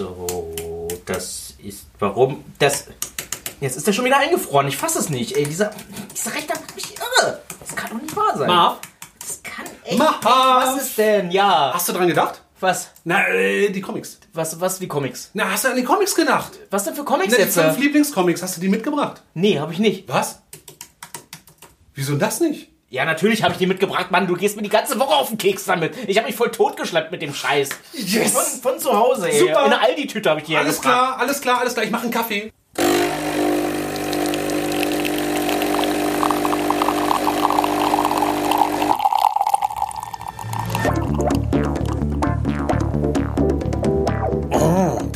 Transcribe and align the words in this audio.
So, 0.00 0.88
das 1.04 1.56
ist. 1.62 1.84
Warum? 1.98 2.42
Das. 2.58 2.86
Jetzt 3.60 3.76
ist 3.76 3.86
er 3.86 3.92
schon 3.92 4.06
wieder 4.06 4.16
eingefroren. 4.16 4.66
Ich 4.66 4.78
fasse 4.78 4.98
es 4.98 5.10
nicht. 5.10 5.36
Ey, 5.36 5.44
dieser, 5.44 5.72
dieser 6.16 6.34
Rechter 6.34 6.54
macht 6.58 6.74
mich 6.74 6.94
irre. 6.96 7.42
Das 7.60 7.76
kann 7.76 7.90
doch 7.90 8.00
nicht 8.00 8.16
wahr 8.16 8.38
sein. 8.38 8.46
Marv? 8.46 8.78
Das 9.18 9.42
kann 9.42 9.66
echt. 9.84 9.98
Marv! 9.98 10.24
Was 10.24 10.82
ist 10.84 10.96
denn? 10.96 11.30
Ja. 11.30 11.72
Hast 11.74 11.86
du 11.90 11.92
dran 11.92 12.08
gedacht? 12.08 12.40
Was? 12.60 12.88
Na, 13.04 13.28
äh, 13.28 13.68
die 13.68 13.82
Comics. 13.82 14.18
Was, 14.32 14.58
was 14.58 14.80
wie 14.80 14.88
Comics? 14.88 15.32
Na, 15.34 15.50
hast 15.50 15.64
du 15.64 15.68
an 15.68 15.76
die 15.76 15.84
Comics 15.84 16.14
gedacht? 16.14 16.52
Was 16.70 16.84
denn 16.84 16.94
für 16.94 17.04
Comics 17.04 17.32
Na, 17.32 17.36
die 17.36 17.42
jetzt? 17.42 17.58
fünf 17.58 17.76
äh? 17.76 17.80
Lieblingscomics, 17.80 18.42
hast 18.42 18.56
du 18.56 18.62
die 18.62 18.70
mitgebracht? 18.70 19.22
Nee, 19.34 19.58
habe 19.58 19.74
ich 19.74 19.80
nicht. 19.80 20.08
Was? 20.08 20.40
Wieso 21.92 22.16
das 22.16 22.40
nicht? 22.40 22.69
Ja, 22.92 23.04
natürlich 23.04 23.44
habe 23.44 23.52
ich 23.52 23.58
die 23.58 23.66
mitgebracht, 23.66 24.10
Mann. 24.10 24.26
Du 24.26 24.34
gehst 24.34 24.56
mir 24.56 24.62
die 24.62 24.68
ganze 24.68 24.98
Woche 24.98 25.14
auf 25.14 25.28
den 25.28 25.38
Keks 25.38 25.64
damit. 25.64 25.94
Ich 26.08 26.16
habe 26.18 26.26
mich 26.26 26.34
voll 26.34 26.50
totgeschleppt 26.50 27.12
mit 27.12 27.22
dem 27.22 27.32
Scheiß. 27.32 27.68
Yes! 27.92 28.32
Von, 28.32 28.72
von 28.72 28.80
zu 28.80 28.92
Hause, 28.92 29.30
ey. 29.30 29.38
Super. 29.38 29.64
In 29.64 29.70
der 29.70 29.80
Aldi-Tüte 29.80 30.28
habe 30.28 30.40
ich 30.40 30.46
die 30.46 30.56
Alles 30.56 30.80
klar, 30.80 31.16
alles 31.18 31.40
klar, 31.40 31.60
alles 31.60 31.74
klar. 31.74 31.84
Ich 31.84 31.92
mache 31.92 32.02
einen 32.02 32.10
Kaffee. 32.10 32.52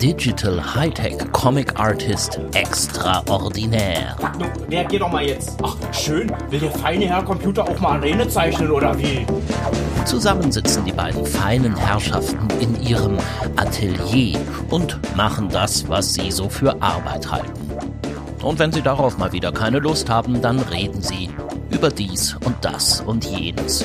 Digital 0.00 0.58
Hightech 0.74 1.30
Comic 1.32 1.78
Artist 1.78 2.40
extraordinär. 2.54 4.16
Nu, 4.38 4.46
reagier 4.70 5.00
doch 5.00 5.12
mal 5.12 5.22
jetzt. 5.22 5.58
Ach, 5.62 5.76
schön. 5.92 6.32
Will 6.48 6.60
der 6.60 6.70
feine 6.70 7.04
Herr 7.04 7.22
Computer 7.22 7.64
auch 7.64 7.78
mal 7.80 7.98
Arene 7.98 8.26
zeichnen 8.26 8.70
oder 8.70 8.98
wie? 8.98 9.26
Zusammen 10.06 10.50
sitzen 10.50 10.86
die 10.86 10.92
beiden 10.92 11.26
feinen 11.26 11.76
Herrschaften 11.76 12.48
in 12.60 12.80
ihrem 12.82 13.18
Atelier 13.56 14.40
und 14.70 14.98
machen 15.16 15.50
das, 15.50 15.86
was 15.86 16.14
sie 16.14 16.30
so 16.30 16.48
für 16.48 16.80
Arbeit 16.80 17.30
halten. 17.30 17.70
Und 18.42 18.58
wenn 18.58 18.72
sie 18.72 18.80
darauf 18.80 19.18
mal 19.18 19.32
wieder 19.32 19.52
keine 19.52 19.80
Lust 19.80 20.08
haben, 20.08 20.40
dann 20.40 20.60
reden 20.60 21.02
sie 21.02 21.28
über 21.68 21.90
dies 21.90 22.36
und 22.46 22.56
das 22.62 23.02
und 23.02 23.26
jenes. 23.26 23.84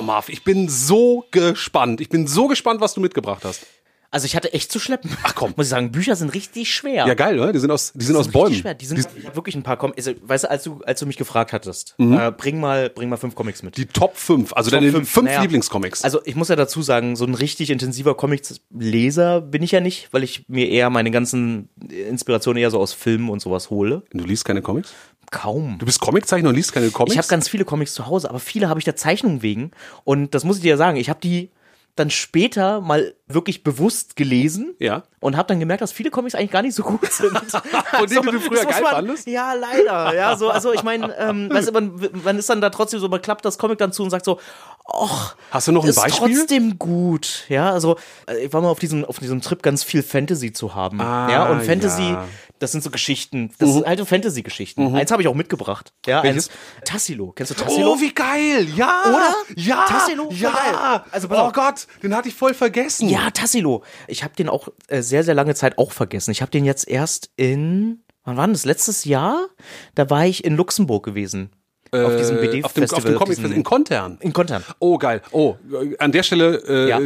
Oh, 0.00 0.02
Marv, 0.02 0.30
ich 0.30 0.44
bin 0.44 0.66
so 0.70 1.26
gespannt. 1.30 2.00
Ich 2.00 2.08
bin 2.08 2.26
so 2.26 2.48
gespannt, 2.48 2.80
was 2.80 2.94
du 2.94 3.02
mitgebracht 3.02 3.44
hast. 3.44 3.66
Also 4.10 4.24
ich 4.24 4.34
hatte 4.34 4.54
echt 4.54 4.72
zu 4.72 4.80
schleppen. 4.80 5.10
Ach 5.24 5.34
komm. 5.34 5.52
Muss 5.58 5.66
ich 5.66 5.70
sagen, 5.70 5.92
Bücher 5.92 6.16
sind 6.16 6.32
richtig 6.34 6.74
schwer. 6.74 7.06
Ja, 7.06 7.12
geil, 7.12 7.38
oder? 7.38 7.52
Die 7.52 7.58
sind 7.58 7.70
aus, 7.70 7.92
die 7.94 8.04
sind 8.06 8.16
aus 8.16 8.28
richtig 8.28 8.40
Bäumen. 8.40 8.54
Schwer. 8.56 8.72
Die 8.72 8.86
sind, 8.86 9.06
ich 9.14 9.26
hab 9.26 9.36
wirklich 9.36 9.54
ein 9.54 9.62
paar 9.62 9.76
Comics. 9.76 10.08
Also, 10.08 10.18
weißt 10.22 10.44
du, 10.44 10.50
als 10.50 10.64
du, 10.64 10.80
als 10.86 11.00
du 11.00 11.06
mich 11.06 11.18
gefragt 11.18 11.52
hattest, 11.52 11.96
äh, 11.98 12.32
bring 12.32 12.58
mal, 12.58 12.88
bring 12.88 13.10
mal 13.10 13.18
fünf 13.18 13.34
Comics 13.34 13.62
mit. 13.62 13.76
Die 13.76 13.84
Top 13.84 14.16
5, 14.16 14.54
also 14.54 14.70
Top 14.70 14.80
deine 14.80 14.90
fünf, 14.90 15.10
fünf 15.10 15.26
naja. 15.26 15.42
Lieblingscomics. 15.42 16.02
Also 16.02 16.20
ich 16.24 16.34
muss 16.34 16.48
ja 16.48 16.56
dazu 16.56 16.80
sagen, 16.80 17.14
so 17.14 17.26
ein 17.26 17.34
richtig 17.34 17.70
intensiver 17.70 18.14
Comics-Leser 18.14 19.42
bin 19.42 19.62
ich 19.62 19.72
ja 19.72 19.80
nicht, 19.80 20.08
weil 20.12 20.24
ich 20.24 20.48
mir 20.48 20.68
eher 20.70 20.88
meine 20.88 21.10
ganzen 21.10 21.68
Inspirationen 21.90 22.60
eher 22.60 22.70
so 22.70 22.80
aus 22.80 22.94
Filmen 22.94 23.28
und 23.28 23.40
sowas 23.40 23.68
hole. 23.68 24.02
du 24.12 24.24
liest 24.24 24.46
keine 24.46 24.62
Comics? 24.62 24.94
Kaum. 25.30 25.78
Du 25.78 25.86
bist 25.86 26.00
Comiczeichner 26.00 26.48
und 26.48 26.54
liest 26.56 26.72
keine 26.72 26.90
Comics? 26.90 27.12
Ich 27.12 27.18
habe 27.18 27.28
ganz 27.28 27.48
viele 27.48 27.64
Comics 27.64 27.94
zu 27.94 28.06
Hause, 28.06 28.28
aber 28.28 28.40
viele 28.40 28.68
habe 28.68 28.80
ich 28.80 28.84
der 28.84 28.96
Zeichnung 28.96 29.42
wegen. 29.42 29.70
Und 30.04 30.34
das 30.34 30.44
muss 30.44 30.56
ich 30.56 30.62
dir 30.62 30.70
ja 30.70 30.76
sagen, 30.76 30.96
ich 30.96 31.08
habe 31.08 31.20
die 31.20 31.50
dann 31.96 32.08
später 32.08 32.80
mal 32.80 33.14
wirklich 33.26 33.62
bewusst 33.62 34.16
gelesen 34.16 34.74
Ja. 34.78 35.02
und 35.18 35.36
habe 35.36 35.48
dann 35.48 35.60
gemerkt, 35.60 35.82
dass 35.82 35.92
viele 35.92 36.10
Comics 36.10 36.34
eigentlich 36.34 36.52
gar 36.52 36.62
nicht 36.62 36.74
so 36.74 36.82
gut 36.82 37.12
sind. 37.12 37.36
Von 37.38 38.06
denen, 38.08 38.22
die 38.26 38.30
du 38.30 38.40
früher 38.40 38.64
geil 38.64 38.80
man, 38.82 38.92
fandest? 38.92 39.26
Ja, 39.26 39.52
leider. 39.54 40.14
Ja, 40.14 40.36
so, 40.36 40.50
also 40.50 40.72
ich 40.72 40.82
meine, 40.82 41.14
ähm, 41.18 41.50
weißt 41.52 41.68
du, 41.68 41.72
man, 41.72 42.08
man 42.24 42.38
ist 42.38 42.48
dann 42.48 42.60
da 42.60 42.70
trotzdem 42.70 43.00
so, 43.00 43.08
man 43.08 43.20
klappt 43.20 43.44
das 43.44 43.58
Comic 43.58 43.78
dann 43.78 43.92
zu 43.92 44.02
und 44.04 44.10
sagt 44.10 44.24
so, 44.24 44.38
ach, 44.86 45.36
Hast 45.50 45.68
du 45.68 45.72
noch 45.72 45.84
ein 45.84 45.90
ist 45.90 45.96
Beispiel? 45.96 46.36
trotzdem 46.36 46.78
gut. 46.78 47.44
Ja, 47.48 47.70
also 47.72 47.96
äh, 48.26 48.44
ich 48.46 48.52
war 48.52 48.62
mal 48.62 48.70
auf 48.70 48.78
diesem, 48.78 49.04
auf 49.04 49.18
diesem 49.18 49.40
Trip, 49.40 49.62
ganz 49.62 49.82
viel 49.84 50.02
Fantasy 50.02 50.52
zu 50.52 50.74
haben. 50.74 51.00
Ah, 51.00 51.30
ja, 51.30 51.50
und 51.50 51.62
Fantasy, 51.62 52.02
ja. 52.10 52.26
Das 52.60 52.70
sind 52.70 52.84
so 52.84 52.90
Geschichten, 52.90 53.50
das 53.58 53.72
sind 53.72 53.84
alte 53.86 54.06
Fantasy-Geschichten. 54.06 54.94
Eins 54.94 55.10
habe 55.10 55.22
ich 55.22 55.28
auch 55.28 55.34
mitgebracht. 55.34 55.92
Ja, 56.06 56.20
Mhm. 56.20 56.24
Welches? 56.24 56.48
eins. 56.48 56.58
Tassilo. 56.84 57.32
Kennst 57.32 57.50
du 57.50 57.54
Tassilo? 57.56 57.94
Oh, 57.94 58.00
wie 58.00 58.14
geil! 58.14 58.68
Ja! 58.76 59.02
Oder? 59.08 59.34
Ja! 59.56 59.84
Tassilo, 59.88 60.30
ja! 60.30 60.50
geil. 60.52 61.02
Also, 61.10 61.28
oh 61.30 61.34
auf. 61.34 61.52
Gott, 61.52 61.86
den 62.02 62.14
hatte 62.14 62.28
ich 62.28 62.34
voll 62.34 62.54
vergessen. 62.54 63.08
Ja, 63.08 63.30
Tassilo. 63.30 63.82
Ich 64.06 64.22
habe 64.22 64.36
den 64.36 64.48
auch 64.48 64.68
äh, 64.86 65.02
sehr, 65.02 65.24
sehr 65.24 65.34
lange 65.34 65.54
Zeit 65.56 65.76
auch 65.78 65.90
vergessen. 65.90 66.30
Ich 66.30 66.42
habe 66.42 66.50
den 66.52 66.64
jetzt 66.64 66.86
erst 66.86 67.30
in, 67.36 68.04
wann 68.24 68.36
war 68.36 68.46
denn 68.46 68.52
das? 68.54 68.64
Letztes 68.64 69.04
Jahr? 69.04 69.48
Da 69.96 70.08
war 70.10 70.26
ich 70.26 70.44
in 70.44 70.54
Luxemburg 70.56 71.04
gewesen. 71.04 71.50
Auf 71.92 72.16
diesem 72.16 72.36
Äh, 72.38 72.40
BD-Festival. 72.40 72.64
auf 72.64 72.72
dem, 72.74 73.16
auf 73.16 73.24
dem 73.28 73.36
Comic 73.38 73.56
in 73.56 73.62
Kontern. 73.64 74.18
in 74.20 74.32
Kontern. 74.32 74.64
Oh, 74.78 74.96
geil. 74.98 75.22
Oh, 75.32 75.56
äh, 75.72 75.96
an 75.98 76.12
der 76.12 76.22
Stelle, 76.22 76.62
äh, 76.68 76.88
Ja. 76.88 77.00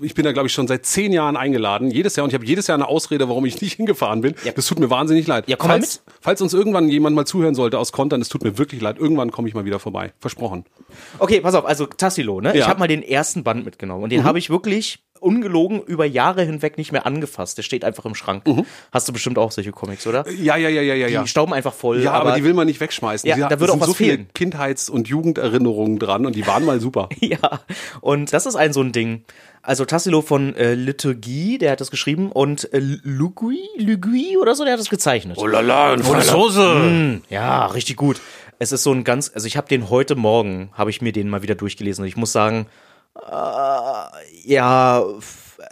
ich 0.00 0.14
bin 0.14 0.24
da, 0.24 0.32
glaube 0.32 0.46
ich, 0.46 0.52
schon 0.52 0.66
seit 0.68 0.86
zehn 0.86 1.12
Jahren 1.12 1.36
eingeladen. 1.36 1.90
Jedes 1.90 2.16
Jahr. 2.16 2.24
Und 2.24 2.30
ich 2.30 2.34
habe 2.34 2.44
jedes 2.46 2.66
Jahr 2.66 2.76
eine 2.76 2.86
Ausrede, 2.88 3.28
warum 3.28 3.44
ich 3.44 3.60
nicht 3.60 3.74
hingefahren 3.74 4.20
bin. 4.20 4.34
Ja. 4.44 4.52
Das 4.52 4.66
tut 4.66 4.78
mir 4.78 4.90
wahnsinnig 4.90 5.26
leid. 5.26 5.48
Ja, 5.48 5.56
komm 5.56 5.68
mal 5.68 5.74
falls, 5.80 6.02
falls 6.20 6.40
uns 6.42 6.54
irgendwann 6.54 6.88
jemand 6.88 7.16
mal 7.16 7.24
zuhören 7.26 7.54
sollte 7.54 7.78
aus 7.78 7.92
Kontern, 7.92 8.20
es 8.20 8.28
tut 8.28 8.44
mir 8.44 8.56
wirklich 8.58 8.80
leid. 8.80 8.98
Irgendwann 8.98 9.30
komme 9.32 9.48
ich 9.48 9.54
mal 9.54 9.64
wieder 9.64 9.78
vorbei. 9.78 10.12
Versprochen. 10.20 10.64
Okay, 11.18 11.40
pass 11.40 11.54
auf, 11.54 11.64
also 11.66 11.86
Tassilo, 11.86 12.40
ne? 12.40 12.52
Ich 12.52 12.60
Ja. 12.60 12.68
habe 12.68 12.78
mal 12.78 12.88
den 12.88 13.02
ersten 13.02 13.42
Band 13.42 13.64
mitgenommen 13.64 14.04
und 14.04 14.10
den 14.10 14.24
habe 14.24 14.38
ich 14.38 14.48
wirklich 14.50 15.00
ungelogen 15.24 15.82
über 15.82 16.04
Jahre 16.04 16.42
hinweg 16.42 16.78
nicht 16.78 16.92
mehr 16.92 17.06
angefasst. 17.06 17.58
Der 17.58 17.62
steht 17.62 17.84
einfach 17.84 18.04
im 18.04 18.14
Schrank. 18.14 18.44
Hast 18.92 19.08
du 19.08 19.12
bestimmt 19.12 19.38
auch 19.38 19.50
solche 19.52 19.72
Comics, 19.72 20.06
oder? 20.06 20.28
Ja, 20.30 20.56
ja, 20.56 20.68
ja, 20.68 20.82
ja, 20.82 20.94
ja. 20.94 21.06
Die 21.06 21.12
ja. 21.12 21.26
stauben 21.26 21.52
einfach 21.54 21.72
voll. 21.72 22.02
Ja, 22.02 22.12
aber, 22.12 22.32
die 22.32 22.44
will 22.44 22.54
man 22.54 22.66
nicht 22.66 22.80
wegschmeißen. 22.80 23.28
Ja, 23.28 23.36
Die- 23.36 23.42
da 23.42 23.58
würde 23.60 23.72
auch 23.72 23.80
was 23.80 23.88
so 23.88 23.94
viele 23.94 24.12
fehlen. 24.12 24.28
Kindheits- 24.34 24.88
und 24.90 25.08
Jugenderinnerungen 25.08 25.98
dran 25.98 26.26
und 26.26 26.34
die 26.36 26.46
waren 26.46 26.64
mal 26.64 26.80
super. 26.80 27.08
Ja, 27.24 27.60
und 28.02 28.32
das 28.34 28.44
ist 28.44 28.54
ein 28.54 28.72
so 28.74 28.82
ein 28.82 28.92
Ding. 28.92 29.24
Also 29.62 29.86
Tassilo 29.86 30.20
von 30.20 30.54
äh, 30.56 30.74
Liturgie, 30.74 31.56
der 31.56 31.72
hat 31.72 31.80
das 31.80 31.90
geschrieben 31.90 32.30
und 32.30 32.70
äh, 32.74 32.78
Lugui, 32.80 33.60
Lugui 33.78 34.36
oder 34.36 34.54
so, 34.54 34.64
der 34.64 34.74
hat 34.74 34.80
das 34.80 34.90
gezeichnet. 34.90 35.38
Oh 35.40 35.46
lala, 35.46 35.94
ein 35.94 36.02
Franzose. 36.02 36.74
Mm, 36.74 37.22
ja, 37.30 37.64
richtig 37.66 37.96
gut. 37.96 38.20
Es 38.58 38.72
ist 38.72 38.82
so 38.82 38.92
ein 38.92 39.04
ganz, 39.04 39.32
also 39.34 39.46
ich 39.46 39.56
habe 39.56 39.66
den 39.68 39.88
heute 39.88 40.16
Morgen, 40.16 40.68
habe 40.74 40.90
ich 40.90 41.00
mir 41.00 41.12
den 41.12 41.30
mal 41.30 41.42
wieder 41.42 41.54
durchgelesen 41.54 42.02
und 42.02 42.08
ich 42.08 42.16
muss 42.16 42.30
sagen, 42.32 42.66
äh, 43.16 44.06
ja, 44.44 45.04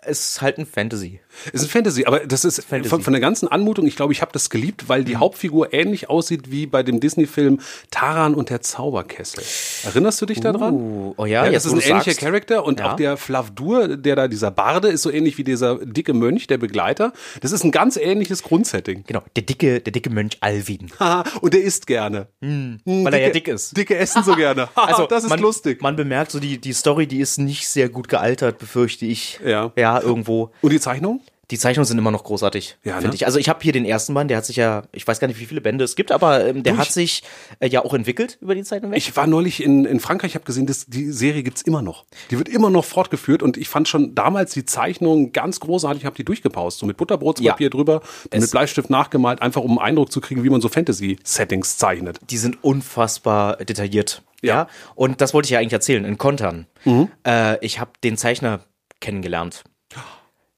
es 0.02 0.20
ist 0.20 0.42
halt 0.42 0.58
ein 0.58 0.66
Fantasy. 0.66 1.20
Ist 1.52 1.62
ein 1.64 1.68
Fantasy, 1.68 2.04
aber 2.04 2.20
das 2.20 2.44
ist 2.44 2.64
Fantasy. 2.64 2.88
Von, 2.90 3.02
von 3.02 3.12
der 3.12 3.20
ganzen 3.20 3.48
Anmutung, 3.48 3.86
ich 3.86 3.96
glaube, 3.96 4.12
ich 4.12 4.20
habe 4.22 4.32
das 4.32 4.50
geliebt, 4.50 4.88
weil 4.88 5.00
Mhm. 5.02 5.06
die 5.06 5.16
Hauptfigur 5.16 5.72
ähnlich 5.72 6.08
aussieht 6.10 6.50
wie 6.50 6.66
bei 6.66 6.82
dem 6.82 7.00
Disney-Film 7.00 7.60
Taran 7.90 8.34
und 8.34 8.50
der 8.50 8.60
Zauberkessel. 8.60 9.42
Erinnerst 9.84 10.20
du 10.20 10.26
dich 10.26 10.40
daran? 10.40 10.74
Uh, 10.74 11.14
oh 11.16 11.26
ja, 11.26 11.44
Ja, 11.46 11.52
das 11.52 11.66
ist 11.66 11.72
ein 11.72 11.80
ähnlicher 11.80 12.04
sagst. 12.12 12.20
Charakter 12.20 12.64
und 12.64 12.80
Ja. 12.80 12.92
auch 12.92 12.96
der 12.96 13.16
Flavdur, 13.16 13.96
der 13.96 14.16
da, 14.16 14.28
dieser 14.28 14.50
Barde, 14.50 14.88
ist 14.88 15.02
so 15.02 15.10
ähnlich 15.10 15.38
wie 15.38 15.44
dieser 15.44 15.76
dicke 15.84 16.12
Mönch, 16.14 16.46
der 16.46 16.58
Begleiter. 16.58 17.12
Das 17.40 17.52
ist 17.52 17.64
ein 17.64 17.70
ganz 17.70 17.96
ähnliches 17.96 18.42
Grundsetting. 18.42 19.04
Genau, 19.06 19.22
der 19.36 19.42
dicke, 19.44 19.80
der 19.80 19.92
dicke 19.92 20.10
Mönch 20.10 20.36
Alvin. 20.40 20.90
Und 21.40 21.54
der 21.54 21.62
isst 21.62 21.86
gerne. 21.86 22.28
Hm, 22.40 22.80
Weil 22.84 23.14
er 23.14 23.20
ja 23.22 23.30
dick 23.30 23.48
ist. 23.48 23.76
Dicke 23.76 23.96
essen 23.96 24.22
so 24.22 24.34
gerne. 24.36 24.68
Also, 24.76 25.06
das 25.06 25.24
ist 25.24 25.30
man, 25.30 25.38
lustig. 25.40 25.80
Man 25.80 25.96
bemerkt 25.96 26.32
so, 26.32 26.38
die, 26.40 26.58
die 26.58 26.72
Story, 26.74 27.06
die 27.06 27.20
ist 27.20 27.38
nicht 27.38 27.66
sehr 27.68 27.88
gut 27.88 28.08
gealtert, 28.08 28.58
befürchte 28.58 29.06
ich. 29.06 29.40
Ja. 29.44 29.72
Ja, 29.76 30.00
irgendwo. 30.00 30.50
und 30.60 30.70
die 30.72 30.80
Zeichnung? 30.80 31.20
Die 31.52 31.58
Zeichnungen 31.58 31.84
sind 31.86 31.98
immer 31.98 32.10
noch 32.10 32.24
großartig, 32.24 32.78
Ja, 32.82 32.94
finde 32.94 33.08
ne? 33.10 33.14
ich. 33.14 33.26
Also 33.26 33.38
ich 33.38 33.48
habe 33.48 33.60
hier 33.62 33.72
den 33.72 33.84
ersten 33.84 34.14
Band, 34.14 34.30
der 34.30 34.38
hat 34.38 34.46
sich 34.46 34.56
ja, 34.56 34.82
ich 34.90 35.06
weiß 35.06 35.20
gar 35.20 35.28
nicht, 35.28 35.38
wie 35.38 35.44
viele 35.44 35.60
Bände 35.60 35.84
es 35.84 35.94
gibt, 35.96 36.10
aber 36.10 36.44
ähm, 36.46 36.62
der 36.62 36.72
Du, 36.72 36.78
hat 36.80 36.88
ich- 36.88 36.94
sich 36.94 37.22
äh, 37.60 37.68
ja 37.68 37.84
auch 37.84 37.92
entwickelt 37.94 38.38
über 38.40 38.54
die 38.54 38.64
Zeit 38.64 38.80
hinweg. 38.82 38.96
Ich 38.96 39.14
war 39.16 39.26
neulich 39.26 39.62
in, 39.62 39.84
in 39.84 40.00
Frankreich, 40.00 40.30
ich 40.30 40.34
habe 40.34 40.46
gesehen, 40.46 40.66
dass 40.66 40.86
die 40.86 41.12
Serie 41.12 41.42
gibt's 41.42 41.60
immer 41.62 41.82
noch. 41.82 42.04
Die 42.30 42.38
wird 42.38 42.48
immer 42.48 42.70
noch 42.70 42.84
fortgeführt 42.86 43.42
und 43.42 43.56
ich 43.58 43.68
fand 43.68 43.86
schon 43.86 44.14
damals 44.14 44.52
die 44.54 44.64
Zeichnung 44.64 45.32
ganz 45.32 45.60
großartig, 45.60 46.02
ich 46.02 46.06
habe 46.06 46.16
die 46.16 46.24
durchgepaust, 46.24 46.78
so 46.78 46.86
mit 46.86 46.96
Butterbrotspapier 46.96 47.66
Ja. 47.66 47.70
drüber, 47.70 48.00
Es- 48.30 48.40
mit 48.40 48.50
Bleistift 48.50 48.88
nachgemalt, 48.88 49.42
einfach 49.42 49.60
um 49.62 49.78
einen 49.78 49.88
Eindruck 49.92 50.10
zu 50.10 50.22
kriegen, 50.22 50.42
wie 50.44 50.50
man 50.50 50.62
so 50.62 50.68
Fantasy-Settings 50.70 51.76
zeichnet. 51.76 52.18
die 52.30 52.38
sind 52.38 52.64
unfassbar 52.64 53.56
detailliert. 53.58 54.22
Ja. 54.40 54.54
Ja. 54.54 54.66
Und 54.94 55.20
das 55.20 55.34
wollte 55.34 55.46
ich 55.46 55.50
ja 55.50 55.58
eigentlich 55.60 55.74
erzählen, 55.74 56.04
in 56.06 56.16
Kontern. 56.18 56.66
Mhm. 56.86 57.08
Äh, 57.26 57.64
ich 57.64 57.78
habe 57.78 57.90
den 58.02 58.16
Zeichner 58.16 58.60
kennengelernt. 59.00 59.64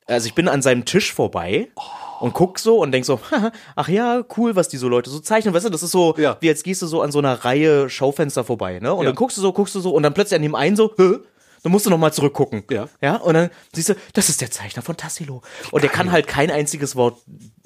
Also 0.07 0.27
ich 0.27 0.35
bin 0.35 0.49
an 0.49 0.61
seinem 0.63 0.85
Tisch 0.85 1.13
vorbei 1.15 1.69
und 2.21 2.35
guck 2.35 2.59
so 2.59 2.79
und 2.83 2.93
denk 2.93 3.05
so, 3.07 3.19
ach 3.77 3.89
ja, 3.89 4.23
cool, 4.37 4.55
was 4.55 4.69
die 4.69 4.77
so 4.77 4.89
Leute 4.89 5.09
so 5.11 5.19
zeichnen. 5.19 5.55
Weißt 5.55 5.65
du, 5.67 5.71
das 5.71 5.83
ist 5.83 5.93
so, 5.93 6.15
Ja. 6.19 6.37
wie 6.41 6.47
jetzt 6.47 6.63
gehst 6.65 6.83
du 6.83 6.87
so 6.87 7.01
an 7.01 7.11
so 7.11 7.19
einer 7.21 7.45
Reihe 7.45 7.89
Schaufenster 7.89 8.45
vorbei, 8.45 8.81
ne? 8.81 8.93
Und 8.93 9.05
Ja. 9.05 9.11
dann 9.11 9.17
guckst 9.17 9.37
du 9.39 9.41
so, 9.41 9.53
guckst 9.53 9.75
du 9.75 9.81
so 9.81 9.91
und 9.95 10.03
dann 10.03 10.13
plötzlich 10.13 10.37
an 10.37 10.43
dem 10.43 10.55
einen 10.55 10.77
so, 10.77 10.93
Hä? 10.99 11.19
Dann 11.65 11.73
musst 11.73 11.87
du 11.87 11.91
noch 11.91 11.99
mal 11.99 12.13
zurückgucken. 12.13 12.63
Ja. 12.71 12.89
Ja. 13.01 13.17
Und 13.17 13.35
dann 13.35 13.51
siehst 13.73 13.89
du, 13.89 13.95
das 14.13 14.29
ist 14.29 14.41
der 14.41 14.51
Zeichner 14.51 14.83
von 14.83 14.97
Tassilo. 14.97 15.43
Und 15.73 15.83
der 15.83 15.91
kann 15.91 16.13
halt 16.13 16.29
kein 16.29 16.51
einziges 16.51 16.95
Wort 16.95 17.19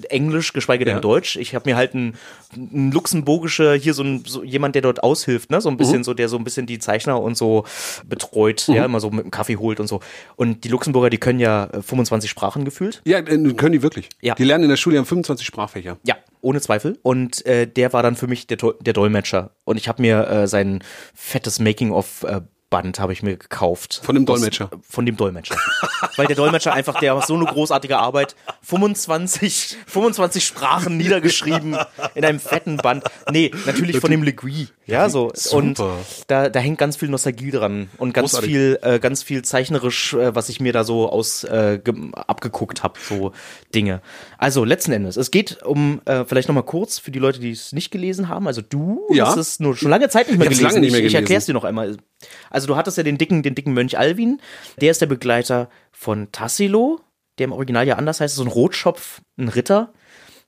Englisch, 0.09 0.53
geschweige 0.53 0.85
denn 0.85 0.95
Ja. 0.95 0.99
Deutsch. 1.01 1.35
Ich 1.35 1.53
habe 1.53 1.69
mir 1.69 1.75
halt 1.75 1.93
ein, 1.93 2.15
ein 2.55 2.91
luxemburgischer, 2.91 3.73
hier 3.75 3.93
so, 3.93 4.01
ein, 4.03 4.23
so 4.25 4.41
jemand, 4.43 4.73
der 4.75 4.81
dort 4.81 5.03
aushilft, 5.03 5.51
ne? 5.51 5.59
So 5.61 5.69
ein 5.69 5.73
Mhm. 5.73 5.77
bisschen 5.77 6.03
so, 6.03 6.13
der 6.13 6.29
so 6.29 6.37
ein 6.37 6.43
bisschen 6.45 6.65
die 6.65 6.79
Zeichner 6.79 7.21
und 7.21 7.35
so 7.37 7.65
betreut, 8.05 8.67
ja, 8.69 8.85
immer 8.85 8.99
so 9.01 9.09
mit 9.11 9.25
dem 9.25 9.31
Kaffee 9.31 9.57
holt 9.57 9.79
und 9.79 9.87
so. 9.87 9.99
Und 10.37 10.63
die 10.63 10.69
Luxemburger, 10.69 11.09
die 11.09 11.17
können 11.17 11.39
ja 11.39 11.65
äh, 11.65 11.81
25 11.81 12.29
Sprachen 12.29 12.63
gefühlt. 12.65 13.01
Ja, 13.05 13.19
äh, 13.19 13.53
können 13.53 13.73
die 13.73 13.81
wirklich. 13.83 14.09
Ja. 14.21 14.35
Die 14.35 14.45
lernen 14.45 14.63
in 14.63 14.69
der 14.69 14.77
Schule, 14.77 14.97
haben 14.97 15.05
25 15.05 15.45
Sprachfächer. 15.45 15.97
Ja, 16.03 16.15
ohne 16.41 16.61
Zweifel. 16.61 16.97
Und 17.03 17.45
äh, 17.45 17.67
der 17.67 17.91
war 17.91 18.01
dann 18.01 18.15
für 18.15 18.27
mich 18.27 18.47
der, 18.47 18.57
der 18.79 18.93
Dolmetscher. 18.93 19.51
Und 19.65 19.75
ich 19.77 19.89
habe 19.89 20.01
mir 20.01 20.25
äh, 20.27 20.47
sein 20.47 20.81
fettes 21.13 21.59
Making-of 21.59 22.23
äh, 22.23 22.41
Band 22.69 22.99
habe 22.99 23.13
ich 23.13 23.23
mir 23.23 23.35
gekauft. 23.37 23.99
Von 24.03 24.15
dem 24.15 24.25
Dolmetscher. 24.25 24.69
Von 24.87 25.05
dem 25.05 25.17
Dolmetscher. 25.17 25.55
Weil 26.17 26.27
der 26.27 26.35
Dolmetscher 26.35 26.71
einfach, 26.73 26.99
der 26.99 27.15
macht 27.15 27.27
so 27.27 27.33
eine 27.35 27.45
großartige 27.45 27.97
Arbeit. 27.97 28.35
25, 28.61 29.77
25 29.87 30.45
Sprachen 30.45 30.97
niedergeschrieben 30.97 31.75
in 32.15 32.25
einem 32.25 32.39
fetten 32.39 32.77
Band. 32.77 33.03
Nee, 33.31 33.51
natürlich 33.65 33.97
von 33.99 34.11
dem 34.11 34.23
Legui. 34.23 34.67
Ja, 34.85 35.09
so. 35.09 35.31
Und 35.51 35.77
Super. 35.77 35.97
da, 36.27 36.49
da 36.49 36.59
hängt 36.59 36.77
ganz 36.77 36.95
viel 36.95 37.09
Nostalgie 37.09 37.51
dran. 37.51 37.89
Und 37.97 38.13
ganz 38.13 38.31
Großartig. 38.31 38.49
viel, 38.51 38.79
äh, 38.81 38.99
ganz 38.99 39.23
viel 39.23 39.43
zeichnerisch, 39.43 40.13
äh, 40.13 40.33
was 40.35 40.49
ich 40.49 40.59
mir 40.59 40.73
da 40.73 40.83
so 40.83 41.09
aus 41.09 41.43
äh, 41.43 41.79
abgeguckt 42.15 42.83
habe, 42.83 42.99
so 42.99 43.31
Dinge. 43.73 44.01
Also 44.37 44.63
letzten 44.63 44.91
Endes, 44.91 45.17
es 45.17 45.31
geht 45.31 45.63
um, 45.63 46.01
äh, 46.05 46.23
vielleicht 46.25 46.47
nochmal 46.47 46.63
kurz 46.63 46.99
für 46.99 47.11
die 47.11 47.19
Leute, 47.19 47.39
die 47.39 47.51
es 47.51 47.73
nicht 47.73 47.91
gelesen 47.91 48.29
haben. 48.29 48.47
Also 48.47 48.61
du, 48.61 49.07
Ja. 49.11 49.25
das 49.25 49.37
ist 49.37 49.61
nur 49.61 49.75
schon 49.75 49.89
lange 49.89 50.09
Zeit 50.09 50.27
nicht 50.27 50.37
mehr 50.37 50.45
Ich 50.51 50.57
gelesen. 50.57 50.65
lange 50.75 50.79
nicht 50.81 50.91
mehr 50.91 50.99
ich 51.01 51.05
ich 51.07 51.11
gelesen. 51.13 51.23
erkläre 51.23 51.39
es 51.39 51.45
dir 51.45 51.53
noch 51.53 51.63
einmal. 51.63 51.97
Also 52.49 52.67
du 52.67 52.75
hattest 52.75 52.97
ja 52.97 53.03
den 53.03 53.17
dicken, 53.17 53.43
den 53.43 53.55
dicken 53.55 53.73
Mönch 53.73 53.97
Alvin, 53.97 54.39
der 54.81 54.91
ist 54.91 55.01
der 55.01 55.07
Begleiter 55.07 55.69
von 55.91 56.31
Tassilo, 56.31 56.99
der 57.37 57.45
im 57.45 57.53
Original 57.53 57.87
ja 57.87 57.95
anders 57.95 58.19
heißt, 58.19 58.35
so 58.35 58.43
ein 58.43 58.47
Rotschopf, 58.47 59.21
ein 59.37 59.47
Ritter, 59.47 59.93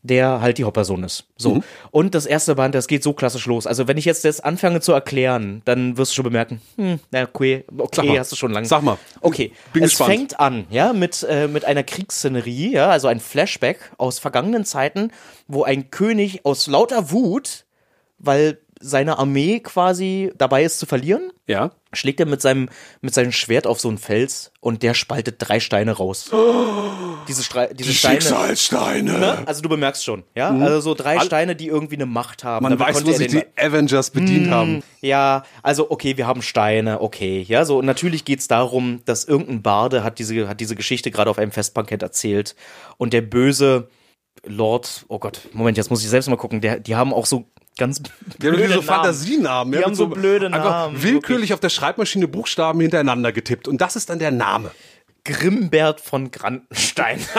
der 0.03 0.41
halt 0.41 0.57
die 0.57 0.63
Hauptperson 0.63 1.03
ist. 1.03 1.25
So. 1.37 1.55
Mhm. 1.55 1.63
Und 1.91 2.15
das 2.15 2.25
erste 2.25 2.55
Band, 2.55 2.73
das 2.73 2.87
geht 2.87 3.03
so 3.03 3.13
klassisch 3.13 3.45
los. 3.45 3.67
Also 3.67 3.87
wenn 3.87 3.97
ich 3.97 4.05
jetzt 4.05 4.25
das 4.25 4.39
anfange 4.39 4.81
zu 4.81 4.93
erklären, 4.93 5.61
dann 5.65 5.97
wirst 5.97 6.11
du 6.11 6.15
schon 6.15 6.23
bemerken, 6.23 6.61
hm, 6.75 6.99
na 7.11 7.23
okay, 7.23 7.65
okay, 7.77 8.07
mal. 8.07 8.19
hast 8.19 8.31
du 8.31 8.35
schon 8.35 8.51
lange. 8.51 8.67
Sag 8.67 8.81
mal. 8.81 8.97
Okay, 9.21 9.51
Bin 9.73 9.83
es 9.83 9.91
gespannt. 9.91 10.11
fängt 10.11 10.39
an, 10.39 10.65
ja, 10.69 10.93
mit, 10.93 11.23
äh, 11.29 11.47
mit 11.47 11.65
einer 11.65 11.83
Kriegsszenerie, 11.83 12.73
ja, 12.73 12.89
also 12.89 13.07
ein 13.07 13.19
Flashback 13.19 13.91
aus 13.97 14.17
vergangenen 14.17 14.65
Zeiten, 14.65 15.11
wo 15.47 15.63
ein 15.63 15.91
König 15.91 16.45
aus 16.45 16.67
lauter 16.67 17.11
Wut, 17.11 17.65
weil 18.17 18.57
seine 18.81 19.17
Armee 19.19 19.59
quasi 19.59 20.31
dabei 20.37 20.63
ist 20.63 20.79
zu 20.79 20.85
verlieren, 20.85 21.31
Ja. 21.47 21.71
schlägt 21.93 22.19
er 22.19 22.25
mit 22.25 22.41
seinem, 22.41 22.69
mit 23.01 23.13
seinem 23.13 23.31
Schwert 23.31 23.67
auf 23.67 23.79
so 23.79 23.87
einen 23.89 23.97
Fels 23.97 24.51
und 24.59 24.83
der 24.83 24.93
spaltet 24.93 25.35
drei 25.39 25.59
Steine 25.59 25.91
raus. 25.93 26.31
Diese, 27.27 27.43
Stre 27.43 27.69
diese 27.73 27.93
Steine. 27.93 28.19
Schicksalssteine. 28.19 29.19
Ne? 29.19 29.43
Also 29.45 29.61
du 29.61 29.69
bemerkst 29.69 30.03
schon, 30.03 30.23
ja? 30.35 30.49
Also 30.49 30.79
so 30.81 30.93
drei 30.95 31.19
Steine, 31.19 31.55
die 31.55 31.67
irgendwie 31.67 31.95
eine 31.95 32.07
Macht 32.07 32.43
haben. 32.43 32.63
Man 32.63 32.77
Damit 32.77 32.95
weiß, 32.95 33.05
wo 33.05 33.11
sich 33.11 33.27
die 33.27 33.43
Avengers 33.57 34.09
bedient 34.09 34.49
haben. 34.49 34.81
ja, 35.01 35.43
also 35.61 35.91
okay, 35.91 36.17
wir 36.17 36.25
haben 36.25 36.41
Steine, 36.41 36.99
okay, 37.01 37.45
ja, 37.47 37.63
so 37.63 37.77
und 37.77 37.85
natürlich 37.85 38.25
geht's 38.25 38.47
darum, 38.47 39.01
dass 39.05 39.23
irgendein 39.25 39.61
Barde 39.61 40.03
hat 40.03 40.17
diese 40.17 40.47
hat 40.49 40.59
diese 40.59 40.75
Geschichte 40.75 41.11
gerade 41.11 41.29
auf 41.29 41.37
einem 41.37 41.51
Festbankett 41.51 42.01
erzählt 42.01 42.55
und 42.97 43.13
der 43.13 43.21
böse 43.21 43.87
Lord, 44.43 45.05
oh 45.07 45.19
Gott, 45.19 45.41
Moment, 45.53 45.77
jetzt 45.77 45.91
muss 45.91 46.03
ich 46.03 46.09
selbst 46.09 46.27
mal 46.27 46.37
gucken, 46.37 46.61
der, 46.61 46.79
die 46.79 46.95
haben 46.95 47.13
auch 47.13 47.27
so 47.27 47.45
ganz 47.77 48.01
Die 48.01 48.09
haben 48.47 48.55
blöde 48.55 48.67
so 48.67 48.75
Namen. 48.75 48.83
Fantasienamen. 48.83 49.71
Die 49.71 49.77
ja, 49.77 49.83
haben 49.83 49.91
mit 49.91 49.97
so 49.97 50.07
blöde 50.07 50.49
Namen, 50.49 51.01
willkürlich 51.01 51.53
auf 51.53 51.59
der 51.59 51.69
Schreibmaschine 51.69 52.27
Buchstaben 52.27 52.79
hintereinander 52.81 53.31
getippt. 53.31 53.67
Und 53.67 53.81
das 53.81 53.95
ist 53.95 54.09
dann 54.09 54.19
der 54.19 54.31
Name. 54.31 54.71
Grimbert 55.23 56.01
von 56.01 56.31
Grandenstein. 56.31 57.19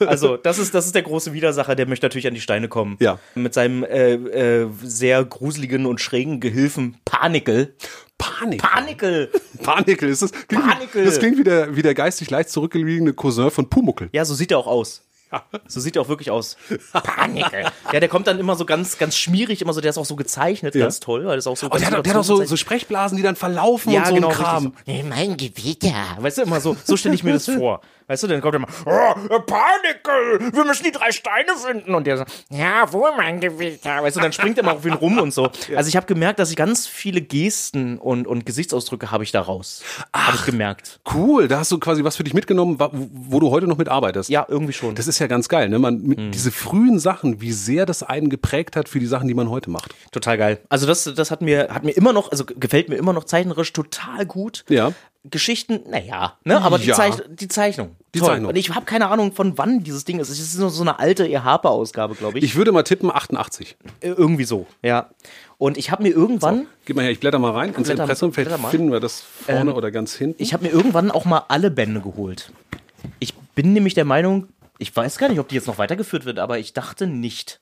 also, 0.00 0.36
das 0.36 0.58
ist, 0.58 0.74
das 0.74 0.86
ist 0.86 0.94
der 0.96 1.02
große 1.02 1.32
Widersacher, 1.32 1.76
der 1.76 1.86
möchte 1.86 2.06
natürlich 2.06 2.26
an 2.26 2.34
die 2.34 2.40
Steine 2.40 2.68
kommen. 2.68 2.96
Ja. 2.98 3.18
Mit 3.34 3.54
seinem 3.54 3.84
äh, 3.84 4.14
äh, 4.14 4.68
sehr 4.82 5.24
gruseligen 5.24 5.86
und 5.86 6.00
schrägen 6.00 6.40
Gehilfen 6.40 6.96
Panikel. 7.04 7.74
Panik. 8.18 8.62
Panikel! 8.62 9.30
Panikel 9.62 10.08
ist 10.12 10.22
das. 10.22 10.32
Klingt, 10.32 10.66
Panikel. 10.66 11.04
Das 11.04 11.18
klingt 11.18 11.38
wie 11.38 11.44
der, 11.44 11.76
wie 11.76 11.82
der 11.82 11.94
geistig 11.94 12.30
leicht 12.30 12.48
zurückgelegene 12.48 13.12
Cousin 13.12 13.50
von 13.50 13.68
Pumuckel. 13.68 14.08
Ja, 14.12 14.24
so 14.24 14.34
sieht 14.34 14.50
er 14.50 14.58
auch 14.58 14.66
aus. 14.66 15.02
So 15.66 15.80
sieht 15.80 15.96
er 15.96 16.02
auch 16.02 16.08
wirklich 16.08 16.30
aus. 16.30 16.56
Panikel. 16.92 17.64
Ja, 17.92 18.00
der 18.00 18.08
kommt 18.08 18.26
dann 18.26 18.38
immer 18.38 18.54
so 18.54 18.64
ganz, 18.64 18.98
ganz 18.98 19.16
schmierig, 19.16 19.60
immer 19.60 19.72
so, 19.72 19.80
der 19.80 19.90
ist 19.90 19.98
auch 19.98 20.04
so 20.04 20.16
gezeichnet, 20.16 20.74
ganz 20.74 21.00
toll, 21.00 21.26
weil 21.26 21.36
das 21.36 21.46
auch 21.46 21.56
so. 21.56 21.68
Und 21.68 21.80
der 21.80 21.90
hat, 21.90 22.06
der 22.06 22.12
hat 22.12 22.20
doch 22.20 22.24
so, 22.24 22.44
so 22.44 22.56
Sprechblasen, 22.56 23.16
die 23.16 23.22
dann 23.22 23.36
verlaufen 23.36 23.92
ja, 23.92 24.00
und 24.00 24.06
so 24.08 24.14
genau, 24.14 24.28
ein 24.28 24.34
Kram. 24.34 24.74
so. 24.86 24.92
Mein 25.08 25.36
Gewitter. 25.36 26.16
Weißt 26.18 26.38
du, 26.38 26.42
immer 26.42 26.60
so, 26.60 26.76
so 26.84 26.96
stelle 26.96 27.14
ich 27.14 27.24
mir 27.24 27.32
das 27.32 27.46
vor. 27.46 27.80
Weißt 28.08 28.22
du, 28.22 28.26
dann 28.28 28.40
kommt 28.40 28.54
er 28.54 28.58
immer, 28.58 28.68
oh, 28.86 29.38
Panikel, 29.40 30.52
wir 30.54 30.64
müssen 30.64 30.84
die 30.84 30.92
drei 30.92 31.10
Steine 31.12 31.52
finden. 31.56 31.94
Und 31.94 32.06
der 32.06 32.18
so, 32.18 32.24
ja, 32.50 32.92
wo 32.92 33.06
mein 33.16 33.40
Gewitter? 33.40 34.02
Weißt 34.02 34.16
du, 34.16 34.20
dann 34.20 34.32
springt 34.32 34.58
er 34.58 34.64
mal 34.64 34.72
auf 34.76 34.84
ihn 34.86 34.92
rum 34.92 35.18
und 35.18 35.32
so. 35.32 35.50
Also 35.76 35.88
ich 35.88 35.96
habe 35.96 36.06
gemerkt, 36.06 36.38
dass 36.38 36.50
ich 36.50 36.56
ganz 36.56 36.86
viele 36.86 37.20
Gesten 37.20 37.98
und, 37.98 38.26
und 38.26 38.46
Gesichtsausdrücke 38.46 39.10
habe 39.10 39.24
ich 39.24 39.32
da 39.32 39.40
raus. 39.40 39.82
Habe 40.14 40.36
ich 40.36 40.44
gemerkt. 40.46 41.00
Cool, 41.12 41.48
da 41.48 41.58
hast 41.58 41.70
du 41.72 41.78
quasi 41.78 42.02
was 42.04 42.16
für 42.16 42.24
dich 42.24 42.34
mitgenommen, 42.34 42.78
wa- 42.78 42.90
wo 42.92 43.40
du 43.40 43.50
heute 43.50 43.66
noch 43.66 43.76
mitarbeitest. 43.76 44.30
Ja, 44.30 44.46
irgendwie 44.48 44.72
schon. 44.72 44.94
Das 44.94 45.06
ist 45.06 45.18
ja 45.18 45.26
ganz 45.26 45.48
geil, 45.48 45.68
ne? 45.68 45.78
Man, 45.78 45.96
Hm. 45.96 46.06
mit 46.06 46.34
diese 46.34 46.50
frühen 46.52 46.98
Sachen, 46.98 47.40
wie 47.40 47.52
sehr 47.52 47.84
das 47.86 48.02
einen 48.02 48.30
geprägt 48.30 48.76
hat 48.76 48.88
für 48.88 49.00
die 49.00 49.06
Sachen, 49.06 49.28
die 49.28 49.34
man 49.34 49.50
heute 49.50 49.70
macht. 49.70 49.94
Total 50.12 50.38
geil. 50.38 50.58
Also 50.68 50.86
das, 50.86 51.04
das 51.14 51.30
hat 51.30 51.42
mir, 51.42 51.68
hat 51.70 51.84
mir 51.84 51.92
immer 51.92 52.12
noch, 52.12 52.30
also 52.30 52.44
gefällt 52.46 52.88
mir 52.88 52.96
immer 52.96 53.12
noch 53.12 53.24
zeichnerisch 53.24 53.72
total 53.72 54.24
gut. 54.26 54.64
Ja. 54.68 54.92
Geschichten, 55.30 55.80
naja, 55.88 56.36
ne, 56.44 56.60
aber 56.62 56.78
die, 56.78 56.86
Ja. 56.86 56.94
Zeich 56.94 57.14
die 57.28 57.48
Zeichnung. 57.48 57.96
Die 58.14 58.18
Toll. 58.20 58.28
Zeichnung. 58.28 58.48
Und 58.50 58.56
ich 58.56 58.74
habe 58.74 58.84
keine 58.86 59.08
Ahnung, 59.08 59.32
von 59.32 59.56
wann 59.58 59.82
dieses 59.84 60.04
Ding 60.04 60.18
ist. 60.20 60.28
Es 60.28 60.38
ist 60.40 60.58
nur 60.58 60.70
so 60.70 60.82
eine 60.82 60.98
alte 60.98 61.26
Eharper-Ausgabe, 61.26 62.14
glaube 62.14 62.38
ich. 62.38 62.44
Ich 62.44 62.56
würde 62.56 62.72
mal 62.72 62.82
tippen 62.82 63.10
88. 63.10 63.76
Äh, 64.00 64.08
Irgendwie 64.08 64.44
so, 64.44 64.66
ja. 64.82 65.10
Und 65.58 65.76
ich 65.78 65.90
habe 65.90 66.02
mir 66.02 66.10
irgendwann, 66.10 66.66
Gib 66.84 66.96
mal 66.96 67.02
her, 67.02 67.10
ich 67.10 67.20
blätter 67.20 67.38
mal 67.38 67.52
rein 67.52 67.74
ins 67.74 67.88
Blätter- 67.88 68.02
Impressum. 68.04 68.32
Vielleicht 68.32 68.66
finden 68.68 68.92
wir 68.92 69.00
das 69.00 69.20
vorne 69.20 69.70
Ähm, 69.70 69.76
oder 69.76 69.90
ganz 69.90 70.14
hinten. 70.14 70.42
ich 70.42 70.52
habe 70.52 70.64
mir 70.64 70.70
irgendwann 70.70 71.10
auch 71.10 71.24
mal 71.24 71.44
alle 71.48 71.70
Bände 71.70 72.00
geholt. 72.00 72.52
Ich 73.18 73.34
bin 73.54 73.72
nämlich 73.72 73.94
der 73.94 74.04
Meinung, 74.04 74.48
ich 74.78 74.94
weiß 74.94 75.18
gar 75.18 75.28
nicht, 75.28 75.38
ob 75.38 75.48
die 75.48 75.54
jetzt 75.54 75.66
noch 75.66 75.78
weitergeführt 75.78 76.24
wird, 76.26 76.38
aber 76.38 76.58
ich 76.58 76.72
dachte 76.74 77.06
nicht. 77.06 77.60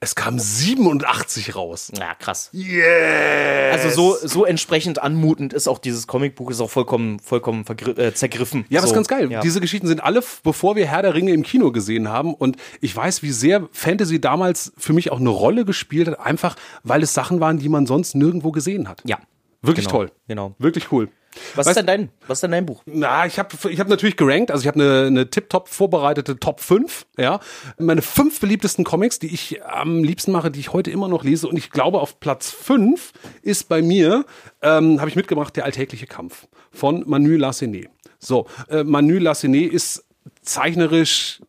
Es 0.00 0.14
kam 0.14 0.38
87 0.38 1.54
raus. 1.56 1.90
Ja, 1.98 2.14
krass. 2.14 2.50
Yeah! 2.52 3.72
Also 3.72 3.90
so, 3.90 4.16
so 4.26 4.44
entsprechend 4.44 5.02
anmutend 5.02 5.52
ist 5.52 5.68
auch 5.68 5.78
dieses 5.78 6.06
Comicbuch, 6.06 6.50
ist 6.50 6.60
auch 6.60 6.70
vollkommen, 6.70 7.18
vollkommen 7.20 7.64
äh, 7.96 8.12
zergriffen. 8.14 8.64
Ja, 8.68 8.80
das 8.80 8.90
so. 8.90 8.94
ist 8.94 8.94
ganz 8.94 9.08
geil. 9.08 9.30
Ja. 9.30 9.40
Diese 9.40 9.60
Geschichten 9.60 9.86
sind 9.86 10.02
alle, 10.02 10.22
bevor 10.42 10.76
wir 10.76 10.86
Herr 10.86 11.02
der 11.02 11.14
Ringe 11.14 11.32
im 11.32 11.42
Kino 11.42 11.72
gesehen 11.72 12.08
haben. 12.08 12.34
Und 12.34 12.56
ich 12.80 12.94
weiß, 12.94 13.22
wie 13.22 13.30
sehr 13.32 13.68
Fantasy 13.72 14.20
damals 14.20 14.72
für 14.76 14.92
mich 14.92 15.10
auch 15.12 15.20
eine 15.20 15.30
Rolle 15.30 15.64
gespielt 15.64 16.08
hat, 16.08 16.20
einfach 16.20 16.56
weil 16.82 17.02
es 17.02 17.14
Sachen 17.14 17.40
waren, 17.40 17.58
die 17.58 17.68
man 17.68 17.86
sonst 17.86 18.14
nirgendwo 18.14 18.52
gesehen 18.52 18.88
hat. 18.88 19.02
ja. 19.04 19.18
Wirklich 19.62 19.86
Genau, 19.86 19.98
toll. 19.98 20.12
genau. 20.28 20.54
Wirklich 20.58 20.92
cool. 20.92 21.08
Was 21.54 21.66
Weißt- 21.66 21.70
ist 21.70 21.76
denn 21.76 21.86
dein, 21.86 22.08
was 22.26 22.38
ist 22.38 22.42
denn 22.42 22.50
dein 22.52 22.66
Buch? 22.66 22.82
Na, 22.86 23.26
ich 23.26 23.38
habe 23.38 23.48
ich 23.70 23.80
hab 23.80 23.88
natürlich 23.88 24.16
gerankt, 24.16 24.50
also 24.50 24.62
ich 24.62 24.68
habe 24.68 24.80
eine, 24.80 25.06
eine 25.06 25.30
tip-top 25.30 25.68
vorbereitete 25.68 26.38
Top 26.38 26.60
5, 26.60 27.06
ja. 27.18 27.40
Meine 27.78 28.02
fünf 28.02 28.40
beliebtesten 28.40 28.84
Comics, 28.84 29.18
die 29.18 29.32
ich 29.32 29.64
am 29.64 30.02
liebsten 30.04 30.32
mache, 30.32 30.50
die 30.50 30.60
ich 30.60 30.72
heute 30.72 30.90
immer 30.90 31.08
noch 31.08 31.24
lese 31.24 31.48
und 31.48 31.56
ich 31.56 31.70
glaube 31.70 32.00
auf 32.00 32.20
Platz 32.20 32.50
5 32.50 33.12
ist 33.42 33.68
bei 33.68 33.82
mir, 33.82 34.24
ähm, 34.62 34.98
habe 35.00 35.08
ich 35.10 35.16
mitgebracht, 35.16 35.56
der 35.56 35.64
alltägliche 35.64 36.06
Kampf 36.06 36.46
von 36.72 37.02
Manu 37.06 37.36
Lassenet. 37.36 37.88
So, 38.18 38.46
äh, 38.68 38.82
Manu 38.84 39.18
Lassenet 39.18 39.72
ist 39.72 40.04
zeichnerisch 40.42 41.40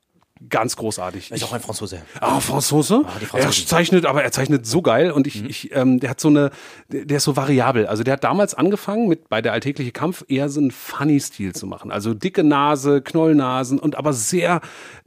ganz 0.50 0.76
großartig. 0.76 1.32
Ist 1.32 1.44
auch 1.44 1.54
ein 1.54 1.62
Franzose. 1.62 2.02
Ah, 2.20 2.40
Franzose? 2.40 3.06
die 3.22 3.38
er 3.38 3.52
zeichnet, 3.52 4.06
aber 4.06 4.24
er 4.24 4.32
zeichnet 4.32 4.66
so 4.66 4.82
geil 4.82 5.12
und 5.12 5.28
ich, 5.28 5.44
ich 5.44 5.76
ähm, 5.76 6.00
der 6.00 6.12
hat 6.12 6.20
so 6.20 6.28
eine, 6.30 6.52
der 6.90 7.18
ist 7.18 7.24
so 7.24 7.36
variabel. 7.36 7.88
Also 7.88 8.04
der 8.04 8.14
hat 8.14 8.24
damals 8.24 8.54
angefangen 8.54 9.08
mit 9.08 9.30
bei 9.30 9.42
der 9.42 9.54
alltägliche 9.54 9.92
Kampf 9.92 10.24
eher 10.28 10.50
so 10.50 10.60
einen 10.60 10.72
Funny-Stil 10.72 11.54
zu 11.54 11.68
machen. 11.68 11.92
Also 11.92 12.14
dicke 12.14 12.44
Nase, 12.44 13.02
Knollnasen 13.02 13.80
und 13.80 13.98
aber 13.98 14.14
sehr 14.14 14.62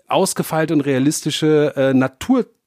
ausgefeilte 0.09 0.75
und 0.75 0.81
realistische 0.81 1.73
äh, 1.77 1.95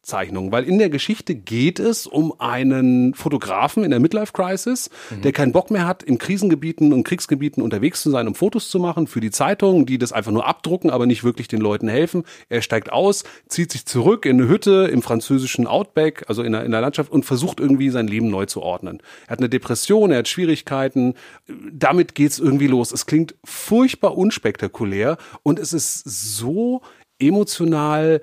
Naturzeichnungen, 0.03 0.51
weil 0.51 0.65
in 0.65 0.79
der 0.79 0.89
Geschichte 0.89 1.33
geht 1.33 1.79
es 1.79 2.05
um 2.07 2.33
einen 2.39 3.13
Fotografen 3.13 3.83
in 3.83 3.91
der 3.91 4.01
Midlife 4.01 4.33
Crisis, 4.33 4.89
der 5.24 5.31
keinen 5.31 5.53
Bock 5.53 5.72
mehr 5.72 5.88
hat, 5.88 6.03
in 6.03 6.17
Krisengebieten 6.17 6.91
und 6.91 7.03
Kriegsgebieten 7.03 7.63
unterwegs 7.63 8.01
zu 8.01 8.12
sein, 8.12 8.27
um 8.27 8.36
Fotos 8.36 8.69
zu 8.69 8.79
machen 8.79 9.07
für 9.07 9.22
die 9.22 9.31
Zeitungen, 9.31 9.86
die 9.86 9.98
das 9.98 10.12
einfach 10.12 10.31
nur 10.31 10.45
abdrucken, 10.45 10.89
aber 10.89 11.05
nicht 11.05 11.24
wirklich 11.24 11.48
den 11.48 11.62
Leuten 11.62 11.88
helfen. 11.88 12.24
Er 12.50 12.62
steigt 12.62 12.91
aus, 12.91 13.24
zieht 13.48 13.72
sich 13.72 13.86
zurück 13.86 14.25
in 14.25 14.41
eine 14.41 14.50
Hütte 14.50 14.89
im 14.91 15.01
französischen 15.01 15.67
Outback, 15.67 16.25
also 16.27 16.43
in 16.43 16.51
der, 16.51 16.65
in 16.65 16.72
der 16.72 16.81
Landschaft 16.81 17.12
und 17.12 17.24
versucht 17.24 17.62
irgendwie 17.62 17.89
sein 17.89 18.07
Leben 18.07 18.29
neu 18.29 18.45
zu 18.45 18.62
ordnen. 18.62 19.01
Er 19.27 19.31
hat 19.31 19.39
eine 19.39 19.50
Depression, 19.50 20.12
er 20.12 20.19
hat 20.19 20.27
Schwierigkeiten. 20.27 21.13
Damit 21.72 22.13
geht's 22.13 22.39
irgendwie 22.39 22.67
los. 22.67 22.91
Es 22.91 23.05
klingt 23.05 23.36
furchtbar 23.45 24.17
unspektakulär 24.17 25.17
und 25.43 25.60
es 25.60 25.72
ist 25.72 26.03
so 26.03 26.81
emotional 27.19 28.22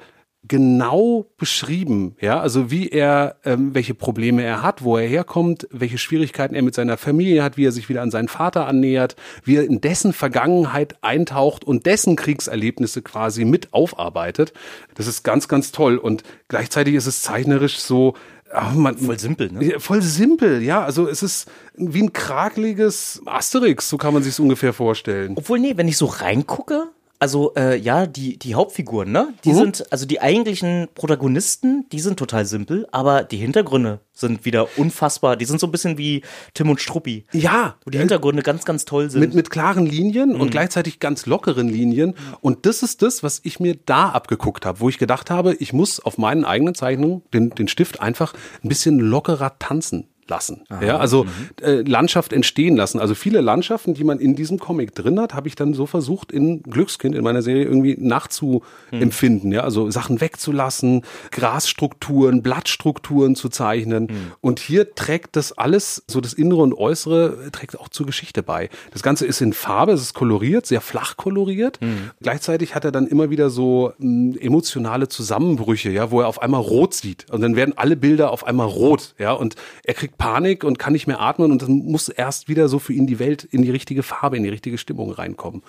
genau 0.48 1.26
beschrieben, 1.36 2.16
ja, 2.20 2.40
also 2.40 2.70
wie 2.70 2.88
er, 2.88 3.36
ähm, 3.44 3.74
welche 3.74 3.94
Probleme 3.94 4.42
er 4.42 4.62
hat, 4.62 4.82
wo 4.82 4.96
er 4.96 5.06
herkommt, 5.06 5.68
welche 5.70 5.98
Schwierigkeiten 5.98 6.54
er 6.54 6.62
mit 6.62 6.74
seiner 6.74 6.96
Familie 6.96 7.42
hat, 7.42 7.56
wie 7.56 7.66
er 7.66 7.72
sich 7.72 7.88
wieder 7.88 8.00
an 8.02 8.10
seinen 8.10 8.28
Vater 8.28 8.66
annähert, 8.66 9.16
wie 9.44 9.56
er 9.56 9.64
in 9.64 9.80
dessen 9.80 10.12
Vergangenheit 10.12 10.96
eintaucht 11.02 11.64
und 11.64 11.84
dessen 11.84 12.16
Kriegserlebnisse 12.16 13.02
quasi 13.02 13.44
mit 13.44 13.72
aufarbeitet. 13.72 14.54
Das 14.94 15.06
ist 15.06 15.24
ganz, 15.24 15.46
ganz 15.46 15.72
toll 15.72 15.98
und 15.98 16.22
gleichzeitig 16.48 16.94
ist 16.94 17.06
es 17.06 17.20
zeichnerisch 17.20 17.78
so, 17.78 18.14
ach, 18.50 18.74
man, 18.74 18.96
Voll 18.96 19.18
simpel, 19.18 19.52
ne? 19.52 19.78
voll 19.78 20.00
simpel, 20.00 20.62
ja. 20.62 20.82
Also 20.82 21.06
es 21.06 21.22
ist 21.22 21.50
wie 21.76 22.02
ein 22.02 22.14
krakeliges 22.14 23.20
Asterix, 23.26 23.90
so 23.90 23.98
kann 23.98 24.14
man 24.14 24.22
sich 24.22 24.32
es 24.32 24.40
ungefähr 24.40 24.72
vorstellen. 24.72 25.34
Obwohl, 25.36 25.58
nee, 25.58 25.76
wenn 25.76 25.86
ich 25.86 25.98
so 25.98 26.06
reingucke, 26.06 26.88
also 27.20 27.52
äh, 27.54 27.76
ja, 27.76 28.06
die, 28.06 28.38
die 28.38 28.54
Hauptfiguren, 28.54 29.12
ne? 29.12 29.34
Die 29.44 29.50
Mhm. 29.50 29.54
sind, 29.56 29.92
also 29.92 30.06
die 30.06 30.20
eigentlichen 30.20 30.88
Protagonisten, 30.94 31.86
die 31.92 32.00
sind 32.00 32.18
total 32.18 32.46
simpel, 32.46 32.88
aber 32.92 33.22
die 33.24 33.36
Hintergründe 33.36 34.00
sind 34.12 34.44
wieder 34.44 34.68
unfassbar. 34.78 35.36
Die 35.36 35.44
sind 35.44 35.60
so 35.60 35.66
ein 35.66 35.70
bisschen 35.70 35.98
wie 35.98 36.22
Tim 36.54 36.70
und 36.70 36.80
Struppi. 36.80 37.26
Ja, 37.32 37.76
Wo 37.84 37.90
die 37.90 37.98
Hintergründe 37.98 38.42
ganz, 38.42 38.64
ganz 38.64 38.84
toll 38.86 39.10
sind. 39.10 39.20
mit, 39.20 39.34
mit 39.34 39.50
klaren 39.50 39.86
Linien 39.86 40.34
und 40.34 40.50
gleichzeitig 40.50 40.98
ganz 40.98 41.26
lockeren 41.26 41.68
Linien. 41.68 42.14
Und 42.40 42.64
das 42.66 42.82
ist 42.82 43.02
das, 43.02 43.22
was 43.22 43.40
ich 43.44 43.60
mir 43.60 43.76
da 43.86 44.08
abgeguckt 44.10 44.64
habe, 44.66 44.80
wo 44.80 44.88
ich 44.88 44.98
gedacht 44.98 45.30
habe, 45.30 45.54
ich 45.54 45.72
muss 45.72 46.00
auf 46.00 46.16
meinen 46.18 46.44
eigenen 46.44 46.74
Zeichnungen 46.74 47.22
den, 47.34 47.50
den 47.50 47.68
Stift 47.68 48.00
einfach 48.00 48.32
ein 48.64 48.68
bisschen 48.68 48.98
lockerer 48.98 49.58
tanzen 49.58 50.08
lassen. 50.30 50.62
ja, 50.80 50.96
also 50.96 51.26
äh, 51.60 51.82
Landschaft 51.82 52.32
entstehen 52.32 52.76
lassen. 52.76 52.98
Also 53.00 53.14
viele 53.14 53.42
Landschaften, 53.42 53.92
die 53.92 54.04
man 54.04 54.18
in 54.18 54.34
diesem 54.34 54.58
Comic 54.58 54.94
drin 54.94 55.20
hat, 55.20 55.34
habe 55.34 55.48
ich 55.48 55.56
dann 55.56 55.74
so 55.74 55.84
versucht 55.84 56.32
in 56.32 56.62
Glückskind 56.62 57.14
in 57.14 57.22
meiner 57.22 57.42
Serie 57.42 57.64
irgendwie 57.64 57.96
nachzuempfinden. 57.98 59.52
Ja, 59.52 59.62
also 59.62 59.90
Sachen 59.90 60.20
wegzulassen, 60.20 61.02
Grasstrukturen, 61.30 62.42
Blattstrukturen 62.42 63.34
zu 63.34 63.48
zeichnen. 63.50 64.08
Und 64.40 64.60
hier 64.60 64.94
trägt 64.94 65.36
das 65.36 65.52
alles, 65.52 66.02
so 66.06 66.20
das 66.20 66.32
Innere 66.32 66.62
und 66.62 66.74
Äußere, 66.74 67.50
trägt 67.52 67.78
auch 67.78 67.88
zur 67.88 68.06
Geschichte 68.06 68.42
bei. 68.42 68.70
Das 68.92 69.02
Ganze 69.02 69.26
ist 69.26 69.40
in 69.40 69.52
Farbe, 69.52 69.92
es 69.92 70.00
ist 70.00 70.14
koloriert, 70.14 70.64
sehr 70.66 70.80
flach 70.80 71.16
koloriert. 71.16 71.78
Gleichzeitig 72.22 72.74
hat 72.74 72.84
er 72.84 72.92
dann 72.92 73.06
immer 73.08 73.30
wieder 73.30 73.50
so 73.50 73.92
mh, 73.98 74.38
emotionale 74.40 75.08
Zusammenbrüche, 75.08 75.90
ja, 75.90 76.10
wo 76.12 76.20
er 76.20 76.28
auf 76.28 76.40
einmal 76.40 76.60
rot 76.60 76.94
sieht. 76.94 77.26
Und 77.30 77.40
dann 77.40 77.56
werden 77.56 77.74
alle 77.76 77.96
Bilder 77.96 78.30
auf 78.30 78.46
einmal 78.46 78.68
rot, 78.68 79.14
ja, 79.18 79.32
und 79.32 79.56
er 79.84 79.94
kriegt 79.94 80.16
Panik 80.20 80.64
und 80.64 80.78
kann 80.78 80.92
nicht 80.92 81.06
mehr 81.06 81.20
atmen 81.20 81.50
und 81.50 81.62
dann 81.62 81.72
muss 81.72 82.08
erst 82.10 82.48
wieder 82.48 82.68
so 82.68 82.78
für 82.78 82.92
ihn 82.92 83.06
die 83.06 83.18
Welt 83.18 83.42
in 83.42 83.62
die 83.62 83.70
richtige 83.70 84.02
Farbe, 84.02 84.36
in 84.36 84.44
die 84.44 84.50
richtige 84.50 84.78
Stimmung 84.78 85.10
reinkommen. 85.10 85.62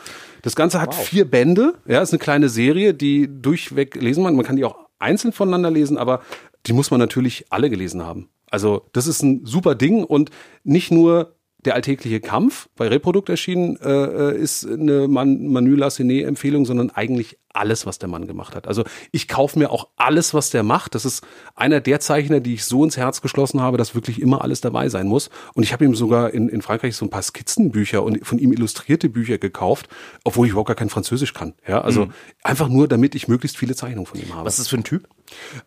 Das 0.44 0.56
Ganze 0.56 0.82
hat 0.82 0.94
vier 0.94 1.26
Bände, 1.26 1.76
ja, 1.88 2.02
ist 2.02 2.12
eine 2.12 2.20
kleine 2.20 2.50
Serie, 2.50 2.94
die 2.94 3.30
durchweg 3.42 3.96
lesen 3.96 4.22
man. 4.24 4.36
Man 4.36 4.46
kann 4.46 4.58
die 4.58 4.66
auch 4.66 4.76
einzeln 5.00 5.32
voneinander 5.32 5.72
lesen, 5.72 5.98
aber 5.98 6.22
die 6.68 6.74
muss 6.74 6.92
man 6.92 7.00
natürlich 7.00 7.46
alle 7.50 7.70
gelesen 7.70 8.04
haben. 8.04 8.30
Also 8.52 8.84
das 8.92 9.08
ist 9.08 9.24
ein 9.24 9.46
super 9.46 9.74
Ding 9.74 10.04
und 10.04 10.30
nicht 10.64 10.92
nur 10.92 11.34
der 11.64 11.76
alltägliche 11.76 12.20
Kampf 12.20 12.68
bei 12.76 12.88
Reprodukt 12.88 13.30
erschienen 13.30 13.78
äh, 13.78 14.36
ist 14.36 14.68
eine 14.68 15.08
Man 15.08 15.48
Manu 15.48 15.76
Lassene 15.76 16.24
Empfehlung, 16.24 16.66
sondern 16.66 16.90
eigentlich 16.90 17.38
alles, 17.54 17.86
was 17.86 18.00
der 18.00 18.10
Mann 18.10 18.28
gemacht 18.28 18.56
hat. 18.56 18.68
Also 18.68 18.84
ich 19.12 19.28
kaufe 19.28 19.58
mir 19.60 19.72
auch 19.72 19.88
alles, 19.98 20.34
was 20.34 20.50
der 20.50 20.64
macht. 20.64 20.96
Das 20.96 21.06
ist 21.06 21.24
einer 21.56 21.80
der 21.82 22.00
Zeichner, 22.00 22.40
die 22.40 22.54
ich 22.56 22.66
so 22.66 22.84
ins 22.84 22.98
Herz 22.98 23.22
geschlossen 23.22 23.62
habe, 23.62 23.78
dass 23.78 23.96
wirklich 23.96 24.22
immer 24.22 24.42
alles 24.42 24.62
dabei 24.62 24.90
sein 24.90 25.08
muss. 25.08 25.30
Und 25.54 25.64
ich 25.64 25.74
habe 25.74 25.86
ihm 25.86 25.96
sogar 25.96 26.34
in, 26.34 26.50
in 26.50 26.62
Frankreich 26.62 26.96
so 26.96 27.06
ein 27.06 27.10
paar 27.10 27.22
Skizzenbücher 27.22 28.04
und 28.04 28.26
von 28.26 28.40
ihm 28.40 28.52
illustrierte 28.52 29.10
Bücher 29.10 29.38
gekauft, 29.38 29.88
obwohl 30.24 30.46
ich 30.48 30.52
überhaupt 30.52 30.68
gar 30.68 30.76
kein 30.76 30.90
Französisch 30.90 31.34
kann. 31.34 31.54
Ja, 31.68 31.82
also 31.82 32.08
einfach 32.44 32.70
nur, 32.70 32.88
damit 32.88 33.16
ich 33.16 33.28
möglichst 33.28 33.58
viele 33.58 33.76
Zeichnungen 33.76 34.06
von 34.06 34.20
ihm 34.20 34.34
habe. 34.34 34.46
Was 34.46 34.54
ist 34.54 34.62
das 34.62 34.68
für 34.70 34.78
ein 34.78 34.84
Typ? 34.84 35.08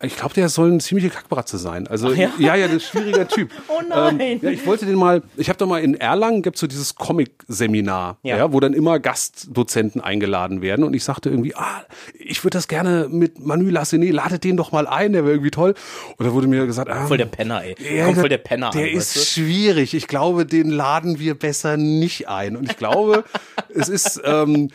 Ich 0.01 0.15
glaube, 0.15 0.33
der 0.35 0.47
soll 0.49 0.69
eine 0.69 0.77
ziemliche 0.77 1.09
Kackbratze 1.09 1.57
sein. 1.57 1.87
Also 1.87 2.13
ja? 2.13 2.31
ja, 2.37 2.55
ja, 2.55 2.67
das 2.67 2.77
ist 2.77 2.95
ein 2.95 3.01
schwieriger 3.01 3.27
Typ. 3.27 3.51
Oh 3.67 3.81
nein. 3.87 4.19
Ähm, 4.19 4.39
ja, 4.41 4.49
ich 4.51 4.65
wollte 4.67 4.85
den 4.85 4.95
mal, 4.95 5.23
ich 5.37 5.49
habe 5.49 5.57
doch 5.57 5.67
mal 5.67 5.81
in 5.83 5.95
Erlangen 5.95 6.43
gibt's 6.43 6.59
so 6.59 6.67
dieses 6.67 6.95
Comic-Seminar, 6.95 8.17
Ja. 8.23 8.37
ja. 8.37 8.53
wo 8.53 8.59
dann 8.59 8.73
immer 8.73 8.99
Gastdozenten 8.99 10.01
eingeladen 10.01 10.61
werden. 10.61 10.85
Und 10.85 10.93
ich 10.93 11.03
sagte 11.03 11.29
irgendwie, 11.29 11.55
ah, 11.55 11.74
ich 12.17 12.43
würde 12.43 12.57
das 12.57 12.67
gerne 12.67 13.07
mit 13.09 13.45
Manu 13.45 13.69
Lassene, 13.69 14.11
ladet 14.11 14.43
den 14.43 14.57
doch 14.57 14.71
mal 14.71 14.87
ein, 14.87 15.13
der 15.13 15.23
wäre 15.23 15.33
irgendwie 15.33 15.51
toll. 15.51 15.73
Und 16.17 16.25
da 16.25 16.33
wurde 16.33 16.47
mir 16.47 16.65
gesagt, 16.65 16.89
ah, 16.89 17.07
Voll 17.07 17.17
der 17.17 17.25
Penner, 17.25 17.63
ey. 17.63 17.75
ja, 17.95 18.05
Kommt 18.05 18.19
voll 18.19 18.29
der 18.29 18.37
Penner 18.37 18.71
Der 18.71 18.83
an, 18.83 18.87
ist 18.89 19.15
weißt 19.15 19.29
schwierig. 19.29 19.93
Ich 19.93 20.07
glaube, 20.07 20.45
den 20.45 20.69
laden 20.69 21.19
wir 21.19 21.35
besser 21.35 21.77
nicht 21.77 22.27
ein. 22.27 22.55
Und 22.55 22.69
ich 22.69 22.77
glaube, 22.77 23.23
es 23.73 23.89
ist, 23.89 24.21
ähm, 24.23 24.69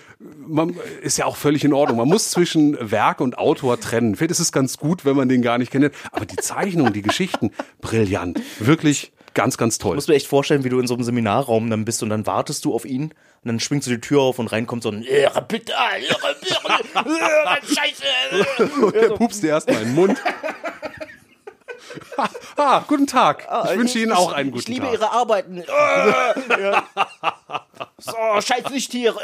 man, 0.47 0.75
ist 1.02 1.19
ja 1.19 1.26
auch 1.26 1.37
völlig 1.37 1.64
in 1.64 1.73
Ordnung. 1.73 1.99
Man 1.99 2.09
muss 2.09 2.30
zwischen 2.30 2.76
Werk 2.80 3.21
und 3.21 3.38
Autor 3.38 3.80
trennen. 3.80 4.16
Vielleicht 4.16 4.33
ist 4.33 4.40
es 4.40 4.52
ganz 4.52 4.78
gut, 4.78 5.04
wenn 5.04 5.16
man 5.16 5.28
den 5.28 5.42
gar 5.42 5.59
nicht 5.59 5.71
kennt. 5.71 5.90
Aber 6.12 6.26
die 6.26 6.37
Zeichnungen, 6.37 6.92
die 6.92 7.02
Geschichten, 7.02 7.50
brillant. 7.80 8.40
Wirklich 8.59 9.12
ganz, 9.35 9.57
ganz 9.57 9.78
toll. 9.78 9.95
musst 9.95 10.09
du 10.09 10.12
dir 10.12 10.16
echt 10.16 10.26
vorstellen, 10.26 10.64
wie 10.64 10.69
du 10.69 10.80
in 10.80 10.87
so 10.87 10.95
einem 10.95 11.04
Seminarraum 11.04 11.71
dann 11.71 11.85
bist 11.85 12.02
und 12.02 12.11
dann 12.11 12.26
wartest 12.26 12.64
du 12.64 12.75
auf 12.75 12.85
ihn 12.85 13.12
und 13.42 13.49
dann 13.49 13.61
schwingst 13.61 13.87
du 13.87 13.92
die 13.92 14.00
Tür 14.00 14.20
auf 14.23 14.38
und 14.38 14.49
rein 14.49 14.66
kommt 14.66 14.82
so 14.82 14.90
ein 14.90 15.02
Irre, 15.02 15.42
bitte, 15.42 15.73
Scheiße. 17.62 18.70
Und 18.82 18.94
der 18.94 19.11
pupst 19.11 19.42
dir 19.42 19.49
erstmal 19.50 19.82
in 19.82 19.88
den 19.88 19.94
Mund. 19.94 20.18
ah, 22.56 22.85
guten 22.87 23.06
Tag. 23.06 23.47
ich 23.73 23.78
wünsche 23.78 23.99
Ihnen 23.99 24.12
auch 24.12 24.32
einen 24.32 24.50
guten 24.50 24.62
Ich 24.62 24.68
liebe 24.68 24.87
Tag. 24.87 24.94
ihre 24.94 25.12
Arbeiten. 25.12 25.62
Äh, 25.70 26.62
ja. 26.62 26.85
So, 27.99 28.12
scheiß 28.40 28.68
Lichttiere. 28.70 29.18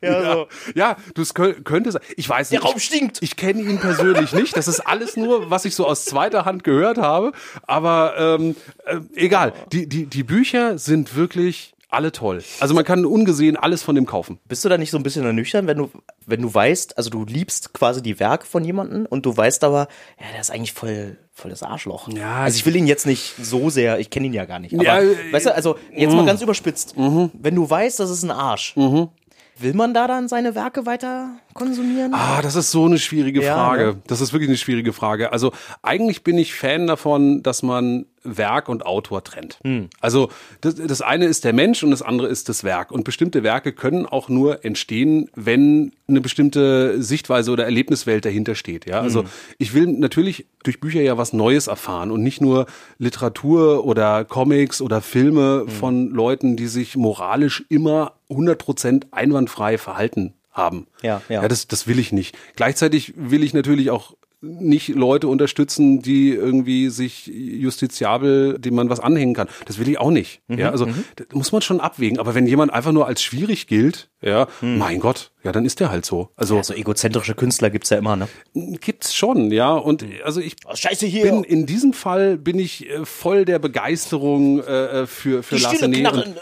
Äh, 0.00 0.06
ja, 0.06 0.32
so. 0.32 0.48
Ja, 0.74 0.96
du 1.14 1.22
es 1.22 1.34
kö- 1.34 1.62
könnte 1.62 1.92
sein. 1.92 2.02
Ich 2.16 2.28
weiß 2.28 2.50
Der 2.50 2.60
nicht. 2.60 2.68
Raum 2.68 2.78
stinkt. 2.78 3.18
Ich 3.22 3.36
kenne 3.36 3.60
ihn 3.62 3.78
persönlich 3.80 4.32
nicht. 4.32 4.56
Das 4.56 4.68
ist 4.68 4.80
alles 4.80 5.16
nur, 5.16 5.50
was 5.50 5.64
ich 5.64 5.74
so 5.74 5.86
aus 5.86 6.04
zweiter 6.04 6.44
Hand 6.44 6.64
gehört 6.64 6.98
habe. 6.98 7.32
Aber 7.62 8.14
ähm, 8.18 8.56
äh, 8.84 8.98
egal. 9.14 9.52
Die, 9.72 9.88
die, 9.88 10.06
die 10.06 10.22
Bücher 10.22 10.78
sind 10.78 11.16
wirklich 11.16 11.74
alle 11.90 12.12
toll. 12.12 12.42
Also 12.60 12.74
man 12.74 12.84
kann 12.84 13.04
ungesehen 13.04 13.56
alles 13.56 13.82
von 13.82 13.94
dem 13.94 14.06
kaufen. 14.06 14.38
Bist 14.46 14.64
du 14.64 14.68
da 14.68 14.78
nicht 14.78 14.90
so 14.90 14.96
ein 14.96 15.02
bisschen 15.02 15.24
ernüchtert, 15.24 15.66
wenn 15.66 15.78
du, 15.78 15.90
wenn 16.26 16.40
du 16.42 16.52
weißt, 16.52 16.96
also 16.96 17.10
du 17.10 17.24
liebst 17.24 17.72
quasi 17.72 18.00
die 18.02 18.20
Werke 18.20 18.46
von 18.46 18.64
jemandem 18.64 19.06
und 19.06 19.26
du 19.26 19.36
weißt 19.36 19.64
aber, 19.64 19.88
ja, 20.20 20.26
der 20.32 20.40
ist 20.40 20.50
eigentlich 20.50 20.72
voll, 20.72 21.18
voll 21.32 21.50
das 21.50 21.62
Arschloch. 21.62 22.08
Ja, 22.08 22.42
also 22.42 22.56
ich 22.56 22.64
will 22.66 22.76
ihn 22.76 22.86
jetzt 22.86 23.06
nicht 23.06 23.34
so 23.42 23.70
sehr, 23.70 23.98
ich 23.98 24.10
kenne 24.10 24.26
ihn 24.26 24.32
ja 24.32 24.44
gar 24.44 24.58
nicht. 24.60 24.74
Aber, 24.74 24.84
Ja, 24.84 25.00
äh, 25.00 25.32
weißt 25.32 25.46
du, 25.46 25.54
also 25.54 25.76
jetzt 25.94 26.14
mal 26.14 26.24
ganz 26.26 26.40
überspitzt, 26.42 26.94
wenn 26.96 27.54
du 27.54 27.68
weißt, 27.68 27.98
das 28.00 28.10
ist 28.10 28.22
ein 28.22 28.30
Arsch, 28.30 28.74
will 28.76 29.74
man 29.74 29.92
da 29.92 30.06
dann 30.06 30.26
seine 30.28 30.54
Werke 30.54 30.86
weiter 30.86 31.34
konsumieren? 31.52 32.14
Ah, 32.14 32.40
das 32.40 32.54
ist 32.56 32.70
so 32.70 32.86
eine 32.86 32.98
schwierige 32.98 33.42
Ja, 33.42 33.54
Frage. 33.56 33.84
ne? 33.84 33.96
Das 34.06 34.20
ist 34.22 34.32
wirklich 34.32 34.48
eine 34.48 34.56
schwierige 34.56 34.92
Frage. 34.94 35.32
Also 35.32 35.52
eigentlich 35.82 36.24
bin 36.24 36.38
ich 36.38 36.54
Fan 36.54 36.86
davon, 36.86 37.42
dass 37.42 37.62
man 37.62 38.06
Werk 38.22 38.68
und 38.68 38.84
Autor 38.86 39.24
trennt. 39.24 39.58
Hm. 39.62 39.88
Also 40.00 40.30
das, 40.60 40.74
das 40.74 41.00
eine 41.02 41.26
ist 41.26 41.44
der 41.44 41.52
Mensch 41.52 41.82
und 41.82 41.90
das 41.90 42.02
andere 42.02 42.28
ist 42.28 42.48
das 42.48 42.64
Werk. 42.64 42.90
Und 42.92 43.04
bestimmte 43.04 43.42
Werke 43.42 43.72
können 43.72 44.06
auch 44.06 44.28
nur 44.28 44.64
entstehen, 44.64 45.30
wenn 45.34 45.92
eine 46.08 46.20
bestimmte 46.20 47.02
Sichtweise 47.02 47.50
oder 47.50 47.64
Erlebniswelt 47.64 48.24
dahinter 48.24 48.54
steht. 48.54 48.86
Ja, 48.86 48.98
Hm. 48.98 49.04
also 49.04 49.24
ich 49.58 49.74
will 49.74 49.86
natürlich 49.86 50.46
durch 50.62 50.80
Bücher 50.80 51.00
ja 51.00 51.16
was 51.16 51.32
Neues 51.32 51.66
erfahren 51.66 52.10
und 52.10 52.22
nicht 52.22 52.40
nur 52.40 52.66
Literatur 52.98 53.84
oder 53.84 54.24
Comics 54.24 54.80
oder 54.82 55.00
Filme 55.00 55.62
Hm. 55.66 55.68
von 55.68 56.10
Leuten, 56.10 56.56
die 56.56 56.66
sich 56.66 56.96
moralisch 56.96 57.64
immer 57.68 58.12
100% 58.28 59.04
einwandfrei 59.10 59.78
verhalten 59.78 60.34
haben. 60.52 60.86
Ja, 61.02 61.22
ja. 61.28 61.42
ja 61.42 61.48
das, 61.48 61.66
das 61.68 61.86
will 61.86 61.98
ich 61.98 62.12
nicht. 62.12 62.36
Gleichzeitig 62.56 63.14
will 63.16 63.42
ich 63.42 63.54
natürlich 63.54 63.90
auch 63.90 64.14
nicht 64.42 64.88
Leute 64.88 65.28
unterstützen, 65.28 66.00
die 66.02 66.30
irgendwie 66.30 66.88
sich 66.88 67.26
justiziabel, 67.26 68.58
dem 68.58 68.74
man 68.74 68.88
was 68.88 69.00
anhängen 69.00 69.34
kann. 69.34 69.48
Das 69.66 69.78
will 69.78 69.88
ich 69.88 69.98
auch 70.00 70.10
nicht. 70.10 70.40
Mhm, 70.48 70.58
ja, 70.58 70.70
also 70.70 70.86
da 71.16 71.24
muss 71.32 71.52
man 71.52 71.62
schon 71.62 71.80
abwägen. 71.80 72.18
Aber 72.18 72.34
wenn 72.34 72.46
jemand 72.46 72.72
einfach 72.72 72.92
nur 72.92 73.06
als 73.06 73.22
schwierig 73.22 73.66
gilt, 73.66 74.08
ja, 74.22 74.48
Mhm. 74.60 74.78
mein 74.78 75.00
Gott, 75.00 75.30
Ja, 75.42 75.52
dann 75.52 75.64
ist 75.64 75.80
der 75.80 75.90
halt 75.90 76.04
so. 76.04 76.28
Also 76.36 76.56
Ja, 76.56 76.62
so 76.62 76.74
egozentrische 76.74 77.34
Künstler 77.34 77.70
gibt's 77.70 77.88
ja 77.90 77.96
immer, 77.98 78.14
ne? 78.16 78.28
gibt's 78.54 79.14
schon, 79.14 79.50
ja. 79.50 79.72
Und 79.72 80.04
also 80.24 80.40
ich 80.40 80.56
Oh, 80.66 80.74
scheiße 80.74 81.06
hier. 81.06 81.22
bin 81.24 81.44
in 81.44 81.64
diesem 81.66 81.92
Fall 81.94 82.36
bin 82.36 82.58
ich 82.58 82.88
äh, 82.90 83.04
voll 83.06 83.44
der 83.46 83.58
Begeisterung 83.58 84.62
äh, 84.62 85.06
für 85.06 85.42
für 85.42 85.56
Larsenet 85.56 86.00
knarren. 86.00 86.36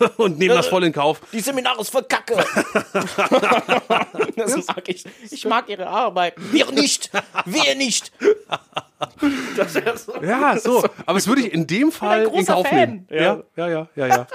und, 0.00 0.18
und 0.18 0.38
nehme 0.38 0.54
das 0.54 0.66
voll 0.66 0.84
in 0.84 0.92
Kauf. 0.92 1.20
Die 1.32 1.40
Seminare 1.40 1.80
ist 1.80 1.90
voll 1.90 2.04
kacke. 2.04 2.36
das 4.36 4.56
mag 4.66 4.88
ich. 4.88 5.04
Ich 5.30 5.44
mag 5.46 5.68
ihre 5.68 5.86
Arbeit. 5.86 6.34
Wir 6.52 6.70
nicht. 6.70 7.10
Wir 7.46 7.74
nicht. 7.76 8.12
Das 9.56 9.74
ja 9.74 9.96
so. 9.96 10.14
Ja, 10.22 10.56
so. 10.62 10.84
Aber 11.06 11.18
es 11.18 11.26
würde 11.26 11.42
ich 11.42 11.52
in 11.52 11.66
dem 11.66 11.92
Fall 11.92 12.24
in 12.32 12.46
Kauf 12.46 12.66
Fan. 12.66 12.78
nehmen. 12.78 13.06
Ja. 13.10 13.20
Ja, 13.20 13.42
ja, 13.56 13.68
ja, 13.68 13.88
ja, 13.96 14.06
ja. 14.06 14.26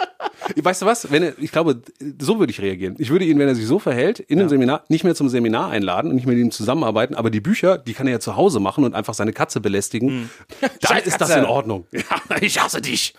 weißt 0.55 0.81
du 0.81 0.85
was? 0.85 1.11
Wenn 1.11 1.23
er, 1.23 1.39
ich 1.39 1.51
glaube, 1.51 1.81
so 2.19 2.39
würde 2.39 2.51
ich 2.51 2.61
reagieren. 2.61 2.95
Ich 2.99 3.09
würde 3.09 3.25
ihn, 3.25 3.39
wenn 3.39 3.47
er 3.47 3.55
sich 3.55 3.65
so 3.65 3.79
verhält, 3.79 4.19
in 4.19 4.39
einem 4.39 4.49
Seminar 4.49 4.83
nicht 4.89 5.03
mehr 5.03 5.15
zum 5.15 5.29
Seminar 5.29 5.69
einladen 5.69 6.09
und 6.09 6.15
nicht 6.15 6.25
mehr 6.25 6.35
mit 6.35 6.45
ihm 6.45 6.51
zusammenarbeiten, 6.51 7.15
aber 7.15 7.29
die 7.29 7.41
Bücher, 7.41 7.77
die 7.77 7.93
kann 7.93 8.07
er 8.07 8.13
ja 8.13 8.19
zu 8.19 8.35
Hause 8.35 8.59
machen 8.59 8.83
und 8.83 8.93
einfach 8.93 9.13
seine 9.13 9.33
Katze 9.33 9.59
belästigen. 9.59 10.29
Dann 10.61 10.69
Scheiß 10.85 11.07
ist 11.07 11.19
das 11.19 11.35
in 11.35 11.45
Ordnung. 11.45 11.87
Ja, 11.91 12.03
ich 12.41 12.61
hasse 12.61 12.81
dich. 12.81 13.13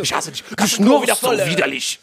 Ich 0.00 0.14
hasse 0.14 0.30
dich. 0.32 0.44
Du 0.56 0.66
schnurrst 0.66 1.22
wieder 1.22 1.36
so 1.38 1.50
widerlich. 1.50 2.00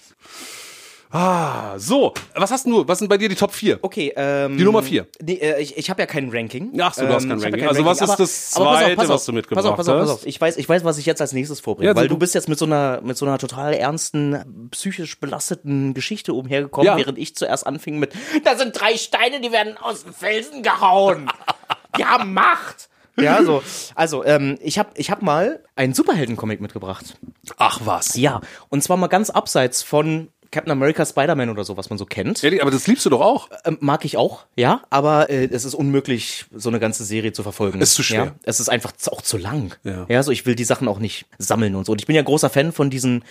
Ah, 1.13 1.77
so. 1.77 2.13
Was 2.35 2.51
hast 2.51 2.65
du? 2.65 2.87
Was 2.87 2.99
sind 2.99 3.09
bei 3.09 3.17
dir 3.17 3.27
die 3.27 3.35
Top 3.35 3.51
4? 3.53 3.79
Okay, 3.81 4.13
ähm, 4.15 4.57
Die 4.57 4.63
Nummer 4.63 4.81
vier. 4.81 5.07
Nee, 5.21 5.33
äh, 5.33 5.59
ich 5.61 5.77
ich 5.77 5.89
habe 5.89 6.01
ja 6.01 6.05
kein 6.05 6.29
Ranking. 6.29 6.71
Ach 6.79 6.93
so, 6.93 7.05
du 7.05 7.13
hast 7.13 7.27
kein 7.27 7.37
ich 7.37 7.43
hab 7.45 7.51
Ranking. 7.51 7.67
Also 7.67 7.83
was 7.85 7.99
ist 8.01 8.15
das 8.15 8.51
Zweite, 8.51 9.09
was 9.09 9.25
du 9.25 9.33
mitgebracht 9.33 9.63
pass 9.65 9.71
auf, 9.71 9.77
pass 9.77 9.89
auf, 9.89 9.99
pass 9.99 10.09
hast? 10.09 10.15
auf. 10.21 10.25
Ich 10.25 10.39
weiß, 10.39 10.55
ich 10.57 10.69
weiß, 10.69 10.85
was 10.85 10.97
ich 10.97 11.05
jetzt 11.05 11.19
als 11.19 11.33
nächstes 11.33 11.59
vorbringe, 11.59 11.89
Ja, 11.89 11.95
weil 11.95 12.07
du- 12.07 12.13
du 12.15 12.19
bist 12.19 12.33
jetzt 12.33 12.47
mit 12.47 12.57
so 12.57 12.65
einer 12.65 13.01
mit 13.01 13.17
so 13.17 13.25
einer 13.25 13.37
total 13.37 13.73
ernsten, 13.73 14.69
psychisch 14.71 15.19
belasteten 15.19 15.93
Geschichte 15.93 16.33
umhergekommen, 16.33 16.85
Ja. 16.87 16.97
während 16.97 17.17
ich 17.17 17.35
zuerst 17.35 17.67
anfing 17.67 17.99
mit 17.99 18.13
da 18.45 18.55
sind 18.55 18.79
drei 18.79 18.95
Steine, 18.95 19.41
die 19.41 19.51
werden 19.51 19.77
aus 19.77 20.03
dem 20.03 20.13
Felsen 20.13 20.63
gehauen. 20.63 21.29
Die 21.97 22.05
haben 22.05 22.33
Macht. 22.33 22.87
Ja, 23.19 23.43
so. 23.43 23.61
Also, 23.95 24.23
ähm, 24.23 24.57
ich 24.61 24.79
habe 24.79 24.91
ich 24.95 25.11
hab 25.11 25.21
mal 25.21 25.61
einen 25.75 25.93
Superhelden-Comic 25.93 26.61
mitgebracht. 26.61 27.17
Ach 27.57 27.81
was. 27.83 28.15
Ja, 28.15 28.39
und 28.69 28.81
zwar 28.81 28.95
mal 28.95 29.07
ganz 29.07 29.29
abseits 29.29 29.83
von 29.83 30.29
Captain 30.51 30.71
America, 30.71 31.05
Spider-Man 31.05 31.49
oder 31.49 31.63
so, 31.63 31.77
was 31.77 31.89
man 31.89 31.97
so 31.97 32.05
kennt. 32.05 32.41
Ja, 32.41 32.61
aber 32.61 32.71
das 32.71 32.85
liebst 32.87 33.05
du 33.05 33.09
doch 33.09 33.21
auch. 33.21 33.49
Ähm, 33.65 33.77
mag 33.79 34.05
ich 34.05 34.17
auch, 34.17 34.45
ja, 34.55 34.81
aber 34.89 35.29
äh, 35.29 35.47
es 35.51 35.65
ist 35.65 35.73
unmöglich, 35.73 36.45
so 36.53 36.69
eine 36.69 36.79
ganze 36.79 37.05
Serie 37.05 37.31
zu 37.31 37.43
verfolgen. 37.43 37.79
Ist 37.81 37.93
zu 37.93 38.03
schwer. 38.03 38.25
Ja? 38.25 38.35
Es 38.43 38.59
ist 38.59 38.69
einfach 38.69 38.93
auch 39.09 39.21
zu 39.21 39.37
lang. 39.37 39.75
Ja. 39.83 40.05
ja, 40.09 40.23
so 40.23 40.31
ich 40.31 40.45
will 40.45 40.55
die 40.55 40.63
Sachen 40.63 40.87
auch 40.87 40.99
nicht 40.99 41.25
sammeln 41.37 41.75
und 41.75 41.85
so. 41.85 41.93
Und 41.93 42.01
ich 42.01 42.07
bin 42.07 42.15
ja 42.15 42.21
großer 42.21 42.49
Fan 42.49 42.71
von 42.71 42.89
diesen, 42.89 43.23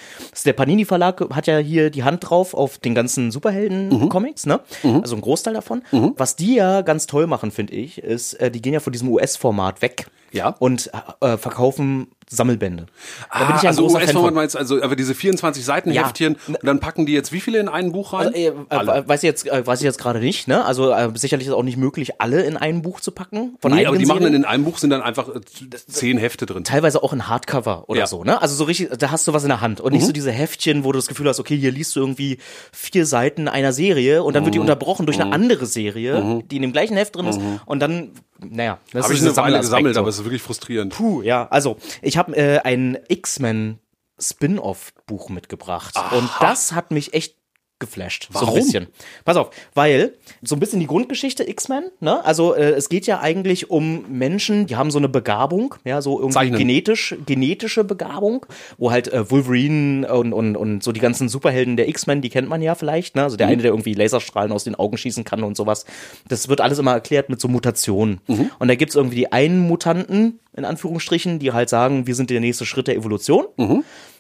der 0.45 0.53
Panini 0.55 0.85
Verlag 0.85 1.21
hat 1.35 1.47
ja 1.47 1.59
hier 1.59 1.91
die 1.91 2.05
Hand 2.05 2.29
drauf 2.29 2.55
auf 2.55 2.79
den 2.79 2.95
ganzen 2.95 3.31
Superhelden-Comics, 3.31 4.47
ne? 4.47 4.61
Also 5.03 5.15
ein 5.15 5.21
Großteil 5.21 5.55
davon. 5.55 5.83
Was 6.17 6.37
die 6.37 6.55
ja 6.57 6.81
ganz 6.83 7.07
toll 7.07 7.27
machen, 7.27 7.51
finde 7.51 7.75
ich, 7.75 7.99
ist, 7.99 8.35
äh, 8.35 8.51
die 8.51 8.63
gehen 8.63 8.73
ja 8.73 8.81
von 8.81 8.93
diesem 8.93 9.09
US-Format 9.09 9.83
weg. 9.83 10.07
Ja. 10.33 10.55
Und 10.59 10.91
äh, 11.21 11.37
verkaufen 11.37 12.09
Sammelbände. 12.33 12.87
Da 13.33 13.39
bin 13.41 13.47
Ah, 13.49 13.57
ich 13.57 13.63
ja 13.65 13.71
ein 13.71 13.77
also 13.77 13.89
US-Format 13.89 14.35
meinst 14.35 14.57
also 14.57 14.81
aber 14.81 14.95
diese 14.95 15.17
24 15.17 15.65
Seiten 15.65 15.91
Ja. 15.91 16.05
Heftchen 16.05 16.37
und 16.47 16.59
dann 16.63 16.79
packen 16.79 17.05
die 17.05 17.13
jetzt 17.13 17.33
wie 17.33 17.41
viele 17.41 17.59
in 17.59 17.69
ein 17.69 17.91
Buch 17.91 18.13
rein? 18.13 18.33
Äh, 18.33 18.47
äh, 18.51 18.53
weiß 18.71 19.25
ich 19.25 19.27
jetzt, 19.27 19.49
äh, 19.49 19.67
weiß 19.67 19.81
ich 19.81 19.85
jetzt 19.85 19.99
gerade 19.99 20.21
nicht, 20.21 20.47
ne? 20.47 20.65
Also 20.65 20.93
äh, 20.93 21.11
sicherlich 21.15 21.49
ist 21.49 21.53
auch 21.55 21.65
nicht 21.65 21.77
möglich, 21.77 22.21
alle 22.21 22.43
in 22.43 22.57
ein 22.57 22.83
Buch 22.83 23.01
zu 23.01 23.11
packen. 23.11 23.57
Von 23.61 23.73
nee, 23.75 23.85
aber 23.85 23.97
die 23.99 24.07
machen 24.07 24.19
dann 24.23 24.27
Serien. 24.31 24.43
in 24.45 24.49
einem 24.49 24.63
Buch 24.65 24.79
sind 24.79 24.91
dann 24.91 25.03
einfach 25.03 25.29
äh, 25.29 25.41
zehn 25.89 26.19
Hefte 26.19 26.47
drin. 26.47 26.63
teilweise 26.63 27.03
auch 27.03 27.13
ein 27.13 27.27
Hardcover 27.27 27.87
oder 27.89 27.99
Ja. 28.01 28.07
so, 28.07 28.23
ne? 28.23 28.41
Also 28.41 28.55
so 28.55 28.63
richtig, 28.63 28.91
da 28.97 29.11
hast 29.11 29.27
du 29.27 29.33
was 29.33 29.43
in 29.43 29.49
der 29.49 29.61
Hand 29.61 29.81
und 29.81 29.91
Mhm. 29.91 29.97
nicht 29.99 30.07
so 30.07 30.13
diese 30.13 30.31
Heftchen, 30.31 30.85
wo 30.85 30.93
du 30.93 30.99
das 30.99 31.09
Gefühl 31.09 31.27
hast, 31.29 31.41
okay, 31.41 31.57
hier 31.57 31.73
liest 31.73 31.97
du 31.97 32.01
irgendwie 32.01 32.39
vier 32.71 33.07
Seiten 33.07 33.49
einer 33.49 33.73
Serie 33.73 34.23
und 34.23 34.35
dann 34.35 34.43
Mhm. 34.43 34.47
wird 34.47 34.55
die 34.55 34.61
unterbrochen 34.61 35.07
durch 35.07 35.21
eine 35.21 35.33
andere 35.33 35.67
Serie, 35.67 36.45
die 36.49 36.55
in 36.57 36.63
dem 36.63 36.71
gleichen 36.73 36.97
Heft 36.97 37.17
drin 37.17 37.27
ist 37.27 37.41
und 37.67 37.81
dann, 37.81 38.13
naja, 38.49 38.79
das 38.93 39.05
Habe 39.05 39.15
ist 39.15 39.21
ich 39.21 39.27
eine 39.27 39.37
Weile 39.37 39.61
gesammelt, 39.61 39.95
so. 39.95 40.01
aber 40.01 40.09
es 40.09 40.19
ist 40.19 40.25
wirklich 40.25 40.43
frustrierend. 40.43 40.95
Puh, 40.95 41.23
ja, 41.23 41.49
also 41.49 41.77
ich 42.03 42.17
habe 42.17 42.37
äh, 42.37 42.61
ein 42.61 42.99
X-Men 43.09 43.79
Spin-off-Buch 44.19 45.31
mitgebracht 45.31 45.95
und 46.13 46.29
das 46.41 46.73
hat 46.73 46.91
mich 46.91 47.15
echt 47.15 47.37
geflasht. 47.81 48.29
So 48.33 48.41
Warum? 48.41 48.49
ein 48.51 48.55
bisschen. 48.55 48.87
Pass 49.25 49.37
auf, 49.37 49.51
weil 49.75 50.15
so 50.43 50.55
ein 50.55 50.61
bisschen 50.61 50.81
die 50.81 50.87
Grundgeschichte 50.87 51.49
X-Men, 51.49 51.85
ne? 52.01 52.25
Also 52.25 52.55
äh, 52.55 52.71
es 52.71 52.89
geht 52.89 53.07
ja 53.07 53.21
eigentlich 53.21 53.71
um 53.71 54.05
Menschen, 54.09 54.67
die 54.67 54.77
haben 54.77 54.91
so 54.91 54.99
eine 54.99 55.09
Begabung, 55.09 55.75
ja, 55.85 56.01
so 56.03 56.19
irgendwie 56.19 56.35
Zeichnen. 56.35 56.59
genetisch, 56.59 57.17
genetische 57.27 57.85
Begabung, 57.85 58.47
wo 58.79 58.91
halt 58.91 59.13
äh, 59.13 59.31
Wolverine 59.31 60.13
und, 60.13 60.33
und, 60.33 60.57
und 60.57 60.83
so 60.83 60.93
die 60.93 61.01
ganzen 61.01 61.29
Superhelden 61.29 61.77
der 61.77 61.89
X-Men, 61.89 62.21
die 62.21 62.29
kennt 62.29 62.49
man 62.49 62.63
ja 62.63 62.75
vielleicht, 62.75 63.17
ne? 63.17 63.23
Also 63.23 63.37
der 63.37 63.47
eine, 63.47 63.63
der 63.63 63.71
irgendwie 63.71 63.95
Laserstrahlen 63.95 64.53
aus 64.53 64.65
den 64.65 64.75
Augen 64.75 64.97
schießen 64.97 65.25
kann 65.25 65.43
und 65.43 65.57
sowas. 65.57 65.87
Das 66.29 66.49
wird 66.49 66.61
alles 66.61 66.79
immer 66.79 66.93
erklärt 66.93 67.29
mit 67.31 67.41
so 67.41 67.49
Mutationen. 67.49 68.21
Und 68.59 68.69
da 68.69 68.75
gibt's 68.75 68.95
irgendwie 68.95 69.17
die 69.17 69.33
einen 69.33 69.61
Mutanten, 69.61 70.41
in 70.57 70.65
Anführungsstrichen, 70.65 71.39
die 71.39 71.53
halt 71.53 71.69
sagen, 71.69 72.07
wir 72.07 72.15
sind 72.15 72.31
der 72.31 72.41
nächste 72.41 72.67
Schritt 72.67 72.87
der 72.89 72.97
Evolution. 72.97 73.47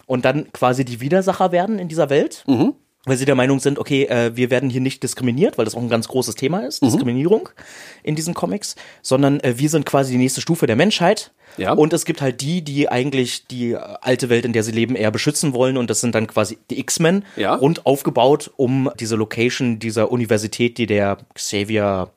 Und 0.06 0.24
dann 0.24 0.52
quasi 0.52 0.84
die 0.84 1.00
Widersacher 1.00 1.52
werden 1.52 1.78
in 1.78 1.88
dieser 1.88 2.10
Welt. 2.10 2.44
Weil 3.06 3.16
sie 3.16 3.24
der 3.24 3.34
Meinung 3.34 3.60
sind, 3.60 3.78
okay, 3.78 4.04
äh, 4.04 4.36
wir 4.36 4.50
werden 4.50 4.68
hier 4.68 4.82
nicht 4.82 5.02
diskriminiert, 5.02 5.56
weil 5.56 5.64
das 5.64 5.74
auch 5.74 5.80
ein 5.80 5.88
ganz 5.88 6.06
großes 6.08 6.34
Thema 6.34 6.60
ist, 6.66 6.82
Diskriminierung 6.82 7.48
in 8.02 8.14
diesen 8.14 8.34
Comics, 8.34 8.76
sondern 9.00 9.40
äh, 9.40 9.54
wir 9.56 9.70
sind 9.70 9.86
quasi 9.86 10.12
die 10.12 10.18
nächste 10.18 10.42
Stufe 10.42 10.66
der 10.66 10.76
Menschheit. 10.76 11.32
Ja. 11.56 11.72
Und 11.72 11.94
es 11.94 12.04
gibt 12.04 12.20
halt 12.20 12.42
die, 12.42 12.60
die 12.62 12.90
eigentlich 12.90 13.46
die 13.46 13.72
äh, 13.72 13.78
alte 14.02 14.28
Welt, 14.28 14.44
in 14.44 14.52
der 14.52 14.62
sie 14.64 14.72
leben, 14.72 14.96
eher 14.96 15.10
beschützen 15.10 15.54
wollen. 15.54 15.78
Und 15.78 15.88
das 15.88 16.02
sind 16.02 16.14
dann 16.14 16.26
quasi 16.26 16.58
die 16.70 16.78
X-Men, 16.78 17.24
Ja. 17.36 17.54
rund 17.54 17.86
aufgebaut 17.86 18.50
um 18.58 18.90
diese 19.00 19.16
Location 19.16 19.78
dieser 19.78 20.12
Universität, 20.12 20.76
die 20.76 20.86
der 20.86 21.16
Xavier, 21.34 22.10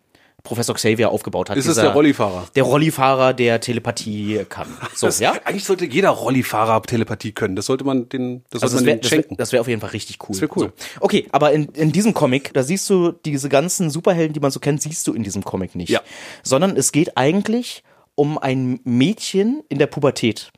Professor 0.44 0.76
Xavier 0.76 1.10
aufgebaut 1.10 1.50
hat. 1.50 1.56
Ist 1.58 1.66
es 1.68 1.72
dieser, 1.76 1.84
der 1.84 1.92
Rollifahrer? 1.94 2.48
Der 2.54 2.64
Rollifahrer, 2.64 3.34
der 3.34 3.62
Telepathie 3.62 4.46
kann. 4.50 4.68
So, 4.94 5.08
Das, 5.08 5.20
ja? 5.20 5.32
Eigentlich 5.46 5.64
sollte 5.64 5.86
jeder 5.86 6.10
Rollifahrer 6.10 6.82
Telepathie 6.82 7.32
können. 7.32 7.56
Das 7.56 7.66
sollte 7.68 7.86
man 7.86 8.10
den, 8.10 8.44
das 8.50 8.62
Also 8.62 8.66
das 8.66 8.72
sollte 8.72 8.84
man 8.84 8.86
wäre 8.88 8.98
das 9.00 9.12
wär, 9.12 9.18
schenken. 9.20 9.38
das 9.38 9.52
wär 9.54 9.62
auf 9.62 9.68
jeden 9.70 9.80
Fall 9.80 9.92
richtig 9.92 10.18
cool. 10.24 10.28
Das 10.32 10.42
wär 10.42 10.50
cool. 10.58 10.74
So. 10.76 10.98
Okay, 11.00 11.28
aber 11.32 11.54
in, 11.54 11.66
in 11.70 11.94
diesem 11.94 12.14
Comic, 12.14 12.54
da 12.54 12.62
siehst 12.64 12.90
du 12.90 13.14
diese 13.14 13.48
ganzen 13.48 13.90
Superhelden, 13.90 14.34
die 14.34 14.42
man 14.42 14.52
so 14.52 14.60
kennt, 14.60 14.82
siehst 14.82 15.08
du 15.08 15.14
in 15.14 15.24
diesem 15.24 15.46
Comic 15.46 15.76
nicht. 15.76 15.90
Ja. 15.90 16.02
Sondern 16.44 16.76
es 16.76 16.92
geht 16.92 17.16
eigentlich 17.18 17.84
um 18.16 18.38
ein 18.38 18.82
Mädchen 18.84 19.64
in 19.70 19.80
der 19.80 19.88
Pubertät. 19.88 20.52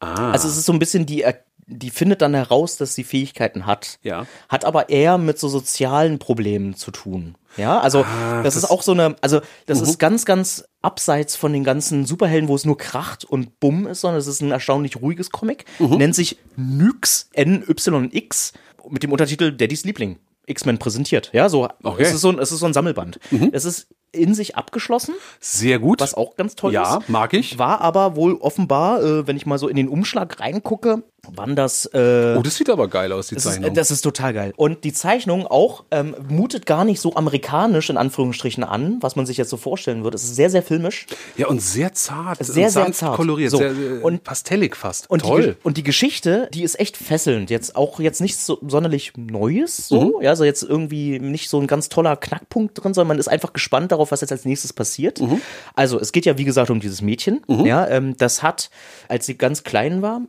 ah. 0.00 0.32
Also 0.32 0.48
es 0.48 0.56
ist 0.56 0.66
so 0.66 0.72
ein 0.72 0.78
bisschen 0.80 1.06
die, 1.06 1.22
er- 1.22 1.38
die 1.70 1.90
findet 1.90 2.20
dann 2.22 2.34
heraus, 2.34 2.76
dass 2.76 2.94
sie 2.94 3.04
Fähigkeiten 3.04 3.64
hat. 3.66 3.98
Ja. 4.02 4.26
Hat 4.48 4.64
aber 4.64 4.88
eher 4.88 5.18
mit 5.18 5.38
so 5.38 5.48
sozialen 5.48 6.18
Problemen 6.18 6.74
zu 6.74 6.90
tun. 6.90 7.36
Ja, 7.56 7.80
also 7.80 8.04
Ah, 8.04 8.42
das, 8.42 8.56
ist 8.56 8.64
auch 8.70 8.82
so 8.82 8.92
eine, 8.92 9.16
also 9.22 9.40
das 9.66 9.80
ist 9.80 9.98
ganz, 9.98 10.24
ganz 10.24 10.64
abseits 10.82 11.34
von 11.36 11.52
den 11.52 11.64
ganzen 11.64 12.06
Superhelden, 12.06 12.48
wo 12.48 12.54
es 12.54 12.64
nur 12.64 12.76
kracht 12.78 13.24
und 13.24 13.58
bumm 13.60 13.86
ist, 13.86 14.02
sondern 14.02 14.18
es 14.20 14.26
ist 14.26 14.40
ein 14.40 14.52
erstaunlich 14.52 14.96
ruhiges 15.00 15.30
Comic. 15.30 15.64
Mhm. 15.78 15.96
Nennt 15.96 16.14
sich 16.14 16.38
Nyx, 16.56 17.28
N-Y-X, 17.32 18.52
mit 18.88 19.02
dem 19.02 19.12
Untertitel 19.12 19.52
Daddys 19.52 19.84
Liebling. 19.84 20.18
X-Men 20.46 20.78
präsentiert. 20.78 21.30
Ja, 21.32 21.48
so. 21.48 21.68
Okay. 21.82 22.02
Es 22.02 22.12
ist 22.14 22.22
so 22.22 22.30
ein, 22.30 22.38
es 22.40 22.50
ist 22.50 22.58
so 22.58 22.66
ein 22.66 22.72
Sammelband. 22.72 23.20
Es 23.52 23.64
ist 23.64 23.86
in 24.12 24.34
sich 24.34 24.56
abgeschlossen, 24.56 25.14
Sehr 25.38 25.78
gut. 25.78 26.00
was 26.00 26.14
auch 26.14 26.34
ganz 26.34 26.56
toll 26.56 26.72
Ja, 26.72 26.96
ist. 26.98 27.08
mag 27.08 27.32
ich. 27.34 27.58
War 27.58 27.80
aber 27.80 28.16
wohl 28.16 28.34
offenbar, 28.34 29.00
äh, 29.02 29.26
wenn 29.28 29.36
ich 29.36 29.46
mal 29.46 29.58
so 29.58 29.68
in 29.68 29.76
den 29.76 29.88
Umschlag 29.88 30.40
reingucke, 30.40 31.04
wann 31.28 31.56
das. 31.56 31.86
Äh, 31.92 32.36
oh, 32.38 32.42
das 32.42 32.56
sieht 32.56 32.70
aber 32.70 32.88
geil 32.88 33.12
aus, 33.12 33.28
die 33.28 33.34
das, 33.34 33.44
ist, 33.46 33.52
Zeichnung. 33.54 33.74
das 33.74 33.90
ist 33.90 34.02
total 34.02 34.32
geil. 34.32 34.52
Und 34.56 34.84
die 34.84 34.92
Zeichnung 34.92 35.46
auch 35.46 35.84
ähm, 35.90 36.14
mutet 36.28 36.66
gar 36.66 36.84
nicht 36.84 37.00
so 37.00 37.14
amerikanisch 37.14 37.90
in 37.90 37.96
Anführungsstrichen 37.96 38.64
an, 38.64 38.98
was 39.00 39.16
man 39.16 39.26
sich 39.26 39.36
jetzt 39.36 39.50
so 39.50 39.56
vorstellen 39.56 40.02
würde. 40.04 40.16
Es 40.16 40.24
ist 40.24 40.36
sehr, 40.36 40.50
sehr 40.50 40.62
filmisch. 40.62 41.06
ja, 41.36 41.46
und 41.48 41.60
sehr 41.62 41.92
zart. 41.92 42.38
Sehr, 42.44 42.66
und 42.66 42.70
sehr 42.72 42.92
zart. 42.92 43.16
koloriert. 43.16 43.50
So. 43.50 43.58
Sehr, 43.58 43.74
sehr 43.74 44.04
Und- 44.04 44.24
pastellig 44.24 44.76
fast. 44.76 45.08
Und 45.10 45.22
Die, 45.22 45.26
Toll. 45.28 45.42
Ge- 45.42 45.54
und 45.62 45.76
die 45.76 45.82
Geschichte, 45.82 46.48
die 46.54 46.62
ist 46.62 46.78
echt 46.80 46.96
fesselnd. 46.96 47.50
Jetzt 47.50 47.76
auch 47.76 48.00
jetzt 48.00 48.20
nichts 48.20 48.46
so 48.46 48.58
sonderlich 48.66 49.12
Neues, 49.16 49.88
so. 49.88 50.18
Mhm. 50.18 50.22
Ja, 50.22 50.30
also 50.30 50.44
jetzt 50.44 50.62
irgendwie 50.62 51.18
nicht 51.18 51.48
so 51.48 51.60
ein 51.60 51.66
ganz 51.66 51.88
toller 51.88 52.16
Knackpunkt 52.16 52.82
drin, 52.82 52.94
sondern 52.94 53.08
man 53.08 53.18
ist 53.18 53.28
einfach 53.28 53.52
gespannt 53.52 53.92
darauf, 53.92 54.10
was 54.10 54.20
jetzt 54.20 54.32
als 54.32 54.44
nächstes 54.44 54.72
passiert. 54.72 55.20
Mhm. 55.20 55.40
Also, 55.74 55.98
es 56.00 56.12
geht 56.12 56.26
ja, 56.26 56.38
wie 56.38 56.44
gesagt, 56.44 56.70
um 56.70 56.80
dieses 56.80 57.02
Mädchen. 57.02 57.42
Ja, 57.48 57.86
ähm, 57.88 58.16
das 58.16 58.42
hat, 58.42 58.70
als 59.08 59.26
sie 59.26 59.36
ganz 59.36 59.62
klein 59.64 60.02
war, 60.02 60.22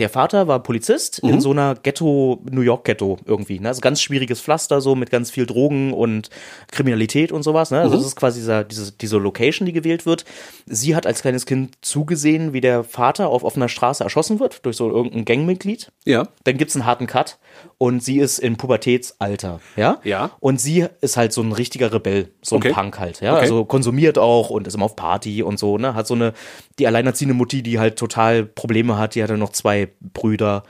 der 0.00 0.08
Vater 0.08 0.48
war 0.48 0.62
Polizist 0.62 1.22
Mhm. 1.22 1.28
in 1.30 1.40
so 1.40 1.50
einer 1.52 1.74
Ghetto, 1.76 2.40
New 2.50 2.62
York 2.62 2.84
Ghetto 2.84 3.18
irgendwie. 3.24 3.60
Ne? 3.60 3.68
Also 3.68 3.80
ganz 3.80 4.00
schwieriges 4.02 4.40
Pflaster, 4.40 4.80
so 4.80 4.94
mit 4.96 5.10
ganz 5.10 5.30
viel 5.30 5.46
Drogen 5.46 5.92
und 5.92 6.30
Kriminalität 6.72 7.30
und 7.32 7.42
sowas. 7.42 7.70
Ne? 7.70 7.78
Mhm. 7.78 7.84
Also 7.84 7.96
das 7.96 8.06
ist 8.06 8.16
quasi 8.16 8.40
dieser, 8.40 8.64
diese, 8.64 8.92
diese 8.92 9.18
Location, 9.18 9.66
die 9.66 9.72
gewählt 9.72 10.06
wird. 10.06 10.24
Sie 10.66 10.96
hat 10.96 11.06
als 11.06 11.22
kleines 11.22 11.46
Kind 11.46 11.76
zugesehen, 11.82 12.52
wie 12.52 12.60
der 12.60 12.82
Vater 12.84 13.28
auf 13.28 13.44
offener 13.44 13.68
Straße 13.68 14.02
erschossen 14.02 14.40
wird 14.40 14.64
durch 14.66 14.76
so 14.76 14.90
irgendein 14.90 15.24
Gangmitglied. 15.24 15.92
ja. 16.04 16.26
Dann 16.44 16.56
gibt's 16.56 16.74
einen 16.74 16.86
harten 16.86 17.06
Cut 17.06 17.38
und 17.82 18.04
sie 18.04 18.18
ist 18.18 18.38
in 18.38 18.58
Pubertätsalter, 18.58 19.58
ja? 19.74 20.00
Ja. 20.04 20.32
Und 20.38 20.60
sie 20.60 20.84
ist 21.00 21.16
halt 21.16 21.32
so 21.32 21.40
ein 21.40 21.52
richtiger 21.52 21.90
Rebell, 21.90 22.30
so 22.42 22.56
ein 22.56 22.58
Okay. 22.58 22.74
Punk 22.74 22.98
halt, 22.98 23.22
ja? 23.22 23.32
Okay. 23.32 23.40
Also 23.40 23.64
konsumiert 23.64 24.18
auch 24.18 24.50
und 24.50 24.66
ist 24.66 24.74
immer 24.74 24.84
auf 24.84 24.96
Party 24.96 25.42
und 25.42 25.58
so, 25.58 25.78
ne? 25.78 25.94
Hat 25.94 26.06
so 26.06 26.12
eine, 26.12 26.34
die 26.78 26.86
alleinerziehende 26.86 27.32
Mutti, 27.32 27.62
die 27.62 27.78
halt 27.78 27.96
total 27.96 28.44
Probleme 28.44 28.98
hat, 28.98 29.14
die 29.14 29.22
hat 29.22 29.30
dann 29.30 29.38
noch 29.38 29.52
zwei 29.52 29.88
Brüder. 30.12 30.62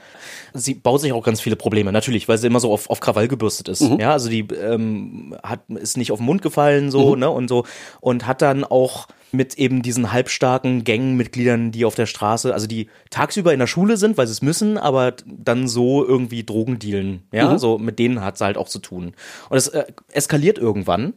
Sie 0.55 0.75
baut 0.75 1.01
sich 1.01 1.12
auch 1.12 1.25
ganz 1.25 1.40
viele 1.40 1.57
Probleme, 1.57 1.90
natürlich, 1.90 2.29
weil 2.29 2.38
sie 2.38 2.46
immer 2.46 2.61
so 2.61 2.73
auf, 2.73 2.88
auf 2.88 3.01
Krawall 3.01 3.27
gebürstet 3.27 3.66
ist. 3.66 3.83
Ja, 3.99 4.12
also 4.12 4.31
die 4.31 4.46
ähm, 4.62 5.35
hat, 5.42 5.62
ist 5.68 5.96
nicht 5.96 6.12
auf 6.12 6.20
den 6.20 6.27
Mund 6.27 6.42
gefallen 6.42 6.92
so, 6.92 7.16
ne, 7.16 7.29
und 7.29 7.49
so. 7.49 7.64
Und 8.01 8.29
hat 8.29 8.40
dann 8.40 8.62
auch 8.62 9.09
mit 9.33 9.55
eben 9.55 9.83
diesen 9.83 10.12
halbstarken 10.12 10.85
Gangmitgliedern, 10.85 11.73
die 11.73 11.85
auf 11.85 11.95
der 11.95 12.07
Straße, 12.07 12.53
also 12.53 12.66
die 12.66 12.88
tagsüber 13.11 13.53
in 13.53 13.59
der 13.59 13.66
Schule 13.66 13.97
sind, 13.97 14.16
weil 14.19 14.27
sie 14.27 14.33
es 14.33 14.43
müssen, 14.43 14.79
aber 14.79 15.14
dann 15.27 15.69
so 15.69 16.05
irgendwie 16.05 16.45
Drogen 16.45 16.79
dealen. 16.79 17.23
Ja, 17.33 17.59
so 17.59 17.79
mit 17.79 17.99
denen 17.99 18.23
hat 18.23 18.38
sie 18.38 18.45
halt 18.45 18.57
auch 18.57 18.69
zu 18.69 18.79
tun. 18.79 19.14
Und 19.49 19.57
es 19.57 19.69
äh, 19.69 19.85
eskaliert 20.12 20.59
irgendwann. 20.59 21.14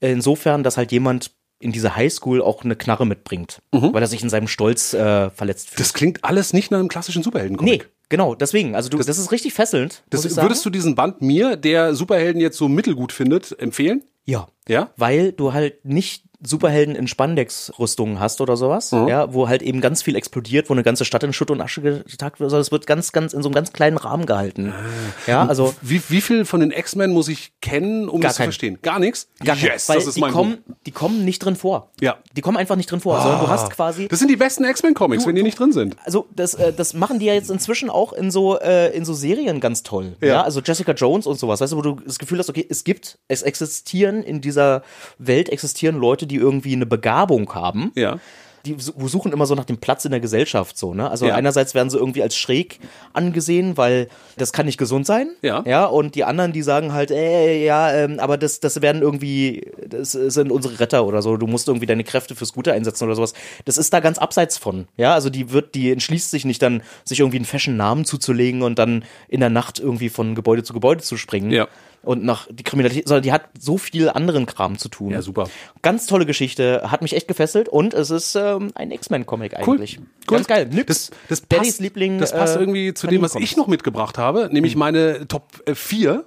Insofern, 0.00 0.64
dass 0.64 0.76
halt 0.76 0.90
jemand 0.90 1.30
in 1.62 1.72
diese 1.72 1.94
Highschool 1.94 2.42
auch 2.42 2.64
eine 2.64 2.74
Knarre 2.74 3.06
mitbringt, 3.06 3.62
weil 3.70 4.02
er 4.02 4.08
sich 4.08 4.22
in 4.22 4.28
seinem 4.28 4.48
Stolz 4.48 4.92
äh, 4.94 5.30
verletzt 5.30 5.70
fühlt. 5.70 5.80
Das 5.80 5.94
klingt 5.94 6.24
alles 6.24 6.52
nicht 6.52 6.70
nach 6.72 6.80
einem 6.80 6.88
klassischen 6.88 7.22
Superheldencomic. 7.22 7.82
nee, 7.82 7.88
genau, 8.08 8.34
deswegen. 8.34 8.74
Also 8.74 8.88
du, 8.88 8.98
das, 8.98 9.16
ist 9.16 9.30
richtig 9.30 9.54
fesselnd. 9.54 10.02
Das, 10.10 10.36
würdest 10.36 10.64
du 10.66 10.70
diesen 10.70 10.96
Band 10.96 11.22
mir, 11.22 11.56
der 11.56 11.94
Superhelden 11.94 12.40
jetzt 12.40 12.58
so 12.58 12.68
mittelgut 12.68 13.12
findet, 13.12 13.56
empfehlen? 13.60 14.02
Ja. 14.24 14.48
Ja? 14.68 14.90
Weil 14.96 15.32
du 15.32 15.52
halt 15.52 15.84
nicht 15.84 16.24
Superhelden 16.44 16.94
in 16.96 17.06
Spandex-Rüstungen 17.08 18.18
hast 18.20 18.40
oder 18.40 18.56
sowas, 18.56 18.92
Mhm. 18.92 19.08
ja, 19.08 19.32
wo 19.32 19.48
halt 19.48 19.62
eben 19.62 19.80
ganz 19.80 20.02
viel 20.02 20.16
explodiert, 20.16 20.68
wo 20.68 20.74
eine 20.74 20.82
ganze 20.82 21.04
Stadt 21.04 21.22
in 21.22 21.32
Schutt 21.32 21.50
und 21.50 21.60
Asche 21.60 21.80
getagt 21.82 22.40
wird, 22.40 22.50
sondern 22.50 22.60
es 22.62 22.72
wird 22.72 22.86
ganz, 22.86 23.12
ganz 23.12 23.32
in 23.32 23.42
so 23.42 23.48
einem 23.48 23.54
ganz 23.54 23.72
kleinen 23.72 23.96
Rahmen 23.96 24.26
gehalten. 24.26 24.72
Ah. 24.76 25.30
Ja, 25.30 25.46
also 25.46 25.74
Wie, 25.82 26.00
wie 26.08 26.20
viel 26.20 26.44
von 26.44 26.60
den 26.60 26.70
X-Men 26.70 27.12
muss 27.12 27.28
ich 27.28 27.52
kennen, 27.60 28.08
um 28.08 28.20
das 28.20 28.32
zu 28.34 28.38
keinen. 28.38 28.46
verstehen? 28.48 28.78
Gar 28.82 28.98
nichts? 28.98 29.28
gar 29.44 29.56
kein- 29.56 29.66
yes, 29.66 29.88
weil 29.88 29.96
das 29.98 30.06
ist 30.06 30.16
die 30.16 30.20
mein 30.20 30.32
kommen, 30.32 30.58
die 30.86 30.90
kommen 30.90 31.24
nicht 31.24 31.38
drin 31.44 31.56
vor. 31.56 31.90
Ja. 32.00 32.16
Die 32.36 32.40
kommen 32.40 32.56
einfach 32.56 32.76
nicht 32.76 32.90
drin 32.90 33.00
vor, 33.00 33.20
sondern 33.20 33.40
du 33.40 33.48
hast 33.48 33.70
quasi 33.70 34.08
Das 34.08 34.18
sind 34.18 34.28
die 34.28 34.36
besten 34.36 34.64
X-Men-Comics, 34.64 35.26
wenn 35.26 35.34
die 35.34 35.42
nicht 35.42 35.58
drin 35.58 35.72
sind. 35.72 35.96
also 36.04 36.26
das, 36.34 36.54
äh, 36.54 36.72
das 36.72 36.94
machen 36.94 37.18
die 37.18 37.26
ja 37.26 37.34
jetzt 37.34 37.50
inzwischen 37.50 37.90
auch 37.90 38.12
in 38.12 38.30
so, 38.30 38.58
äh, 38.58 38.94
in 38.96 39.04
so 39.04 39.14
Serien 39.14 39.60
ganz 39.60 39.82
toll. 39.82 40.16
Ja. 40.20 40.26
Ja. 40.28 40.42
Also 40.42 40.60
Jessica 40.60 40.92
Jones 40.92 41.26
und 41.26 41.38
sowas, 41.38 41.60
weißt 41.60 41.72
du, 41.72 41.76
wo 41.76 41.82
du 41.82 41.96
das 42.04 42.18
Gefühl 42.18 42.38
hast, 42.38 42.48
okay, 42.50 42.66
es 42.68 42.84
gibt, 42.84 43.18
es 43.28 43.42
existieren 43.42 44.22
in 44.22 44.40
dieser 44.40 44.82
Welt 45.18 45.48
existieren 45.48 45.96
Leute, 45.96 46.26
die 46.32 46.36
irgendwie 46.38 46.72
eine 46.74 46.86
Begabung 46.86 47.52
haben. 47.54 47.92
Ja. 47.94 48.18
Die 48.64 48.76
su- 48.78 48.92
suchen 49.08 49.32
immer 49.32 49.46
so 49.46 49.56
nach 49.56 49.64
dem 49.64 49.78
Platz 49.78 50.04
in 50.04 50.12
der 50.12 50.20
Gesellschaft 50.20 50.78
so, 50.78 50.94
ne? 50.94 51.10
Also 51.10 51.26
Ja. 51.26 51.34
einerseits 51.34 51.74
werden 51.74 51.90
sie 51.90 51.98
irgendwie 51.98 52.22
als 52.22 52.36
schräg 52.36 52.78
angesehen, 53.12 53.76
weil 53.76 54.06
das 54.36 54.52
kann 54.52 54.66
nicht 54.66 54.78
gesund 54.78 55.04
sein. 55.04 55.30
Ja. 55.42 55.64
Ja, 55.66 55.84
und 55.86 56.14
die 56.14 56.22
anderen, 56.22 56.52
die 56.52 56.62
sagen 56.62 56.92
halt, 56.92 57.10
ey, 57.10 57.64
ja, 57.64 57.92
ähm, 57.92 58.20
aber 58.20 58.38
das, 58.38 58.60
das 58.60 58.80
werden 58.80 59.02
irgendwie, 59.02 59.66
das 59.84 60.12
sind 60.12 60.52
unsere 60.52 60.78
Retter 60.78 61.04
oder 61.06 61.22
so. 61.22 61.36
Du 61.36 61.48
musst 61.48 61.66
irgendwie 61.66 61.86
deine 61.86 62.04
Kräfte 62.04 62.36
fürs 62.36 62.52
Gute 62.52 62.72
einsetzen 62.72 63.02
oder 63.04 63.16
sowas. 63.16 63.34
Das 63.64 63.78
ist 63.78 63.92
da 63.92 63.98
ganz 63.98 64.18
abseits 64.18 64.58
von. 64.58 64.86
Ja, 64.96 65.12
also 65.12 65.28
die 65.28 65.50
wird, 65.50 65.74
die 65.74 65.90
entschließt 65.90 66.30
sich 66.30 66.44
nicht 66.44 66.62
dann, 66.62 66.82
sich 67.04 67.18
irgendwie 67.18 67.38
einen 67.38 67.46
fashion 67.46 67.76
Namen 67.76 68.04
zuzulegen 68.04 68.62
und 68.62 68.78
dann 68.78 69.04
in 69.26 69.40
der 69.40 69.50
Nacht 69.50 69.80
irgendwie 69.80 70.08
von 70.08 70.36
Gebäude 70.36 70.62
zu 70.62 70.72
Gebäude 70.72 71.02
zu 71.02 71.16
springen. 71.16 71.50
Ja. 71.50 71.66
Und 72.02 72.24
nach 72.24 72.48
die 72.50 72.64
Kriminalität, 72.64 73.06
sondern 73.06 73.22
die 73.22 73.32
hat 73.32 73.44
so 73.58 73.78
viel 73.78 74.08
anderen 74.08 74.46
Kram 74.46 74.76
zu 74.76 74.88
tun. 74.88 75.10
Ja, 75.10 75.22
super. 75.22 75.48
Ganz 75.82 76.06
tolle 76.06 76.26
Geschichte, 76.26 76.90
hat 76.90 77.00
mich 77.00 77.14
echt 77.14 77.28
gefesselt 77.28 77.68
und 77.68 77.94
es 77.94 78.10
ist 78.10 78.34
ähm, 78.34 78.72
ein 78.74 78.90
X-Men-Comic 78.90 79.56
eigentlich. 79.56 80.00
Ganz 80.26 80.46
geil. 80.46 80.68
Nix. 80.70 80.86
Das, 80.86 81.10
das 81.28 81.48
Daddys 81.48 81.68
passt, 81.68 81.80
Liebling. 81.80 82.18
das 82.18 82.32
passt 82.32 82.56
äh, 82.56 82.60
irgendwie 82.60 82.92
zu 82.94 83.06
dem, 83.06 83.22
was 83.22 83.36
ich 83.36 83.56
noch 83.56 83.68
mitgebracht 83.68 84.18
habe, 84.18 84.48
nämlich 84.52 84.74
meine 84.74 85.28
Top 85.28 85.48
4. 85.72 86.24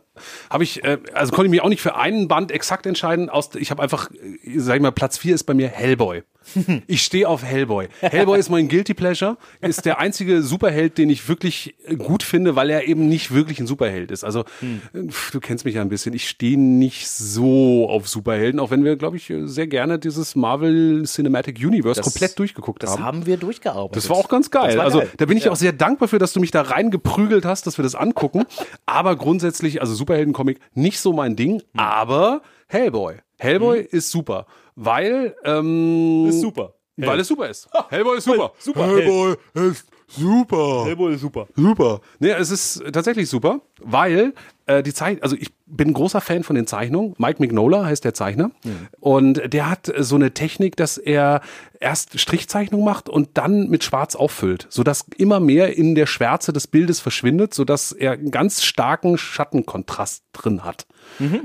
Habe 0.49 0.63
ich, 0.63 0.83
äh, 0.83 0.97
also 1.13 1.33
konnte 1.33 1.47
ich 1.47 1.51
mich 1.51 1.61
auch 1.61 1.69
nicht 1.69 1.81
für 1.81 1.95
einen 1.95 2.27
Band 2.29 2.51
exakt 2.51 2.85
entscheiden. 2.85 3.29
Aus, 3.29 3.49
ich 3.55 3.69
habe 3.71 3.83
einfach, 3.83 4.09
äh, 4.11 4.59
sag 4.59 4.75
ich 4.75 4.81
mal, 4.81 4.91
Platz 4.91 5.17
4 5.17 5.35
ist 5.35 5.43
bei 5.43 5.53
mir 5.53 5.67
Hellboy. 5.67 6.23
Ich 6.88 7.01
stehe 7.03 7.27
auf 7.27 7.43
Hellboy. 7.43 7.88
Hellboy 8.01 8.38
ist 8.39 8.49
mein 8.49 8.67
Guilty 8.67 8.93
Pleasure, 8.93 9.38
ist 9.62 9.86
der 9.86 9.99
einzige 9.99 10.41
Superheld, 10.43 10.97
den 10.97 11.10
ich 11.10 11.27
wirklich 11.27 11.75
äh, 11.86 11.95
gut 11.95 12.23
finde, 12.23 12.55
weil 12.55 12.69
er 12.69 12.88
eben 12.88 13.08
nicht 13.10 13.34
wirklich 13.34 13.60
ein 13.60 13.67
Superheld 13.67 14.12
ist. 14.12 14.23
Also 14.23 14.41
äh, 14.62 15.08
du 15.31 15.39
kennst 15.39 15.65
mich 15.65 15.75
ja 15.75 15.81
ein 15.81 15.89
bisschen. 15.89 16.13
Ich 16.13 16.27
stehe 16.29 16.58
nicht 16.60 17.08
so 17.08 17.89
auf 17.89 18.08
Superhelden, 18.08 18.60
auch 18.60 18.71
wenn 18.71 18.84
wir, 18.84 18.95
glaube 18.95 19.17
ich, 19.17 19.29
äh, 19.29 19.47
sehr 19.47 19.67
gerne 19.67 19.99
dieses 19.99 20.36
Marvel 20.36 21.03
Cinematic 21.05 21.58
Universe 21.60 22.01
Das- 22.01 22.12
komplett 22.13 22.38
durchgeguckt 22.39 22.84
Das 22.84 22.91
haben. 22.91 23.03
haben 23.03 23.25
wir 23.25 23.38
durchgearbeitet. 23.38 23.95
Das 23.97 24.10
war 24.10 24.17
auch 24.17 24.29
ganz 24.29 24.51
geil. 24.51 24.67
Das 24.67 24.77
war 24.77 24.86
also 24.86 24.99
geil. 24.99 25.10
da 25.17 25.25
bin 25.25 25.38
ich 25.38 25.45
Ja. 25.45 25.51
auch 25.51 25.55
sehr 25.55 25.73
dankbar 25.73 26.08
für, 26.08 26.19
dass 26.19 26.34
du 26.34 26.39
mich 26.39 26.51
da 26.51 26.62
reingeprügelt 26.62 27.45
hast, 27.45 27.67
dass 27.67 27.77
wir 27.77 27.84
das 27.84 27.95
angucken. 27.95 28.45
aber 28.86 29.15
grundsätzlich, 29.15 29.81
also 29.81 29.93
Superheldencomic 29.93 30.60
nicht 30.73 30.99
so 30.99 31.13
mein 31.13 31.36
Ding, 31.36 31.60
Hm. 31.60 31.62
aber 31.75 32.41
Hellboy. 32.67 33.15
Hellboy 33.38 33.79
ist 33.81 34.12
super, 34.12 34.45
weil 34.75 35.35
ähm, 35.43 36.27
Ist 36.27 36.41
super. 36.41 36.73
Weil 36.97 37.19
es 37.19 37.27
super 37.27 37.49
ist. 37.49 37.67
Hellboy 37.89 38.17
ist 38.17 38.23
super. 38.23 38.51
super. 38.57 38.88
Hellboy 38.88 39.35
ist 39.53 39.88
super. 40.07 40.85
Hellboy 40.85 41.13
ist 41.13 41.21
super. 41.21 41.47
Super. 41.55 42.01
Nee, 42.19 42.31
es 42.31 42.51
ist 42.51 42.83
tatsächlich 42.93 43.29
super, 43.29 43.59
weil 43.81 44.33
äh, 44.67 44.84
die 44.84 44.93
Zeichnung, 44.93 45.23
also 45.23 45.36
ich 45.36 45.54
bin 45.67 45.89
ein 45.89 45.93
großer 45.93 46.21
Fan 46.21 46.43
von 46.43 46.56
den 46.56 46.67
Zeichnungen. 46.67 47.15
Mike 47.17 47.41
Mignola 47.41 47.86
heißt 47.86 48.04
der 48.04 48.13
Zeichner. 48.13 48.51
Und 48.99 49.41
der 49.54 49.69
hat 49.69 49.89
äh, 49.89 50.04
so 50.04 50.15
eine 50.15 50.34
Technik, 50.34 50.75
dass 50.75 50.97
er 50.97 51.41
erst 51.80 52.19
Strichzeichnung 52.19 52.84
macht 52.84 53.10
und 53.10 53.30
dann 53.34 53.69
mit 53.69 53.84
Schwarz 53.84 54.15
auffüllt, 54.15 54.67
sodass 54.69 55.06
immer 55.17 55.39
mehr 55.39 55.75
in 55.78 55.95
der 55.95 56.06
Schwärze 56.06 56.54
des 56.54 56.67
Bildes 56.67 56.99
verschwindet, 56.99 57.54
sodass 57.54 57.91
er 57.91 58.13
einen 58.13 58.32
ganz 58.32 58.63
starken 58.63 59.17
Schattenkontrast 59.17 60.23
drin 60.34 60.63
hat. 60.63 60.86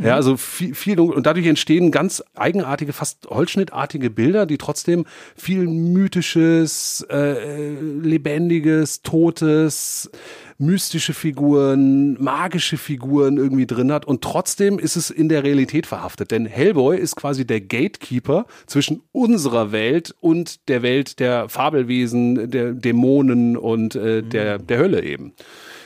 Ja, 0.02 0.14
also 0.14 0.36
viel, 0.36 0.74
viel 0.74 0.96
dunkel. 0.96 1.16
Und 1.16 1.26
dadurch 1.26 1.46
entstehen 1.46 1.90
ganz 1.90 2.22
eigenartige, 2.34 2.92
fast 2.92 3.26
holzschnittartige 3.28 4.10
Bilder, 4.10 4.46
die 4.46 4.58
trotzdem 4.58 5.04
viel 5.36 5.66
mythisches, 5.66 7.06
äh, 7.10 7.74
lebendiges, 7.80 9.02
totes, 9.02 10.10
mystische 10.60 11.14
Figuren, 11.14 12.22
magische 12.22 12.76
Figuren 12.76 13.38
irgendwie 13.38 13.66
drin 13.66 13.90
hat. 13.90 14.04
Und 14.04 14.22
trotzdem 14.22 14.78
ist 14.78 14.96
es 14.96 15.10
in 15.10 15.28
der 15.28 15.42
Realität 15.42 15.86
verhaftet. 15.86 16.30
Denn 16.30 16.46
Hellboy 16.46 16.98
ist 16.98 17.16
quasi 17.16 17.46
der 17.46 17.60
Gatekeeper 17.60 18.46
zwischen 18.66 19.02
unserer 19.12 19.72
Welt 19.72 20.14
und 20.20 20.68
der 20.68 20.82
Welt 20.82 21.18
der 21.18 21.48
Fabelwesen, 21.48 22.50
der 22.50 22.72
Dämonen 22.72 23.56
und 23.56 23.94
äh, 23.94 24.22
der, 24.22 24.58
der 24.58 24.78
Hölle 24.78 25.02
eben. 25.02 25.32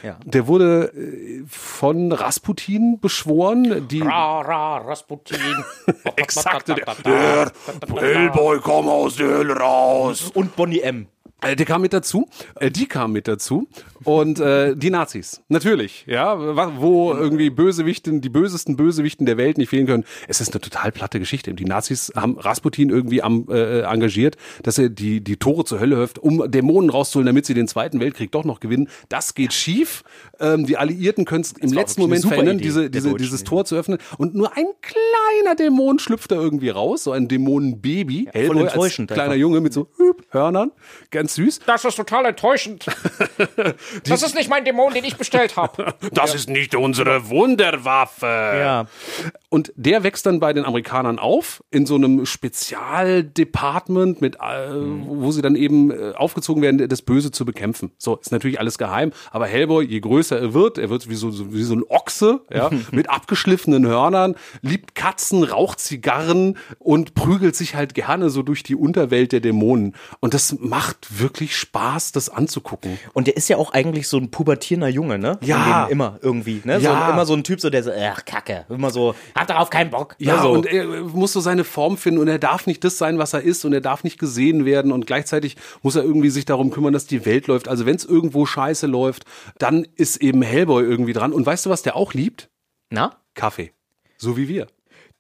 Ja. 0.03 0.19
Der 0.25 0.47
wurde 0.49 0.93
äh, 0.93 1.45
von 1.47 2.13
Rasputin 2.13 2.99
beschworen, 3.01 3.89
die 3.89 4.03
Ra, 4.03 4.41
ra, 4.41 4.79
Rasputin. 4.79 5.39
der 7.07 7.53
Hellboy, 7.97 8.59
komm 8.61 8.89
aus 8.89 9.17
der 9.17 9.29
Hölle 9.29 9.57
raus. 9.57 10.31
Und 10.35 10.57
Bonnie 10.57 10.81
M. 10.81 11.07
Äh, 11.45 11.57
Der 11.57 11.67
kam 11.67 11.83
mit 11.83 11.93
dazu, 11.93 12.29
äh, 12.57 12.71
die 12.71 12.87
kam 12.87 13.13
mit 13.13 13.29
dazu 13.29 13.69
und 14.05 14.41
äh, 14.41 14.75
die 14.77 14.91
Nazis, 14.91 15.43
natürlich, 15.49 16.05
ja, 16.07 16.37
wo 16.79 17.13
irgendwie 17.13 17.51
Bösewichten, 17.51 18.21
die 18.21 18.29
bösesten 18.29 18.77
Bösewichten 18.77 19.27
der 19.27 19.37
Welt 19.37 19.59
nicht 19.59 19.69
fehlen 19.71 19.87
können. 19.87 20.05
Es 20.29 20.41
ist 20.41 20.53
eine 20.53 20.61
total 20.61 20.93
platte 20.93 21.19
Geschichte. 21.19 21.55
Die 21.55 21.65
Nazis 21.65 22.13
haben 22.17 22.39
Rasputin 22.39 22.91
irgendwie 22.91 23.23
am, 23.23 23.47
äh, 23.51 23.81
engagiert, 23.83 24.37
dass 24.63 24.79
er 24.79 24.89
die, 24.89 25.23
die 25.23 25.37
Tore 25.37 25.65
zur 25.65 25.81
Hölle 25.81 25.97
öffnet, 25.97 26.19
um 26.23 26.51
Dämonen 26.51 26.91
rauszuholen, 26.91 27.27
damit 27.27 27.47
sie 27.47 27.55
den 27.55 27.69
Zweiten 27.69 28.01
Weltkrieg 28.01 28.33
doch 28.33 28.45
noch 28.45 28.61
gewinnen. 28.61 28.89
Das 29.09 29.35
geht 29.35 29.53
schief. 29.53 30.03
Ähm, 30.41 30.67
die 30.67 30.77
Alliierten 30.77 31.25
können 31.25 31.43
es 31.43 31.53
im 31.53 31.73
letzten 31.73 32.01
Moment 32.01 32.25
verändern, 32.27 32.57
Idee 32.57 32.65
diese, 32.65 32.91
diese, 32.91 33.15
dieses 33.15 33.41
ja. 33.41 33.47
Tor 33.47 33.65
zu 33.65 33.77
öffnen 33.77 33.99
und 34.19 34.35
nur 34.35 34.57
ein 34.57 34.67
kleiner 34.81 35.55
Dämon 35.55 35.99
schlüpft 35.99 36.31
da 36.31 36.37
irgendwie 36.37 36.71
raus, 36.71 37.05
so 37.05 37.13
ein 37.13 37.29
Dämonenbaby. 37.29 38.29
Hellboy 38.33 38.69
als 38.69 38.97
kleiner 38.97 39.23
einfach. 39.23 39.35
Junge 39.37 39.61
mit 39.61 39.73
so 39.73 39.89
Hüp, 39.97 40.25
Hörnern, 40.31 40.73
ganz 41.11 41.34
süß. 41.35 41.61
Das 41.67 41.85
ist 41.85 41.97
total 41.97 42.27
enttäuschend. 42.27 42.87
Das 44.07 44.23
ist 44.23 44.35
nicht 44.35 44.49
mein 44.49 44.65
Dämon, 44.65 44.93
den 44.95 45.05
ich 45.05 45.17
bestellt 45.17 45.57
habe. 45.57 45.95
Das 46.13 46.35
ist 46.35 46.49
nicht 46.49 46.75
unsere 46.75 47.29
Wunderwaffe. 47.29 48.27
Ja. 48.27 48.87
Und 49.55 49.73
der 49.77 50.03
wächst 50.03 50.27
dann 50.27 50.41
bei 50.41 50.53
den 50.53 50.65
Amerikanern 50.65 51.21
auf 51.21 51.63
in 51.71 51.87
so 51.87 51.95
einem 51.95 52.27
Spezialdepartment 52.27 54.21
mit, 54.21 54.35
äh, 54.35 54.41
wo 55.07 55.31
sie 55.31 55.43
dann 55.43 55.55
eben 55.55 55.93
äh, 55.93 56.13
aufgezogen 56.17 56.61
werden, 56.61 56.89
das 56.89 57.03
Böse 57.03 57.31
zu 57.31 57.45
bekämpfen. 57.45 57.93
So 57.97 58.17
ist 58.17 58.33
natürlich 58.33 58.59
alles 58.59 58.79
geheim, 58.79 59.13
aber 59.31 59.47
Hellboy, 59.47 59.85
je 59.85 60.01
größer 60.01 60.37
er 60.41 60.55
wird, 60.55 60.79
er 60.79 60.91
wird 60.91 61.09
wie 61.09 61.15
so, 61.15 61.31
so 61.31 61.55
wie 61.55 61.63
so 61.63 61.77
ein 61.77 61.85
Ochse, 61.89 62.41
ja, 62.53 62.69
mit 62.91 63.11
abgeschliffenen 63.11 63.87
Hörnern, 63.87 64.35
liebt 64.61 64.97
Katzen, 64.97 65.45
raucht 65.45 65.79
Zigarren 65.79 66.59
und 66.81 67.15
prügelt 67.15 67.55
sich 67.55 67.77
halt 67.77 67.95
gerne 67.95 68.31
so 68.31 68.43
durch 68.43 68.65
die 68.65 68.75
Unterwelt 68.75 69.31
der 69.31 69.39
Dämonen. 69.39 69.95
Und 70.19 70.35
das 70.35 70.57
macht 70.59 71.21
wirklich 71.21 71.57
Spaß, 71.57 72.11
das 72.11 72.29
anzugucken. 72.29 72.99
Und 73.13 73.29
der 73.29 73.37
ist 73.37 73.49
ja 73.49 73.57
auch 73.59 73.73
eigentlich 73.73 74.09
so 74.09 74.17
ein 74.19 74.33
pubertierender 74.33 74.89
Junge, 74.89 75.21
ne? 75.21 75.39
Ja. 75.43 75.87
immer 75.87 76.19
irgendwie, 76.23 76.61
ne? 76.65 76.81
So, 76.81 76.87
Ja. 76.87 77.11
immer 77.11 77.25
so 77.25 77.35
ein 77.35 77.45
Typ, 77.45 77.61
so 77.61 77.71
der 77.71 77.85
so, 77.85 77.93
ach, 77.97 78.25
Kacke. 78.25 78.65
Immer 78.69 78.91
so, 78.91 79.15
hab 79.45 79.57
darauf 79.57 79.71
keinen 79.71 79.91
Bock. 79.91 80.17
Ja, 80.19 80.37
ne, 80.37 80.43
so. 80.43 80.53
und 80.53 80.67
er 80.67 80.85
muss 81.03 81.33
so 81.33 81.41
seine 81.41 81.65
Form 81.65 81.97
finden 81.97 82.21
und 82.21 82.29
er 82.29 82.39
darf 82.39 82.67
nicht 82.67 82.85
das 82.85 82.99
sein, 82.99 83.19
was 83.19 83.33
er 83.33 83.43
ist 83.43 83.65
und 83.65 83.73
er 83.73 83.81
darf 83.81 84.05
nicht 84.05 84.19
gesehen 84.19 84.65
werden 84.65 84.93
und 84.93 85.07
gleichzeitig 85.07 85.57
muss 85.83 85.97
er 85.97 86.03
irgendwie 86.03 86.31
sich 86.31 86.45
darum 86.45 86.71
kümmern, 86.71 86.93
dass 86.93 87.07
die 87.07 87.25
Welt 87.27 87.47
läuft. 87.47 87.69
Also 87.69 87.87
wenn 87.87 87.97
es 87.97 88.05
irgendwo 88.05 88.47
scheiße 88.47 88.87
läuft, 88.87 89.25
dann 89.59 89.87
ist 89.97 90.17
eben 90.19 90.43
Hellboy 90.43 90.83
irgendwie 90.83 91.13
dran. 91.13 91.33
Und 91.33 91.47
weißt 91.47 91.67
du, 91.67 91.71
was 91.71 91.83
der 91.83 91.97
auch 91.97 92.15
liebt? 92.15 92.49
Na? 92.91 93.17
Kaffee. 93.35 93.73
So 94.17 94.37
wie 94.37 94.49
wir. 94.49 94.67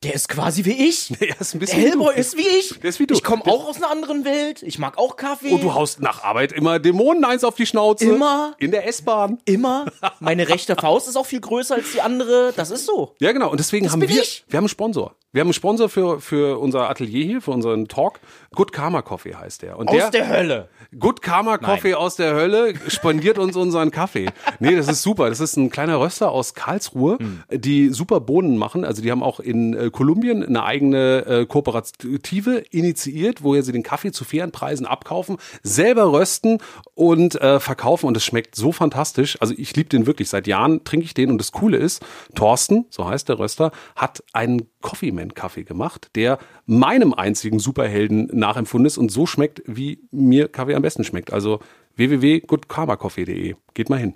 Der 0.04 0.14
ist 0.14 0.28
quasi 0.28 0.64
wie 0.64 0.88
ich. 0.88 1.08
Der 1.20 1.40
ist 1.40 1.54
ein 1.54 1.58
Der 1.58 1.66
bisschen 1.66 1.78
wie 1.78 1.86
Hellboy 1.88 2.14
ist 2.16 2.36
wie 2.36 2.46
ich. 2.46 2.78
Der 2.80 2.90
ist 2.90 3.00
wie 3.00 3.06
du. 3.06 3.14
Ich 3.14 3.24
komme 3.24 3.42
auch 3.46 3.66
aus 3.66 3.76
einer 3.76 3.90
anderen 3.90 4.24
Welt. 4.24 4.62
Ich 4.62 4.78
mag 4.78 4.98
auch 4.98 5.16
Kaffee. 5.16 5.50
Und 5.52 5.62
du 5.62 5.74
haust 5.74 6.00
nach 6.00 6.22
Arbeit 6.22 6.52
immer 6.52 6.78
Dämonen 6.78 7.24
eins 7.24 7.42
auf 7.42 7.54
die 7.54 7.66
Schnauze. 7.66 8.04
Immer. 8.04 8.54
In 8.58 8.70
der 8.70 8.86
S-Bahn. 8.86 9.38
immer. 9.46 9.86
Meine 10.20 10.48
rechte 10.48 10.76
Faust 10.76 11.08
ist 11.08 11.16
auch 11.16 11.26
viel 11.26 11.40
größer 11.40 11.76
als 11.76 11.92
die 11.92 12.00
andere. 12.02 12.52
Das 12.54 12.70
ist 12.70 12.86
so. 12.86 13.14
Ja, 13.20 13.32
genau. 13.32 13.50
Und 13.50 13.58
deswegen 13.58 13.90
haben 13.90 14.00
bin 14.00 14.10
wir, 14.10 14.22
ich. 14.22 14.44
wir 14.48 14.58
haben 14.58 14.64
einen 14.64 14.68
Sponsor. 14.68 15.16
Wir 15.35 15.40
haben 15.40 15.49
einen 15.49 15.55
Sponsor 15.55 15.88
für, 15.88 16.20
für 16.20 16.61
unser 16.61 16.88
Atelier 16.88 17.25
hier, 17.25 17.40
für 17.42 17.51
unseren 17.51 17.88
Talk. 17.88 18.20
Good 18.55 18.70
Karma 18.73 19.03
Coffee 19.03 19.35
heißt 19.35 19.62
der. 19.62 19.77
Und 19.77 19.90
Aus 19.90 20.12
der 20.12 20.29
Hölle. 20.29 20.68
Good 20.97 21.23
Karma 21.23 21.59
Coffee 21.59 21.94
aus 21.97 22.14
der 22.14 22.35
Hölle 22.37 22.75
spendiert 22.87 23.38
uns 23.38 23.57
unseren 23.57 23.90
Kaffee. 23.90 24.29
Nee, 24.61 24.77
das 24.77 24.87
ist 24.87 25.03
super. 25.03 25.29
Das 25.29 25.40
ist 25.40 25.57
ein 25.57 25.70
kleiner 25.70 25.99
Röster 25.99 26.31
aus 26.31 26.55
Karlsruhe, 26.55 27.18
Hm. 27.18 27.42
die 27.51 27.88
super 27.88 28.20
Bohnen 28.20 28.57
machen. 28.59 28.85
Also 28.85 29.03
die 29.03 29.11
haben 29.11 29.25
auch 29.25 29.40
in 29.40 29.75
äh, 29.75 29.90
Kolumbien 29.90 30.44
eine 30.44 30.62
eigene 30.62 31.27
äh, 31.27 31.47
Kooperative 31.47 32.59
initiiert, 32.70 33.42
woher 33.42 33.64
sie 33.64 33.73
den 33.73 33.83
Kaffee 33.83 34.12
zu 34.12 34.25
fairen 34.25 34.53
Preisen 34.53 34.87
abkaufen, 34.87 35.38
selber 35.64 36.12
rösten 36.12 36.59
und 36.94 37.35
äh, 37.40 37.59
verkaufen. 37.59 38.07
Und 38.07 38.16
es 38.16 38.25
schmeckt 38.25 38.55
so 38.55 38.70
fantastisch. 38.70 39.37
Also 39.40 39.53
ich 39.57 39.75
liebe 39.75 39.88
den 39.88 40.07
wirklich. 40.07 40.29
Seit 40.29 40.47
Jahren 40.47 40.85
trinke 40.85 41.07
ich 41.07 41.14
den. 41.14 41.33
Und 41.33 41.38
das 41.38 41.51
Coole 41.51 41.79
ist, 41.79 42.05
Thorsten, 42.37 42.87
so 42.88 43.09
heißt 43.09 43.29
der 43.29 43.40
Röster, 43.40 43.73
hat 43.97 44.23
einen 44.33 44.68
Coffee 44.81 45.11
Kaffee 45.32 45.64
gemacht, 45.64 46.10
der 46.14 46.38
meinem 46.66 47.14
einzigen 47.14 47.58
Superhelden 47.58 48.28
nachempfunden 48.32 48.87
ist 48.87 48.98
und 48.98 49.10
so 49.10 49.26
schmeckt, 49.26 49.62
wie 49.66 50.00
mir 50.10 50.48
Kaffee 50.48 50.74
am 50.74 50.82
besten 50.82 51.04
schmeckt. 51.04 51.32
Also 51.32 51.60
www.goodkarmacoffee.de. 51.96 53.54
Geht 53.74 53.88
mal 53.88 53.98
hin. 53.98 54.14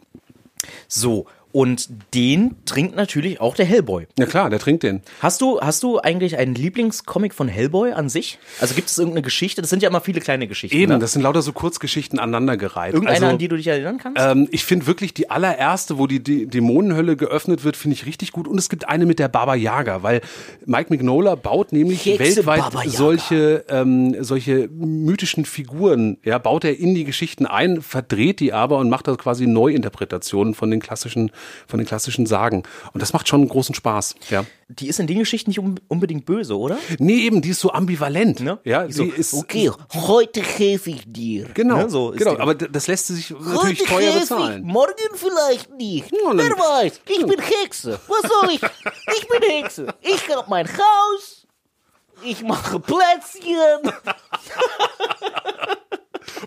So. 0.88 1.26
Und 1.58 1.88
den 2.14 2.54
trinkt 2.66 2.94
natürlich 2.94 3.40
auch 3.40 3.56
der 3.56 3.66
Hellboy. 3.66 4.06
Ja 4.16 4.26
klar, 4.26 4.48
der 4.48 4.60
trinkt 4.60 4.84
den. 4.84 5.02
Hast 5.18 5.40
du, 5.40 5.60
hast 5.60 5.82
du 5.82 5.98
eigentlich 5.98 6.38
einen 6.38 6.54
Lieblingscomic 6.54 7.34
von 7.34 7.48
Hellboy 7.48 7.90
an 7.94 8.08
sich? 8.08 8.38
Also 8.60 8.76
gibt 8.76 8.88
es 8.88 8.96
irgendeine 8.96 9.22
Geschichte? 9.22 9.60
Das 9.60 9.68
sind 9.68 9.82
ja 9.82 9.88
immer 9.88 10.00
viele 10.00 10.20
kleine 10.20 10.46
Geschichten. 10.46 10.76
Eben, 10.76 10.92
Ne? 10.92 10.98
das 11.00 11.14
sind 11.14 11.22
lauter 11.22 11.42
so 11.42 11.50
Kurzgeschichten 11.50 12.20
aneinandergereiht. 12.20 12.94
Irgendeine, 12.94 13.16
also, 13.16 13.26
an 13.32 13.38
die 13.38 13.48
du 13.48 13.56
dich 13.56 13.66
erinnern 13.66 13.98
kannst? 13.98 14.22
ähm, 14.22 14.46
ich 14.52 14.64
finde 14.64 14.86
wirklich 14.86 15.14
die 15.14 15.30
allererste, 15.30 15.98
wo 15.98 16.06
die, 16.06 16.22
die 16.22 16.46
Dämonenhölle 16.46 17.16
geöffnet 17.16 17.64
wird, 17.64 17.76
finde 17.76 17.96
ich 17.96 18.06
richtig 18.06 18.30
gut. 18.30 18.46
Und 18.46 18.56
es 18.56 18.68
gibt 18.68 18.88
eine 18.88 19.04
mit 19.04 19.18
der 19.18 19.26
Baba 19.26 19.56
Yaga, 19.56 20.04
weil 20.04 20.20
Mike 20.64 20.90
Mignola 20.90 21.34
baut 21.34 21.72
nämlich 21.72 22.06
Hexe 22.06 22.46
weltweit 22.46 22.88
solche, 22.88 23.64
ähm, 23.68 24.14
solche 24.22 24.68
mythischen 24.72 25.44
Figuren, 25.44 26.18
ja, 26.22 26.38
baut 26.38 26.62
er 26.62 26.78
in 26.78 26.94
die 26.94 27.02
Geschichten 27.02 27.46
ein, 27.46 27.82
verdreht 27.82 28.38
die 28.38 28.52
aber 28.52 28.78
und 28.78 28.88
macht 28.90 29.08
da 29.08 29.16
quasi 29.16 29.48
Neuinterpretationen 29.48 30.54
von 30.54 30.70
den 30.70 30.78
klassischen, 30.78 31.32
von 31.66 31.78
den 31.78 31.86
klassischen 31.86 32.26
Sagen. 32.26 32.62
Und 32.92 33.00
das 33.02 33.12
macht 33.12 33.28
schon 33.28 33.46
großen 33.48 33.74
Spaß, 33.74 34.14
ja. 34.30 34.44
die 34.68 34.88
ist 34.88 34.98
in 35.00 35.06
den 35.06 35.18
Geschichten 35.18 35.50
nicht 35.50 35.58
un- 35.60 35.80
unbedingt 35.88 36.24
böse, 36.26 36.56
oder? 36.56 36.78
Nee, 36.98 37.18
eben, 37.20 37.42
die 37.42 37.50
ist 37.50 37.60
so 37.60 37.72
ambivalent. 37.72 38.40
Ne? 38.40 38.58
Ja, 38.64 38.86
Die 38.86 38.92
so, 38.92 39.04
ist, 39.04 39.34
okay, 39.34 39.70
heute 39.94 40.42
helfe 40.42 40.90
ich 40.90 41.02
dir. 41.06 41.46
Genau, 41.54 41.76
Ne, 41.78 41.90
so 41.90 42.12
genau. 42.16 42.38
aber 42.38 42.54
das 42.54 42.86
lässt 42.86 43.06
sich 43.08 43.30
natürlich 43.30 43.80
Heute 43.80 43.84
teuer 43.84 44.12
bezahlen. 44.20 44.64
Ich, 44.66 44.72
morgen 44.72 44.92
vielleicht 45.14 45.70
nicht. 45.74 46.10
Ja, 46.12 46.30
Wer 46.34 46.50
weiß, 46.50 47.00
ich 47.08 47.26
bin 47.26 47.40
Hexe. 47.40 47.98
Was 48.08 48.30
soll 48.30 48.50
ich? 48.50 48.60
Ich 49.16 49.28
bin 49.28 49.42
Hexe. 49.50 49.86
Ich 50.02 50.28
hab 50.36 50.48
mein 50.48 50.66
Haus. 50.68 51.46
Ich 52.24 52.42
mache 52.42 52.80
Plätzchen. 52.80 53.92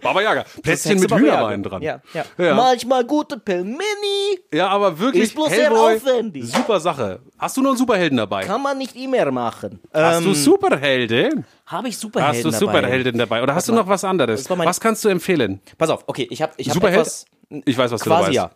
Baba 0.02 0.22
Yaga. 0.22 0.46
Plätzchen 0.64 1.00
mit 1.00 1.10
Baba 1.10 1.22
Yaga. 1.22 1.34
Hühnerbein 1.38 1.64
dran. 1.64 1.82
Ja, 1.82 2.02
ja. 2.14 2.24
Ja. 2.38 2.56
Manchmal 2.56 3.04
gute 3.06 3.38
Pelmeni. 3.38 4.40
Ja, 4.54 4.70
aber 4.70 4.98
wirklich, 5.00 5.24
Ist 5.24 5.36
bloß 5.36 5.50
sehr 5.50 5.70
Hellboy, 5.70 5.96
aufwendig. 5.96 6.46
super 6.52 6.80
Sache. 6.80 7.20
Hast 7.38 7.58
du 7.58 7.62
noch 7.62 7.70
einen 7.72 7.78
Superhelden 7.78 8.18
dabei? 8.18 8.44
Kann 8.46 8.62
man 8.62 8.78
nicht 8.78 8.96
immer 8.96 9.30
machen. 9.32 9.80
Hast 9.94 10.20
Ähm, 10.20 10.24
du 10.26 10.34
Superhelden? 10.34 11.46
Habe 11.66 11.88
ich 11.90 11.98
Superhelden 11.98 12.36
Hast 12.36 12.44
du 12.44 12.66
dabei? 12.66 12.80
Superhelden 12.82 13.18
dabei? 13.18 13.44
Oder 13.44 13.56
hast 13.56 13.68
du 13.70 13.74
noch 13.74 13.88
was 13.88 14.04
anderes? 14.04 14.50
Was 14.50 14.80
kannst 14.80 15.04
du 15.06 15.10
empfehlen? 15.10 15.62
Pass 15.78 15.90
auf, 15.90 16.04
okay, 16.08 16.28
ich 16.30 16.42
habe 16.42 16.54
ich 16.58 16.68
hab 16.68 16.74
Superheld? 16.76 17.02
etwas... 17.02 17.26
Ich 17.66 17.78
weiß, 17.78 17.92
was 17.92 18.02
du 18.02 18.10
Quasi 18.10 18.28
weißt. 18.28 18.34
ja. 18.36 18.52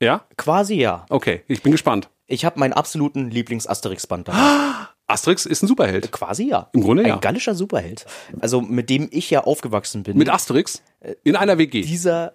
Ja? 0.00 0.20
Quasi 0.36 0.74
ja. 0.74 1.06
Okay, 1.10 1.42
ich 1.48 1.62
bin 1.62 1.72
gespannt. 1.72 2.10
Ich 2.26 2.44
habe 2.44 2.58
meinen 2.60 2.72
absoluten 2.74 3.30
Lieblings-Asterix-Band 3.30 4.28
dabei. 4.28 4.38
Asterix 5.06 5.46
ist 5.46 5.62
ein 5.62 5.68
Superheld. 5.68 6.10
Quasi 6.10 6.48
ja. 6.48 6.68
Im 6.72 6.82
Grunde 6.82 7.04
Ein 7.04 7.08
ja. 7.08 7.16
gallischer 7.16 7.54
Superheld. 7.54 8.06
Also 8.40 8.60
mit 8.60 8.90
dem 8.90 9.08
ich 9.10 9.30
ja 9.30 9.44
aufgewachsen 9.44 10.02
bin. 10.02 10.18
Mit 10.18 10.28
Asterix 10.28 10.82
in 11.22 11.36
einer 11.36 11.58
WG. 11.58 11.82
dieser, 11.82 12.34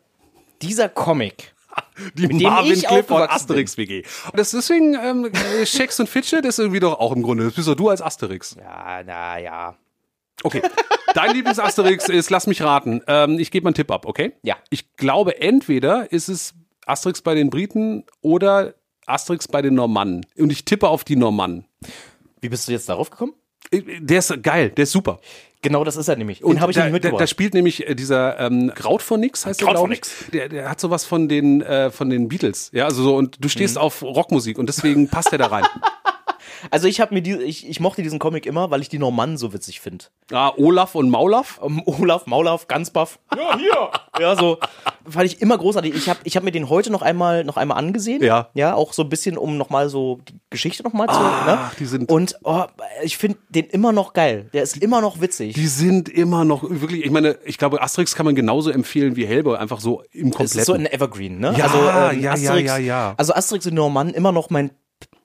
dieser 0.62 0.90
Comic. 0.90 1.54
Die 2.16 2.28
dem 2.28 2.42
Marvin 2.42 2.74
ich 2.74 2.86
Cliff 2.86 3.10
und 3.10 3.18
aufgewachsen 3.18 3.36
Asterix 3.36 3.78
WG. 3.78 4.04
Und 4.26 4.40
das 4.40 4.52
deswegen 4.52 4.94
ähm, 4.96 5.26
äh, 5.26 5.66
Shex 5.66 6.00
und 6.00 6.10
Fitche, 6.10 6.42
das 6.42 6.56
ist 6.56 6.60
irgendwie 6.60 6.80
doch 6.80 7.00
auch 7.00 7.14
im 7.14 7.24
Grunde. 7.24 7.46
Das 7.46 7.54
bist 7.54 7.68
doch 7.68 7.76
du 7.76 7.90
als 7.90 8.02
Asterix. 8.02 8.56
Ja, 8.60 9.02
na 9.06 9.38
ja. 9.40 9.76
Okay. 10.44 10.62
Dein 11.14 11.36
Lieblings-Asterix 11.36 12.10
ist, 12.10 12.30
lass 12.30 12.48
mich 12.48 12.62
raten. 12.62 13.02
Ähm, 13.08 13.40
ich 13.40 13.52
gebe 13.52 13.64
mal 13.66 13.70
einen 13.70 13.76
Tipp 13.76 13.92
ab, 13.92 14.06
okay? 14.06 14.34
Ja. 14.44 14.58
Ich 14.70 14.96
glaube, 14.96 15.40
entweder 15.40 16.12
ist 16.12 16.30
es 16.30 16.54
Asterix 16.86 17.22
bei 17.22 17.36
den 17.36 17.50
Briten 17.50 18.06
oder 18.22 18.74
Asterix 19.06 19.48
bei 19.48 19.62
den 19.62 19.76
Normannen. 19.76 20.26
Und 20.38 20.52
ich 20.52 20.66
tippe 20.66 20.88
auf 20.88 21.04
die 21.04 21.16
Normannen. 21.16 21.66
Wie 22.42 22.50
bist 22.50 22.68
du 22.68 22.72
jetzt 22.72 22.90
darauf 22.90 23.10
gekommen? 23.10 23.34
Der 23.72 24.20
ist 24.20 24.44
geil, 24.44 24.70
der 24.72 24.84
ist 24.84 24.92
super. 24.92 25.20
Genau, 25.62 25.84
das 25.84 25.96
ist 25.96 26.08
er 26.08 26.16
nämlich. 26.16 26.44
Und 26.44 26.60
habe 26.60 26.72
ich 26.72 26.76
da, 26.76 26.82
nicht 26.82 26.90
da, 26.90 26.94
mitgebracht. 26.94 27.22
da 27.22 27.28
spielt 27.28 27.54
nämlich 27.54 27.88
äh, 27.88 27.94
dieser 27.94 28.40
ähm, 28.40 28.72
Kraut 28.74 29.04
von 29.04 29.20
Nix, 29.20 29.46
heißt 29.46 29.62
der, 29.62 29.68
Kraut 29.68 29.78
von 29.78 29.90
glaube 29.90 29.94
ich. 29.94 30.00
Nix. 30.00 30.32
Der, 30.34 30.50
der 30.50 30.70
hat 30.70 30.80
sowas 30.80 31.06
von 31.06 31.30
den, 31.30 31.62
äh, 31.62 31.92
von 31.92 32.10
den 32.10 32.28
Beatles. 32.28 32.72
Ja, 32.74 32.86
also 32.86 33.04
so, 33.04 33.16
und 33.16 33.44
du 33.44 33.48
stehst 33.48 33.76
Mhm. 33.76 33.82
auf 33.82 34.02
Rockmusik 34.02 34.58
und 34.58 34.68
deswegen 34.68 35.08
passt 35.08 35.32
der 35.32 35.38
da 35.38 35.46
rein. 35.48 35.66
also 36.70 36.88
ich 36.88 37.02
habe 37.02 37.14
mir 37.14 37.22
die, 37.22 37.34
ich, 37.36 37.68
ich 37.68 37.80
mochte 37.80 38.04
diesen 38.04 38.20
Comic 38.20 38.46
immer, 38.46 38.70
weil 38.72 38.82
ich 38.82 38.90
die 38.90 39.00
Normannen 39.00 39.38
so 39.38 39.54
witzig 39.54 39.80
finde. 39.82 40.06
Ah, 40.32 40.52
Olaf 40.58 40.96
und 40.96 41.10
Maulaf. 41.10 41.60
Ähm, 41.64 41.82
Olaf, 41.86 42.26
Maulaf, 42.28 42.68
Gansbaff. 42.68 43.20
Ja, 43.36 43.58
hier. 43.58 43.90
Ja, 44.20 44.36
so. 44.36 44.58
Fand 45.10 45.26
ich 45.26 45.42
immer 45.42 45.58
großartig. 45.58 45.96
Ich 45.96 46.08
habe 46.10 46.20
ich 46.24 46.38
hab 46.38 46.44
mir 46.44 46.52
den 46.52 46.70
heute 46.70 46.92
noch 46.92 47.02
einmal, 47.02 47.44
noch 47.44 47.58
einmal 47.58 47.78
angesehen. 47.78 48.22
Ja. 48.24 48.50
Ja, 48.54 48.76
auch 48.76 48.94
so 48.94 49.02
ein 49.02 49.10
bisschen, 49.10 49.38
um 49.38 49.58
nochmal 49.58 49.90
so 49.90 50.20
die 50.30 50.36
Geschichte 50.52 50.84
nochmal 50.84 51.08
zu. 51.08 51.20
Ne? 51.20 51.60
die 51.80 51.86
sind- 51.86 52.12
Und 52.12 52.36
oh, 52.44 52.66
ich 53.04 53.18
finde 53.18 53.38
den 53.50 53.66
immer 53.66 53.92
noch 53.92 54.14
geil. 54.14 54.50
Der 54.54 54.62
ist 54.64 54.78
immer 54.78 55.02
noch 55.02 55.20
witzig. 55.22 55.56
Die 55.56 55.68
sind 55.68 56.08
immer 56.10 56.46
noch 56.46 56.64
wirklich, 56.70 57.04
ich 57.04 57.12
meine, 57.12 57.38
ich 57.46 57.58
glaube, 57.58 57.82
Asterix 57.82 58.14
kann 58.16 58.26
man 58.26 58.36
genauso 58.36 58.70
empfehlen 58.70 59.16
wie 59.16 59.26
Hellboy, 59.26 59.58
einfach 59.58 59.80
so 59.80 60.04
im 60.12 60.30
kompletten. 60.30 60.60
ist 60.60 60.66
so 60.68 60.74
ein 60.74 60.86
Evergreen, 60.86 61.40
ne? 61.40 61.56
Ja, 61.58 61.66
also, 61.66 61.78
ja, 61.80 62.12
ja, 62.12 62.32
Asterix, 62.34 62.68
ja, 62.70 62.78
ja. 62.78 63.14
Also 63.18 63.34
Asterix 63.34 63.66
und 63.66 63.74
Normann 63.74 64.10
immer 64.12 64.32
noch 64.32 64.50
mein 64.52 64.72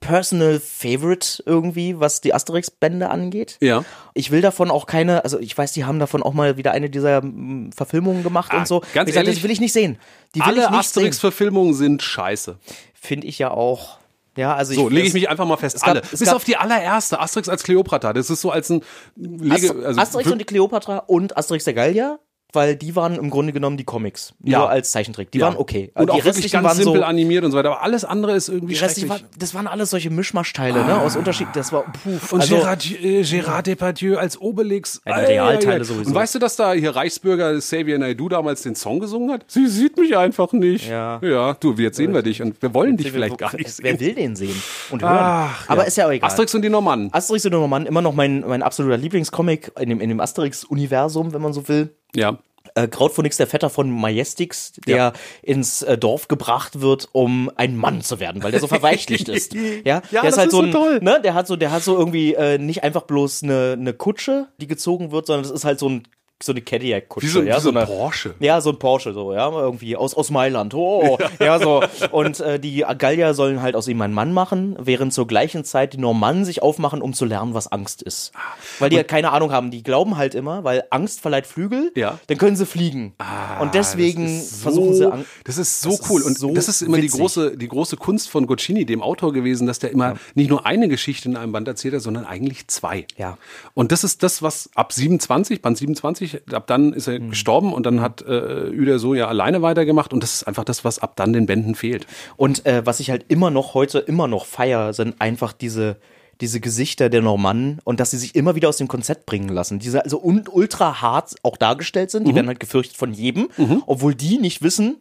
personal 0.07 0.61
favorite 0.61 1.43
irgendwie, 1.47 1.99
was 1.99 2.21
die 2.21 2.33
Asterix-Bände 2.33 3.11
angeht. 3.11 3.57
Ja. 3.61 3.85
Ich 4.15 4.31
will 4.31 4.41
davon 4.41 4.71
auch 4.71 4.87
keine, 4.87 5.25
also 5.25 5.39
ich 5.39 5.57
weiß, 5.57 5.73
die 5.73 5.85
haben 5.85 5.99
davon 5.99 6.23
auch 6.23 6.33
mal 6.33 6.57
wieder 6.57 6.73
eine 6.73 6.89
dieser 6.91 7.23
mm, 7.23 7.73
Verfilmungen 7.77 8.23
gemacht 8.23 8.53
Ah, 8.55 8.59
und 8.59 8.69
so. 8.69 8.81
ganz 8.95 9.09
ich 9.09 9.15
sag, 9.15 9.23
ehrlich, 9.25 9.37
das 9.37 9.45
will 9.45 9.51
ich 9.51 9.61
nicht 9.61 9.73
sehen. 9.73 9.99
Die 10.35 10.41
will 10.41 10.47
Alle. 10.47 10.71
Asterix-Verfilmungen 10.71 11.75
sind 11.75 12.03
scheiße. 12.03 12.57
Finde 12.95 13.27
ich 13.27 13.39
ja 13.39 13.51
auch. 13.51 13.99
Ja, 14.37 14.55
also 14.55 14.75
So, 14.75 14.89
lege 14.91 15.09
ich 15.09 15.15
mich 15.15 15.29
einfach 15.31 15.47
mal 15.47 15.57
fest. 15.57 15.81
gab- 15.81 15.89
Alle. 15.89 16.03
es 16.13 16.19
Bis 16.21 16.29
auf 16.29 16.45
die 16.45 16.57
allererste, 16.59 17.19
Asterix 17.21 17.49
als 17.49 17.63
Kleopatra. 17.63 18.13
Das 18.13 18.29
ist 18.29 18.43
so 18.43 18.51
als 18.51 18.69
ein 18.71 18.83
Lege, 19.17 19.75
also 19.85 19.99
Asterix 20.01 20.31
und 20.31 20.39
die 20.39 20.45
Kleopatra 20.45 20.99
und 20.99 21.37
Asterix 21.39 21.65
der 21.65 21.73
Gallier, 21.75 22.19
weil 22.57 22.75
die 22.75 22.97
waren 22.97 23.15
im 23.15 23.31
Grunde 23.31 23.53
genommen 23.53 23.77
die 23.77 23.85
Comics. 23.85 24.35
Ja. 24.43 24.59
Nur 24.59 24.71
als 24.71 24.91
Zeichentrick. 24.91 25.31
Die 25.31 25.39
Ja. 25.39 25.47
waren 25.47 25.57
okay. 25.57 25.93
Und 25.95 26.09
die 26.09 26.13
auch 26.13 26.25
wirklich 26.25 26.51
ganz 26.51 26.65
waren 26.67 26.77
simpel 26.77 27.01
so, 27.01 27.05
animiert 27.05 27.45
und 27.45 27.53
so 27.53 27.59
weiter. 27.59 27.71
Aber 27.71 27.83
alles 27.85 28.05
andere 28.05 28.35
ist 28.35 28.49
irgendwie 28.49 28.75
die 28.75 28.79
schrecklich. 28.81 29.09
waren, 29.09 29.21
das 29.39 29.55
waren 29.55 29.69
alles 29.69 29.91
solche 29.91 30.11
Mischmaschteile, 30.11 30.85
ne? 30.85 31.01
Aus 31.01 31.15
Unterschied. 31.17 31.47
Das 31.55 31.73
war, 31.73 31.85
puh, 31.85 32.35
Und 32.35 32.41
also, 32.41 32.57
Gérard, 32.57 33.59
äh, 33.61 33.63
Depardieu 33.63 34.17
als 34.17 34.41
Obelix. 34.41 35.01
Ja, 35.07 35.21
die 35.21 35.27
Ei, 35.27 35.27
ei, 35.27 35.41
Realteile 35.43 35.81
ei. 35.83 35.85
sowieso. 35.85 36.09
Und 36.09 36.15
weißt 36.17 36.35
du, 36.35 36.39
dass 36.41 36.57
da 36.57 36.73
hier 36.73 36.97
Reichsbürger 36.97 37.57
Xavier 37.59 37.99
Naidoo 37.99 38.29
damals 38.29 38.63
den 38.63 38.75
Song 38.75 38.99
gesungen 38.99 39.31
hat? 39.31 39.45
Sie 39.47 39.67
sieht 39.69 39.97
mich 39.99 40.17
einfach 40.17 40.53
nicht. 40.53 40.89
Ja. 40.89 41.21
Ja, 41.23 41.55
du, 41.55 41.75
jetzt 41.75 41.97
sehen 41.97 42.15
wir 42.15 42.23
dich 42.23 42.41
und 42.43 42.61
wir 42.63 42.73
wollen 42.75 42.97
dich 42.97 43.13
vielleicht 43.13 43.39
gar 43.39 43.55
nicht 43.55 43.71
Wer 43.83 43.93
sehen. 43.93 44.01
will 44.01 44.15
den 44.15 44.35
sehen 44.37 44.61
und 44.91 45.03
hören? 45.03 45.13
Ach, 45.19 45.69
Aber 45.69 45.83
ja. 45.83 45.87
ist 45.89 45.97
ja 45.97 46.07
auch 46.07 46.11
egal. 46.11 46.29
Asterix 46.31 46.55
und 46.55 46.63
die 46.63 46.69
Normannen. 46.71 47.11
Asterix 47.13 47.45
und 47.45 47.53
Normann, 47.53 47.85
immer 47.87 48.01
noch 48.03 48.15
mein, 48.15 48.41
mein 48.47 48.63
absoluter 48.63 48.97
Lieblingscomic 48.97 49.73
in 49.79 49.89
dem, 49.91 50.01
in 50.01 50.09
dem 50.09 50.21
Asterix-Universum, 50.21 51.33
wenn 51.33 51.43
man 51.43 51.53
so 51.53 51.69
will. 51.69 51.95
Ja. 52.17 52.39
Äh, 52.75 52.89
Krautphonix, 52.89 53.37
der 53.37 53.47
Vetter 53.47 53.71
von 53.71 53.89
Majestix, 53.91 54.73
der 54.87 54.97
Ja. 54.97 55.13
ins 55.43 55.83
äh, 55.83 55.97
Dorf 55.97 56.27
gebracht 56.29 56.81
wird, 56.81 57.09
um 57.13 57.51
ein 57.57 57.77
Mann 57.77 58.03
zu 58.03 58.19
werden, 58.21 58.43
weil 58.43 58.51
der 58.51 58.61
so 58.61 58.67
verweichlicht 58.67 59.29
ist. 59.29 59.55
Ja, 59.85 60.03
Ja, 60.11 60.23
der 60.23 60.23
das 60.23 60.33
ist 60.33 60.39
halt 60.39 60.47
ist 60.49 60.53
so, 60.53 60.59
so 60.59 60.63
ein, 60.65 60.73
toll. 60.73 60.99
ne, 61.01 61.21
der 61.23 61.35
hat 61.35 61.47
so, 61.47 61.57
der 61.57 61.71
hat 61.71 61.85
so 61.85 61.97
irgendwie 61.97 62.35
äh, 62.35 62.59
nicht 62.59 62.83
einfach 62.83 63.03
bloß 63.03 63.45
eine, 63.45 63.77
eine 63.79 63.95
Kutsche, 63.95 64.49
die 64.61 64.67
gezogen 64.67 65.11
wird, 65.13 65.27
sondern 65.27 65.45
das 65.45 65.53
ist 65.53 65.65
halt 65.65 65.79
so 65.79 65.89
ein 65.89 66.03
so 66.43 66.53
eine 66.53 66.61
Cadillac-Kutsche. 66.61 67.27
Wie 67.27 67.31
so, 67.31 67.43
ja, 67.43 67.57
wie 67.57 67.61
so 67.61 67.71
eine, 67.71 67.81
ein 67.81 67.87
Porsche. 67.87 68.35
Ja, 68.41 68.61
so 68.61 68.71
ein 68.71 68.79
Porsche, 68.79 69.15
so, 69.15 69.33
ja, 69.33 69.49
irgendwie 69.51 69.97
aus, 69.97 70.13
aus 70.15 70.31
Mailand. 70.31 70.75
Oh, 70.75 71.17
ja, 71.41 71.59
so. 71.59 71.83
Und 72.11 72.41
äh, 72.41 72.61
die 72.61 72.85
Gallier 72.99 73.33
sollen 73.33 73.63
halt 73.63 73.75
aus 73.75 73.89
ihm 73.89 74.01
einen 74.03 74.13
Mann 74.13 74.33
machen, 74.35 74.77
während 74.79 75.15
zur 75.15 75.27
gleichen 75.27 75.65
Zeit 75.65 75.95
die 75.95 75.99
Normannen 75.99 76.45
sich 76.45 76.63
aufmachen, 76.63 77.01
um 77.01 77.15
zu 77.15 77.25
lernen, 77.25 77.55
was 77.55 77.67
Angst 77.73 78.03
ist. 78.03 78.33
Weil 78.79 78.91
die 78.91 78.97
ja 78.97 79.03
keine 79.03 79.33
Ahnung 79.33 79.51
haben. 79.51 79.71
Die 79.71 79.83
glauben 79.83 80.19
halt 80.19 80.35
immer, 80.35 80.63
weil 80.63 80.85
Angst 80.91 81.23
verleiht 81.23 81.47
Flügel, 81.47 81.91
Ja. 81.95 82.19
dann 82.27 82.37
können 82.37 82.57
sie 82.57 82.67
fliegen. 82.67 83.15
und 83.61 83.75
deswegen 83.75 84.27
ist 84.41 84.63
versuchen 84.63 84.93
sie 84.93 85.05
so, 85.05 85.11
Angst. 85.13 85.31
Das 85.45 85.57
ist 85.57 85.81
so 85.81 85.91
Das 85.91 86.01
ist 86.01 86.11
cool. 86.11 86.23
Und 86.23 86.39
so 86.39 86.53
das 86.53 86.69
ist 86.69 86.83
immer 86.83 86.99
die 86.99 87.05
witzig. 87.05 87.21
große, 87.21 87.57
die 87.57 87.69
große 87.69 87.97
Kunst 87.97 88.29
von 88.29 88.47
Gocchini, 88.47 88.85
dem 88.85 89.03
Autor 89.03 89.33
gewesen, 89.33 89.67
dass 89.67 89.79
der 89.79 89.91
immer 89.91 90.17
nicht 90.35 90.51
nur 90.51 90.67
eine 90.67 90.89
Geschichte 90.89 91.29
in 91.31 91.37
einem 91.37 91.53
Band 91.53 91.67
erzählt 91.67 91.95
hat, 91.95 92.03
sondern 92.03 92.27
eigentlich 92.27 92.69
zwei. 92.69 93.07
Ja. 93.17 93.39
Und 93.73 93.91
das 93.91 94.05
ist 94.05 94.23
das, 94.23 94.43
was 94.43 94.69
ab 94.75 94.93
27, 94.93 95.63
Band 95.63 95.79
27, 95.79 96.26
ab 96.53 96.67
dann 96.67 96.93
ist 96.93 97.09
er 97.09 97.19
gestorben 97.19 97.73
und 97.73 97.87
dann 97.87 98.01
hat 98.01 98.23
äh, 98.23 98.71
Ueder 98.71 98.99
so 98.99 99.15
ja 99.15 99.29
alleine 99.29 99.63
weitergemacht. 99.63 100.13
Und 100.13 100.23
das 100.23 100.35
ist 100.35 100.43
einfach 100.45 100.65
das, 100.65 100.85
was 100.85 100.99
ab 100.99 101.15
dann 101.17 101.33
den 101.33 101.47
Bänden 101.47 101.75
fehlt. 101.75 102.07
Und 102.37 102.67
äh, 102.67 102.85
was 102.85 103.01
ich 103.01 103.11
halt 103.11 103.25
immer 103.29 103.51
noch 103.51 103.75
heute 103.75 103.99
immer 103.99 104.29
noch 104.29 104.47
feier, 104.47 104.93
sind 104.93 105.21
einfach 105.21 105.53
diese 105.53 105.97
diese 106.41 106.61
Gesichter 106.61 107.09
der 107.09 107.23
Normannen 107.23 107.79
und 107.85 107.99
dass 107.99 108.11
sie 108.11 108.19
sich 108.19 108.35
immer 108.35 108.55
wieder 108.55 108.69
aus 108.69 108.77
dem 108.77 108.89
Konzept 108.89 109.25
bringen 109.25 109.49
lassen. 109.49 109.79
Diese 109.79 110.05
also 110.05 110.21
ultra 110.21 111.01
hart 111.01 111.35
auch 111.43 111.57
dargestellt 111.57 112.11
sind, 112.11 112.29
die 112.29 112.35
werden 112.35 112.49
halt 112.49 112.61
gefürchtet 112.61 112.97
von 112.97 113.15
jedem, 113.15 113.49
obwohl 113.87 114.15
die 114.15 114.37
nicht 114.37 114.61
wissen, 114.61 114.97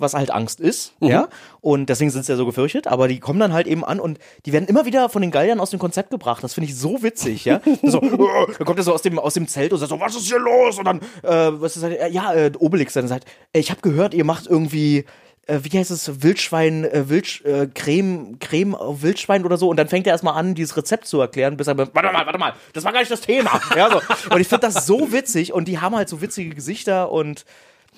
was 0.00 0.14
halt 0.14 0.30
Angst 0.30 0.60
ist, 0.60 0.94
ja. 1.00 1.28
Und 1.60 1.86
deswegen 1.86 2.10
sind 2.10 2.24
sie 2.24 2.32
ja 2.32 2.36
so 2.36 2.46
gefürchtet, 2.46 2.86
aber 2.86 3.08
die 3.08 3.20
kommen 3.20 3.38
dann 3.38 3.52
halt 3.52 3.66
eben 3.66 3.84
an 3.84 4.00
und 4.00 4.18
die 4.46 4.52
werden 4.52 4.66
immer 4.66 4.86
wieder 4.86 5.08
von 5.08 5.22
den 5.22 5.30
Galliern 5.30 5.60
aus 5.60 5.70
dem 5.70 5.78
Konzept 5.78 6.10
gebracht. 6.10 6.42
Das 6.42 6.54
finde 6.54 6.70
ich 6.70 6.76
so 6.76 7.02
witzig, 7.02 7.44
ja. 7.44 7.60
so, 7.82 8.00
äh, 8.00 8.52
dann 8.58 8.66
kommt 8.66 8.78
er 8.78 8.82
so 8.82 8.92
aus 8.92 9.02
dem, 9.02 9.18
aus 9.18 9.34
dem 9.34 9.46
Zelt 9.46 9.72
und 9.72 9.78
sagt 9.78 9.90
so, 9.90 10.00
was 10.00 10.16
ist 10.16 10.26
hier 10.26 10.38
los? 10.38 10.78
Und 10.78 10.84
dann, 10.84 11.00
äh, 11.22 11.60
was 11.60 11.76
ist 11.76 11.82
das? 11.82 11.92
Ja, 12.12 12.32
äh, 12.32 12.52
Obelix 12.58 12.94
dann 12.94 13.08
sagt, 13.08 13.26
äh, 13.52 13.60
ich 13.60 13.70
habe 13.70 13.80
gehört, 13.80 14.14
ihr 14.14 14.24
macht 14.24 14.46
irgendwie 14.46 15.04
äh, 15.50 15.60
wie 15.62 15.78
heißt 15.78 15.90
es, 15.90 16.22
Wildschwein, 16.22 16.84
äh, 16.84 17.08
Wild, 17.08 17.44
äh, 17.44 17.66
Creme, 17.74 18.38
Creme 18.38 18.74
auf 18.74 19.02
Wildschwein 19.02 19.44
oder 19.44 19.56
so. 19.56 19.68
Und 19.68 19.76
dann 19.76 19.88
fängt 19.88 20.06
er 20.06 20.12
erstmal 20.12 20.34
an, 20.34 20.54
dieses 20.54 20.76
Rezept 20.76 21.06
zu 21.06 21.20
erklären, 21.20 21.56
bis 21.56 21.66
er, 21.66 21.76
warte 21.76 21.92
mal, 21.92 22.26
warte 22.26 22.38
mal, 22.38 22.54
das 22.72 22.84
war 22.84 22.92
gar 22.92 23.00
nicht 23.00 23.10
das 23.10 23.20
Thema. 23.20 23.60
Ja, 23.76 23.88
so. 23.90 24.00
Und 24.34 24.40
ich 24.40 24.48
finde 24.48 24.66
das 24.66 24.86
so 24.86 25.12
witzig 25.12 25.52
und 25.52 25.66
die 25.66 25.78
haben 25.78 25.94
halt 25.94 26.08
so 26.08 26.20
witzige 26.20 26.54
Gesichter 26.54 27.10
und 27.10 27.44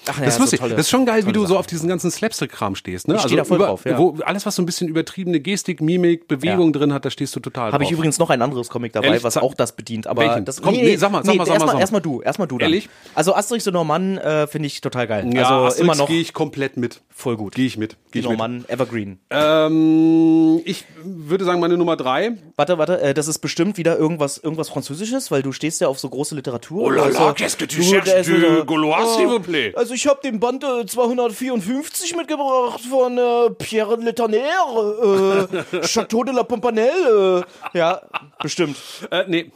ach, 0.07 0.14
naja, 0.16 0.24
Das 0.26 0.35
ist 0.35 0.40
lustig. 0.40 0.59
so 0.61 0.64
tolle- 0.64 0.76
das 0.76 0.87
ist 0.87 0.90
schon 0.90 1.07
geil, 1.07 1.26
wie 1.26 1.33
du 1.33 1.40
so 1.40 1.46
Sachen. 1.48 1.57
auf 1.59 1.66
diesen 1.66 1.88
ganzen 1.88 2.11
Slapstick-Kram 2.11 2.74
stehst. 2.74 3.09
Ne? 3.09 3.14
Ich 3.16 3.22
steh 3.22 3.37
da 3.37 3.44
voll 3.44 3.57
über, 3.59 3.66
drauf, 3.66 3.85
ja. 3.85 3.98
wo 3.98 4.16
alles, 4.24 4.44
was 4.46 4.55
so 4.57 4.62
ein 4.62 4.66
bisschen 4.66 4.88
übertriebene 4.88 5.40
Gestik, 5.40 5.81
Mimik, 5.81 6.28
Bewegung 6.28 6.72
drin 6.72 6.92
hat, 6.92 7.05
da 7.05 7.11
stehst 7.11 7.35
du 7.37 7.40
total 7.40 7.72
Habe 7.72 7.78
drauf. 7.85 7.90
ich 7.90 7.92
übrigens 7.92 8.18
noch 8.18 8.31
ein 8.31 8.42
anderes 8.42 8.68
Comic 8.68 8.92
dabei, 8.92 9.07
Ehrlich? 9.09 9.24
was 9.24 9.37
auch 9.37 9.55
das 9.55 9.72
bedient. 9.76 10.07
Aber 10.07 10.22
Welchen? 10.22 10.44
das 10.44 10.61
Komm, 10.62 10.74
nee, 10.74 10.96
sag 10.96 11.12
mal, 11.12 11.24
sag 11.24 11.37
mal, 11.37 11.46
sag 11.46 11.59
mal, 11.59 11.61
sag 11.61 11.74
mal. 11.74 11.81
Erstmal 11.81 11.81
erst 11.81 11.92
mal 11.92 12.00
du, 12.00 12.22
erstmal 12.22 12.48
du 12.48 12.59
dann. 12.59 12.66
Ehrlich? 12.68 12.88
Also 13.14 13.35
Asterix 13.35 13.66
und 13.66 13.74
Normannen 13.74 14.18
äh, 14.18 14.46
finde 14.46 14.66
ich 14.66 14.81
total 14.81 15.07
geil. 15.07 15.31
ja, 15.33 15.42
also 15.42 15.55
Asterix 15.66 15.81
immer 15.85 15.94
noch 15.96 16.09
gehe 16.09 16.20
ich 16.20 16.33
komplett 16.33 16.76
mit. 16.76 17.00
voll 17.11 17.37
gut. 17.37 17.55
Gehe 17.55 17.66
ich 17.66 17.76
mit. 17.76 17.96
Geh 18.11 18.18
ich 18.20 18.24
mit. 18.28 18.33
Normannen, 18.38 18.64
Evergreen. 18.68 19.18
Ähm, 19.31 20.61
ich 20.64 20.85
würde 21.05 21.44
sagen, 21.44 21.61
meine 21.61 21.76
Nummer 21.76 21.96
drei. 21.96 22.33
Warte, 22.57 22.78
warte, 22.78 23.00
äh, 23.00 23.14
das 23.14 23.28
ist 23.28 23.38
bestimmt 23.38 23.76
wieder 23.78 23.96
irgendwas, 23.98 24.38
irgendwas 24.38 24.68
Französisches, 24.68 25.31
weil 25.31 25.42
du 25.42 25.52
stehst 25.52 25.81
ja 25.81 25.88
auf 25.88 25.98
so 25.98 26.09
große 26.09 26.35
Literatur. 26.35 26.83
Oh 26.85 26.90
la 26.90 27.02
Also, 27.05 27.18
la, 27.18 27.33
qu'est-ce 27.33 27.57
que 27.57 27.66
tu 27.66 27.78
du, 27.78 27.83
cherches 27.83 28.66
Gaulois, 28.66 29.16
s'il 29.16 29.26
vous 29.28 29.40
plaît? 29.40 29.74
Also 29.82 29.94
ich 29.94 30.06
habe 30.06 30.20
den 30.22 30.38
Band 30.38 30.62
äh, 30.62 30.86
254 30.86 32.14
mitgebracht 32.14 32.80
von 32.88 33.18
äh, 33.18 33.50
Pierre 33.50 33.96
Le 33.96 34.14
Tonnerre, 34.14 35.48
äh, 35.72 35.80
Chateau 35.88 36.22
de 36.22 36.32
la 36.32 36.44
Pompanelle. 36.44 37.44
Äh, 37.74 37.78
ja, 37.78 38.00
bestimmt. 38.40 38.76
Äh, 39.10 39.24
nee, 39.26 39.50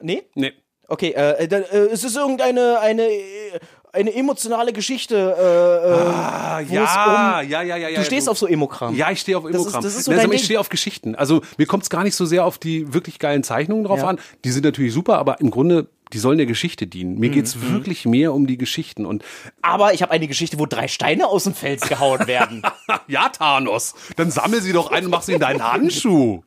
Nee? 0.00 0.24
nee. 0.34 0.52
Okay, 0.88 1.12
äh, 1.12 1.46
dann, 1.46 1.62
äh, 1.62 1.86
es 1.92 2.02
ist 2.02 2.16
irgendeine 2.16 2.80
eine, 2.80 3.04
äh, 3.04 3.60
eine 3.92 4.14
emotionale 4.14 4.72
Geschichte. 4.72 5.16
Äh, 5.16 5.88
äh, 5.88 6.14
Ah, 6.14 6.60
ja, 6.60 7.40
um, 7.42 7.48
ja, 7.48 7.62
ja, 7.62 7.76
ja, 7.76 7.88
ja. 7.88 7.98
Du 7.98 8.04
stehst 8.04 8.28
auf 8.28 8.38
so 8.38 8.46
Emokram. 8.46 8.94
Ja, 8.94 9.10
ich 9.10 9.20
stehe 9.20 9.36
auf 9.38 9.44
ist- 9.44 9.54
Immokram. 9.54 9.82
das 9.82 9.96
ist 9.96 10.04
so 10.04 10.10
Nein, 10.10 10.18
dein 10.18 10.26
aber 10.26 10.34
ich 10.34 10.44
stehe 10.44 10.60
auf 10.60 10.68
Geschichten. 10.68 11.14
Also 11.14 11.42
mir 11.58 11.66
kommt 11.66 11.82
es 11.84 11.90
gar 11.90 12.02
nicht 12.04 12.14
so 12.16 12.24
sehr 12.26 12.44
auf 12.44 12.58
die 12.58 12.92
wirklich 12.92 13.18
geilen 13.18 13.42
Zeichnungen 13.42 13.84
drauf 13.84 14.00
Ja. 14.00 14.06
an. 14.08 14.18
Die 14.44 14.50
sind 14.50 14.64
natürlich 14.64 14.92
super, 14.92 15.18
aber 15.18 15.40
im 15.40 15.50
Grunde, 15.50 15.88
die 16.12 16.18
sollen 16.18 16.38
der 16.38 16.46
Geschichte 16.46 16.86
dienen. 16.86 17.14
Mhm, 17.14 17.20
Mir 17.20 17.30
geht's 17.30 17.60
wirklich 17.60 18.04
mehr 18.06 18.32
um 18.34 18.46
die 18.46 18.58
Geschichten. 18.58 19.06
Und 19.06 19.24
Aber 19.62 19.94
ich 19.94 20.02
habe 20.02 20.12
eine 20.12 20.26
Geschichte, 20.28 20.58
wo 20.58 20.66
drei 20.66 20.88
Steine 20.88 21.26
aus 21.28 21.44
dem 21.44 21.54
Fels 21.54 21.88
gehauen 21.88 22.26
werden. 22.26 22.62
ja, 23.08 23.28
Thanos, 23.28 23.94
dann 24.16 24.30
sammel 24.30 24.60
sie 24.60 24.72
doch 24.72 24.90
ein 24.90 25.04
und 25.06 25.10
mach 25.10 25.22
sie 25.22 25.32
in 25.34 25.40
deinen 25.40 25.62
Handschuh. 25.72 26.42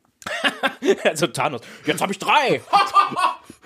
also 1.04 1.26
Thanos, 1.26 1.60
jetzt 1.86 2.00
habe 2.00 2.12
ich 2.12 2.18
drei. 2.18 2.60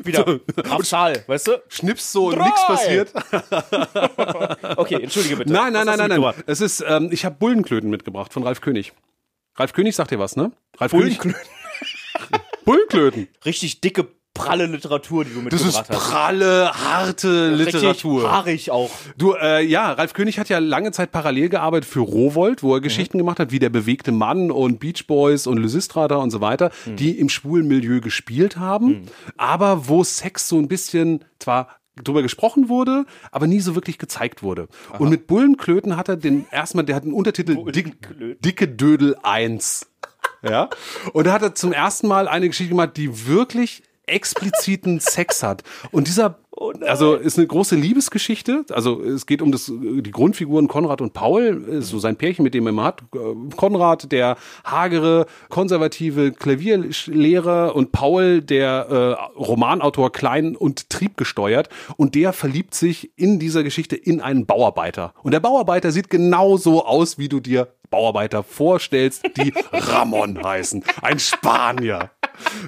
Wieder 0.05 0.41
Kraftzahl, 0.63 1.25
weißt 1.27 1.49
du? 1.49 1.63
Schnips 1.69 2.13
so 2.13 2.29
und 2.29 2.39
nichts 2.39 2.67
passiert. 2.67 3.13
Okay, 4.77 5.03
entschuldige 5.03 5.37
bitte. 5.37 5.53
Nein, 5.53 5.73
nein, 5.73 5.87
nein, 5.87 5.99
nein, 5.99 6.21
nein. 6.21 6.35
Es 6.47 6.61
ist, 6.61 6.85
ähm, 6.87 7.09
ich 7.13 7.25
habe 7.25 7.37
Bullenklöten 7.37 7.91
mitgebracht 7.91 8.33
von 8.33 8.43
Ralf 8.43 8.61
König. 8.61 8.93
Ralf 9.57 9.73
König 9.73 9.97
sagt 9.97 10.11
dir 10.11 10.19
was, 10.19 10.37
ne? 10.37 10.53
Ralf 10.79 10.93
König. 10.93 11.19
Bullenklöten. 12.65 13.29
Richtig 13.45 13.81
dicke, 13.81 14.09
pralle 14.39 14.67
Literatur, 14.67 15.25
die 15.25 15.35
du 15.35 15.43
Das 15.49 15.63
mitgebracht 15.65 15.91
ist 15.91 15.97
hast. 15.97 16.11
pralle, 16.11 16.73
harte 16.73 17.51
Literatur. 17.51 18.19
Richtig 18.23 18.33
haarig 18.33 18.71
auch. 18.71 18.91
Du, 19.17 19.35
äh, 19.35 19.63
ja, 19.65 19.93
Ralf 19.93 20.13
König 20.15 20.39
hat 20.39 20.49
ja 20.49 20.59
lange 20.59 20.93
Zeit 20.93 21.13
parallel 21.13 21.49
gearbeitet 21.49 21.89
für 21.91 22.01
Rowold, 22.01 22.63
wo 22.63 22.75
er 22.75 22.81
Geschichten 22.81 23.17
Mhm. 23.17 23.23
gemacht 23.23 23.41
hat, 23.41 23.51
wie 23.51 23.59
der 23.59 23.71
bewegte 23.71 24.13
Mann 24.13 24.51
und 24.51 24.81
Beach 24.81 25.07
Boys 25.07 25.47
und 25.47 25.59
Lysistrata 25.59 26.17
und 26.17 26.31
so 26.31 26.41
weiter, 26.41 26.71
Mhm. 26.87 26.97
die 26.97 27.19
im 27.19 27.29
schwulen 27.29 27.69
Milieu 27.69 28.01
gespielt 28.01 28.57
haben, 28.57 29.03
aber 29.37 29.89
wo 29.89 30.05
Sex 30.05 30.49
so 30.49 30.59
ein 30.59 30.69
bisschen 30.69 31.25
zwar 31.39 31.69
drüber 32.03 32.23
gesprochen 32.23 32.69
wurde, 32.69 33.07
aber 33.33 33.49
nie 33.49 33.59
so 33.59 33.75
wirklich 33.75 33.99
gezeigt 33.99 34.45
wurde. 34.45 34.69
Und 35.01 35.09
mit 35.11 35.27
Bullenklöten 35.27 35.97
hat 35.97 36.09
er 36.09 36.17
den 36.17 36.47
erstmal, 36.53 36.85
der 36.85 36.95
hat 36.95 37.03
einen 37.03 37.13
Untertitel 37.13 37.57
Dick, 37.73 37.97
Dicke 38.41 38.69
Dödel 38.69 39.17
1. 39.25 39.87
Ja. 40.43 40.69
Und 41.13 41.27
da 41.27 41.33
hat 41.33 41.43
er 41.43 41.57
zum 41.57 41.73
ersten 41.73 42.07
Mal 42.07 42.29
eine 42.29 42.47
Geschichte 42.47 42.71
gemacht, 42.71 42.97
die 42.97 43.27
wirklich 43.27 43.83
expliziten 44.09 45.01
Sex 45.01 45.43
hat. 45.43 45.63
Und 45.91 46.09
dieser, 46.09 46.39
also 46.87 47.15
ist 47.15 47.39
eine 47.39 47.47
große 47.47 47.77
Liebesgeschichte. 47.77 48.65
Also 48.71 49.03
es 49.03 49.27
geht 49.27 49.43
um 49.43 49.53
das, 49.53 49.67
die 49.67 50.11
Grundfiguren 50.11 50.69
Konrad 50.69 51.01
und 51.01 51.13
Paul, 51.13 51.65
ist 51.69 51.89
so 51.89 51.99
sein 51.99 52.17
Pärchen, 52.17 52.43
mit 52.43 52.55
dem 52.55 52.67
er 52.67 52.71
immer 52.71 52.85
hat. 52.85 53.03
Äh, 53.15 53.55
Konrad, 53.57 54.11
der 54.13 54.37
hagere, 54.65 55.27
konservative 55.49 56.33
Klavierlehrer 56.33 57.75
und 57.75 57.93
Paul, 57.93 58.43
der 58.43 59.19
äh, 59.19 59.41
Romanautor, 59.41 60.13
klein 60.13 60.57
und 60.57 60.91
triebgesteuert. 60.91 61.69
Und 61.97 62.15
der 62.15 62.33
verliebt 62.33 62.75
sich 62.75 63.13
in 63.17 63.39
dieser 63.39 63.63
Geschichte 63.63 63.97
in 63.97 64.21
einen 64.21 64.47
Bauarbeiter. 64.47 65.15
Und 65.23 65.33
der 65.33 65.41
Bauarbeiter 65.41 65.93
sieht 65.93 66.11
genauso 66.11 66.85
aus, 66.85 67.19
wie 67.19 67.29
du 67.29 67.41
dir 67.41 67.69
Bauarbeiter 67.91 68.43
vorstellst, 68.43 69.25
die 69.37 69.53
Ramon 69.73 70.43
heißen. 70.43 70.85
Ein 71.01 71.19
Spanier. 71.19 72.11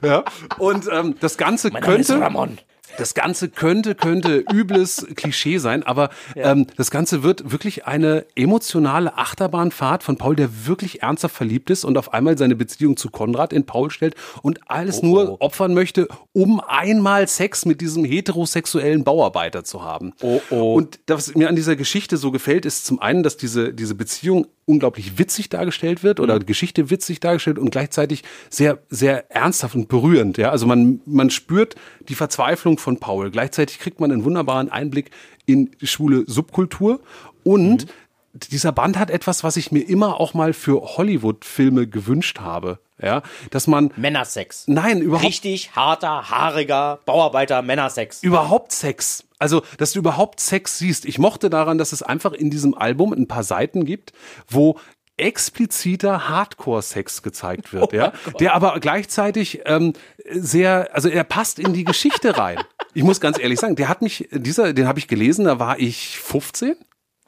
Ja. 0.02 0.24
Und 0.58 0.88
ähm, 0.92 1.14
das 1.20 1.36
Ganze 1.36 1.70
Mein 1.70 1.82
Name 1.82 1.96
ist 1.96 2.08
könnte. 2.08 2.24
Ramon. 2.24 2.58
Das 2.98 3.14
Ganze 3.14 3.48
könnte, 3.48 3.94
könnte 3.94 4.44
übles 4.52 5.06
Klischee 5.16 5.58
sein, 5.58 5.82
aber 5.82 6.10
ähm, 6.36 6.66
das 6.76 6.90
Ganze 6.90 7.22
wird 7.22 7.50
wirklich 7.50 7.86
eine 7.86 8.26
emotionale 8.34 9.16
Achterbahnfahrt 9.16 10.02
von 10.02 10.16
Paul, 10.16 10.36
der 10.36 10.66
wirklich 10.66 11.02
ernsthaft 11.02 11.34
verliebt 11.34 11.70
ist 11.70 11.84
und 11.84 11.96
auf 11.96 12.12
einmal 12.12 12.36
seine 12.36 12.56
Beziehung 12.56 12.96
zu 12.96 13.10
Konrad 13.10 13.52
in 13.52 13.64
Paul 13.66 13.90
stellt 13.90 14.14
und 14.42 14.70
alles 14.70 15.02
nur 15.02 15.40
opfern 15.40 15.74
möchte, 15.74 16.08
um 16.32 16.60
einmal 16.60 17.28
Sex 17.28 17.64
mit 17.64 17.80
diesem 17.80 18.04
heterosexuellen 18.04 19.04
Bauarbeiter 19.04 19.64
zu 19.64 19.82
haben. 19.82 20.12
Oh, 20.20 20.40
oh. 20.50 20.74
Und 20.74 21.00
was 21.06 21.34
mir 21.34 21.48
an 21.48 21.56
dieser 21.56 21.76
Geschichte 21.76 22.16
so 22.16 22.30
gefällt, 22.30 22.66
ist 22.66 22.86
zum 22.86 23.00
einen, 23.00 23.22
dass 23.22 23.36
diese, 23.36 23.72
diese 23.72 23.94
Beziehung 23.94 24.46
unglaublich 24.70 25.18
witzig 25.18 25.48
dargestellt 25.48 26.02
wird 26.02 26.20
oder 26.20 26.38
Geschichte 26.38 26.90
witzig 26.90 27.20
dargestellt 27.20 27.58
und 27.58 27.70
gleichzeitig 27.70 28.22
sehr, 28.48 28.78
sehr 28.88 29.30
ernsthaft 29.30 29.74
und 29.74 29.88
berührend. 29.88 30.38
Ja, 30.38 30.50
also 30.50 30.66
man, 30.66 31.00
man 31.06 31.30
spürt 31.30 31.74
die 32.08 32.14
Verzweiflung 32.14 32.78
von 32.80 32.98
Paul. 32.98 33.30
Gleichzeitig 33.30 33.78
kriegt 33.78 34.00
man 34.00 34.10
einen 34.10 34.24
wunderbaren 34.24 34.70
Einblick 34.70 35.10
in 35.46 35.70
die 35.80 35.86
schwule 35.86 36.24
Subkultur 36.26 37.00
und 37.44 37.86
dieser 38.32 38.72
Band 38.72 38.98
hat 38.98 39.10
etwas, 39.10 39.42
was 39.42 39.56
ich 39.56 39.72
mir 39.72 39.80
immer 39.80 40.20
auch 40.20 40.34
mal 40.34 40.52
für 40.52 40.80
Hollywood-Filme 40.96 41.86
gewünscht 41.88 42.40
habe. 42.40 42.78
Ja, 43.02 43.22
dass 43.50 43.66
man, 43.66 43.92
Männersex. 43.96 44.64
nein, 44.68 45.00
überhaupt 45.00 45.26
Richtig 45.26 45.74
harter, 45.74 46.30
haariger 46.30 47.00
Bauarbeiter 47.06 47.62
Männersex. 47.62 48.22
überhaupt 48.22 48.72
Sex. 48.72 49.24
Also, 49.38 49.62
dass 49.78 49.92
du 49.92 50.00
überhaupt 50.00 50.38
Sex 50.38 50.76
siehst. 50.78 51.06
Ich 51.06 51.18
mochte 51.18 51.48
daran, 51.48 51.78
dass 51.78 51.92
es 51.92 52.02
einfach 52.02 52.32
in 52.32 52.50
diesem 52.50 52.74
Album 52.76 53.14
ein 53.14 53.26
paar 53.26 53.42
Seiten 53.42 53.86
gibt, 53.86 54.12
wo 54.48 54.78
expliziter 55.20 56.28
Hardcore-Sex 56.28 57.22
gezeigt 57.22 57.72
wird, 57.72 57.92
ja, 57.92 58.12
der 58.38 58.54
aber 58.54 58.78
gleichzeitig 58.80 59.62
ähm, 59.66 59.92
sehr, 60.30 60.90
also 60.94 61.08
er 61.08 61.24
passt 61.24 61.58
in 61.58 61.72
die 61.72 61.84
Geschichte 61.84 62.36
rein. 62.38 62.58
Ich 62.94 63.04
muss 63.04 63.20
ganz 63.20 63.38
ehrlich 63.38 63.60
sagen, 63.60 63.76
der 63.76 63.88
hat 63.88 64.02
mich, 64.02 64.28
dieser, 64.32 64.72
den 64.72 64.88
habe 64.88 64.98
ich 64.98 65.08
gelesen, 65.08 65.44
da 65.44 65.58
war 65.58 65.78
ich 65.78 66.18
15 66.18 66.76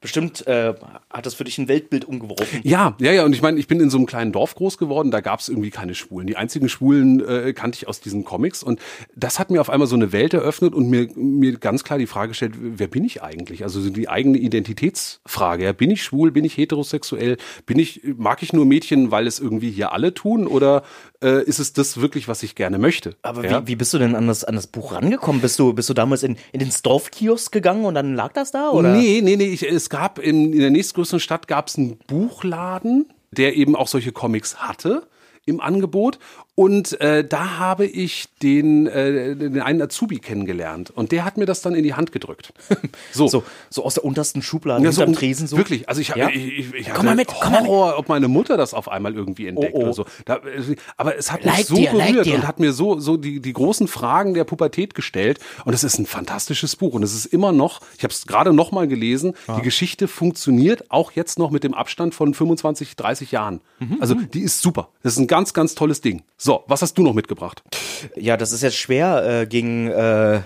Bestimmt 0.03 0.45
äh, 0.49 0.75
hat 1.11 1.27
das 1.27 1.35
für 1.35 1.45
dich 1.45 1.59
ein 1.59 1.69
Weltbild 1.69 2.05
umgeworfen. 2.05 2.61
Ja, 2.65 2.97
ja, 2.99 3.13
ja. 3.13 3.25
Und 3.25 3.35
ich 3.35 3.41
meine, 3.41 3.59
ich 3.61 3.69
bin 3.69 3.79
in 3.79 3.89
so 3.89 3.99
einem 3.99 4.07
kleinen 4.07 4.33
Dorf 4.33 4.57
groß 4.57 4.77
geworden, 4.77 5.13
da 5.13 5.21
gab 5.21 5.39
es 5.39 5.49
irgendwie 5.49 5.71
keine 5.71 5.95
Schwulen. 5.95 6.27
Die 6.27 6.37
einzigen 6.37 6.69
Schwulen 6.69 7.25
äh, 7.25 7.53
kannte 7.53 7.77
ich 7.77 7.87
aus 7.87 8.01
diesen 8.01 8.25
Comics. 8.25 8.65
Und 8.65 8.81
das 9.15 9.39
hat 9.39 9.53
mir 9.53 9.61
auf 9.61 9.71
einmal 9.71 9.87
so 9.87 9.95
eine 9.95 10.11
Welt 10.13 10.35
eröffnet 10.35 10.75
und 10.75 10.91
mir, 10.91 11.09
mir 11.15 11.57
ganz 11.57 11.85
klar 11.85 12.01
die 12.01 12.09
Frage 12.09 12.31
gestellt, 12.31 12.55
wer 12.59 12.89
bin 12.89 13.05
ich 13.05 13.23
eigentlich? 13.23 13.63
Also 13.63 13.81
so 13.81 13.91
die 13.91 14.09
eigene 14.09 14.39
Identitätsfrage. 14.39 15.65
Ja, 15.65 15.73
bin 15.73 15.93
ich 15.93 16.03
schwul, 16.03 16.33
bin 16.33 16.45
ich 16.45 16.57
heterosexuell, 16.57 17.37
bin 17.65 17.79
ich, 17.79 18.01
mag 18.17 18.43
ich 18.43 18.53
nur 18.53 18.67
Mädchen, 18.67 19.13
weil 19.13 19.29
es 19.29 19.39
irgendwie 19.39 19.71
hier 19.71 19.93
alle 19.93 20.15
tun? 20.15 20.49
Oder 20.49 20.83
äh, 21.23 21.43
ist 21.45 21.59
es 21.59 21.73
das 21.73 22.01
wirklich, 22.01 22.29
was 22.29 22.43
ich 22.43 22.55
gerne 22.55 22.79
möchte? 22.79 23.17
Aber 23.23 23.45
ja? 23.45 23.63
wie, 23.63 23.69
wie 23.69 23.77
bist 23.77 23.95
du 23.95 23.99
denn 23.99 24.15
an 24.15 24.27
das, 24.27 24.45
an 24.45 24.55
das 24.55 24.67
Buch 24.67 24.93
rangekommen? 24.93 25.41
Bist 25.41 25.59
du, 25.59 25.73
bist 25.73 25.89
du 25.89 25.95
damals 25.95 26.23
in, 26.23 26.37
in 26.53 26.61
den 26.61 26.71
Dorfkiosk 26.83 27.53
gegangen 27.53 27.85
und 27.85 27.95
dann 27.95 28.15
lag 28.15 28.33
das 28.33 28.51
da? 28.51 28.71
Oder? 28.71 28.95
Nee, 28.95 29.21
nee, 29.23 29.37
nee. 29.37 29.49
Ich, 29.49 29.63
es 29.63 29.89
gab 29.89 30.19
in, 30.19 30.53
in 30.53 30.61
der 30.61 30.71
nächstgrößeren 30.71 31.21
Stadt 31.21 31.49
gab 31.49 31.69
es 31.69 31.79
einen 31.79 31.99
Buchladen, 32.07 33.13
der 33.31 33.57
eben 33.57 33.77
auch 33.77 33.89
solche 33.89 34.13
Comics 34.13 34.57
hatte 34.57 35.07
im 35.45 35.61
Angebot. 35.61 36.19
Und 36.55 37.01
äh, 37.01 37.27
da 37.27 37.59
habe 37.59 37.87
ich 37.87 38.27
den, 38.43 38.87
äh, 38.87 39.35
den 39.35 39.61
einen 39.63 39.81
Azubi 39.81 40.19
kennengelernt. 40.19 40.91
Und 40.91 41.11
der 41.11 41.25
hat 41.25 41.39
mir 41.39 41.47
das 41.47 41.63
dann 41.63 41.75
in 41.75 41.83
die 41.83 41.95
Hand 41.95 42.13
gedrückt. 42.13 42.53
So. 43.13 43.29
So, 43.29 43.43
so 43.71 43.85
aus 43.85 43.95
der 43.95 44.05
untersten 44.05 44.43
Schublade 44.43 44.85
Ja, 44.85 44.93
so, 44.93 45.05
und 45.05 45.15
Tresen 45.15 45.47
so. 45.47 45.57
Wirklich, 45.57 45.89
also 45.89 46.01
ich, 46.01 46.09
Ja? 46.09 46.29
ich, 46.29 46.59
ich, 46.59 46.75
ich 46.75 46.91
Komm 46.91 47.07
mal 47.07 47.15
mit, 47.15 47.29
komm 47.29 47.53
mal 47.53 47.67
Horror, 47.67 47.99
ob 47.99 48.09
meine 48.09 48.29
Mutter 48.29 48.57
das 48.57 48.75
auf 48.75 48.89
einmal 48.91 49.15
irgendwie 49.15 49.47
entdeckt 49.49 49.75
Oh, 49.75 49.79
oh. 49.79 49.83
oder 49.85 49.93
so. 49.95 50.05
Da, 50.25 50.37
äh, 50.37 50.77
aber 50.97 51.17
es 51.17 51.31
hat 51.33 51.45
mich 51.45 51.53
Like 51.55 51.67
so 51.67 51.75
dir, 51.75 51.93
like 51.93 52.09
berührt 52.11 52.27
dir. 52.27 52.35
und 52.37 52.47
hat 52.47 52.59
mir 52.61 52.73
so, 52.73 52.99
so 53.01 53.17
die, 53.17 53.41
die 53.41 53.53
großen 53.53 53.87
Fragen 53.89 54.35
der 54.35 54.45
Pubertät 54.45 54.95
gestellt. 54.95 55.39
Und 55.65 55.73
es 55.75 55.85
ist 55.85 55.99
ein 55.99 56.07
fantastisches 56.07 56.77
Buch. 56.77 56.95
Und 56.95 57.03
es 57.03 57.15
ist 57.15 57.27
immer 57.27 57.53
noch, 57.53 57.81
ich 57.97 58.05
habe 58.05 58.13
es 58.13 58.27
gerade 58.27 58.53
noch 58.53 58.73
mal 58.73 58.87
gelesen, 58.89 59.35
die 59.57 59.63
Geschichte 59.63 60.09
funktioniert 60.09 60.91
auch 60.91 61.13
jetzt 61.13 61.39
noch 61.39 61.51
mit 61.51 61.65
dem 61.65 61.75
Abstand 61.75 62.15
von 62.15 62.35
25, 62.35 62.97
30 62.97 63.33
Jahren. 63.33 63.61
Mhm, 63.79 63.99
Also 64.01 64.15
die 64.15 64.41
ist 64.41 64.61
super. 64.63 64.89
Das 65.03 65.15
ist 65.15 65.19
ein 65.19 65.27
ganz, 65.27 65.55
ganz 65.55 65.75
tolles 65.75 66.01
Ding. 66.01 66.23
So, 66.45 66.65
was 66.67 66.83
hast 66.83 66.99
du 66.99 67.05
noch 67.05 67.15
mitgebracht? 67.15 67.63
Ja, 68.17 68.37
das 68.37 68.51
ist 68.51 68.63
jetzt 68.63 68.77
schwer, 68.77 69.43
äh, 69.43 69.47
gegen, 69.47 69.87
äh, 69.87 70.41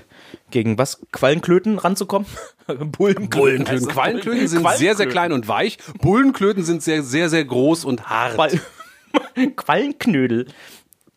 gegen 0.51 0.77
was? 0.77 1.01
Quallenklöten 1.11 1.79
ranzukommen? 1.79 2.29
Bullenklöten. 2.67 3.31
Bullenklöten. 3.31 3.87
das. 3.87 3.95
Quallenklöten 3.95 4.47
sind 4.47 4.69
sehr, 4.77 4.95
sehr 4.95 5.07
klein 5.07 5.33
und 5.33 5.49
weich. 5.49 5.79
Bullenklöten 6.03 6.65
sind 6.65 6.83
sehr, 6.83 7.03
sehr, 7.03 7.31
sehr 7.31 7.47
groß 7.47 7.87
und 7.87 8.11
hart. 8.11 8.35
Qual 8.35 8.61
Quallenknödel. 9.57 10.49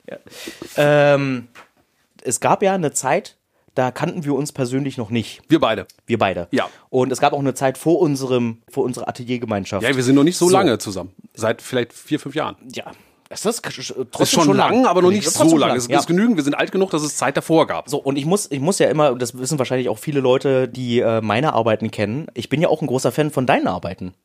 Ja. 0.10 0.18
Ähm, 0.78 1.50
es 2.24 2.40
gab 2.40 2.64
ja 2.64 2.74
eine 2.74 2.94
Zeit, 2.94 3.36
da 3.76 3.92
kannten 3.92 4.24
wir 4.24 4.34
uns 4.34 4.54
persönlich 4.54 4.98
noch 4.98 5.10
nicht. 5.10 5.42
Wir 5.50 5.60
beide. 5.60 5.88
Wir 6.06 6.18
beide. 6.20 6.48
Ja. 6.52 6.70
Und 6.90 7.12
es 7.12 7.20
gab 7.20 7.34
auch 7.34 7.40
eine 7.40 7.54
Zeit 7.54 7.78
vor 7.78 8.00
unserem, 8.00 8.62
vor 8.72 8.86
unserer 8.86 9.10
Ateliergemeinschaft. 9.10 9.84
Ja, 9.84 9.94
wir 9.94 10.04
sind 10.04 10.16
noch 10.16 10.24
nicht 10.24 10.38
so, 10.38 10.48
So. 10.48 10.54
lange 10.54 10.78
zusammen. 10.78 11.12
Seit 11.34 11.62
vielleicht 11.62 11.92
vier, 11.92 12.22
fünf 12.22 12.34
Jahren. 12.34 12.56
Ja. 12.74 12.94
Ist 13.32 13.46
das 13.46 13.62
trotzdem 13.62 14.22
ist 14.22 14.32
schon, 14.32 14.58
lang, 14.58 14.88
aber 14.88 15.04
noch 15.04 15.12
nicht 15.12 15.30
so 15.30 15.48
schon 15.48 15.60
lang. 15.60 15.76
Es 15.76 15.88
ja. 15.88 16.00
ist 16.00 16.08
genügend. 16.08 16.38
Wir 16.38 16.44
sind 16.44 16.56
alt 16.56 16.72
genug, 16.72 16.90
dass 16.90 17.04
es 17.04 17.16
Zeit 17.16 17.38
davor 17.38 17.68
gab. 17.68 17.88
So, 17.88 18.00
und 18.00 18.18
ich 18.18 18.26
muss, 18.26 18.50
ich 18.50 18.60
muss 18.60 18.80
ja 18.80 18.90
immer, 18.90 19.14
das 19.16 19.38
wissen 19.38 19.60
wahrscheinlich 19.60 19.88
auch 19.88 20.00
viele 20.00 20.20
Leute, 20.20 20.68
die 20.68 21.00
äh, 21.00 21.22
meine 21.22 21.54
Arbeiten 21.54 21.92
kennen, 21.92 22.28
ich 22.34 22.50
bin 22.50 22.60
ja 22.60 22.70
auch 22.70 22.82
ein 22.82 22.88
großer 22.88 23.12
Fan 23.12 23.30
von 23.30 23.46
deinen 23.46 23.68
Arbeiten. 23.68 24.16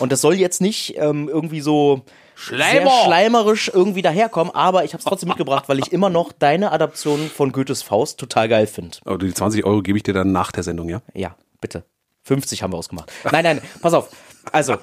Und 0.00 0.10
das 0.10 0.20
soll 0.20 0.34
jetzt 0.34 0.60
nicht 0.60 0.96
ähm, 0.96 1.28
irgendwie 1.28 1.60
so 1.60 2.02
sehr 2.34 2.58
Schleimer! 2.58 2.90
schleimerisch 3.04 3.70
irgendwie 3.72 4.02
daherkommen, 4.02 4.52
aber 4.52 4.84
ich 4.84 4.92
habe 4.92 4.98
es 4.98 5.04
trotzdem 5.04 5.28
mitgebracht, 5.28 5.68
weil 5.68 5.78
ich 5.78 5.92
immer 5.92 6.10
noch 6.10 6.32
deine 6.32 6.72
Adaption 6.72 7.30
von 7.30 7.52
Goethes 7.52 7.82
Faust 7.82 8.18
total 8.18 8.48
geil 8.48 8.66
finde. 8.66 8.98
Aber 9.04 9.18
die 9.18 9.32
20 9.32 9.64
Euro 9.64 9.82
gebe 9.82 9.98
ich 9.98 10.02
dir 10.02 10.14
dann 10.14 10.32
nach 10.32 10.50
der 10.50 10.64
Sendung, 10.64 10.88
ja? 10.88 11.00
Ja, 11.14 11.36
bitte. 11.60 11.84
50 12.24 12.62
haben 12.62 12.72
wir 12.72 12.76
ausgemacht. 12.76 13.10
Nein, 13.30 13.44
nein, 13.44 13.60
pass 13.80 13.94
auf. 13.94 14.10
Also, 14.52 14.76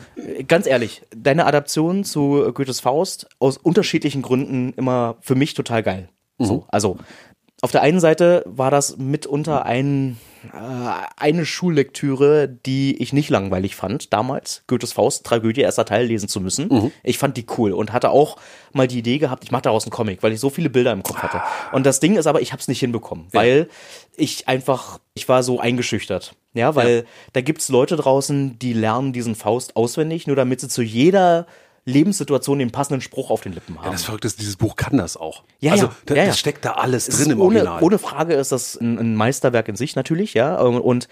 ganz 0.47 0.67
ehrlich, 0.67 1.01
deine 1.15 1.45
Adaption 1.45 2.03
zu 2.03 2.51
Goethes 2.53 2.79
Faust 2.79 3.27
aus 3.39 3.57
unterschiedlichen 3.57 4.21
Gründen 4.21 4.73
immer 4.73 5.17
für 5.21 5.35
mich 5.35 5.53
total 5.53 5.83
geil. 5.83 6.09
So, 6.37 6.65
also, 6.67 6.97
auf 7.61 7.71
der 7.71 7.81
einen 7.81 7.99
Seite 7.99 8.43
war 8.45 8.69
das 8.69 8.97
mitunter 8.97 9.65
ein, 9.65 10.17
äh, 10.53 10.57
eine 11.17 11.45
Schullektüre, 11.45 12.47
die 12.47 13.01
ich 13.01 13.13
nicht 13.13 13.29
langweilig 13.29 13.75
fand 13.75 14.13
damals. 14.13 14.63
Goethes 14.67 14.93
Faust, 14.93 15.25
Tragödie, 15.25 15.61
erster 15.61 15.85
Teil 15.85 16.05
lesen 16.05 16.27
zu 16.27 16.41
müssen. 16.41 16.91
Ich 17.01 17.17
fand 17.17 17.37
die 17.37 17.45
cool 17.57 17.71
und 17.71 17.93
hatte 17.93 18.09
auch 18.09 18.37
mal 18.73 18.87
die 18.87 18.99
Idee 18.99 19.17
gehabt, 19.19 19.43
ich 19.45 19.51
mache 19.51 19.63
daraus 19.63 19.85
einen 19.85 19.91
Comic, 19.91 20.21
weil 20.21 20.33
ich 20.33 20.39
so 20.39 20.49
viele 20.49 20.69
Bilder 20.69 20.91
im 20.91 21.01
Kopf 21.01 21.17
hatte. 21.19 21.41
Und 21.71 21.85
das 21.85 22.01
Ding 22.01 22.17
ist 22.17 22.27
aber, 22.27 22.41
ich 22.41 22.51
habe 22.51 22.59
es 22.59 22.67
nicht 22.67 22.81
hinbekommen, 22.81 23.27
weil 23.31 23.69
ich 24.17 24.47
einfach, 24.47 24.99
ich 25.13 25.27
war 25.29 25.41
so 25.41 25.59
eingeschüchtert. 25.59 26.35
Ja, 26.53 26.75
weil 26.75 27.05
da 27.33 27.41
gibt's 27.41 27.69
Leute 27.69 27.95
draußen, 27.95 28.59
die 28.59 28.73
lernen 28.73 29.11
diesen 29.11 29.35
Faust 29.35 29.75
auswendig, 29.75 30.27
nur 30.27 30.35
damit 30.35 30.61
sie 30.61 30.69
zu 30.69 30.81
jeder 30.81 31.47
Lebenssituation 31.85 32.57
den 32.57 32.71
passenden 32.71 33.01
Spruch 33.01 33.29
auf 33.29 33.41
den 33.41 33.53
Lippen 33.53 33.79
haben. 33.79 33.91
Das 33.91 34.03
Verrückte 34.03 34.27
ist, 34.27 34.39
dieses 34.39 34.55
Buch 34.55 34.75
kann 34.75 34.97
das 34.97 35.17
auch. 35.17 35.43
Ja, 35.59 35.73
also, 35.73 35.85
ja, 35.85 35.95
da, 36.07 36.15
ja, 36.15 36.21
ja. 36.23 36.27
das 36.29 36.39
steckt 36.39 36.65
da 36.65 36.71
alles 36.73 37.07
Es 37.07 37.17
drin 37.19 37.31
im 37.31 37.39
ohne, 37.39 37.59
Original. 37.59 37.83
ohne 37.83 37.99
Frage 37.99 38.33
ist 38.33 38.51
das 38.51 38.75
ein, 38.75 38.97
ein 38.97 39.15
Meisterwerk 39.15 39.67
in 39.67 39.75
sich 39.75 39.95
natürlich, 39.95 40.33
ja. 40.33 40.59
Und 40.59 41.07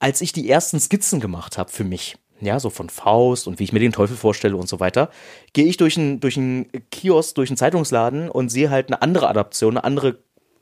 als 0.00 0.20
ich 0.20 0.32
die 0.32 0.50
ersten 0.50 0.80
Skizzen 0.80 1.20
gemacht 1.20 1.58
habe 1.58 1.70
für 1.70 1.84
mich, 1.84 2.18
ja, 2.40 2.58
so 2.58 2.70
von 2.70 2.90
Faust 2.90 3.46
und 3.46 3.60
wie 3.60 3.64
ich 3.64 3.72
mir 3.72 3.78
den 3.78 3.92
Teufel 3.92 4.16
vorstelle 4.16 4.56
und 4.56 4.68
so 4.68 4.80
weiter, 4.80 5.10
gehe 5.52 5.64
ich 5.66 5.76
durch 5.76 5.96
einen 5.96 6.20
durch 6.20 6.36
einen 6.36 6.66
Kiosk, 6.90 7.36
durch 7.36 7.48
einen 7.48 7.56
Zeitungsladen 7.56 8.28
und 8.28 8.50
sehe 8.50 8.68
halt 8.68 8.88
eine 8.88 9.02
andere 9.02 9.28
Adaption, 9.28 9.76
eine 9.76 9.84
andere 9.84 10.18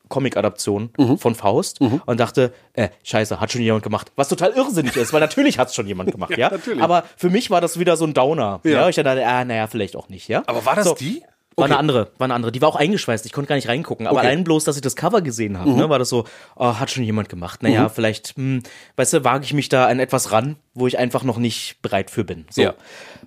Comic-Adaption 0.09 0.91
Mhm. 0.99 1.19
von 1.19 1.35
Faust 1.35 1.81
und 1.81 2.21
dachte, 2.21 2.53
äh, 2.75 2.89
scheiße, 3.03 3.41
hat 3.41 3.53
schon 3.53 3.63
jemand 3.63 3.83
gemacht. 3.83 4.13
Was 4.17 4.29
total 4.29 4.51
irrsinnig 4.53 4.97
ist, 4.97 5.13
weil 5.13 5.21
natürlich 5.21 5.59
hat 5.59 5.69
es 5.69 5.75
schon 5.75 5.87
jemand 5.87 6.13
gemacht, 6.13 6.31
ja. 6.37 6.51
natürlich. 6.51 6.83
Aber 6.83 7.05
für 7.17 7.31
mich 7.31 7.51
war 7.51 7.61
das 7.61 7.79
wieder 7.79 7.97
so 7.97 8.05
ein 8.05 8.15
Downer. 8.15 8.61
Ja, 8.65 8.71
Ja. 8.71 8.89
ich 8.89 8.97
dachte, 8.97 9.27
ah, 9.27 9.45
naja, 9.45 9.67
vielleicht 9.67 9.97
auch 9.97 10.09
nicht, 10.09 10.29
ja. 10.29 10.43
Aber 10.47 10.65
war 10.67 10.77
das 10.77 10.85
So. 10.87 10.95
die? 10.95 11.23
War 11.57 11.67
eine 11.67 11.77
andere, 11.79 12.11
war 12.19 12.25
eine 12.25 12.35
andere. 12.35 12.51
Die 12.51 12.61
war 12.61 12.69
auch 12.69 12.75
eingeschweißt. 12.75 13.25
Ich 13.27 13.33
konnte 13.33 13.49
gar 13.49 13.55
nicht 13.55 13.69
reingucken. 13.69 14.09
Aber 14.09 14.17
Okay. 14.17 14.27
Mhm. 14.27 14.31
allein 14.33 14.45
bloß, 14.45 14.65
dass 14.65 14.75
ich 14.75 14.83
das 14.83 14.97
Cover 14.97 15.21
gesehen 15.23 15.57
habe, 15.57 15.71
ne, 15.71 15.89
war 15.89 16.01
das 16.01 16.09
so, 16.09 16.25
oh, 16.57 16.75
hat 16.81 16.91
schon 16.91 17.05
jemand 17.05 17.29
gemacht. 17.29 17.63
Naja, 17.63 17.89
vielleicht, 17.89 18.35
hm, 18.37 18.65
weißt 18.97 19.13
du, 19.13 19.25
wage 19.25 19.45
ich 19.45 19.53
mich 19.55 19.69
da 19.69 19.87
an 19.87 20.01
etwas 20.01 20.33
ran, 20.33 20.57
wo 20.75 20.87
ich 20.87 20.99
einfach 20.99 21.23
noch 21.23 21.39
nicht 21.39 21.81
bereit 21.83 22.11
für 22.11 22.25
bin. 22.25 22.47
So. 22.51 22.63
Ja. 22.63 22.75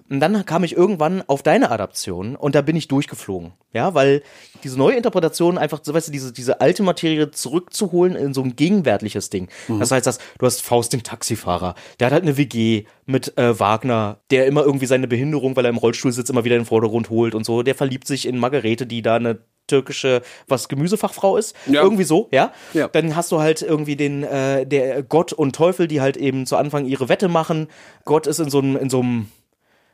Und 0.09 0.19
dann 0.19 0.45
kam 0.45 0.63
ich 0.63 0.75
irgendwann 0.75 1.23
auf 1.27 1.43
deine 1.43 1.71
Adaption 1.71 2.35
und 2.35 2.55
da 2.55 2.61
bin 2.61 2.75
ich 2.75 2.87
durchgeflogen. 2.87 3.53
Ja, 3.73 3.93
weil 3.93 4.21
diese 4.63 4.77
neue 4.77 4.95
Interpretation 4.95 5.57
einfach, 5.57 5.79
so, 5.83 5.93
weißt 5.93 6.07
du, 6.07 6.11
diese, 6.11 6.31
diese 6.33 6.61
alte 6.61 6.83
Materie 6.83 7.31
zurückzuholen 7.31 8.15
in 8.15 8.33
so 8.33 8.41
ein 8.41 8.55
gegenwärtiges 8.55 9.29
Ding. 9.29 9.49
Mhm. 9.67 9.79
Das 9.79 9.91
heißt, 9.91 10.07
dass 10.07 10.19
du 10.39 10.45
hast 10.45 10.61
Faust 10.61 10.93
den 10.93 11.03
Taxifahrer, 11.03 11.75
der 11.99 12.07
hat 12.07 12.13
halt 12.13 12.23
eine 12.23 12.37
WG 12.37 12.85
mit 13.05 13.37
äh, 13.37 13.59
Wagner, 13.59 14.19
der 14.31 14.47
immer 14.47 14.63
irgendwie 14.63 14.85
seine 14.85 15.07
Behinderung, 15.07 15.55
weil 15.55 15.65
er 15.65 15.69
im 15.69 15.77
Rollstuhl 15.77 16.11
sitzt, 16.11 16.29
immer 16.29 16.45
wieder 16.45 16.55
in 16.55 16.61
den 16.61 16.67
Vordergrund 16.67 17.09
holt 17.09 17.35
und 17.35 17.45
so. 17.45 17.63
Der 17.63 17.75
verliebt 17.75 18.07
sich 18.07 18.25
in 18.25 18.37
Margarete, 18.37 18.87
die 18.87 19.01
da 19.01 19.15
eine 19.15 19.39
türkische, 19.67 20.21
was 20.47 20.67
Gemüsefachfrau 20.69 21.37
ist. 21.37 21.55
Ja. 21.67 21.81
Irgendwie 21.83 22.03
so, 22.05 22.27
ja? 22.31 22.51
Ja. 22.73 22.87
Dann 22.87 23.15
hast 23.15 23.31
du 23.31 23.39
halt 23.39 23.61
irgendwie 23.61 23.95
den, 23.95 24.23
äh, 24.23 24.65
der 24.65 25.03
Gott 25.03 25.33
und 25.33 25.55
Teufel, 25.55 25.87
die 25.87 26.01
halt 26.01 26.17
eben 26.17 26.45
zu 26.45 26.57
Anfang 26.57 26.85
ihre 26.85 27.09
Wette 27.09 27.27
machen. 27.27 27.67
Gott 28.05 28.27
ist 28.27 28.39
in 28.39 28.49
so 28.49 28.59
einem, 28.59 28.75
in 28.77 28.89
so 28.89 28.99
einem, 29.01 29.29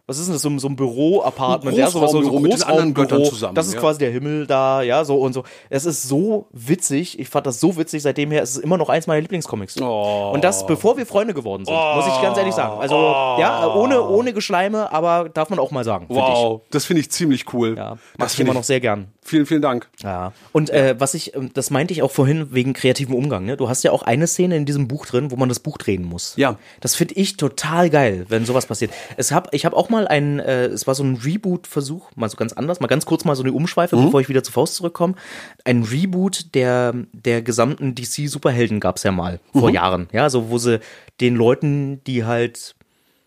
was 0.06 0.20
ist 0.20 0.26
denn 0.26 0.34
das, 0.34 0.42
so, 0.42 0.50
ein- 0.50 0.60
so 0.60 0.68
ein 0.68 0.76
Büro-Apartment, 0.76 1.78
ja, 1.78 1.88
sowas, 1.90 2.12
so, 2.12 2.22
so 2.22 2.30
Großraumbüro 2.30 2.40
mit 2.52 2.60
den 2.60 2.64
anderen. 2.68 2.94
Göttern 2.94 3.24
zusammen, 3.24 3.56
Das 3.56 3.68
ist 3.68 3.76
ja. 3.76 3.80
quasi 3.80 4.00
der 4.00 4.12
Himmel 4.12 4.46
da, 4.46 4.82
ja, 4.82 5.06
so 5.06 5.16
und 5.16 5.32
so. 5.32 5.44
Es 5.70 5.86
ist 5.86 6.04
so 6.04 6.48
witzig, 6.52 7.20
ich 7.20 7.30
fand 7.30 7.48
das 7.48 7.62
so 7.62 7.78
witzig, 7.78 8.02
seitdem 8.04 8.30
her, 8.32 8.44
es 8.44 8.58
ist 8.58 8.64
immer 8.66 8.76
noch 8.78 8.90
eins 8.90 9.08
meiner 9.08 9.22
Lieblingscomics. 9.22 9.80
Oh. 9.82 10.32
Und 10.34 10.44
das, 10.44 10.68
bevor 10.68 10.98
wir 10.98 11.06
Freunde 11.06 11.34
geworden 11.34 11.64
sind, 11.64 11.74
muss 11.74 12.06
ich 12.06 12.22
ganz 12.22 12.38
ehrlich 12.38 12.54
sagen. 12.54 12.82
Also, 12.82 12.96
ja, 12.96 13.74
ohne, 13.74 14.02
ohne 14.06 14.34
Geschleime, 14.34 14.92
aber 14.92 15.30
darf 15.30 15.50
man 15.50 15.58
auch 15.60 15.72
mal 15.72 15.86
sagen, 15.86 16.08
Wow, 16.10 16.62
das 16.70 16.84
finde 16.84 17.00
ich 17.00 17.10
ziemlich 17.10 17.54
cool. 17.54 17.76
Ja, 17.78 17.92
mach 18.18 18.26
das 18.26 18.34
ich 18.34 18.42
immer 18.42 18.54
noch 18.54 18.66
sehr 18.66 18.82
gern. 18.82 19.08
Vielen, 19.26 19.46
vielen 19.46 19.62
Dank. 19.62 19.88
Ja. 20.02 20.34
Und 20.52 20.70
äh, 20.70 20.96
was 21.00 21.14
ich, 21.14 21.36
ähm, 21.36 21.52
das 21.54 21.70
meinte 21.70 21.94
ich 21.94 22.02
auch 22.02 22.12
vorhin 22.12 22.54
wegen 22.54 22.74
kreativem 22.74 23.16
Umgang. 23.16 23.46
Ne? 23.46 23.58
Du 23.58 23.70
hast 23.70 23.84
ja 23.84 23.92
auch 23.92 24.04
eine 24.04 24.28
Szene 24.28 24.58
in 24.58 24.66
diesem 24.66 24.88
Buch 24.88 25.06
drin, 25.06 25.32
wo 25.32 25.36
man 25.36 25.50
das 25.50 25.60
Buch 25.60 25.78
drehen 25.78 26.04
muss. 26.04 26.34
Ja. 26.36 26.58
Das 26.82 26.96
finde 26.96 27.16
ich 27.16 27.38
total 27.38 27.90
geil, 27.90 28.26
wenn 28.30 28.46
sowas 28.46 28.66
passiert. 28.66 28.92
Es 29.18 29.32
hab, 29.32 29.54
ich 29.54 29.66
habe 29.66 29.78
auch 29.78 29.90
mal 29.90 30.08
ein, 30.08 30.40
äh, 30.40 30.66
es 30.66 30.88
war 30.88 30.96
so 30.96 31.04
ein 31.04 31.16
Reboot-Versuch, 31.16 32.12
mal 32.16 32.30
so 32.30 32.38
ganz 32.38 32.54
anders, 32.54 32.80
mal 32.80 32.88
ganz 32.88 33.06
kurz 33.06 33.24
mal 33.26 33.36
so 33.36 33.44
eine 33.44 33.54
Umschweife, 33.54 33.96
bevor 33.96 34.20
ich 34.20 34.30
wieder 34.30 34.44
zu 34.44 34.52
Faust 34.52 34.76
zurückkomme. 34.76 35.16
Ein 35.64 35.84
Reboot 35.84 36.54
der 36.54 36.94
der 37.14 37.42
gesamten 37.42 37.96
DC-Superhelden 37.96 38.80
gab's 38.80 39.04
ja 39.04 39.12
mal 39.12 39.40
vor 39.54 39.70
Jahren. 39.70 40.08
Ja, 40.12 40.30
so 40.30 40.50
wo 40.50 40.58
sie 40.58 40.80
den 41.22 41.36
Leuten, 41.36 42.04
die 42.06 42.26
halt 42.26 42.76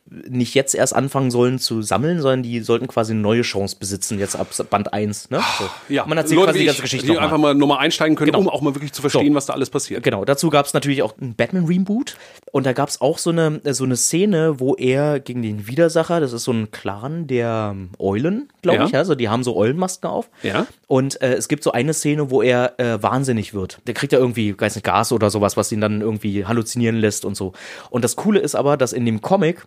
nicht 0.09 0.55
jetzt 0.55 0.75
erst 0.75 0.95
anfangen 0.95 1.31
sollen 1.31 1.59
zu 1.59 1.83
sammeln, 1.83 2.21
sondern 2.21 2.43
die 2.43 2.61
sollten 2.61 2.87
quasi 2.87 3.13
eine 3.13 3.21
neue 3.21 3.43
Chance 3.43 3.77
besitzen, 3.79 4.19
jetzt 4.19 4.37
ab 4.37 4.49
Band 4.71 4.93
1. 4.93 5.31
Ne? 5.31 5.41
So. 5.59 5.65
Ja, 5.93 6.07
Man 6.07 6.17
erzählt 6.17 6.37
Leute 6.37 6.47
quasi 6.53 6.59
die 6.61 6.65
ganze 6.67 6.79
ich, 6.79 6.83
Geschichte 6.83 7.07
die 7.13 7.19
einfach 7.19 7.39
mal 7.39 7.55
nochmal 7.55 7.79
einsteigen 7.79 8.15
können, 8.17 8.31
Genau. 8.31 8.39
um 8.41 8.49
auch 8.49 8.61
mal 8.61 8.75
wirklich 8.75 8.93
zu 8.93 9.01
verstehen, 9.01 9.33
So. 9.33 9.35
was 9.35 9.47
da 9.47 9.53
alles 9.55 9.71
passiert. 9.71 10.03
Genau, 10.05 10.25
dazu 10.25 10.49
gab 10.51 10.67
es 10.67 10.75
natürlich 10.75 11.03
auch 11.03 11.15
ein 11.21 11.35
Batman-Reboot 11.35 12.17
und 12.53 12.67
da 12.67 12.73
gab 12.73 12.89
es 12.89 13.01
auch 13.01 13.19
so 13.19 13.31
eine, 13.31 13.61
so 13.73 13.85
eine 13.85 13.97
Szene, 13.97 14.61
wo 14.61 14.75
er 14.75 15.19
gegen 15.21 15.43
den 15.43 15.67
Widersacher, 15.67 16.21
das 16.21 16.33
ist 16.33 16.45
so 16.45 16.53
ein 16.53 16.71
Clan 16.71 17.27
der 17.27 17.73
ähm, 17.75 17.91
Eulen, 17.99 18.49
glaube 18.63 18.79
Ja. 18.79 18.87
ich, 18.87 18.95
also 18.95 19.15
die 19.15 19.29
haben 19.29 19.43
so 19.43 19.57
Eulenmasken 19.57 20.09
auf. 20.09 20.31
Ja. 20.43 20.67
Und 20.87 21.21
äh, 21.21 21.35
es 21.35 21.49
gibt 21.49 21.65
so 21.65 21.73
eine 21.73 21.93
Szene, 21.95 22.31
wo 22.31 22.43
er 22.43 22.79
äh, 22.79 23.03
wahnsinnig 23.03 23.55
wird. 23.55 23.81
Der 23.87 23.95
kriegt 23.95 24.13
ja 24.13 24.19
irgendwie, 24.21 24.59
weiß 24.59 24.77
nicht, 24.77 24.85
Gas 24.85 25.11
oder 25.11 25.31
sowas, 25.31 25.57
was 25.57 25.73
ihn 25.73 25.81
dann 25.81 26.01
irgendwie 26.01 26.45
halluzinieren 26.47 26.97
lässt 26.97 27.25
und 27.25 27.37
so. 27.37 27.53
Und 27.91 28.05
das 28.05 28.15
Coole 28.15 28.39
ist 28.39 28.55
aber, 28.55 28.77
dass 28.77 28.93
in 28.93 29.05
dem 29.05 29.21
Comic 29.21 29.65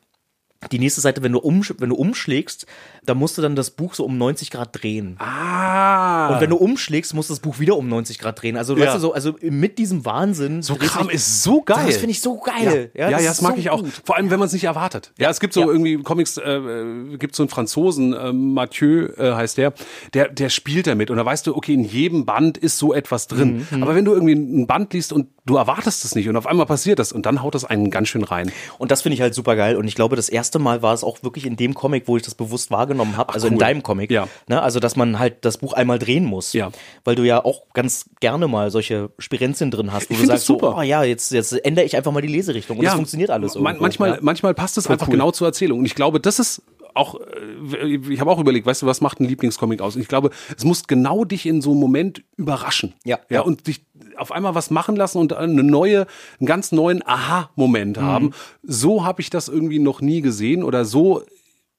die 0.72 0.80
nächste 0.80 1.00
Seite, 1.00 1.24
wenn 1.24 1.32
du, 1.32 1.40
um, 1.40 1.64
wenn 1.78 1.90
du 1.90 1.96
umschlägst, 1.96 2.66
da 3.06 3.14
musst 3.16 3.38
du 3.38 3.42
dann 3.42 3.56
das 3.56 3.72
Buch 3.72 3.94
so 3.94 4.04
um 4.04 4.18
90 4.18 4.52
Grad 4.52 4.70
drehen. 4.82 5.16
Ah. 5.20 6.34
Und 6.34 6.42
wenn 6.42 6.50
du 6.50 6.58
umschlägst, 6.58 7.14
musst 7.14 7.30
du 7.30 7.34
das 7.34 7.40
Buch 7.40 7.60
wieder 7.60 7.78
um 7.78 7.88
90 7.88 8.20
Grad 8.20 8.42
drehen. 8.42 8.58
Also, 8.58 8.76
Ja. 8.76 8.86
weißt 8.88 8.96
du, 8.96 9.00
so, 9.00 9.14
also 9.14 9.36
mit 9.42 9.78
diesem 9.78 10.04
Wahnsinn. 10.06 10.62
so 10.62 10.76
Kram 10.76 11.10
ist 11.10 11.44
so 11.44 11.62
geil. 11.62 11.86
Das 11.88 11.96
finde 11.98 12.12
ich 12.12 12.22
so 12.22 12.38
geil. 12.40 12.92
Ja, 12.94 13.10
ja, 13.10 13.18
das 13.18 13.26
das, 13.26 13.36
ist 13.38 13.42
mag 13.42 13.54
so 13.54 13.60
ich 13.60 13.70
auch. 13.70 13.82
gut. 13.84 14.02
Vor 14.04 14.18
allem, 14.18 14.30
wenn 14.32 14.40
man 14.40 14.48
es 14.48 14.54
nicht 14.54 14.66
erwartet. 14.66 15.14
Ja, 15.18 15.30
es 15.30 15.40
gibt 15.40 15.54
so 15.54 15.62
Ja. 15.62 15.68
irgendwie 15.68 15.98
Comics, 16.04 16.38
äh, 16.38 16.42
äh, 16.58 17.18
gibt 17.18 17.36
so 17.36 17.44
einen 17.44 17.50
Franzosen, 17.50 18.14
äh, 18.14 18.34
Mathieu 18.34 19.08
äh, 19.18 19.34
heißt 19.34 19.58
der, 19.58 19.74
der, 20.14 20.28
der 20.28 20.50
spielt 20.50 20.88
damit. 20.88 21.10
Und 21.10 21.18
da 21.18 21.26
weißt 21.26 21.48
du, 21.48 21.56
okay, 21.56 21.74
in 21.74 21.84
jedem 21.86 22.26
Band 22.26 22.58
ist 22.58 22.78
so 22.78 22.94
etwas 22.94 23.28
drin. 23.28 23.66
Mhm. 23.72 23.82
Aber 23.84 23.96
wenn 23.96 24.04
du 24.06 24.14
irgendwie 24.14 24.34
ein 24.36 24.68
Band 24.68 24.94
liest 24.94 25.14
und 25.14 25.28
du 25.46 25.56
erwartest 25.56 26.06
es 26.06 26.16
nicht 26.16 26.28
und 26.30 26.36
auf 26.36 26.46
einmal 26.46 26.66
passiert 26.66 27.00
das 27.00 27.12
und 27.12 27.26
dann 27.26 27.42
haut 27.42 27.56
das 27.56 27.66
einen 27.66 27.90
ganz 27.92 28.10
schön 28.10 28.24
rein. 28.24 28.52
Und 28.78 28.92
das 28.92 29.02
finde 29.02 29.16
ich 29.16 29.22
halt 29.22 29.34
super 29.34 29.56
geil. 29.56 29.78
Und 29.78 29.88
ich 29.88 29.96
glaube, 29.96 30.16
das 30.16 30.30
erste 30.30 30.49
Mal 30.58 30.82
war 30.82 30.94
es 30.96 31.04
auch 31.04 31.22
wirklich 31.22 31.46
in 31.46 31.56
dem 31.56 31.76
Comic, 31.76 32.08
wo 32.08 32.18
ich 32.18 32.24
das 32.24 32.34
bewusst 32.34 32.72
wahrgenommen 32.72 33.18
habe, 33.18 33.34
also 33.34 33.46
in 33.46 33.54
cool. 33.54 33.60
deinem 33.60 33.84
Comic. 33.84 34.10
Ja. 34.10 34.28
Ne? 34.48 34.60
Also, 34.62 34.80
dass 34.80 34.96
man 34.96 35.20
halt 35.20 35.46
das 35.46 35.60
Buch 35.60 35.74
einmal 35.74 36.00
drehen 36.00 36.26
muss. 36.26 36.54
Ja. 36.54 36.72
Weil 37.04 37.16
du 37.16 37.24
ja 37.24 37.44
auch 37.46 37.66
ganz 37.74 38.06
gerne 38.20 38.48
mal 38.48 38.72
solche 38.72 39.12
Spirenzien 39.20 39.70
drin 39.70 39.94
hast, 39.94 40.10
wo 40.10 40.16
Ich 40.16 40.22
du 40.22 40.26
sagst, 40.26 40.46
super. 40.46 40.72
so, 40.72 40.78
oh 40.78 40.82
ja, 40.82 41.04
jetzt, 41.04 41.32
jetzt 41.32 41.54
ändere 41.66 41.86
ich 41.86 41.96
einfach 41.96 42.12
mal 42.12 42.22
die 42.22 42.28
Leserichtung. 42.28 42.80
Und 42.80 42.86
das 42.86 42.96
funktioniert 42.96 43.30
alles. 43.30 43.56
Man, 43.56 43.78
manchmal, 43.80 44.12
ja. 44.12 44.18
manchmal 44.22 44.54
passt 44.54 44.78
es 44.78 44.88
einfach 44.88 45.08
cool. 45.08 45.14
genau 45.14 45.32
zur 45.32 45.48
Erzählung. 45.48 45.80
Und 45.80 45.86
ich 45.86 45.96
glaube, 45.96 46.20
das 46.20 46.40
ist 46.40 46.64
auch, 46.94 47.16
äh, 47.20 47.96
ich 48.10 48.20
habe 48.20 48.32
auch 48.32 48.40
überlegt, 48.40 48.66
weißt 48.66 48.82
du, 48.82 48.86
was 48.86 49.02
macht 49.02 49.20
ein 49.20 49.26
Lieblingscomic 49.26 49.82
aus? 49.82 49.96
Und 49.96 50.02
ich 50.02 50.08
glaube, 50.08 50.30
es 50.56 50.64
muss 50.64 50.88
genau 50.88 51.26
dich 51.26 51.46
in 51.46 51.62
so 51.62 51.72
einem 51.72 51.80
Moment 51.80 52.24
überraschen. 52.38 52.94
Ja. 53.04 53.20
ja. 53.30 53.42
Und 53.42 53.68
dich 53.68 53.82
auf 54.18 54.32
einmal 54.32 54.56
was 54.56 54.70
machen 54.72 54.96
lassen 54.96 55.18
und 55.18 55.34
eine 55.34 55.64
neue, 55.64 56.08
einen 56.40 56.48
ganz 56.48 56.72
neuen 56.72 57.06
Aha-Moment 57.06 57.98
Mhm. 57.98 58.02
haben. 58.02 58.32
So 58.64 59.06
habe 59.06 59.22
ich 59.22 59.30
das 59.30 59.48
irgendwie 59.48 59.80
noch 59.80 60.02
nie 60.02 60.22
gesehen 60.22 60.64
oder 60.64 60.86
so 60.86 61.24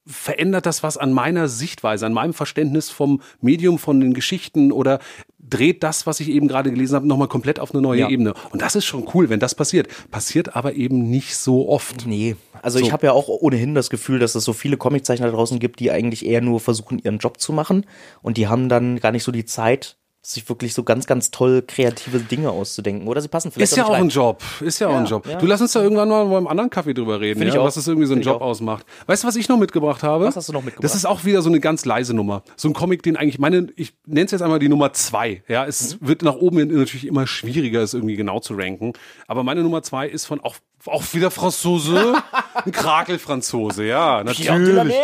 verändert 0.07 0.67
das 0.67 0.83
was 0.83 0.97
an 0.97 1.13
meiner 1.13 1.49
Sichtweise, 1.49 2.07
an 2.07 2.13
meinem 2.13 2.33
Verständnis 2.33 2.91
vom 2.91 3.21
Medium, 3.41 3.79
von 3.79 4.01
den 4.01 4.15
Geschichten 4.15 4.73
oder 4.73 4.99
dreht 5.39 5.83
das, 5.83 6.07
was 6.07 6.21
ich 6.21 6.31
eben 6.31 6.49
gerade 6.49 6.71
gelesen 6.71 6.95
habe, 6.95 7.07
nochmal 7.07 7.29
komplett 7.29 7.61
auf 7.61 7.73
eine 7.73 7.83
neue 7.83 8.01
Ja. 8.01 8.09
Ebene. 8.09 8.35
Und 8.51 8.63
das 8.63 8.77
ist 8.77 8.85
schon 8.85 9.09
cool, 9.15 9.29
wenn 9.29 9.41
das 9.41 9.55
passiert. 9.55 9.89
Passiert 10.11 10.57
aber 10.57 10.75
eben 10.75 11.11
nicht 11.11 11.37
so 11.37 11.69
oft. 11.69 12.07
Nee, 12.07 12.37
also 12.63 12.79
ich 12.79 12.93
habe 12.93 13.07
ja 13.07 13.13
auch 13.13 13.29
ohnehin 13.29 13.75
das 13.75 13.91
Gefühl, 13.91 14.19
dass 14.19 14.35
es 14.35 14.45
so 14.45 14.53
viele 14.53 14.77
Comiczeichner 14.77 15.27
da 15.27 15.33
draußen 15.33 15.59
gibt, 15.59 15.81
die 15.81 15.91
eigentlich 15.91 16.25
eher 16.27 16.41
nur 16.41 16.61
versuchen, 16.61 16.99
ihren 16.99 17.19
Job 17.19 17.41
zu 17.41 17.53
machen 17.53 17.87
und 18.23 18.37
die 18.37 18.49
haben 18.49 18.69
dann 18.69 19.01
gar 19.01 19.13
nicht 19.13 19.25
so 19.25 19.33
die 19.33 19.45
Zeit, 19.45 19.97
sich 20.23 20.47
wirklich 20.51 20.75
so 20.75 20.83
ganz, 20.83 21.07
ganz 21.07 21.31
toll 21.31 21.63
kreative 21.67 22.19
Dinge 22.21 22.51
auszudenken. 22.51 23.09
Oder 23.09 23.23
sie 23.23 23.29
passen 23.29 23.51
vielleicht 23.51 23.73
Ist 23.73 23.79
ja 23.79 23.87
auch 23.87 23.91
rein. 23.93 24.03
ein 24.03 24.09
Job. 24.11 24.43
Ist 24.61 24.79
ja, 24.79 24.89
auch 24.89 24.95
ein 24.95 25.07
Job. 25.07 25.27
ja. 25.27 25.39
Du 25.39 25.47
lass 25.47 25.63
uns 25.63 25.73
da 25.73 25.83
irgendwann 25.83 26.09
mal 26.11 26.27
beim 26.27 26.47
anderen 26.47 26.69
Kaffee 26.69 26.93
drüber 26.93 27.21
reden, 27.21 27.43
ja, 27.43 27.63
was 27.63 27.77
es 27.79 27.89
irgendwie 27.89 28.07
so 28.07 28.13
einen 28.13 28.23
Job 28.23 28.43
ausmacht. 28.43 28.85
Weißt 29.07 29.25
du, 29.25 29.29
was 29.29 29.37
ich 29.37 29.49
noch 29.49 29.59
mitgebracht 29.59 30.03
habe? 30.03 30.27
Was 30.27 30.37
hast 30.37 30.49
du 30.49 30.53
noch 30.53 30.63
mitgebracht? 30.63 30.85
Das 30.85 30.95
ist 30.95 31.07
auch 31.07 31.25
wieder 31.25 31.41
so 31.41 31.49
eine 31.49 31.59
ganz 31.61 31.87
leise 31.87 32.13
Nummer. 32.13 32.43
So 32.57 32.69
ein 32.69 32.75
Comic, 32.75 33.03
den 33.03 33.17
eigentlich 33.17 33.39
meine, 33.39 33.69
ich 33.77 33.95
nenne 34.07 34.27
es 34.27 34.33
jetzt 34.33 34.43
einmal 34.43 34.59
die 34.59 34.69
Nummer 34.69 34.93
zwei. 34.93 35.43
Ja, 35.49 35.65
es 35.65 35.99
Mhm. 36.01 36.09
wird 36.09 36.23
nach 36.23 36.35
oben 36.37 36.69
natürlich 36.69 37.07
immer 37.07 37.27
schwieriger, 37.27 37.81
es 37.83 37.95
irgendwie 37.95 38.17
genau 38.17 38.41
zu 38.41 38.55
ranken. 38.55 38.93
Aber 39.27 39.43
meine 39.43 39.63
Nummer 39.63 39.83
zwei 39.83 40.07
ist 40.07 40.27
von 40.27 40.41
auch, 40.41 40.57
auch 40.87 41.03
wieder 41.13 41.31
Franzose, 41.31 42.15
ein 42.65 42.73
Krakel-Franzose, 42.73 43.85
ja, 43.85 44.23
Pierre 44.25 44.59
de 44.61 44.73
la 44.73 44.85
natürlich. 44.85 45.01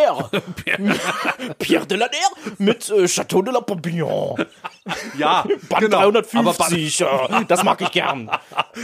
Mer. 0.65 0.95
Pierre 1.59 1.85
de 1.85 1.97
la 1.97 2.07
Mer 2.07 2.55
mit 2.57 2.89
äh, 2.89 3.07
Chateau 3.07 3.41
de 3.41 3.53
la 3.53 3.61
Papillon. 3.61 4.35
Ja, 5.17 5.45
Band 5.69 5.81
genau. 5.81 5.97
Aber 5.99 6.11
Band- 6.13 6.33
350. 6.33 7.01
äh, 7.01 7.05
das 7.47 7.63
mag 7.63 7.81
ich 7.81 7.91
gern. 7.91 8.29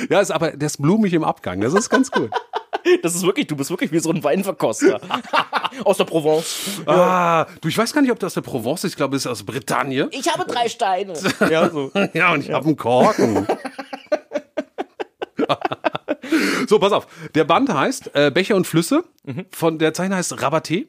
ja, 0.09 0.19
ist 0.19 0.31
aber 0.31 0.51
der 0.51 0.67
ist 0.67 0.81
blumig 0.81 1.13
im 1.13 1.23
Abgang. 1.23 1.61
Das 1.61 1.73
ist 1.73 1.89
ganz 1.89 2.11
gut. 2.11 2.29
Das 3.01 3.15
ist 3.15 3.23
wirklich, 3.23 3.47
du 3.47 3.55
bist 3.55 3.69
wirklich 3.69 3.91
wie 3.93 3.99
so 3.99 4.09
ein 4.09 4.21
Weinverkoster. 4.23 4.99
Aus 5.85 5.97
der 5.97 6.03
Provence. 6.03 6.81
Ah, 6.85 7.45
du, 7.61 7.69
ich 7.69 7.77
weiß 7.77 7.93
gar 7.93 8.01
nicht, 8.01 8.11
ob 8.11 8.19
das 8.19 8.31
aus 8.31 8.33
der 8.35 8.41
Provence 8.41 8.83
ist. 8.83 8.91
Ich 8.91 8.97
glaube, 8.97 9.15
es 9.15 9.23
ist 9.25 9.31
aus 9.31 9.43
Bretagne. 9.43 10.09
Ich 10.11 10.27
habe 10.31 10.45
drei 10.45 10.67
Steine. 10.67 11.13
Ja, 11.49 11.69
so. 11.69 11.91
Ja, 12.13 12.33
und 12.33 12.41
ich 12.43 12.51
habe 12.51 12.65
einen 12.65 12.75
Korken. 12.75 13.47
So, 16.67 16.79
pass 16.79 16.91
auf. 16.91 17.07
Der 17.35 17.43
Band 17.43 17.69
heißt 17.73 18.11
äh, 18.15 18.31
Becher 18.31 18.55
und 18.55 18.65
Flüsse. 18.67 19.03
Von 19.51 19.79
der 19.79 19.93
Zeichner 19.93 20.17
heißt 20.17 20.33
Rabaté. 20.39 20.87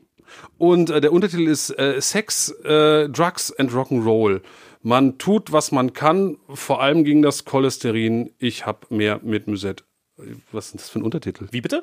Und 0.58 0.90
äh, 0.90 1.00
der 1.00 1.12
Untertitel 1.12 1.46
ist 1.46 1.70
äh, 1.78 2.00
Sex, 2.00 2.50
äh, 2.64 3.08
Drugs 3.08 3.52
and 3.58 3.70
Rock'n'Roll. 3.72 4.40
Man 4.82 5.18
tut, 5.18 5.52
was 5.52 5.72
man 5.72 5.92
kann, 5.92 6.36
vor 6.52 6.82
allem 6.82 7.04
gegen 7.04 7.22
das 7.22 7.44
Cholesterin. 7.44 8.30
Ich 8.38 8.66
hab 8.66 8.90
mehr 8.90 9.20
mit 9.22 9.46
Musette. 9.46 9.84
Was 10.52 10.66
ist 10.66 10.74
das 10.76 10.88
für 10.90 10.98
ein 11.00 11.02
Untertitel? 11.02 11.46
Wie 11.50 11.60
bitte? 11.60 11.82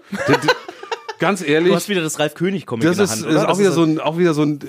Ganz 1.19 1.41
ehrlich. 1.47 1.69
Du 1.69 1.75
hast 1.75 1.87
wieder 1.89 2.01
das 2.01 2.17
Ralf 2.17 2.33
König 2.33 2.65
Comic 2.65 2.83
Das 2.83 2.93
in 2.93 2.97
der 2.97 3.03
ist, 3.05 3.11
Hand, 3.11 3.25
ist 3.25 3.27
oder? 3.35 3.43
auch 3.43 3.47
Das 3.49 3.59
wieder 3.59 3.69
ist 3.69 3.75
so 3.75 3.83
ein, 3.83 3.99
auch 3.99 4.17
wieder 4.17 4.33
so 4.33 4.41
ein, 4.41 4.59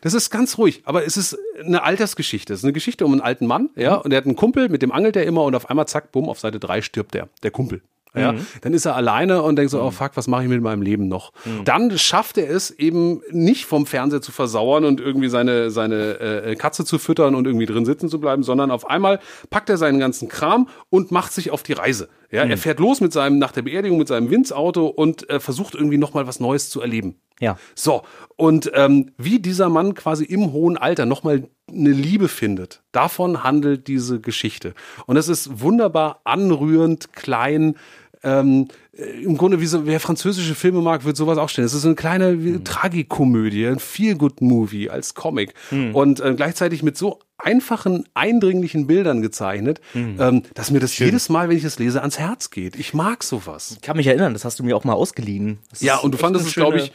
das 0.00 0.14
ist 0.14 0.30
ganz 0.30 0.56
ruhig, 0.56 0.80
aber 0.84 1.04
es 1.04 1.18
ist 1.18 1.36
eine 1.62 1.82
Altersgeschichte. 1.82 2.54
Es 2.54 2.60
ist 2.60 2.64
eine 2.64 2.72
Geschichte 2.72 3.04
um 3.04 3.12
einen 3.12 3.20
alten 3.20 3.46
Mann, 3.46 3.68
ja, 3.76 3.96
Mhm. 3.96 4.02
und 4.02 4.10
der 4.10 4.16
hat 4.18 4.24
einen 4.26 4.36
Kumpel, 4.36 4.70
mit 4.70 4.80
dem 4.80 4.90
angelt 4.90 5.16
er 5.16 5.24
immer 5.26 5.42
und 5.44 5.54
auf 5.54 5.68
einmal 5.68 5.86
zack, 5.86 6.10
bumm, 6.12 6.28
auf 6.30 6.40
Seite 6.40 6.58
drei 6.60 6.80
stirbt 6.80 7.12
der, 7.12 7.28
der 7.42 7.50
Kumpel. 7.50 7.82
Ja, 8.18 8.32
Mhm. 8.32 8.46
dann 8.62 8.74
ist 8.74 8.84
er 8.84 8.96
alleine 8.96 9.42
und 9.42 9.56
denkt 9.56 9.70
so, 9.70 9.82
oh 9.82 9.90
fuck, 9.90 10.12
was 10.14 10.26
mache 10.28 10.42
ich 10.44 10.48
mit 10.48 10.60
meinem 10.62 10.82
Leben 10.82 11.08
noch? 11.08 11.32
Mhm. 11.44 11.64
Dann 11.64 11.98
schafft 11.98 12.38
er 12.38 12.50
es 12.50 12.70
eben 12.70 13.20
nicht 13.30 13.64
vom 13.66 13.86
Fernseher 13.86 14.20
zu 14.20 14.32
versauern 14.32 14.84
und 14.84 15.00
irgendwie 15.00 15.28
seine, 15.28 15.70
seine 15.70 16.20
äh, 16.20 16.56
Katze 16.56 16.84
zu 16.84 16.98
füttern 16.98 17.34
und 17.34 17.46
irgendwie 17.46 17.66
drin 17.66 17.84
sitzen 17.84 18.08
zu 18.08 18.20
bleiben, 18.20 18.42
sondern 18.42 18.70
auf 18.70 18.88
einmal 18.90 19.20
packt 19.50 19.70
er 19.70 19.76
seinen 19.76 19.98
ganzen 19.98 20.28
Kram 20.28 20.68
und 20.90 21.10
macht 21.12 21.32
sich 21.32 21.50
auf 21.50 21.62
die 21.62 21.72
Reise. 21.74 22.08
Ja, 22.30 22.44
Mhm. 22.44 22.50
er 22.50 22.58
fährt 22.58 22.78
los 22.78 23.00
mit 23.00 23.12
seinem, 23.12 23.38
nach 23.38 23.52
der 23.52 23.62
Beerdigung 23.62 23.96
mit 23.98 24.08
seinem 24.08 24.30
Winzauto 24.30 24.86
und 24.86 25.28
äh, 25.30 25.40
versucht 25.40 25.74
irgendwie 25.74 25.96
nochmal 25.98 26.26
was 26.26 26.40
Neues 26.40 26.68
zu 26.68 26.80
erleben. 26.80 27.16
Ja. 27.40 27.56
So, 27.76 28.02
und 28.36 28.70
ähm, 28.74 29.12
wie 29.16 29.38
dieser 29.38 29.68
Mann 29.68 29.94
quasi 29.94 30.24
im 30.24 30.52
hohen 30.52 30.76
Alter 30.76 31.06
nochmal 31.06 31.48
eine 31.70 31.90
Liebe 31.90 32.26
findet, 32.28 32.82
davon 32.92 33.44
handelt 33.44 33.86
diese 33.86 34.20
Geschichte. 34.20 34.74
Und 35.06 35.16
es 35.16 35.28
ist 35.28 35.60
wunderbar 35.60 36.20
anrührend, 36.24 37.12
klein, 37.12 37.76
ähm, 38.22 38.68
äh, 38.96 39.22
im 39.22 39.36
Grunde, 39.36 39.60
wie 39.60 39.66
so, 39.66 39.86
wer 39.86 40.00
französische 40.00 40.54
Filme 40.54 40.80
mag, 40.80 41.04
wird 41.04 41.16
sowas 41.16 41.38
auch 41.38 41.48
stellen. 41.48 41.66
Es 41.66 41.74
ist 41.74 41.82
so 41.82 41.88
eine 41.88 41.94
kleine 41.94 42.42
wie, 42.44 42.62
Tragikomödie, 42.62 43.66
ein 43.66 43.78
Feel-Good-Movie 43.78 44.90
als 44.90 45.14
Comic. 45.14 45.54
Und 45.92 46.20
äh, 46.20 46.34
gleichzeitig 46.34 46.82
mit 46.82 46.96
so 46.96 47.20
einfachen, 47.38 48.04
eindringlichen 48.14 48.86
Bildern 48.86 49.22
gezeichnet, 49.22 49.80
ähm, 49.94 50.42
dass 50.54 50.70
mir 50.70 50.80
das 50.80 50.98
jedes 50.98 51.28
Mal, 51.28 51.48
wenn 51.48 51.56
ich 51.56 51.62
das 51.62 51.78
lese, 51.78 52.00
ans 52.00 52.18
Herz 52.18 52.50
geht. 52.50 52.76
Ich 52.76 52.94
mag 52.94 53.22
sowas. 53.22 53.72
Ich 53.72 53.80
kann 53.80 53.96
mich 53.96 54.08
erinnern, 54.08 54.32
das 54.32 54.44
hast 54.44 54.58
du 54.58 54.64
mir 54.64 54.76
auch 54.76 54.84
mal 54.84 54.94
ausgeliehen. 54.94 55.58
Das 55.70 55.80
Ja, 55.80 55.98
und 55.98 56.12
du 56.12 56.18
fandest 56.18 56.48
es, 56.48 56.54
glaube 56.54 56.78
ich, 56.78 56.92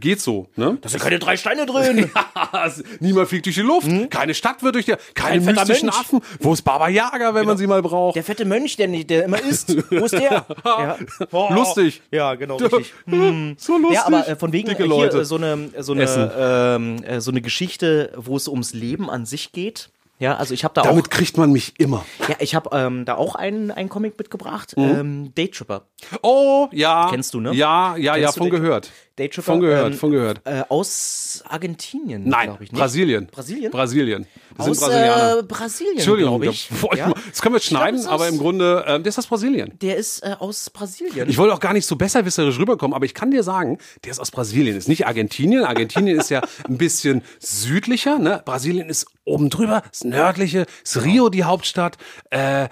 geht 0.00 0.20
so, 0.20 0.48
ne? 0.56 0.78
Da 0.80 0.88
sind 0.88 1.00
keine 1.02 1.18
drei 1.18 1.36
Steine 1.36 1.66
drin. 1.66 2.10
Niemand 3.00 3.28
fliegt 3.28 3.46
durch 3.46 3.54
die 3.56 3.62
Luft, 3.62 3.88
keine 4.10 4.34
Stadt 4.34 4.62
wird 4.62 4.74
durch 4.74 4.84
die, 4.86 4.94
keine 5.14 5.42
Kein 5.44 5.54
mystischen 5.54 5.86
Mensch. 5.86 5.98
Affen. 6.00 6.20
Wo 6.40 6.52
ist 6.52 6.62
Baba 6.62 6.88
Yaga, 6.88 7.34
wenn 7.34 7.46
man 7.46 7.56
sie 7.56 7.66
mal 7.66 7.82
braucht? 7.82 8.16
Der 8.16 8.24
fette 8.24 8.44
Mönch, 8.44 8.76
der, 8.76 8.88
nicht, 8.88 9.08
der 9.10 9.24
immer 9.24 9.40
isst. 9.40 9.76
Wo 9.90 10.04
ist 10.04 10.12
der? 10.12 10.46
ja. 10.64 10.96
Oh. 11.32 11.48
Lustig. 11.52 12.02
Ja, 12.10 12.34
genau, 12.34 12.56
richtig. 12.56 12.92
So 13.58 13.76
lustig. 13.78 13.94
Ja, 13.94 14.06
aber 14.06 14.28
äh, 14.28 14.36
von 14.36 14.52
wegen 14.52 14.68
Dicke 14.68 14.84
äh, 14.84 14.86
Leute. 14.86 15.12
hier 15.16 15.22
äh, 15.22 15.24
so 15.24 15.36
eine 15.36 15.70
so 15.78 15.94
Essen. 15.94 16.30
eine 16.30 16.76
ähm, 16.76 17.02
äh, 17.02 17.20
so 17.20 17.30
eine 17.30 17.40
Geschichte, 17.40 18.12
wo 18.16 18.36
es 18.36 18.48
ums 18.48 18.72
Leben 18.74 19.10
an 19.10 19.26
sich 19.26 19.52
geht. 19.52 19.90
Ja, 20.20 20.36
also 20.36 20.52
ich 20.52 20.64
habe 20.64 20.74
da 20.74 20.82
Damit 20.82 21.06
auch 21.06 21.10
kriegt 21.10 21.36
man 21.36 21.52
mich 21.52 21.74
immer. 21.78 22.04
ja, 22.28 22.34
ich 22.40 22.54
habe 22.56 22.70
ähm, 22.72 23.04
da 23.04 23.14
auch 23.14 23.34
einen 23.36 23.70
einen 23.70 23.88
Comic 23.88 24.18
mitgebracht, 24.18 24.74
Mhm. 24.76 24.84
ähm, 24.84 25.34
Day 25.34 25.48
Tripper. 25.48 25.82
Oh, 26.22 26.68
ja. 26.72 27.08
Kennst 27.10 27.34
du, 27.34 27.40
ne? 27.40 27.52
Ja, 27.54 27.96
ja, 27.96 28.14
Kennst 28.14 28.36
ja, 28.36 28.42
von 28.42 28.50
gehört. 28.50 28.90
Day 29.18 29.28
Tripper. 29.28 29.42
Von 29.42 29.60
gehört, 29.60 29.92
ähm, 29.92 29.98
von 29.98 30.10
gehört. 30.10 30.40
Äh, 30.44 30.62
aus 30.68 31.42
Argentinien, 31.48 32.24
Nein, 32.28 32.46
glaube 32.50 32.64
ich. 32.64 32.72
Nicht? 32.72 32.80
Brasilien. 32.80 33.26
Brasilien? 33.26 33.70
Brasilien. 33.70 34.26
Das 34.56 34.64
sind 34.66 34.72
Aus 34.72 34.80
Brasilianer. 34.80 35.38
äh, 35.38 35.42
Brasilien, 35.42 35.96
Entschuldigung, 35.96 36.42
ich. 36.44 36.68
da- 36.68 36.74
boah, 36.80 36.96
Ja. 36.96 37.12
das 37.30 37.40
können 37.42 37.54
wir 37.54 37.58
jetzt 37.58 37.68
glaub, 37.68 37.82
schneiden, 37.82 38.00
ist 38.00 38.06
aber 38.06 38.24
aus- 38.24 38.30
im 38.30 38.38
Grunde, 38.38 38.84
ähm, 38.86 39.02
der 39.02 39.10
ist 39.10 39.18
aus 39.18 39.26
Brasilien. 39.26 39.72
Der 39.80 39.96
ist 39.96 40.20
äh, 40.22 40.34
aus 40.38 40.70
Brasilien. 40.70 41.28
Ich 41.28 41.36
wollte 41.38 41.54
auch 41.54 41.60
gar 41.60 41.72
nicht 41.72 41.86
so 41.86 41.96
besserwisserisch 41.96 42.58
rüberkommen, 42.58 42.94
aber 42.94 43.04
ich 43.04 43.14
kann 43.14 43.30
dir 43.30 43.42
sagen, 43.42 43.78
der 44.04 44.12
ist 44.12 44.18
aus 44.20 44.30
Brasilien, 44.30 44.76
ist 44.76 44.88
nicht 44.88 45.06
Argentinien. 45.06 45.64
Argentinien 45.64 46.18
ist 46.18 46.30
ja 46.30 46.40
ein 46.68 46.78
bisschen 46.78 47.22
südlicher, 47.40 48.18
ne? 48.18 48.42
Brasilien 48.44 48.88
ist 48.88 49.06
oben 49.24 49.50
drüber, 49.50 49.82
ist 49.92 50.04
nördliche, 50.04 50.66
ist 50.84 51.02
Rio 51.04 51.28
die 51.28 51.44
Hauptstadt. 51.44 51.96
Äh, 52.30 52.62
ja. 52.62 52.68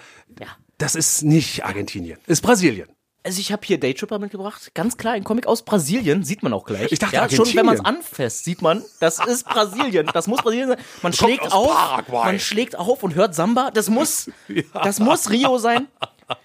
das 0.78 0.94
ist 0.94 1.22
nicht 1.22 1.64
Argentinien, 1.64 2.18
ist 2.26 2.42
Brasilien. 2.42 2.88
Also 3.26 3.40
ich 3.40 3.50
habe 3.50 3.66
hier 3.66 3.80
Daytripper 3.80 4.20
mitgebracht. 4.20 4.70
Ganz 4.72 4.96
klar, 4.96 5.14
ein 5.14 5.24
Comic 5.24 5.48
aus 5.48 5.62
Brasilien. 5.62 6.22
Sieht 6.22 6.44
man 6.44 6.52
auch 6.52 6.64
gleich. 6.64 6.92
Ich 6.92 7.00
dachte 7.00 7.16
ja, 7.16 7.28
schon 7.28 7.52
wenn 7.56 7.66
man 7.66 7.74
es 7.74 7.84
anfasst, 7.84 8.44
sieht 8.44 8.62
man, 8.62 8.84
das 9.00 9.18
ist 9.18 9.48
Brasilien. 9.48 10.08
Das 10.14 10.28
muss 10.28 10.40
Brasilien 10.42 10.68
sein. 10.68 10.78
Man 11.02 11.12
schlägt 11.12 11.50
auf, 11.50 11.74
Paraguay. 11.74 12.24
man 12.24 12.38
schlägt 12.38 12.78
auf 12.78 13.02
und 13.02 13.16
hört 13.16 13.34
Samba. 13.34 13.72
Das 13.72 13.90
muss, 13.90 14.30
das 14.72 15.00
muss 15.00 15.28
Rio 15.28 15.58
sein. 15.58 15.88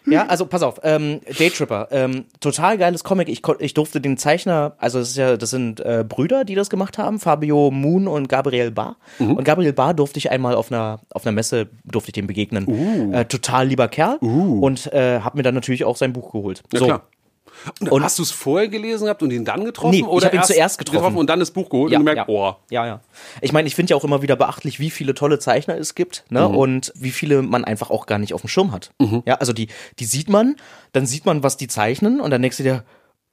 Ja, 0.06 0.28
also 0.28 0.46
pass 0.46 0.62
auf, 0.62 0.80
ähm, 0.84 1.22
Daytripper, 1.38 1.88
ähm, 1.92 2.26
total 2.40 2.78
geiles 2.78 3.04
Comic. 3.04 3.30
Ich, 3.30 3.42
ich 3.60 3.74
durfte 3.74 4.00
den 4.02 4.18
Zeichner, 4.18 4.74
also 4.78 5.00
das 5.00 5.10
ist 5.10 5.18
ja, 5.18 5.38
das 5.38 5.50
sind 5.50 5.80
äh, 5.80 6.06
Brüder, 6.08 6.44
die 6.44 6.56
das 6.56 6.70
gemacht 6.70 6.98
haben, 6.98 7.20
Fabio 7.20 7.72
Moon 7.72 8.08
und 8.08 8.30
Gabriel 8.30 8.72
Bar. 8.72 8.98
Mhm. 9.20 9.38
Und 9.38 9.44
Gabriel 9.44 9.74
Bar 9.74 9.94
durfte 9.94 10.20
ich 10.20 10.30
einmal 10.30 10.56
auf 10.56 10.72
einer 10.72 11.00
auf 11.12 11.26
einer 11.26 11.34
Messe 11.34 11.70
durfte 11.84 12.10
ich 12.10 12.14
dem 12.14 12.28
begegnen. 12.28 12.66
Uh. 12.68 13.14
Äh, 13.14 13.26
total 13.26 13.68
lieber 13.68 13.88
Kerl 13.88 14.18
und 14.18 14.92
äh, 14.94 15.20
habe 15.22 15.38
mir 15.38 15.44
dann 15.44 15.56
natürlich 15.56 15.84
auch 15.84 15.98
sein 15.98 16.14
Buch 16.14 16.32
geholt. 16.32 16.64
Ja, 16.74 16.80
so. 16.80 16.86
klar. 16.86 17.04
Und, 17.80 18.04
hast 18.04 18.20
du 18.20 18.24
es 18.24 18.32
vorher 18.32 18.68
gelesen 18.68 19.06
gehabt 19.06 19.22
und 19.24 19.32
ihn 19.32 19.46
dann 19.46 19.66
getroffen? 19.66 19.92
Nee, 19.92 20.00
ich 20.00 20.08
oder 20.08 20.28
hab 20.28 20.34
ihn 20.34 20.40
erst 20.40 20.52
zuerst 20.52 20.78
getroffen. 20.78 21.18
und 21.18 21.30
dann 21.30 21.40
das 21.40 21.52
Buch 21.52 21.70
geholt 21.70 21.92
und 21.94 22.00
gemerkt, 22.00 22.18
ja. 22.18 22.26
oh. 22.28 22.56
Ja, 22.70 22.86
ja. 22.86 23.02
Ich 23.42 23.54
meine, 23.54 23.68
ich 23.68 23.76
finde 23.76 23.92
ja 23.92 23.98
auch 23.98 24.04
immer 24.04 24.22
wieder 24.22 24.36
beachtlich, 24.36 24.80
wie 24.80 24.90
viele 24.90 25.14
tolle 25.14 25.40
Zeichner 25.40 25.78
es 25.78 25.96
gibt, 25.96 26.26
ne? 26.30 26.48
Mhm. 26.48 26.56
Und 26.56 26.94
wie 26.96 27.12
viele 27.12 27.42
man 27.42 27.64
einfach 27.64 27.90
auch 27.90 28.06
gar 28.06 28.20
nicht 28.20 28.34
auf 28.34 28.42
dem 28.42 28.48
Schirm 28.48 28.72
hat. 28.72 28.92
Ja, 29.26 29.36
also 29.36 29.54
die, 29.54 29.68
die 30.00 30.06
sieht 30.06 30.30
man, 30.30 30.56
dann 30.92 31.06
sieht 31.06 31.26
man, 31.26 31.44
was 31.44 31.58
die 31.58 31.68
zeichnen 31.68 32.20
und 32.22 32.32
dann 32.32 32.42
denkst 32.42 32.58
du 32.58 32.64
dir, 32.64 32.84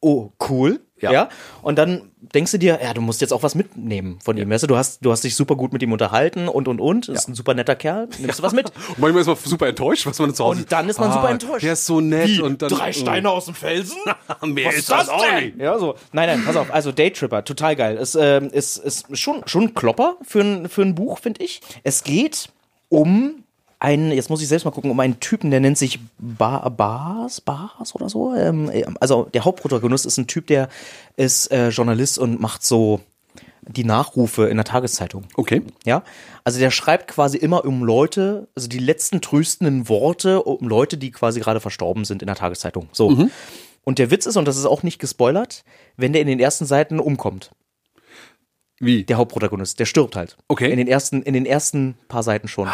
oh, 0.01 0.31
cool. 0.49 0.81
Ja. 1.01 1.12
Ja. 1.12 1.28
Und 1.62 1.78
dann 1.78 2.11
denkst 2.20 2.53
du 2.53 2.59
dir, 2.59 2.78
ja, 2.82 2.94
du 2.94 3.01
musst 3.01 3.20
jetzt 3.20 3.32
auch 3.32 3.42
was 3.42 3.55
mitnehmen 3.55 4.18
von 4.22 4.36
ihm. 4.36 4.51
Weißt 4.51 4.64
du, 4.64 4.66
du 4.66 4.76
hast, 4.76 5.05
du 5.05 5.11
hast 5.11 5.24
dich 5.24 5.34
super 5.34 5.57
gut 5.57 5.72
mit 5.72 5.82
ihm 5.82 5.92
unterhalten 5.92 6.49
und 6.49 6.68
und 6.68 6.80
und. 6.80 7.09
Ist 7.09 7.28
ein 7.28 7.34
super 7.34 7.55
netter 7.55 7.76
Kerl. 7.76 8.09
Nimmst 8.18 8.38
du 8.38 8.42
was 8.42 8.53
mit? 8.53 8.66
Und 8.88 8.99
manchmal 8.99 9.22
ist 9.22 9.26
man 9.26 9.36
super 9.36 9.68
enttäuscht, 9.68 10.07
was 10.07 10.18
man 10.18 10.34
zu 10.34 10.44
Hause 10.44 10.61
Und 10.61 10.72
dann 10.72 10.88
ist 10.88 10.99
man 10.99 11.12
super 11.12 11.30
enttäuscht. 11.30 11.64
Der 11.64 11.74
ist 11.74 11.86
so 11.86 12.01
nett 12.01 12.28
Wie, 12.28 12.40
und 12.40 12.62
dann 12.62 12.70
drei 12.70 12.92
Steine 12.92 13.30
aus 13.30 13.46
dem 13.46 13.55
Felsen? 13.55 13.99
Mehr 14.44 14.68
Was 14.68 14.76
ist 14.76 14.90
das 14.90 15.09
denn? 15.09 15.59
Ja, 15.59 15.78
so. 15.78 15.94
Nein, 16.12 16.28
nein, 16.28 16.42
pass 16.44 16.57
auf. 16.57 16.72
Also 16.72 16.92
Daytripper, 16.92 17.44
total 17.44 17.76
geil. 17.76 17.96
Es 17.96 18.14
ähm, 18.14 18.51
ist, 18.51 18.78
ist 18.78 19.16
schon, 19.16 19.42
schon 19.46 19.64
ein 19.64 19.74
Klopper 19.74 20.16
für 20.22 20.40
ein, 20.40 20.68
für 20.68 20.82
ein 20.82 20.94
Buch, 20.94 21.20
finde 21.20 21.42
ich. 21.44 21.61
Es 21.82 22.03
geht 22.03 22.51
um 22.88 23.44
einen, 23.81 24.12
jetzt 24.12 24.31
muss 24.31 24.43
ich 24.43 24.49
selbst 24.49 24.64
mal 24.64 24.70
gucken, 24.70 24.91
um 24.91 25.01
einen 25.01 25.20
Typen, 25.20 25.51
der 25.51 25.61
nennt 25.61 25.79
sich 25.79 26.01
ba 26.18 26.68
Bas, 26.68 27.41
Bas 27.41 27.95
oder 27.95 28.09
so. 28.09 28.35
Ähm, 28.35 28.70
also 29.01 29.29
der 29.33 29.45
Hauptprotagonist 29.45 30.07
ist 30.07 30.18
ein 30.18 30.26
Typ, 30.26 30.47
der 30.49 30.68
ist 31.16 31.51
äh, 31.53 31.68
Journalist 31.68 32.18
und 32.18 32.41
macht 32.41 32.64
so 32.64 33.01
die 33.68 33.85
Nachrufe 33.85 34.49
in 34.49 34.57
der 34.57 34.64
Tageszeitung. 34.64 35.24
Okay. 35.37 35.62
Ja, 35.85 36.03
also 36.43 36.59
der 36.59 36.70
schreibt 36.70 37.09
quasi 37.09 37.37
immer 37.37 37.64
um 37.64 37.85
Leute, 37.85 38.49
also 38.57 38.68
die 38.68 38.79
letzten 38.79 39.20
tröstenden 39.20 39.89
Worte 39.89 40.43
um 40.43 40.66
Leute, 40.66 40.97
die 40.97 41.11
quasi 41.11 41.41
gerade 41.41 41.61
verstorben 41.61 42.05
sind 42.05 42.22
in 42.22 42.26
der 42.26 42.37
Tageszeitung. 42.37 42.89
So. 42.93 43.11
Mhm. 43.11 43.31
Und 43.85 43.99
der 43.99 44.11
Witz 44.11 44.26
ist, 44.26 44.37
und 44.37 44.47
das 44.47 44.57
ist 44.57 44.66
auch 44.66 44.83
nicht 44.83 44.99
gespoilert, 44.99 45.64
wenn 45.97 46.12
der 46.12 46.22
in 46.22 46.29
den 46.29 46.41
ersten 46.41 46.66
Seiten 46.66 46.99
umkommt, 46.99 47.53
Wie? 48.81 49.05
der 49.05 49.16
Hauptprotagonist, 49.16 49.79
der 49.81 49.87
stirbt 49.87 50.14
halt. 50.16 50.37
Okay. 50.49 50.70
In 50.70 50.76
den 50.76 50.87
ersten, 50.87 51.22
in 51.22 51.35
den 51.35 51.47
ersten 51.47 51.97
paar 52.09 52.22
Seiten 52.22 52.49
schon. 52.49 52.68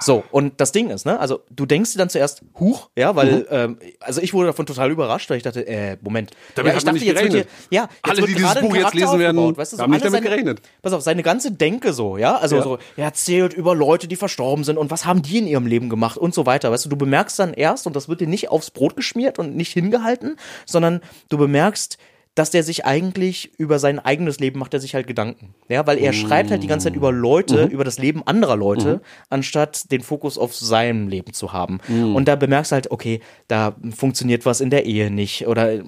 So, 0.00 0.24
und 0.30 0.60
das 0.60 0.72
Ding 0.72 0.88
ist, 0.90 1.04
ne, 1.04 1.18
also 1.20 1.40
du 1.50 1.66
denkst 1.66 1.92
dir 1.92 1.98
dann 1.98 2.08
zuerst, 2.08 2.42
huch, 2.58 2.88
ja, 2.96 3.14
weil, 3.16 3.46
ähm, 3.50 3.78
also 4.00 4.22
ich 4.22 4.32
wurde 4.32 4.48
davon 4.48 4.64
total 4.66 4.90
überrascht, 4.90 5.28
weil 5.28 5.36
ich 5.36 5.42
dachte, 5.42 5.66
äh, 5.66 5.96
Moment. 6.00 6.30
Mhm. 6.30 6.34
Damit 6.54 6.72
ja, 6.72 6.78
ich 6.78 6.84
dachte, 6.84 6.94
nicht 6.94 7.04
jetzt 7.06 7.14
wird 7.22 7.32
hier, 7.32 7.42
gerechnet. 7.42 7.54
ja, 7.70 7.82
jetzt 7.82 8.18
Alle, 8.18 8.26
die 8.26 8.34
dieses 8.34 8.60
Buch 8.60 8.74
jetzt 8.74 8.94
lesen 8.94 9.18
werden, 9.18 9.56
weißt 9.56 9.72
du, 9.72 9.76
so 9.76 9.82
haben 9.82 9.90
nicht 9.90 10.04
damit 10.04 10.22
seine, 10.22 10.30
gerechnet. 10.30 10.62
Pass 10.82 10.92
auf, 10.92 11.02
seine 11.02 11.22
ganze 11.22 11.52
Denke 11.52 11.92
so, 11.92 12.16
ja, 12.16 12.36
also 12.36 12.56
Ja. 12.56 12.62
so, 12.62 12.78
er 12.96 13.04
erzählt 13.04 13.52
über 13.52 13.74
Leute, 13.74 14.08
die 14.08 14.16
verstorben 14.16 14.64
sind 14.64 14.78
und 14.78 14.90
was 14.90 15.04
haben 15.04 15.22
die 15.22 15.38
in 15.38 15.46
ihrem 15.46 15.66
Leben 15.66 15.88
gemacht 15.90 16.16
und 16.16 16.34
so 16.34 16.46
weiter, 16.46 16.70
weißt 16.70 16.86
du, 16.86 16.88
du 16.88 16.96
bemerkst 16.96 17.38
dann 17.38 17.52
erst, 17.52 17.86
und 17.86 17.94
das 17.96 18.08
wird 18.08 18.20
dir 18.20 18.28
nicht 18.28 18.48
aufs 18.48 18.70
Brot 18.70 18.96
geschmiert 18.96 19.38
und 19.38 19.56
nicht 19.56 19.72
hingehalten, 19.72 20.36
sondern 20.64 21.00
du 21.28 21.36
bemerkst, 21.36 21.98
dass 22.34 22.50
der 22.50 22.62
sich 22.62 22.84
eigentlich 22.86 23.52
über 23.58 23.78
sein 23.78 23.98
eigenes 23.98 24.38
Leben 24.38 24.58
macht 24.60 24.72
er 24.72 24.80
sich 24.80 24.94
halt 24.94 25.06
Gedanken. 25.06 25.54
Ja, 25.68 25.86
weil 25.86 25.98
er 25.98 26.12
schreibt 26.12 26.50
halt 26.50 26.62
die 26.62 26.68
ganze 26.68 26.84
Zeit 26.84 26.96
über 26.96 27.12
Leute, 27.12 27.64
über 27.64 27.84
das 27.84 27.98
Leben 27.98 28.22
anderer 28.26 28.56
Leute, 28.56 29.00
anstatt 29.28 29.90
den 29.90 30.00
Fokus 30.00 30.38
auf 30.38 30.54
sein 30.54 31.08
Leben 31.08 31.32
zu 31.32 31.52
haben. 31.52 31.80
Und 32.14 32.28
da 32.28 32.36
bemerkst 32.36 32.70
du 32.72 32.74
halt, 32.74 32.90
okay, 32.90 33.20
da 33.48 33.74
funktioniert 33.94 34.46
was 34.46 34.60
in 34.60 34.70
der 34.70 34.86
Ehe 34.86 35.10
nicht. 35.10 35.46
Oder 35.48 35.72
äh, 35.72 35.82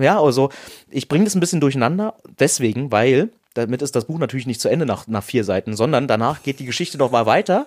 ja, 0.00 0.20
also 0.20 0.50
ich 0.88 1.08
bringe 1.08 1.24
das 1.24 1.34
ein 1.34 1.40
bisschen 1.40 1.60
durcheinander, 1.60 2.14
deswegen, 2.38 2.92
weil 2.92 3.30
damit 3.54 3.82
ist 3.82 3.96
das 3.96 4.06
Buch 4.06 4.18
natürlich 4.18 4.46
nicht 4.46 4.60
zu 4.60 4.68
Ende 4.68 4.86
nach, 4.86 5.06
nach 5.08 5.22
vier 5.22 5.44
Seiten, 5.44 5.76
sondern 5.76 6.08
danach 6.08 6.42
geht 6.42 6.58
die 6.58 6.64
Geschichte 6.64 6.96
noch 6.96 7.10
mal 7.10 7.26
weiter 7.26 7.66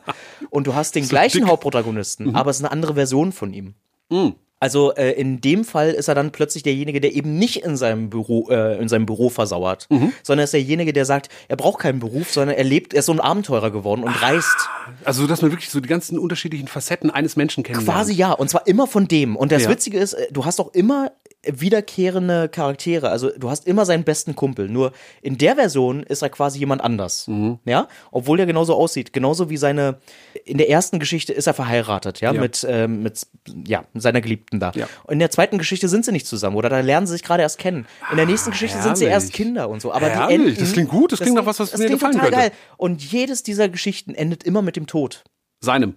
und 0.50 0.68
du 0.68 0.74
hast 0.74 0.96
den 0.96 1.08
gleichen 1.10 1.48
Hauptprotagonisten, 1.48 2.36
aber 2.36 2.50
es 2.50 2.58
ist 2.58 2.64
eine 2.64 2.72
andere 2.72 2.96
Version 2.96 3.32
von 3.32 3.54
ihm. 3.54 3.76
Also 4.60 4.94
äh, 4.96 5.12
in 5.12 5.42
dem 5.42 5.66
Fall 5.66 5.92
ist 5.92 6.08
er 6.08 6.16
dann 6.16 6.32
plötzlich 6.32 6.64
derjenige, 6.64 7.02
der 7.02 7.14
eben 7.14 7.38
nicht 7.38 7.64
in 7.64 7.76
seinem 7.76 8.10
Büro, 8.10 8.50
äh, 8.50 8.80
in 8.82 8.88
seinem 8.88 9.06
Büro 9.06 9.30
versauert, 9.30 9.88
sondern 10.24 10.40
er 10.40 10.44
ist 10.46 10.54
derjenige, 10.54 10.94
der 10.94 11.06
sagt, 11.06 11.30
er 11.50 11.58
braucht 11.58 11.80
keinen 11.82 12.00
Beruf, 12.00 12.32
sondern 12.32 12.56
er 12.56 12.64
lebt, 12.64 12.94
er 12.94 13.00
ist 13.00 13.08
so 13.08 13.12
ein 13.12 13.20
Abenteurer 13.20 13.70
geworden 13.70 14.04
und 14.04 14.22
reist. 14.22 14.70
Also, 15.04 15.28
dass 15.28 15.42
man 15.42 15.52
wirklich 15.52 15.70
so 15.70 15.80
die 15.82 15.90
ganzen 15.90 16.18
unterschiedlichen 16.18 16.68
Facetten 16.68 17.12
eines 17.12 17.36
Menschen 17.36 17.64
kennenlernt. 17.64 17.98
Quasi 17.98 18.14
ja, 18.14 18.32
und 18.32 18.50
zwar 18.50 18.66
immer 18.66 18.88
von 18.88 19.08
dem. 19.08 19.36
Und 19.36 19.52
das 19.52 19.64
Ja. 19.64 19.70
Witzige 19.70 20.00
ist, 20.00 20.14
äh, 20.14 20.28
du 20.32 20.46
hast 20.46 20.60
auch 20.62 20.74
immer 20.74 21.12
wiederkehrende 21.48 22.50
Charaktere. 22.50 23.10
Also 23.10 23.30
du 23.38 23.50
hast 23.50 23.68
immer 23.68 23.86
seinen 23.86 24.04
besten 24.04 24.36
Kumpel. 24.36 24.70
Nur 24.70 24.92
in 25.22 25.38
der 25.38 25.56
Version 25.56 26.04
ist 26.04 26.22
er 26.22 26.30
quasi 26.30 26.60
jemand 26.60 26.82
anders. 26.84 27.28
Mhm. 27.28 27.60
Ja, 27.66 27.88
obwohl 28.12 28.40
er 28.40 28.46
genauso 28.46 28.76
aussieht. 28.76 29.14
Genauso 29.14 29.50
wie 29.50 29.58
seine. 29.58 29.98
In 30.46 30.58
der 30.58 30.70
ersten 30.70 31.00
Geschichte 31.00 31.34
ist 31.34 31.48
er 31.48 31.54
verheiratet, 31.54 32.22
ja, 32.22 32.32
Ja. 32.34 32.42
mit 32.42 32.66
ähm, 32.70 33.04
mit 33.04 33.26
ja 33.66 33.86
seiner 33.94 34.22
Geliebten 34.22 34.60
da. 34.60 34.72
Ja. 34.76 34.88
Und 35.04 35.14
in 35.14 35.20
der 35.20 35.32
zweiten 35.32 35.58
Geschichte 35.58 35.88
sind 35.90 36.06
sie 36.06 36.12
nicht 36.12 36.28
zusammen 36.28 36.56
oder 36.56 36.70
da 36.70 36.80
lernen 36.80 37.08
sie 37.08 37.14
sich 37.14 37.24
gerade 37.24 37.42
erst 37.44 37.58
kennen. 37.60 37.88
In 38.12 38.18
der 38.18 38.26
nächsten 38.26 38.52
Geschichte 38.52 38.82
sind 38.82 38.98
sie 38.98 39.06
herrlich. 39.06 39.24
erst 39.26 39.34
Kinder 39.34 39.70
und 39.70 39.82
so. 39.82 39.92
Aber 39.92 40.08
Herrlich, 40.10 40.28
die 40.28 40.34
enden, 40.50 40.60
das 40.60 40.74
klingt 40.74 40.90
gut, 40.90 41.12
das 41.12 41.20
klingt 41.20 41.36
nach 41.36 41.46
was, 41.46 41.60
was 41.60 41.72
das 41.72 41.80
mir 41.80 41.90
gefallen 41.90 42.14
total 42.14 42.30
könnte. 42.32 42.50
geil. 42.50 42.52
Und 42.78 43.02
jedes 43.04 43.44
dieser 43.44 43.70
Geschichten 43.70 44.14
endet 44.16 44.44
immer 44.44 44.62
mit 44.62 44.76
dem 44.76 44.88
Tod 44.88 45.24
Seinem. 45.62 45.96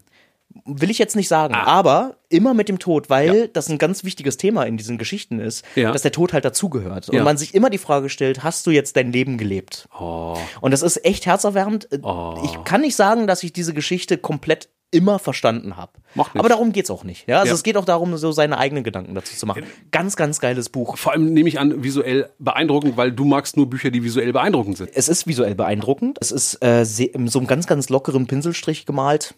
Will 0.65 0.91
ich 0.91 0.99
jetzt 0.99 1.17
nicht 1.17 1.29
sagen, 1.29 1.55
Ah. 1.55 1.65
aber 1.65 2.17
immer 2.29 2.55
mit 2.55 2.69
dem 2.69 2.79
Tod, 2.79 3.09
weil 3.11 3.49
das 3.49 3.69
ein 3.69 3.79
ganz 3.79 4.05
wichtiges 4.05 4.37
Thema 4.37 4.65
in 4.65 4.77
diesen 4.77 4.99
Geschichten 4.99 5.41
ist, 5.41 5.65
Ja. 5.75 5.93
dass 5.93 6.03
der 6.03 6.13
Tod 6.13 6.33
halt 6.33 6.45
dazugehört. 6.45 7.09
Und 7.09 7.17
Ja. 7.17 7.25
man 7.25 7.37
sich 7.37 7.55
immer 7.55 7.71
die 7.71 7.79
Frage 7.79 8.09
stellt, 8.09 8.43
hast 8.45 8.67
du 8.67 8.71
jetzt 8.71 8.97
dein 8.97 9.13
Leben 9.13 9.39
gelebt? 9.39 9.89
Oh. 9.99 10.37
Und 10.61 10.71
das 10.73 10.83
ist 10.83 11.05
echt 11.05 11.27
herzerwärmend. 11.27 11.89
Ich 11.93 12.65
kann 12.65 12.81
nicht 12.83 12.97
sagen, 12.97 13.27
dass 13.27 13.43
ich 13.43 13.53
diese 13.53 13.73
Geschichte 13.75 14.19
komplett 14.19 14.69
immer 14.91 15.19
verstanden 15.19 15.77
habe. 15.77 15.93
Aber 16.33 16.49
darum 16.49 16.73
geht's 16.73 16.91
auch 16.91 17.05
nicht. 17.05 17.29
Ja? 17.29 17.41
Also 17.41 17.49
Ja. 17.49 17.55
es 17.57 17.63
geht 17.63 17.77
auch 17.77 17.85
darum, 17.85 18.17
so 18.17 18.33
seine 18.33 18.57
eigenen 18.57 18.85
Gedanken 18.85 19.15
dazu 19.15 19.37
zu 19.37 19.45
machen. 19.45 19.65
Ganz, 19.91 20.17
ganz 20.17 20.41
geiles 20.41 20.71
Buch. 20.71 20.97
Vor 20.97 21.13
allem 21.13 21.35
nehme 21.35 21.47
ich 21.51 21.59
an, 21.61 21.85
visuell 21.85 22.31
beeindruckend, 22.39 22.97
weil 22.97 23.13
du 23.13 23.27
magst 23.27 23.59
nur 23.59 23.69
Bücher, 23.69 23.91
die 23.91 24.03
visuell 24.03 24.33
beeindruckend 24.33 24.79
sind. 24.79 24.89
Es 24.95 25.11
ist 25.11 25.27
visuell 25.27 25.55
beeindruckend. 25.55 26.17
Es 26.23 26.33
ist 26.33 26.65
äh, 26.65 26.87
so 26.87 27.05
einem 27.13 27.47
ganz, 27.47 27.67
ganz 27.67 27.91
lockeren 27.91 28.27
Pinselstrich 28.27 28.87
gemalt 28.87 29.35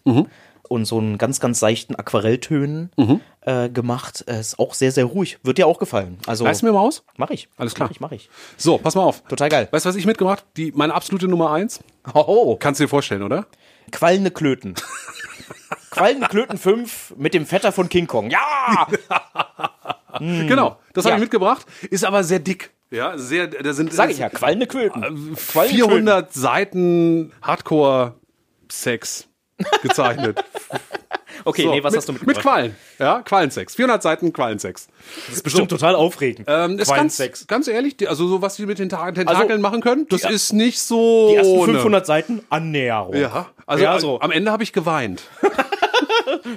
und 0.71 0.85
so 0.85 0.97
einen 0.97 1.17
ganz, 1.17 1.39
ganz 1.39 1.59
seichten 1.59 1.95
Aquarelltönen 1.95 2.91
äh, 3.41 3.69
gemacht. 3.69 4.23
Es 4.27 4.47
ist 4.53 4.59
auch 4.59 4.73
sehr, 4.73 4.91
sehr 4.91 5.05
ruhig. 5.05 5.37
Wird 5.43 5.57
dir 5.57 5.67
auch 5.67 5.77
gefallen. 5.79 6.17
Also 6.25 6.45
Leist 6.45 6.63
mir 6.63 6.71
mal 6.71 6.79
aus? 6.79 7.03
mach 7.17 7.29
ich. 7.29 7.49
Alles 7.57 7.75
klar. 7.75 7.87
Mach 7.87 7.91
ich, 7.91 7.99
mach 7.99 8.11
ich. 8.11 8.29
So, 8.57 8.77
pass 8.77 8.95
mal 8.95 9.03
auf. 9.03 9.21
Total 9.23 9.49
geil. 9.49 9.67
Weißt 9.71 9.85
du, 9.85 9.89
was 9.89 9.95
ich 9.95 10.05
mitgemacht? 10.05 10.45
Die, 10.57 10.71
meine 10.71 10.93
absolute 10.93 11.27
Nummer 11.27 11.51
eins. 11.51 11.79
Oh, 12.13 12.55
Kannst 12.59 12.79
du 12.79 12.85
dir 12.85 12.87
vorstellen, 12.87 13.21
oder? 13.23 13.45
Quallende 13.91 14.31
Klöten. 14.31 14.75
Quallende 15.91 16.27
Klöten 16.27 16.57
5 16.57 17.15
mit 17.17 17.33
dem 17.33 17.45
Vetter 17.45 17.71
von 17.73 17.89
King 17.89 18.07
Kong. 18.07 18.29
Ja! 18.31 18.87
Genau, 20.19 20.77
das 20.93 21.05
habe 21.05 21.11
Ja. 21.13 21.15
ich 21.15 21.21
mitgebracht. 21.21 21.65
Ist 21.89 22.03
aber 22.03 22.23
sehr 22.25 22.39
dick. 22.39 22.71
Ja, 22.91 23.17
sehr, 23.17 23.47
da 23.47 23.71
sind 23.73 23.93
Sag 23.93 24.11
ich 24.11 24.17
ja, 24.17 24.27
quallende 24.29 24.67
Klöten. 24.67 25.01
Quallende 25.01 25.73
400 25.77 26.33
Seiten 26.33 27.31
Hardcore-Sex 27.41 29.27
gezeichnet. 29.81 30.43
Okay, 31.43 31.63
So, 31.63 31.71
nee, 31.71 31.83
was 31.83 31.91
mit, 31.93 31.97
hast 31.99 32.07
du 32.09 32.13
Mit 32.13 32.27
mitgebracht? 32.27 32.43
Quallen. 32.55 32.75
Ja, 32.99 33.21
Quallensex. 33.23 33.73
400 33.75 34.03
Seiten 34.03 34.31
Quallensex. 34.31 34.87
Das 35.27 35.37
ist 35.37 35.43
bestimmt 35.43 35.69
total 35.69 35.95
aufregend. 35.95 36.45
Ähm, 36.47 36.73
ist 36.73 36.77
ganz, 36.77 36.89
Quallensex. 36.89 37.47
ganz 37.47 37.67
ehrlich, 37.67 37.97
die, 37.97 38.07
also 38.07 38.27
so 38.27 38.41
was 38.43 38.57
die 38.57 38.65
mit 38.67 38.77
den 38.77 38.89
Ta- 38.89 39.11
Tentakeln 39.11 39.59
machen 39.59 39.81
können, 39.81 40.05
das 40.09 40.21
die- 40.21 40.33
ist 40.33 40.53
nicht 40.53 40.79
so. 40.79 41.29
Die 41.31 41.37
ersten 41.37 41.51
ohne. 41.53 41.73
500 41.73 42.05
Seiten 42.05 42.43
Annäherung. 42.49 43.15
Ja, 43.15 43.47
also 43.65 43.83
Ja, 43.83 43.99
so. 43.99 44.19
am 44.21 44.31
Ende 44.31 44.51
habe 44.51 44.61
ich 44.63 44.71
geweint. 44.73 45.23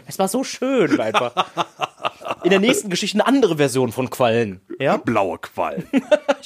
Es 0.06 0.18
war 0.18 0.28
so 0.28 0.44
schön 0.44 1.00
einfach. 1.00 1.32
In 2.44 2.50
der 2.50 2.60
nächsten 2.60 2.90
Geschichte 2.90 3.18
eine 3.18 3.26
andere 3.26 3.56
Version 3.56 3.90
von 3.90 4.10
Quallen. 4.10 4.60
Ja? 4.78 4.98
Blaue 4.98 5.38
Quallen. 5.38 5.84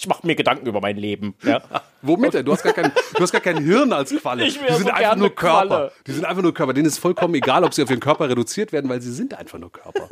Ich 0.00 0.06
mache 0.06 0.24
mir 0.24 0.36
Gedanken 0.36 0.68
über 0.68 0.80
mein 0.80 0.96
Leben. 0.96 1.34
Ja? 1.42 1.60
Womit 2.02 2.32
denn? 2.32 2.46
Du 2.46 2.52
hast 2.52 2.62
gar 2.62 2.72
kein, 2.72 2.92
du 3.14 3.20
hast 3.20 3.32
gar 3.32 3.40
kein 3.40 3.64
Hirn 3.64 3.92
als 3.92 4.14
Qualle. 4.14 4.44
Die 4.44 4.50
sind 4.50 4.68
so 4.78 4.90
einfach 4.90 5.16
nur 5.16 5.34
Körper. 5.34 5.66
Qualle. 5.66 5.92
Die 6.06 6.12
sind 6.12 6.24
einfach 6.24 6.42
nur 6.42 6.54
Körper. 6.54 6.72
Denen 6.72 6.86
ist 6.86 6.98
vollkommen 6.98 7.34
egal, 7.34 7.64
ob 7.64 7.74
sie 7.74 7.82
auf 7.82 7.90
ihren 7.90 7.98
Körper 7.98 8.28
reduziert 8.28 8.70
werden, 8.70 8.88
weil 8.88 9.02
sie 9.02 9.12
sind 9.12 9.36
einfach 9.36 9.58
nur 9.58 9.72
Körper. 9.72 10.08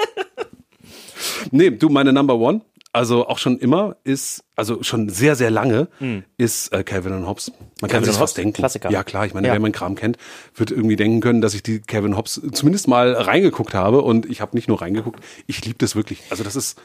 nee, 1.52 1.70
du, 1.70 1.88
meine 1.88 2.12
Number 2.12 2.34
One, 2.34 2.62
also 2.96 3.28
auch 3.28 3.38
schon 3.38 3.58
immer, 3.58 3.96
ist, 4.04 4.42
also 4.56 4.82
schon 4.82 5.08
sehr, 5.08 5.36
sehr 5.36 5.50
lange, 5.50 5.88
ist 6.36 6.72
äh, 6.72 6.82
Calvin 6.82 7.12
und 7.12 7.26
Hobbes. 7.26 7.50
Man 7.80 7.88
kann 7.88 7.88
Calvin 7.90 8.04
sich 8.04 8.08
und 8.08 8.14
was 8.14 8.20
Hobbes, 8.30 8.34
denken. 8.34 8.52
Klassiker. 8.54 8.90
Ja, 8.90 9.04
klar. 9.04 9.26
Ich 9.26 9.34
meine, 9.34 9.46
Ja. 9.46 9.52
wer 9.52 9.60
meinen 9.60 9.72
Kram 9.72 9.94
kennt, 9.94 10.16
wird 10.54 10.70
irgendwie 10.70 10.96
denken 10.96 11.20
können, 11.20 11.40
dass 11.40 11.54
ich 11.54 11.62
die 11.62 11.80
Calvin 11.80 12.16
Hobbes 12.16 12.40
zumindest 12.52 12.88
mal 12.88 13.12
reingeguckt 13.12 13.74
habe. 13.74 14.02
Und 14.02 14.26
ich 14.26 14.40
habe 14.40 14.56
nicht 14.56 14.66
nur 14.68 14.80
reingeguckt, 14.80 15.20
ich 15.46 15.64
liebe 15.64 15.78
das 15.78 15.94
wirklich. 15.94 16.22
Also 16.30 16.42
das 16.42 16.56
ist, 16.56 16.78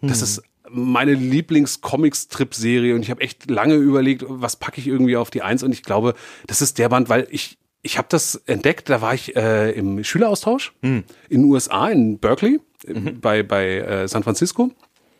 das 0.00 0.22
ist 0.22 0.42
meine 0.70 1.12
Lieblings-Comic-Strip-Serie 1.14 2.94
und 2.94 3.02
ich 3.02 3.10
habe 3.10 3.20
echt 3.20 3.50
lange 3.50 3.74
überlegt, 3.74 4.24
was 4.26 4.56
packe 4.56 4.80
ich 4.80 4.86
irgendwie 4.86 5.16
auf 5.16 5.30
die 5.30 5.42
Eins 5.42 5.62
und 5.62 5.72
ich 5.72 5.82
glaube, 5.82 6.14
das 6.46 6.60
ist 6.62 6.78
der 6.78 6.88
Band, 6.88 7.08
weil 7.08 7.26
ich 7.30 7.58
ich 7.80 7.96
habe 7.96 8.08
das 8.10 8.34
entdeckt, 8.46 8.90
da 8.90 9.00
war 9.00 9.14
ich 9.14 9.36
äh, 9.36 9.70
im 9.70 10.02
Schüleraustausch 10.02 10.72
in 10.82 11.04
den 11.30 11.44
USA, 11.44 11.88
in 11.88 12.18
Berkeley, 12.18 12.58
äh, 12.84 12.92
bei, 13.12 13.44
bei 13.44 13.76
äh, 13.78 14.08
San 14.08 14.24
Francisco. 14.24 14.72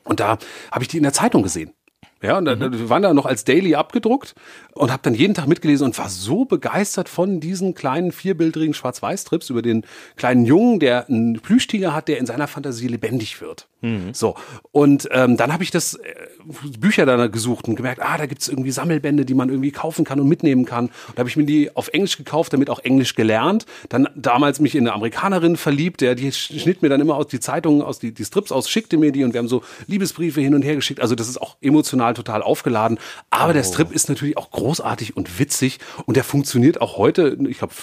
Und 0.08 0.20
da 0.20 0.38
habe 0.72 0.82
ich 0.82 0.88
die 0.88 0.96
in 0.96 1.02
der 1.02 1.12
Zeitung 1.12 1.42
gesehen. 1.42 1.72
Ja, 2.20 2.38
und 2.38 2.46
da, 2.46 2.56
da 2.56 2.72
wir 2.72 2.90
waren 2.90 3.02
da 3.02 3.14
noch 3.14 3.26
als 3.26 3.44
Daily 3.44 3.76
abgedruckt 3.76 4.34
und 4.74 4.90
habe 4.90 5.02
dann 5.04 5.14
jeden 5.14 5.34
Tag 5.34 5.46
mitgelesen 5.46 5.86
und 5.86 5.98
war 5.98 6.08
so 6.08 6.44
begeistert 6.44 7.08
von 7.08 7.38
diesen 7.38 7.74
kleinen 7.74 8.10
vierbildrigen 8.10 8.74
Schwarz-Weiß-Trips 8.74 9.50
über 9.50 9.62
den 9.62 9.84
kleinen 10.16 10.44
Jungen, 10.44 10.80
der 10.80 11.08
einen 11.08 11.38
Plüschtiger 11.40 11.94
hat, 11.94 12.08
der 12.08 12.18
in 12.18 12.26
seiner 12.26 12.48
Fantasie 12.48 12.88
lebendig 12.88 13.40
wird. 13.40 13.68
So. 14.12 14.34
Und 14.72 15.08
ähm, 15.12 15.36
dann 15.36 15.52
habe 15.52 15.62
ich 15.62 15.70
das 15.70 15.94
äh, 15.94 16.14
Bücher 16.78 17.06
da 17.06 17.28
gesucht 17.28 17.68
und 17.68 17.76
gemerkt, 17.76 18.02
ah, 18.02 18.18
da 18.18 18.26
gibt's 18.26 18.48
irgendwie 18.48 18.72
Sammelbände, 18.72 19.24
die 19.24 19.34
man 19.34 19.50
irgendwie 19.50 19.70
kaufen 19.70 20.04
kann 20.04 20.18
und 20.18 20.28
mitnehmen 20.28 20.64
kann. 20.64 20.86
Und 20.86 20.92
da 21.14 21.20
habe 21.20 21.28
ich 21.28 21.36
mir 21.36 21.44
die 21.44 21.74
auf 21.76 21.88
Englisch 21.88 22.16
gekauft, 22.16 22.52
damit 22.52 22.70
auch 22.70 22.80
Englisch 22.80 23.14
gelernt. 23.14 23.66
Dann 23.88 24.08
damals 24.16 24.58
mich 24.58 24.74
in 24.74 24.86
eine 24.86 24.94
Amerikanerin 24.94 25.56
verliebt, 25.56 26.00
der 26.00 26.16
die 26.16 26.32
schnitt 26.32 26.82
mir 26.82 26.88
dann 26.88 27.00
immer 27.00 27.14
aus 27.14 27.28
die 27.28 27.38
Zeitungen, 27.38 27.82
aus 27.82 28.00
die, 28.00 28.12
die 28.12 28.24
Strips 28.24 28.50
aus, 28.50 28.68
schickte 28.68 28.96
mir 28.96 29.12
die 29.12 29.22
und 29.22 29.32
wir 29.32 29.38
haben 29.38 29.48
so 29.48 29.62
Liebesbriefe 29.86 30.40
hin 30.40 30.54
und 30.54 30.62
her 30.62 30.74
geschickt. 30.74 31.00
Also 31.00 31.14
das 31.14 31.28
ist 31.28 31.40
auch 31.40 31.56
emotional 31.60 32.14
total 32.14 32.42
aufgeladen. 32.42 32.98
Aber 33.30 33.52
der 33.52 33.62
Strip 33.62 33.92
ist 33.92 34.08
natürlich 34.08 34.36
auch 34.36 34.50
großartig 34.50 35.16
und 35.16 35.38
witzig 35.38 35.78
und 36.06 36.16
der 36.16 36.24
funktioniert 36.24 36.80
auch 36.80 36.96
heute, 36.96 37.38
ich 37.48 37.58
glaube 37.58 37.74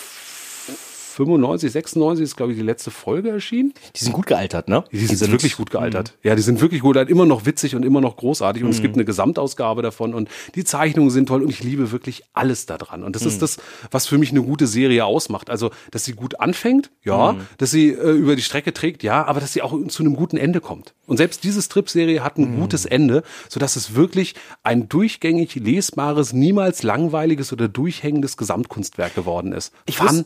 95, 1.16 1.72
96 1.72 2.24
ist, 2.24 2.36
glaube 2.36 2.52
ich, 2.52 2.58
die 2.58 2.64
letzte 2.64 2.92
Folge 2.92 3.30
erschienen. 3.30 3.74
Die 3.96 4.04
sind 4.04 4.14
gut 4.14 4.26
gealtert, 4.26 4.68
ne? 4.68 4.84
Die 4.92 4.98
sind, 4.98 5.32
wirklich 5.32 5.56
gut 5.56 5.72
gealtert. 5.72 6.18
Ja, 6.24 6.36
die 6.36 6.42
sind 6.42 6.60
wirklich 6.62 6.82
gut 6.82 6.94
gealtert, 6.94 7.10
immer 7.12 7.26
noch 7.26 7.46
witzig 7.46 7.76
und 7.76 7.84
immer 7.84 8.02
noch 8.02 8.18
großartig. 8.18 8.64
Und 8.64 8.72
es 8.72 8.82
gibt 8.82 8.96
eine 8.96 9.06
Gesamtausgabe 9.06 9.82
davon 9.82 10.14
und 10.14 10.30
die 10.56 10.64
Zeichnungen 10.66 11.10
sind 11.12 11.28
toll 11.28 11.42
und 11.42 11.50
ich 11.50 11.64
liebe 11.64 11.92
wirklich 11.92 12.24
alles 12.34 12.66
daran. 12.66 13.04
Und 13.04 13.16
das 13.16 13.26
ist 13.26 13.42
das, 13.42 13.58
was 13.92 14.08
für 14.08 14.18
mich 14.18 14.32
eine 14.32 14.42
gute 14.42 14.68
Serie 14.68 15.06
ausmacht. 15.06 15.50
Also, 15.50 15.72
dass 15.92 16.04
sie 16.04 16.14
gut 16.14 16.40
anfängt, 16.40 16.92
ja, 17.04 17.36
dass 17.58 17.72
sie 17.72 17.90
äh, 17.90 18.12
über 18.12 18.36
die 18.36 18.42
Strecke 18.42 18.74
trägt, 18.74 19.02
ja, 19.04 19.26
aber 19.26 19.40
dass 19.40 19.54
sie 19.54 19.62
auch 19.62 19.74
zu 19.88 20.04
einem 20.04 20.16
guten 20.16 20.38
Ende 20.38 20.60
kommt. 20.60 20.94
Und 21.08 21.18
selbst 21.18 21.44
diese 21.44 21.62
Strip-Serie 21.62 22.24
hat 22.24 22.38
ein 22.38 22.60
gutes 22.60 22.86
Ende, 22.86 23.24
sodass 23.48 23.76
es 23.76 23.96
wirklich 23.96 24.36
ein 24.64 24.90
durchgängig 24.90 25.56
lesbares, 25.56 26.34
niemals 26.34 26.84
langweiliges 26.84 27.54
oder 27.54 27.68
durchhängendes 27.68 28.38
Gesamtkunstwerk 28.38 29.16
geworden 29.16 29.54
ist. 29.54 29.72
Ich 29.86 30.00
wus- 30.00 30.26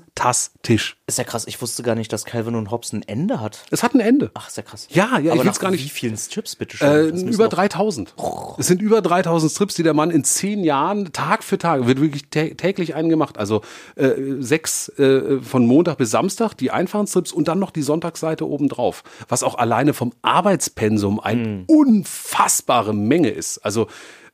Fantastisch. 0.80 0.97
Ist 1.07 1.17
ja 1.17 1.23
krass. 1.23 1.43
Ich 1.47 1.61
wusste 1.61 1.84
gar 1.84 1.95
nicht, 1.95 2.11
dass 2.13 2.25
Calvin 2.25 2.55
und 2.55 2.71
Hobbes 2.71 2.93
ein 2.93 3.01
Ende 3.07 3.39
hat. 3.41 3.65
Es 3.71 3.84
hat 3.84 3.93
ein 3.93 3.99
Ende. 3.99 4.32
Ach, 4.34 4.47
ist 4.47 4.57
ja 4.57 4.63
krass. 4.63 4.88
Ja, 4.91 5.17
ja, 5.17 5.19
ich 5.19 5.32
Aber 5.32 5.43
will's 5.43 5.55
nach 5.55 5.61
gar 5.61 5.71
nicht- 5.71 5.84
Wie 5.84 5.89
vielen 5.89 6.17
Strips, 6.17 6.55
bitte 6.55 6.77
schön? 6.77 6.88
Äh, 7.27 7.32
über 7.34 7.45
doch- 7.45 7.55
3000. 7.57 8.13
Es 8.57 8.67
sind 8.67 8.82
über 8.82 9.01
3000 9.01 9.51
Strips, 9.51 9.75
die 9.75 9.84
der 9.84 9.93
Mann 9.93 10.11
in 10.11 10.23
zehn 10.23 10.63
Jahren 10.63 11.11
Tag 11.11 11.43
für 11.43 11.57
Tag 11.57 11.88
wird 11.88 11.99
wirklich 12.01 12.30
tä 12.30 12.53
täglich 12.55 12.95
einen 12.95 13.09
gemacht. 13.09 13.38
Also 13.38 13.61
äh, 13.95 14.11
sechs 14.39 14.89
äh, 14.99 15.41
von 15.41 15.65
Montag 15.65 15.97
bis 15.97 16.11
Samstag 16.11 16.53
die 16.55 16.71
einfachen 16.71 17.07
Strips 17.07 17.32
und 17.32 17.47
dann 17.47 17.59
noch 17.59 17.71
die 17.71 17.82
Sonntagsseite 17.82 18.47
obendrauf. 18.47 19.03
Was 19.27 19.43
auch 19.43 19.55
alleine 19.57 19.93
vom 19.93 20.13
Arbeitspensum 20.21 21.19
eine 21.19 21.63
unfassbare 21.67 22.93
Menge 22.93 23.30
ist. 23.30 23.57
Also 23.59 23.88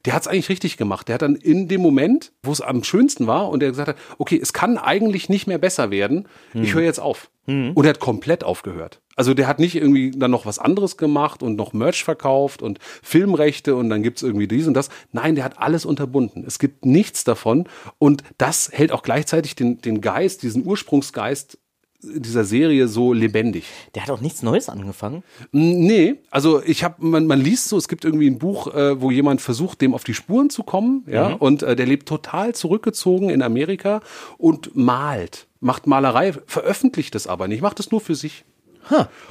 der 0.05 0.13
hat 0.13 0.21
es 0.21 0.27
eigentlich 0.27 0.49
richtig 0.49 0.77
gemacht. 0.77 1.07
Der 1.07 1.15
hat 1.15 1.21
dann 1.21 1.35
in 1.35 1.67
dem 1.67 1.81
Moment, 1.81 2.31
wo 2.43 2.51
es 2.51 2.61
am 2.61 2.83
schönsten 2.83 3.27
war 3.27 3.49
und 3.49 3.63
er 3.63 3.69
gesagt 3.69 3.89
hat, 3.89 3.97
okay, 4.17 4.39
es 4.41 4.53
kann 4.53 4.77
eigentlich 4.77 5.29
nicht 5.29 5.47
mehr 5.47 5.57
besser 5.57 5.91
werden, 5.91 6.27
ich 6.53 6.73
höre 6.73 6.83
jetzt 6.83 6.99
auf. 6.99 7.29
Und 7.75 7.85
er 7.85 7.89
hat 7.89 7.99
komplett 7.99 8.43
aufgehört. 8.43 9.01
Also 9.15 9.33
der 9.33 9.47
hat 9.47 9.59
nicht 9.59 9.75
irgendwie 9.75 10.11
dann 10.11 10.31
noch 10.31 10.45
was 10.45 10.57
anderes 10.57 10.97
gemacht 10.97 11.43
und 11.43 11.55
noch 11.55 11.73
Merch 11.73 12.03
verkauft 12.03 12.61
und 12.61 12.79
Filmrechte 13.03 13.75
und 13.75 13.89
dann 13.89 14.01
gibt's 14.01 14.23
irgendwie 14.23 14.47
dies 14.47 14.67
und 14.67 14.73
das. 14.73 14.89
Nein, 15.11 15.35
der 15.35 15.43
hat 15.43 15.59
alles 15.59 15.85
unterbunden. 15.85 16.43
Es 16.45 16.59
gibt 16.59 16.85
nichts 16.85 17.23
davon 17.23 17.67
und 17.99 18.23
das 18.37 18.71
hält 18.73 18.91
auch 18.91 19.03
gleichzeitig 19.03 19.55
den, 19.55 19.79
den 19.79 20.01
Geist, 20.01 20.41
diesen 20.41 20.65
Ursprungsgeist 20.65 21.59
dieser 22.01 22.43
Serie 22.43 22.87
so 22.87 23.13
lebendig. 23.13 23.65
Der 23.95 24.03
hat 24.03 24.11
auch 24.11 24.21
nichts 24.21 24.43
Neues 24.43 24.69
angefangen. 24.69 25.23
Nee, 25.51 26.15
also 26.29 26.61
ich 26.63 26.83
habe, 26.83 26.95
man, 26.99 27.25
man 27.27 27.41
liest 27.41 27.69
so, 27.69 27.77
es 27.77 27.87
gibt 27.87 28.05
irgendwie 28.05 28.29
ein 28.29 28.37
Buch, 28.37 28.73
äh, 28.73 29.01
wo 29.01 29.11
jemand 29.11 29.41
versucht, 29.41 29.81
dem 29.81 29.93
auf 29.93 30.03
die 30.03 30.13
Spuren 30.13 30.49
zu 30.49 30.63
kommen, 30.63 31.03
ja, 31.07 31.33
und 31.33 31.63
äh, 31.63 31.75
der 31.75 31.85
lebt 31.85 32.07
total 32.07 32.53
zurückgezogen 32.53 33.29
in 33.29 33.41
Amerika 33.41 34.01
und 34.37 34.75
malt, 34.75 35.47
macht 35.59 35.87
Malerei, 35.87 36.33
veröffentlicht 36.45 37.15
das 37.15 37.27
aber 37.27 37.47
nicht, 37.47 37.61
macht 37.61 37.79
es 37.79 37.91
nur 37.91 38.01
für 38.01 38.15
sich. 38.15 38.45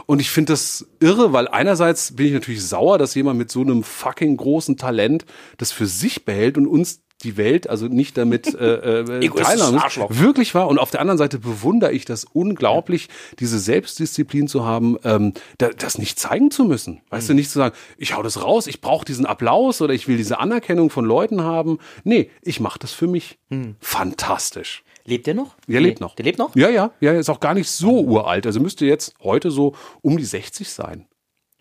Und 0.06 0.20
ich 0.20 0.30
finde 0.30 0.52
das 0.52 0.86
irre, 1.00 1.32
weil 1.32 1.48
einerseits 1.48 2.16
bin 2.16 2.26
ich 2.26 2.32
natürlich 2.32 2.66
sauer, 2.66 2.98
dass 2.98 3.14
jemand 3.14 3.38
mit 3.38 3.50
so 3.50 3.60
einem 3.60 3.82
fucking 3.82 4.36
großen 4.36 4.76
Talent 4.76 5.24
das 5.58 5.70
für 5.70 5.86
sich 5.86 6.24
behält 6.24 6.58
und 6.58 6.66
uns 6.66 7.03
die 7.25 7.37
Welt, 7.37 7.68
also 7.68 7.87
nicht 7.87 8.16
damit 8.16 8.55
äh, 8.55 9.01
äh, 9.01 9.29
teilhaben 9.29 9.75
muss. 9.75 10.20
Wirklich 10.20 10.55
war. 10.55 10.68
Und 10.68 10.79
auf 10.79 10.91
der 10.91 11.01
anderen 11.01 11.18
Seite 11.18 11.39
bewundere 11.39 11.93
ich 11.93 12.05
das 12.05 12.25
unglaublich, 12.25 13.09
diese 13.39 13.59
Selbstdisziplin 13.59 14.49
zu 14.49 14.64
haben, 14.64 14.97
ähm, 15.05 15.33
da, 15.59 15.70
das 15.70 15.99
nicht 15.99 16.18
zeigen 16.18 16.51
zu 16.51 16.64
müssen. 16.64 17.01
Weißt 17.11 17.29
du, 17.29 17.35
nicht 17.35 17.51
zu 17.51 17.59
sagen, 17.59 17.75
ich 17.97 18.16
hau 18.16 18.22
das 18.22 18.43
raus, 18.43 18.66
ich 18.66 18.81
brauche 18.81 19.05
diesen 19.05 19.27
Applaus 19.27 19.81
oder 19.83 19.95
ich 19.95 20.09
will 20.09 20.16
diese 20.16 20.39
Anerkennung 20.39 20.91
von 20.91 21.05
Leuten 21.05 21.43
haben. 21.43 21.79
Nee, 22.05 22.31
ich 22.43 22.61
mache 22.61 22.79
das 22.79 22.93
für 22.93 23.07
mich. 23.07 23.39
Fantastisch. 23.81 24.85
Lebt 25.05 25.27
der 25.27 25.35
noch? 25.35 25.55
Der 25.68 25.81
lebt 25.81 26.01
noch. 26.01 26.14
Der 26.16 26.25
lebt 26.25 26.39
noch? 26.39 26.57
Ja, 26.57 26.70
ja, 26.70 26.91
ja, 27.01 27.12
ist 27.12 27.29
auch 27.29 27.41
gar 27.41 27.55
nicht 27.55 27.68
so 27.68 28.01
uralt. 28.01 28.47
Also 28.47 28.61
müsste 28.61 28.87
jetzt 28.87 29.14
heute 29.22 29.51
so 29.51 29.75
um 30.01 30.16
die 30.16 30.25
60 30.25 30.70
sein. 30.70 31.07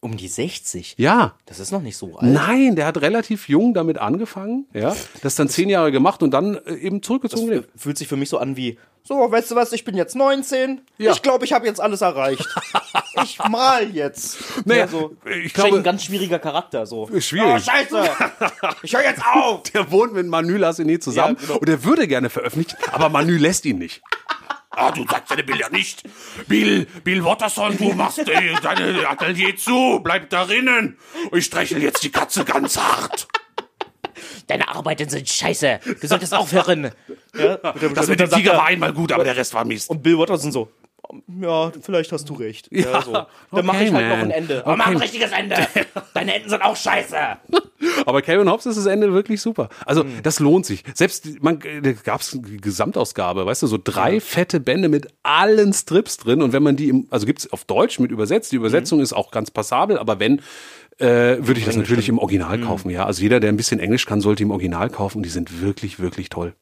Um 0.03 0.17
die 0.17 0.27
60. 0.27 0.95
Ja. 0.97 1.33
Das 1.45 1.59
ist 1.59 1.71
noch 1.71 1.81
nicht 1.81 1.97
so 1.97 2.17
alt. 2.17 2.29
Nein, 2.31 2.75
der 2.75 2.85
hat 2.85 3.01
relativ 3.01 3.47
jung 3.49 3.73
damit 3.73 3.97
angefangen, 3.97 4.65
ja, 4.73 4.95
das 5.21 5.35
dann 5.35 5.47
zehn 5.49 5.69
Jahre 5.69 5.91
gemacht 5.91 6.21
und 6.21 6.31
dann 6.31 6.55
äh, 6.65 6.73
eben 6.75 7.01
zurückgezogen. 7.01 7.51
F- 7.51 7.67
Fühlt 7.75 7.97
sich 7.97 8.07
für 8.07 8.17
mich 8.17 8.29
so 8.29 8.37
an 8.37 8.57
wie, 8.57 8.77
so, 9.05 9.15
weißt 9.15 9.51
du 9.51 9.55
was, 9.55 9.71
ich 9.73 9.83
bin 9.83 9.95
jetzt 9.97 10.15
19. 10.15 10.81
Ja. 10.97 11.11
Ich 11.11 11.21
glaube, 11.21 11.43
ich 11.45 11.51
habe 11.53 11.65
jetzt 11.65 11.81
alles 11.81 12.01
erreicht. 12.01 12.45
ich 13.23 13.37
mal 13.49 13.89
jetzt. 13.89 14.37
Naja, 14.65 14.87
so, 14.87 15.15
ich 15.43 15.53
glaube- 15.53 15.77
ein 15.77 15.83
ganz 15.83 16.03
schwieriger 16.03 16.39
Charakter. 16.39 16.85
So. 16.85 17.09
Schwierig. 17.19 17.53
Oh, 17.55 17.59
scheiße. 17.59 18.09
Ich 18.83 18.93
höre 18.93 19.03
jetzt 19.03 19.21
auf. 19.33 19.63
Der 19.63 19.89
wohnt 19.91 20.13
mit 20.13 20.27
Manu 20.27 20.55
Lassini 20.57 20.99
zusammen 20.99 21.37
Ja, 21.39 21.47
genau. 21.47 21.59
und 21.59 21.69
er 21.69 21.83
würde 21.83 22.07
gerne 22.07 22.29
veröffentlichen, 22.29 22.77
aber 22.91 23.09
Manu 23.09 23.33
lässt 23.37 23.65
ihn 23.65 23.77
nicht. 23.79 24.01
Ah, 24.75 24.91
du 24.91 25.05
sagst 25.07 25.29
deine 25.31 25.43
Bilder 25.43 25.69
nicht. 25.69 26.03
Bill, 26.47 26.87
Bill 27.03 27.23
Watterson, 27.23 27.77
du 27.77 27.93
machst 27.93 28.19
äh, 28.19 28.55
deine 28.61 29.07
Atelier 29.07 29.55
zu. 29.55 29.99
Bleib 30.03 30.29
darinnen. 30.29 30.97
Ich 31.31 31.45
streichel 31.45 31.81
jetzt 31.81 32.03
die 32.03 32.11
Katze 32.11 32.43
ganz 32.43 32.77
hart. 32.77 33.27
Deine 34.47 34.67
Arbeiten 34.67 35.09
sind 35.09 35.29
scheiße. 35.29 35.79
Du 36.01 36.07
solltest 36.07 36.33
aufhören. 36.33 36.91
Ja, 37.37 37.57
Das 37.93 38.07
mit 38.07 38.19
dem 38.19 38.29
Tiger 38.29 38.53
war 38.53 38.65
einmal 38.65 38.93
gut, 38.93 39.11
aber 39.11 39.23
der 39.23 39.35
Rest 39.35 39.53
war 39.53 39.63
Mist. 39.63 39.89
Und 39.89 40.01
Bill 40.01 40.17
Watterson 40.17 40.51
so, 40.51 40.69
ja, 41.41 41.71
vielleicht 41.81 42.11
hast 42.11 42.27
du 42.29 42.33
recht. 42.33 42.67
Ja, 42.71 43.01
so. 43.01 43.11
Dann 43.13 43.65
mache 43.65 43.77
okay, 43.77 43.87
ich 43.87 43.93
halt 43.93 44.09
noch 44.09 44.17
man. 44.17 44.25
ein 44.25 44.31
Ende. 44.31 44.63
Oh, 44.65 44.73
mach 44.75 44.87
ein 44.87 44.97
richtiges 44.97 45.31
Ende. 45.31 45.67
Deine 46.13 46.35
Enden 46.35 46.49
sind 46.49 46.61
auch 46.61 46.75
scheiße. 46.75 47.17
Aber 48.05 48.21
Calvin 48.21 48.49
Hobbes 48.49 48.65
ist 48.65 48.77
das 48.77 48.85
Ende 48.85 49.13
wirklich 49.13 49.41
super. 49.41 49.69
Also 49.85 50.05
das 50.21 50.39
lohnt 50.39 50.65
sich. 50.65 50.83
Selbst 50.93 51.41
man, 51.41 51.59
da 51.59 51.91
gab 51.91 52.21
es 52.21 52.33
eine 52.33 52.57
Gesamtausgabe, 52.57 53.45
weißt 53.45 53.63
du, 53.63 53.67
so 53.67 53.79
drei 53.81 54.19
fette 54.19 54.59
Bände 54.59 54.89
mit 54.89 55.07
allen 55.23 55.73
Strips 55.73 56.17
drin. 56.17 56.41
Und 56.41 56.53
wenn 56.53 56.63
man 56.63 56.75
die, 56.75 56.89
im, 56.89 57.07
also 57.09 57.25
gibt's 57.25 57.51
auf 57.51 57.65
Deutsch 57.65 57.99
mit 57.99 58.11
übersetzt. 58.11 58.51
Die 58.51 58.57
Übersetzung 58.57 58.99
ist 58.99 59.13
auch 59.13 59.31
ganz 59.31 59.51
passabel, 59.51 59.97
aber 59.97 60.19
wenn 60.19 60.41
äh, 60.99 61.37
würde 61.39 61.59
ich 61.59 61.65
das 61.65 61.75
natürlich 61.75 62.07
im 62.09 62.19
Original 62.19 62.59
kaufen. 62.59 62.89
Ja, 62.89 63.05
also 63.05 63.21
jeder, 63.21 63.39
der 63.39 63.49
ein 63.49 63.57
bisschen 63.57 63.79
Englisch 63.79 64.05
kann, 64.05 64.21
sollte 64.21 64.43
im 64.43 64.51
Original 64.51 64.89
kaufen. 64.89 65.23
Die 65.23 65.29
sind 65.29 65.61
wirklich, 65.61 65.99
wirklich 65.99 66.29
toll. 66.29 66.53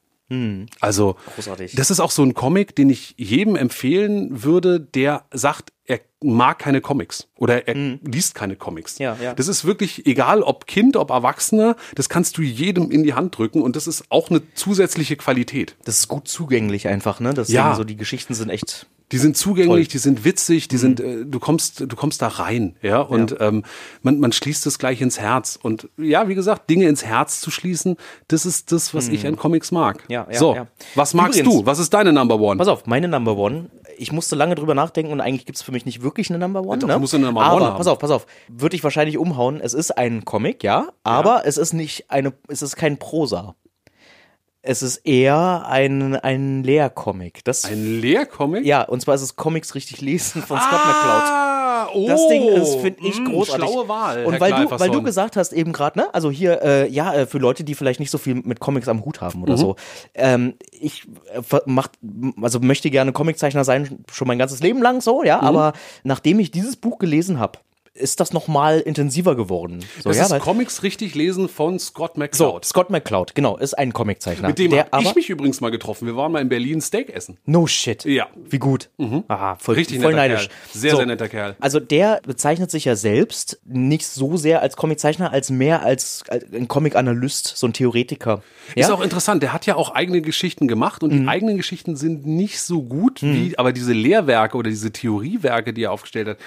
Also, 0.79 1.17
Großartig. 1.35 1.75
das 1.75 1.91
ist 1.91 1.99
auch 1.99 2.11
so 2.11 2.23
ein 2.23 2.33
Comic, 2.33 2.75
den 2.75 2.89
ich 2.89 3.13
jedem 3.17 3.55
empfehlen 3.55 4.43
würde, 4.43 4.79
der 4.79 5.25
sagt, 5.31 5.73
er 5.85 5.99
mag 6.23 6.59
keine 6.59 6.79
Comics 6.79 7.27
oder 7.35 7.67
er 7.67 7.73
liest 8.03 8.33
keine 8.35 8.55
Comics. 8.55 8.97
Ja, 8.99 9.17
ja. 9.21 9.33
Das 9.33 9.47
ist 9.49 9.65
wirklich 9.65 10.05
egal, 10.05 10.41
ob 10.41 10.67
Kind, 10.67 10.95
ob 10.95 11.09
Erwachsener, 11.09 11.75
das 11.95 12.07
kannst 12.07 12.37
du 12.37 12.43
jedem 12.43 12.91
in 12.91 13.03
die 13.03 13.13
Hand 13.13 13.37
drücken 13.37 13.61
und 13.61 13.75
das 13.75 13.87
ist 13.87 14.05
auch 14.09 14.29
eine 14.29 14.41
zusätzliche 14.53 15.17
Qualität. 15.17 15.75
Das 15.83 15.97
ist 15.97 16.07
gut 16.07 16.27
zugänglich 16.29 16.87
einfach, 16.87 17.19
ne? 17.19 17.33
Deswegen 17.33 17.55
Ja. 17.57 17.75
so 17.75 17.83
die 17.83 17.97
Geschichten 17.97 18.33
sind 18.35 18.49
echt. 18.49 18.85
Die 19.11 19.17
sind 19.17 19.35
zugänglich, 19.37 19.87
die 19.87 19.97
sind 19.97 20.23
witzig, 20.23 20.65
Mhm. 20.65 20.69
die 20.69 20.77
sind, 20.77 20.99
äh, 20.99 21.25
du 21.25 21.39
kommst, 21.39 21.81
du 21.81 21.95
kommst 21.95 22.21
da 22.21 22.27
rein, 22.27 22.75
ja, 22.81 22.99
und 23.01 23.35
Ähm, 23.39 23.63
man, 24.01 24.19
man 24.19 24.31
schließt 24.31 24.65
es 24.67 24.77
gleich 24.79 25.01
ins 25.01 25.19
Herz. 25.19 25.57
Und 25.61 25.89
ja, 25.97 26.27
wie 26.27 26.35
gesagt, 26.35 26.69
Dinge 26.69 26.87
ins 26.87 27.03
Herz 27.05 27.39
zu 27.41 27.51
schließen, 27.51 27.97
das 28.27 28.45
ist 28.45 28.71
das, 28.71 28.93
was 28.93 29.07
ich 29.09 29.25
an 29.27 29.35
Comics 29.35 29.71
mag. 29.71 29.97
Mhm. 30.07 30.13
Ja, 30.13 30.27
ja, 30.31 30.37
so, 30.39 30.55
ja. 30.55 30.67
was 30.95 31.13
magst 31.13 31.39
Übrigens- 31.39 31.59
du? 31.61 31.65
Was 31.65 31.79
ist 31.79 31.93
deine 31.93 32.13
Number 32.13 32.39
One? 32.39 32.57
Pass 32.57 32.67
auf, 32.67 32.85
meine 32.85 33.07
Number 33.07 33.35
One. 33.37 33.69
Ich 33.97 34.11
musste 34.11 34.35
lange 34.35 34.55
drüber 34.55 34.73
nachdenken 34.73 35.11
und 35.11 35.21
eigentlich 35.21 35.45
gibt's 35.45 35.61
für 35.61 35.71
mich 35.71 35.85
nicht 35.85 36.01
wirklich 36.01 36.29
eine 36.29 36.39
Number 36.39 36.61
One. 36.63 36.79
Doch, 36.79 36.87
ne? 36.87 36.93
du 36.95 36.99
musst 36.99 37.13
eine 37.13 37.25
Number 37.25 37.41
aber, 37.43 37.55
One 37.57 37.65
haben. 37.65 37.77
pass 37.77 37.87
auf, 37.87 37.99
pass 37.99 38.11
auf. 38.11 38.25
Würde 38.47 38.75
ich 38.75 38.83
wahrscheinlich 38.83 39.17
umhauen. 39.17 39.59
Es 39.61 39.73
ist 39.73 39.97
ein 39.97 40.25
Comic, 40.25 40.63
ja, 40.63 40.87
aber 41.03 41.43
es 41.45 41.57
ist 41.57 41.73
nicht 41.73 42.09
eine, 42.09 42.33
es 42.47 42.61
ist 42.61 42.75
kein 42.77 42.97
Prosa. 42.97 43.55
Es 44.63 44.83
ist 44.83 44.97
eher 45.07 45.65
ein, 45.67 46.15
ein 46.17 46.63
Lehrcomic. 46.63 47.43
Das, 47.45 47.65
Ein 47.65 47.99
Lehrcomic? 47.99 48.63
ja, 48.63 48.83
und 48.83 49.01
zwar 49.01 49.15
ist 49.15 49.21
es 49.23 49.35
Comics 49.35 49.73
richtig 49.73 50.01
lesen 50.01 50.43
von 50.43 50.59
Scott 50.59 50.71
McCloud. 50.85 51.23
Ah, 51.23 51.87
oh, 51.95 52.05
Das 52.07 52.27
Ding 52.27 52.47
ist, 52.47 52.75
finde 52.75 52.99
ich, 53.07 53.19
mh, 53.19 53.31
großartig. 53.31 53.67
Schlaue 53.67 53.87
Wahl. 53.87 54.23
Und 54.25 54.33
Herr 54.33 54.39
weil 54.41 54.51
du, 54.67 54.79
weil 54.79 54.91
du 54.91 55.01
gesagt 55.01 55.35
hast 55.35 55.51
eben 55.51 55.73
gerade, 55.73 55.97
ne, 55.97 56.13
also 56.13 56.29
hier, 56.29 56.61
äh, 56.61 56.87
ja, 56.89 57.11
äh, 57.11 57.25
für 57.25 57.39
Leute, 57.39 57.63
die 57.63 57.73
vielleicht 57.73 57.99
nicht 57.99 58.11
so 58.11 58.19
viel 58.19 58.35
mit 58.35 58.59
Comics 58.59 58.87
am 58.87 59.03
Hut 59.03 59.19
haben 59.21 59.39
Mhm. 59.39 59.43
oder 59.43 59.57
so. 59.57 59.77
Ähm, 60.13 60.53
ich 60.71 61.07
äh, 61.33 61.41
mach, 61.65 61.87
also 62.41 62.59
möchte 62.59 62.91
gerne 62.91 63.13
Comiczeichner 63.13 63.63
sein, 63.63 64.03
schon 64.11 64.27
mein 64.27 64.37
ganzes 64.37 64.59
Leben 64.61 64.81
lang 64.83 65.01
so, 65.01 65.21
Mhm. 65.21 65.25
ja, 65.25 65.39
aber 65.39 65.73
nachdem 66.03 66.39
ich 66.39 66.51
dieses 66.51 66.75
Buch 66.75 66.99
gelesen 66.99 67.39
habe, 67.39 67.57
ist 68.01 68.19
das 68.19 68.33
nochmal 68.33 68.79
intensiver 68.79 69.35
geworden. 69.35 69.79
So, 70.03 70.09
Das 70.09 70.17
ja, 70.17 70.23
ist 70.25 70.31
weil- 70.31 70.39
Comics 70.39 70.83
richtig 70.83 71.15
lesen 71.15 71.47
von 71.47 71.79
Scott 71.79 72.13
so, 72.15 72.19
McCloud. 72.19 72.65
Scott 72.65 72.89
McCloud, 72.89 73.35
genau, 73.35 73.57
ist 73.57 73.73
ein 73.77 73.93
Comiczeichner. 73.93 74.47
Mit 74.49 74.59
dem 74.59 74.71
habe 74.73 75.03
ich 75.03 75.15
mich 75.15 75.29
übrigens 75.29 75.61
mal 75.61 75.71
getroffen. 75.71 76.05
Wir 76.07 76.15
waren 76.15 76.31
mal 76.31 76.41
in 76.41 76.49
Berlin 76.49 76.81
Steak 76.81 77.09
essen. 77.09 77.37
No 77.45 77.67
shit. 77.67 78.03
Ja. 78.05 78.27
Wie 78.49 78.59
gut. 78.59 78.89
Aha, 79.27 79.55
voll, 79.55 79.75
Richtig 79.75 80.01
voll 80.01 80.11
netter 80.13 80.27
neidisch. 80.27 80.47
Kerl. 80.47 80.81
Sehr, 80.81 80.95
sehr 80.95 81.05
netter 81.05 81.29
Kerl. 81.29 81.55
Also 81.59 81.79
der 81.79 82.21
bezeichnet 82.25 82.71
sich 82.71 82.85
ja 82.85 82.95
selbst 82.95 83.59
nicht 83.65 84.07
so 84.07 84.37
sehr 84.37 84.61
als 84.61 84.75
Comiczeichner, 84.75 85.31
als 85.31 85.49
mehr 85.49 85.83
als, 85.83 86.23
ein 86.53 86.67
Comic-Analyst, 86.67 87.53
so 87.55 87.67
ein 87.67 87.73
Theoretiker. 87.73 88.41
Ist 88.75 88.89
Ja? 88.89 88.93
auch 88.95 89.01
interessant. 89.01 89.43
Der 89.43 89.53
hat 89.53 89.65
ja 89.65 89.75
auch 89.75 89.91
eigene 89.93 90.21
Geschichten 90.21 90.67
gemacht 90.67 91.03
und 91.03 91.11
die 91.11 91.27
eigenen 91.27 91.57
Geschichten 91.57 91.95
sind 91.95 92.25
nicht 92.25 92.61
so 92.61 92.81
gut 92.81 93.21
wie, 93.21 93.57
aber 93.57 93.71
diese 93.73 93.93
Lehrwerke 93.93 94.57
oder 94.57 94.69
diese 94.69 94.91
Theoriewerke, 94.91 95.73
die 95.73 95.83
er 95.83 95.91
aufgestellt 95.91 96.27
hat, 96.27 96.37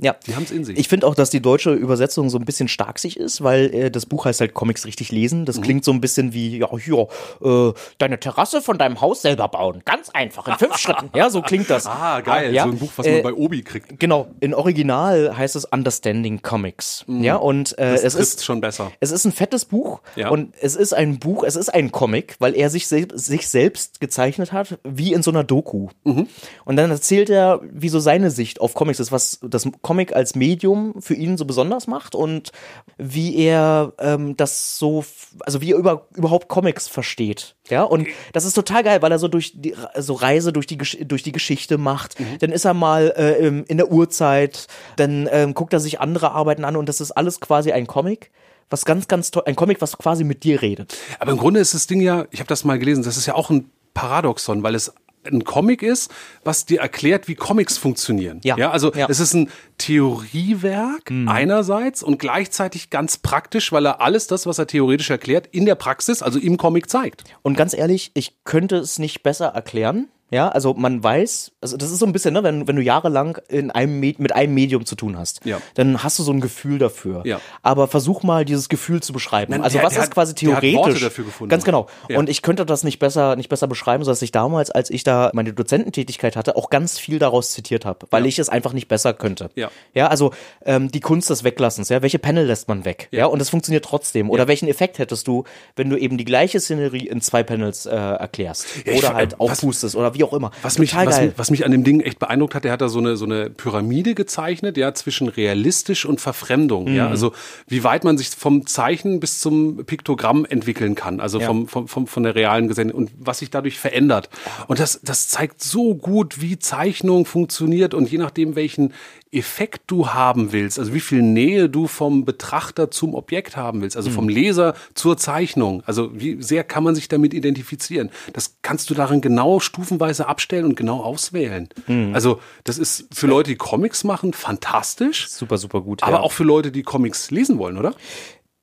ja. 0.00 0.14
die 0.26 0.34
haben 0.36 0.44
es 0.44 0.50
in 0.50 0.64
sich. 0.64 0.78
Ich 0.78 0.88
finde 0.88 1.06
auch, 1.06 1.14
dass 1.14 1.30
die 1.30 1.40
deutsche 1.40 1.72
Übersetzung 1.72 2.30
so 2.30 2.38
ein 2.38 2.44
bisschen 2.44 2.68
stark 2.68 2.98
sich 2.98 3.18
ist, 3.18 3.42
weil 3.42 3.72
äh, 3.74 3.90
das 3.90 4.06
Buch 4.06 4.24
heißt 4.24 4.40
halt 4.40 4.54
Comics 4.54 4.86
richtig 4.86 5.12
lesen. 5.12 5.40
Mhm. 5.40 5.44
Das 5.46 5.60
klingt 5.60 5.84
so 5.84 5.92
ein 5.92 6.00
bisschen 6.00 6.32
wie, 6.32 6.58
ja, 6.58 6.68
hier, 6.78 7.08
äh, 7.42 7.72
deine 7.98 8.18
Terrasse 8.20 8.60
von 8.62 8.78
deinem 8.78 9.00
Haus 9.00 9.22
selber 9.22 9.48
bauen. 9.48 9.82
Ganz 9.84 10.10
einfach, 10.10 10.48
in 10.48 10.54
fünf 10.54 10.76
Schritten. 10.78 11.10
Ja, 11.14 11.30
so 11.30 11.42
klingt 11.42 11.70
das. 11.70 11.86
ah, 11.86 12.20
geil. 12.20 12.52
Ja. 12.54 12.64
So 12.64 12.70
ein 12.70 12.78
Buch, 12.78 12.90
was 12.96 13.06
man 13.06 13.14
Äh, 13.16 13.22
bei 13.22 13.32
Obi 13.34 13.62
kriegt. 13.62 13.98
Genau, 14.00 14.28
in 14.40 14.54
Original 14.54 15.36
heißt 15.36 15.56
es 15.56 15.64
Understanding 15.64 16.42
Comics. 16.42 17.04
Ja, 17.08 17.36
und 17.36 17.76
äh, 17.78 17.84
Mhm. 17.84 17.94
Das 17.94 18.02
es 18.04 18.14
ist 18.14 18.44
schon 18.44 18.60
besser. 18.60 18.90
Es 19.00 19.10
ist 19.10 19.24
ein 19.24 19.32
fettes 19.32 19.64
Buch 19.64 20.00
Ja. 20.16 20.30
und 20.30 20.54
es 20.60 20.74
ist 20.74 20.92
ein 20.94 21.18
Buch, 21.18 21.44
es 21.44 21.56
ist 21.56 21.68
ein 21.72 21.92
Comic, 21.92 22.36
weil 22.38 22.54
er 22.56 22.70
sich, 22.70 22.86
sel 22.88 23.06
sich 23.14 23.48
selbst 23.48 24.00
gezeichnet 24.00 24.52
hat, 24.52 24.78
wie 24.84 25.12
in 25.12 25.22
so 25.22 25.30
einer 25.30 25.44
Doku. 25.44 25.88
Mhm. 26.04 26.26
Und 26.64 26.76
dann 26.76 26.90
erzählt 26.90 27.30
er, 27.30 27.60
wie 27.70 27.88
so 27.88 28.00
seine 28.00 28.30
Sicht 28.30 28.60
auf 28.60 28.74
Comics 28.74 29.00
ist, 29.00 29.12
was 29.12 29.38
das 29.42 29.66
Comic 29.84 30.16
als 30.16 30.34
Medium 30.34 30.94
für 31.00 31.14
ihn 31.14 31.36
so 31.36 31.44
besonders 31.44 31.86
macht 31.86 32.16
und 32.16 32.50
wie 32.96 33.36
er 33.36 33.92
ähm, 34.00 34.36
das 34.36 34.78
so, 34.78 35.04
also 35.40 35.60
wie 35.60 35.72
er 35.72 35.76
über, 35.76 36.08
überhaupt 36.16 36.48
Comics 36.48 36.88
versteht. 36.88 37.54
Ja, 37.68 37.82
und 37.82 38.08
das 38.32 38.44
ist 38.44 38.54
total 38.54 38.82
geil, 38.82 39.02
weil 39.02 39.12
er 39.12 39.18
so 39.18 39.28
durch 39.28 39.52
die 39.54 39.74
so 39.96 40.14
Reise 40.14 40.52
durch 40.52 40.66
die 40.66 40.78
durch 40.78 41.22
die 41.22 41.32
Geschichte 41.32 41.78
macht. 41.78 42.18
Mhm. 42.18 42.38
Dann 42.40 42.50
ist 42.50 42.64
er 42.64 42.74
mal 42.74 43.12
äh, 43.16 43.46
in 43.46 43.76
der 43.76 43.92
Urzeit, 43.92 44.66
dann 44.96 45.28
ähm, 45.30 45.54
guckt 45.54 45.72
er 45.72 45.80
sich 45.80 46.00
andere 46.00 46.32
Arbeiten 46.32 46.64
an 46.64 46.76
und 46.76 46.88
das 46.88 47.00
ist 47.00 47.12
alles 47.12 47.40
quasi 47.40 47.70
ein 47.70 47.86
Comic, 47.86 48.30
was 48.70 48.84
ganz 48.86 49.06
ganz 49.06 49.30
toll, 49.30 49.44
ein 49.46 49.54
Comic, 49.54 49.82
was 49.82 49.98
quasi 49.98 50.24
mit 50.24 50.44
dir 50.44 50.62
redet. 50.62 50.96
Aber 51.18 51.32
im 51.32 51.38
Grunde 51.38 51.60
ist 51.60 51.74
das 51.74 51.86
Ding 51.86 52.00
ja, 52.00 52.26
ich 52.30 52.40
habe 52.40 52.48
das 52.48 52.64
mal 52.64 52.78
gelesen, 52.78 53.04
das 53.04 53.18
ist 53.18 53.26
ja 53.26 53.34
auch 53.34 53.50
ein 53.50 53.70
Paradoxon, 53.92 54.62
weil 54.62 54.74
es 54.74 54.92
ein 55.26 55.44
Comic 55.44 55.82
ist, 55.82 56.10
was 56.42 56.66
dir 56.66 56.80
erklärt, 56.80 57.28
wie 57.28 57.34
Comics 57.34 57.78
funktionieren. 57.78 58.40
Ja. 58.44 58.70
also 58.70 58.92
Ja. 58.92 59.06
Mhm. 59.06 59.10
es 59.10 59.20
ist 59.20 59.34
ein 59.34 59.50
Theoriewerk 59.78 61.10
einerseits 61.26 62.02
und 62.02 62.18
gleichzeitig 62.18 62.90
ganz 62.90 63.18
praktisch, 63.18 63.72
weil 63.72 63.86
er 63.86 64.00
alles 64.00 64.26
das, 64.26 64.46
was 64.46 64.58
er 64.58 64.66
theoretisch 64.66 65.10
erklärt, 65.10 65.48
in 65.48 65.66
der 65.66 65.74
Praxis, 65.74 66.22
also 66.22 66.38
im 66.38 66.56
Comic 66.56 66.88
zeigt. 66.88 67.24
Und 67.42 67.56
ganz 67.56 67.74
ehrlich, 67.74 68.10
ich 68.14 68.44
könnte 68.44 68.76
es 68.76 68.98
nicht 68.98 69.22
besser 69.22 69.46
erklären. 69.46 70.08
Ja, 70.34 70.48
also 70.48 70.74
man 70.74 71.02
weiß, 71.02 71.52
also 71.60 71.76
das 71.76 71.90
ist 71.92 72.00
so 72.00 72.06
ein 72.06 72.12
bisschen, 72.12 72.34
ne, 72.34 72.42
wenn, 72.42 72.66
wenn 72.66 72.74
du 72.74 72.82
jahrelang 72.82 73.38
in 73.48 73.70
einem 73.70 74.00
Med 74.00 74.18
mit 74.18 74.34
einem 74.34 74.52
Medium 74.52 74.84
zu 74.84 74.96
tun 74.96 75.16
hast, 75.16 75.44
Ja. 75.44 75.60
dann 75.74 76.02
hast 76.02 76.18
du 76.18 76.24
so 76.24 76.32
ein 76.32 76.40
Gefühl 76.40 76.78
dafür. 76.80 77.22
Ja. 77.24 77.40
Aber 77.62 77.86
versuch 77.86 78.24
mal 78.24 78.44
dieses 78.44 78.68
Gefühl 78.68 79.00
zu 79.00 79.12
beschreiben. 79.12 79.52
Nein, 79.52 79.62
also 79.62 79.78
der- 79.78 79.84
was 79.86 79.92
der 79.94 80.02
ist 80.02 80.08
hat- 80.08 80.14
quasi 80.14 80.34
theoretisch? 80.34 80.74
Worte 80.74 80.98
dafür 81.00 81.24
gefunden. 81.24 81.50
Ganz 81.50 81.62
genau. 81.64 81.86
Ja. 82.08 82.18
Und 82.18 82.28
ich 82.28 82.42
könnte 82.42 82.66
das 82.66 82.82
nicht 82.82 82.98
besser, 82.98 83.36
nicht 83.36 83.48
besser 83.48 83.68
beschreiben, 83.68 84.02
sodass 84.02 84.20
ich 84.22 84.32
damals, 84.32 84.70
als 84.72 84.90
ich 84.90 85.04
da 85.04 85.30
meine 85.34 85.52
Dozententätigkeit 85.52 86.34
hatte, 86.36 86.56
auch 86.56 86.68
ganz 86.68 86.98
viel 86.98 87.20
daraus 87.20 87.52
zitiert 87.52 87.84
habe, 87.84 88.06
weil 88.10 88.26
ich 88.26 88.40
es 88.40 88.48
einfach 88.48 88.72
nicht 88.72 88.88
besser 88.88 89.14
könnte. 89.14 89.50
Ja. 89.54 89.70
Ja, 89.94 90.08
also 90.08 90.32
ähm, 90.64 90.90
die 90.90 91.00
Kunst 91.00 91.30
des 91.30 91.44
Weglassens, 91.44 91.90
ja, 91.90 92.02
welche 92.02 92.18
Panel 92.18 92.44
lässt 92.44 92.66
man 92.66 92.84
weg? 92.84 93.06
Ja, 93.12 93.26
und 93.26 93.40
es 93.40 93.50
funktioniert 93.50 93.84
trotzdem. 93.84 94.30
Oder 94.30 94.48
welchen 94.48 94.66
Effekt 94.68 94.98
hättest 94.98 95.28
du, 95.28 95.44
wenn 95.76 95.90
du 95.90 95.96
eben 95.96 96.18
die 96.18 96.24
gleiche 96.24 96.58
Szenerie 96.58 97.06
in 97.06 97.20
zwei 97.20 97.44
Panels 97.44 97.86
äh, 97.86 97.90
erklärst? 97.94 98.66
oder 98.98 99.14
halt 99.14 99.32
was- 99.32 99.40
aufpustest 99.40 99.94
oder 99.94 100.14
wie 100.14 100.23
auch 100.24 100.32
immer. 100.32 100.50
Was 100.62 100.78
mich, 100.78 100.94
was, 100.96 101.20
was 101.36 101.50
mich 101.50 101.64
an 101.64 101.72
dem 101.72 101.84
Ding 101.84 102.00
echt 102.00 102.18
beeindruckt 102.18 102.54
hat, 102.54 102.64
der 102.64 102.72
hat 102.72 102.80
da 102.80 102.88
so 102.88 102.98
eine, 102.98 103.16
so 103.16 103.24
eine 103.24 103.50
Pyramide 103.50 104.14
gezeichnet, 104.14 104.76
ja, 104.76 104.92
zwischen 104.94 105.28
realistisch 105.28 106.04
und 106.06 106.20
Verfremdung, 106.20 106.84
Mhm. 106.90 106.96
ja. 106.96 107.08
Also, 107.08 107.32
wie 107.68 107.84
weit 107.84 108.04
man 108.04 108.18
sich 108.18 108.30
vom 108.30 108.66
Zeichen 108.66 109.20
bis 109.20 109.40
zum 109.40 109.84
Piktogramm 109.84 110.44
entwickeln 110.44 110.94
kann, 110.94 111.20
also 111.20 111.38
Ja. 111.38 111.46
vom, 111.46 111.68
vom, 111.68 111.88
vom, 111.88 112.06
von 112.06 112.22
der 112.22 112.34
realen 112.34 112.68
Gesellschaft 112.68 112.96
und 112.96 113.10
was 113.18 113.38
sich 113.38 113.50
dadurch 113.50 113.78
verändert. 113.78 114.28
Und 114.66 114.80
das, 114.80 115.00
das 115.02 115.28
zeigt 115.28 115.62
so 115.62 115.94
gut, 115.94 116.40
wie 116.40 116.58
Zeichnung 116.58 117.24
funktioniert 117.26 117.94
und 117.94 118.10
je 118.10 118.18
nachdem, 118.18 118.56
welchen 118.56 118.92
Effekt 119.34 119.82
du 119.88 120.08
haben 120.08 120.52
willst, 120.52 120.78
also 120.78 120.94
wie 120.94 121.00
viel 121.00 121.22
Nähe 121.22 121.68
du 121.68 121.86
vom 121.86 122.24
Betrachter 122.24 122.90
zum 122.90 123.14
Objekt 123.14 123.56
haben 123.56 123.82
willst, 123.82 123.96
also 123.96 124.10
Mhm. 124.10 124.14
vom 124.14 124.28
Leser 124.28 124.74
zur 124.94 125.16
Zeichnung, 125.16 125.82
also 125.86 126.10
wie 126.14 126.42
sehr 126.42 126.64
kann 126.64 126.84
man 126.84 126.94
sich 126.94 127.08
damit 127.08 127.34
identifizieren. 127.34 128.10
Das 128.32 128.56
kannst 128.62 128.90
du 128.90 128.94
darin 128.94 129.20
genau 129.20 129.60
stufenweise 129.60 130.26
abstellen 130.28 130.64
und 130.64 130.76
genau 130.76 131.00
auswählen. 131.02 131.68
Mhm. 131.86 132.14
Also 132.14 132.40
das 132.64 132.78
ist 132.78 133.06
für 133.12 133.26
Leute, 133.26 133.50
die 133.50 133.56
Comics 133.56 134.04
machen, 134.04 134.32
fantastisch, 134.32 135.28
super, 135.28 135.58
super 135.58 135.80
gut. 135.80 136.02
aber 136.02 136.12
ja. 136.16 136.20
auch 136.20 136.32
für 136.32 136.44
Leute, 136.44 136.70
die 136.72 136.82
Comics 136.82 137.30
lesen 137.30 137.58
wollen, 137.58 137.78
oder? 137.78 137.94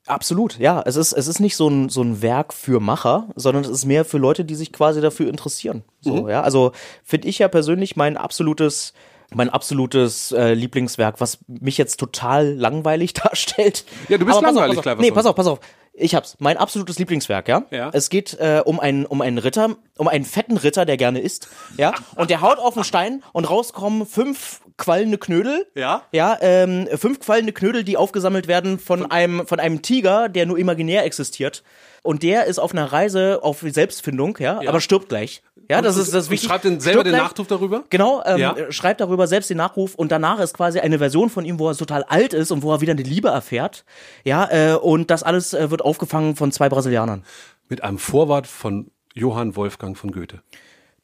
Absolut, 0.07 0.57
ja. 0.57 0.81
Es 0.85 0.95
ist, 0.95 1.13
es 1.13 1.27
ist 1.27 1.39
nicht 1.39 1.55
so 1.55 1.69
ein, 1.69 1.87
so 1.89 2.01
ein 2.01 2.21
Werk 2.23 2.53
für 2.53 2.79
Macher, 2.79 3.29
sondern 3.35 3.63
es 3.63 3.69
ist 3.69 3.85
mehr 3.85 4.03
für 4.03 4.17
Leute, 4.17 4.43
die 4.43 4.55
sich 4.55 4.73
quasi 4.73 4.99
dafür 4.99 5.29
interessieren. 5.29 5.83
So, 6.01 6.27
ja. 6.27 6.41
Also 6.41 6.71
finde 7.03 7.27
ich 7.27 7.37
ja 7.39 7.47
persönlich 7.47 7.95
mein 7.95 8.17
absolutes, 8.17 8.93
mein 9.33 9.49
absolutes 9.49 10.31
äh, 10.31 10.53
Lieblingswerk, 10.53 11.19
was 11.19 11.39
mich 11.47 11.77
jetzt 11.77 11.97
total 11.97 12.53
langweilig 12.53 13.13
darstellt. 13.13 13.85
Ja, 14.09 14.17
du 14.17 14.25
bist 14.25 14.37
Aber 14.37 14.47
pass 14.47 14.55
langweilig, 14.55 14.77
auf, 14.79 14.83
pass 14.83 14.93
auf. 14.93 14.99
Nee, 14.99 15.11
pass 15.11 15.25
auf, 15.25 15.35
pass 15.35 15.47
auf. 15.47 15.59
Ich 15.93 16.15
hab's. 16.15 16.37
Mein 16.39 16.57
absolutes 16.57 16.99
Lieblingswerk, 16.99 17.49
ja. 17.49 17.63
Ja. 17.69 17.89
Es 17.93 18.09
geht 18.09 18.37
äh, 18.39 18.61
um 18.63 18.79
einen, 18.79 19.05
um 19.05 19.21
einen 19.21 19.37
Ritter, 19.37 19.75
um 19.97 20.07
einen 20.07 20.23
fetten 20.23 20.57
Ritter, 20.57 20.85
der 20.85 20.95
gerne 20.95 21.19
isst, 21.19 21.49
ja. 21.77 21.93
Und 22.15 22.29
der 22.29 22.41
haut 22.41 22.59
auf 22.59 22.75
den 22.75 22.83
Stein 22.85 23.23
und 23.33 23.49
rauskommen 23.49 24.05
fünf 24.05 24.61
quallende 24.77 25.17
Knödel. 25.17 25.67
Ja. 25.75 26.03
Ja, 26.11 26.37
ähm, 26.41 26.87
fünf 26.95 27.19
quallende 27.19 27.51
Knödel, 27.51 27.83
die 27.83 27.97
aufgesammelt 27.97 28.47
werden 28.47 28.79
von 28.79 29.11
einem, 29.11 29.45
von 29.45 29.59
einem 29.59 29.81
Tiger, 29.81 30.29
der 30.29 30.45
nur 30.45 30.57
imaginär 30.57 31.03
existiert. 31.03 31.63
Und 32.03 32.23
der 32.23 32.45
ist 32.45 32.57
auf 32.57 32.71
einer 32.71 32.91
Reise 32.91 33.39
auf 33.43 33.59
Selbstfindung, 33.61 34.37
ja, 34.39 34.59
aber 34.65 34.81
stirbt 34.81 35.09
gleich. 35.09 35.43
Ja, 35.71 35.81
das 35.81 35.97
ist 35.97 36.13
das 36.13 36.25
Und 36.25 36.31
wichtig. 36.31 36.49
schreibt 36.49 36.63
den 36.65 36.79
selber 36.79 37.01
Stirbt 37.01 37.15
den. 37.17 37.23
Nachruf 37.23 37.47
darüber? 37.47 37.83
Genau, 37.89 38.21
ähm, 38.25 38.37
Ja. 38.39 38.55
schreibt 38.71 39.01
darüber 39.01 39.25
selbst 39.27 39.49
den 39.49 39.57
Nachruf 39.57 39.95
und 39.95 40.11
danach 40.11 40.39
ist 40.39 40.53
quasi 40.55 40.79
eine 40.79 40.97
Version 40.99 41.29
von 41.29 41.45
ihm, 41.45 41.59
wo 41.59 41.67
er 41.69 41.75
total 41.75 42.03
alt 42.03 42.33
ist 42.33 42.51
und 42.51 42.61
wo 42.63 42.71
er 42.73 42.81
wieder 42.81 42.91
eine 42.91 43.03
Liebe 43.03 43.29
erfährt. 43.29 43.85
Ja, 44.23 44.47
äh, 44.51 44.75
und 44.75 45.09
das 45.09 45.23
alles 45.23 45.53
äh, 45.53 45.71
wird 45.71 45.81
aufgefangen 45.83 46.35
von 46.35 46.51
zwei 46.51 46.69
Brasilianern. 46.69 47.23
Mit 47.69 47.83
einem 47.83 47.97
Vorwort 47.97 48.47
von 48.47 48.91
Johann 49.13 49.55
Wolfgang 49.55 49.97
von 49.97 50.11
Goethe. 50.11 50.41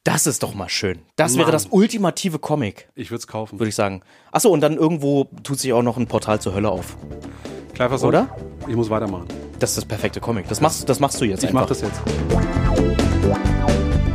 Das 0.04 0.26
ist 0.26 0.42
doch 0.44 0.54
mal 0.54 0.70
schön. 0.70 1.00
Das 1.18 1.34
wäre 1.36 1.44
Mann. 1.48 1.52
das 1.52 1.66
ultimative 1.66 2.40
Comic, 2.40 2.88
Ich 2.96 3.12
würde 3.12 3.20
es 3.20 3.28
kaufen. 3.28 3.60
würde 3.60 3.68
ich 3.70 3.76
sagen. 3.76 4.02
Achso, 4.32 4.50
und 4.50 4.62
dann 4.62 4.78
irgendwo 4.78 5.28
tut 5.44 5.60
sich 5.60 5.74
auch 5.74 5.82
noch 5.82 5.98
ein 5.98 6.08
Portal 6.08 6.40
zur 6.40 6.54
Hölle 6.54 6.70
auf. 6.70 6.96
Cleverson, 7.74 8.08
Oder? 8.10 8.30
Ich 8.68 8.76
muss 8.76 8.90
weitermachen. 8.90 9.28
Das 9.60 9.72
ist 9.72 9.78
das 9.78 9.86
perfekte 9.86 10.20
Comic. 10.22 10.48
Das 10.48 10.62
machst, 10.62 10.88
das 10.88 11.00
machst 11.00 11.20
du 11.20 11.26
jetzt 11.26 11.44
Ich 11.44 11.50
einfach. 11.50 11.62
mache 11.62 11.70
das 11.70 11.82
jetzt. 11.82 12.02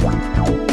So. 0.03 0.72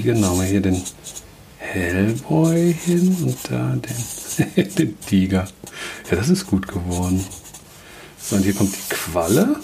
Ach, 0.00 0.06
das 0.06 0.06
ist 0.06 0.06
ja 0.06 0.06
hier 0.06 0.14
genau 0.14 0.42
hier 0.42 0.60
den 0.60 0.82
Hellboy 1.58 2.74
hin 2.74 3.16
und 3.22 3.36
da 3.50 3.76
den, 3.76 4.74
den 4.76 5.00
Tiger. 5.00 5.48
Ja, 6.10 6.16
das 6.16 6.28
ist 6.28 6.46
gut 6.46 6.66
geworden. 6.66 7.24
So, 8.18 8.36
und 8.36 8.42
hier 8.42 8.54
kommt 8.54 8.74
die 8.74 8.94
Qualle. 8.94 9.56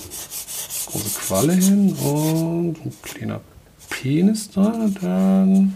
Große 0.86 1.20
Qualle 1.26 1.52
hin 1.54 1.94
und 1.94 2.76
ein 2.84 2.92
kleiner 3.02 3.40
Penis 3.88 4.50
da. 4.50 4.88
Dann. 5.00 5.74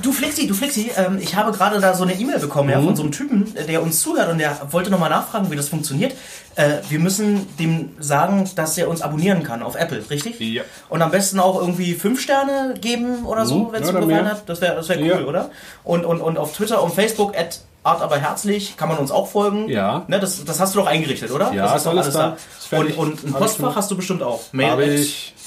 Du 0.00 0.10
Flixi, 0.10 0.46
du 0.46 0.54
Flixi, 0.54 0.90
ähm, 0.96 1.18
ich 1.20 1.36
habe 1.36 1.52
gerade 1.52 1.78
da 1.80 1.94
so 1.94 2.02
eine 2.04 2.14
E-Mail 2.14 2.38
bekommen 2.38 2.70
ja, 2.70 2.80
von 2.80 2.96
so 2.96 3.02
einem 3.02 3.12
Typen, 3.12 3.52
der 3.68 3.82
uns 3.82 4.00
zuhört 4.00 4.30
und 4.30 4.38
der 4.38 4.56
wollte 4.70 4.90
nochmal 4.90 5.10
nachfragen, 5.10 5.50
wie 5.50 5.56
das 5.56 5.68
funktioniert. 5.68 6.14
Äh, 6.56 6.78
wir 6.88 6.98
müssen 6.98 7.46
dem 7.58 7.90
sagen, 7.98 8.50
dass 8.56 8.76
er 8.78 8.88
uns 8.88 9.02
abonnieren 9.02 9.42
kann 9.42 9.62
auf 9.62 9.74
Apple, 9.74 10.02
richtig? 10.08 10.40
Ja. 10.40 10.62
Und 10.88 11.02
am 11.02 11.10
besten 11.10 11.38
auch 11.40 11.60
irgendwie 11.60 11.94
fünf 11.94 12.20
Sterne 12.20 12.74
geben 12.80 13.26
oder 13.26 13.44
so, 13.44 13.64
Mhm, 13.64 13.72
wenn 13.72 13.82
es 13.82 13.90
ja, 13.92 14.00
gefallen 14.00 14.26
hat. 14.26 14.48
Das 14.48 14.60
wäre 14.60 14.74
das 14.74 14.88
wär 14.88 14.98
cool, 14.98 15.06
Ja. 15.06 15.24
oder? 15.26 15.50
Und, 15.84 16.04
und, 16.04 16.20
und 16.20 16.38
auf 16.38 16.52
Twitter 16.56 16.82
und 16.82 16.94
Facebook 16.94 17.36
at 17.36 17.60
Art 17.84 18.00
aber 18.00 18.16
herzlich, 18.16 18.76
kann 18.76 18.88
man 18.88 18.98
uns 18.98 19.10
auch 19.10 19.26
folgen. 19.26 19.68
Ja. 19.68 20.04
Ne, 20.06 20.20
das, 20.20 20.44
das 20.44 20.60
hast 20.60 20.72
du 20.74 20.78
doch 20.78 20.86
eingerichtet, 20.86 21.32
oder? 21.32 21.52
Ja, 21.52 21.64
das 21.64 21.82
ist 21.82 21.86
alles 21.88 22.10
da. 22.12 22.36
Ist 22.58 22.68
fertig. 22.68 22.96
Und, 22.96 23.24
und 23.24 23.24
ein 23.30 23.34
Alles 23.34 23.54
Postfach 23.54 23.74
hast 23.74 23.90
du 23.90 23.96
bestimmt 23.96 24.22
auch. 24.22 24.40
Mail 24.52 24.70
Habe 24.70 24.84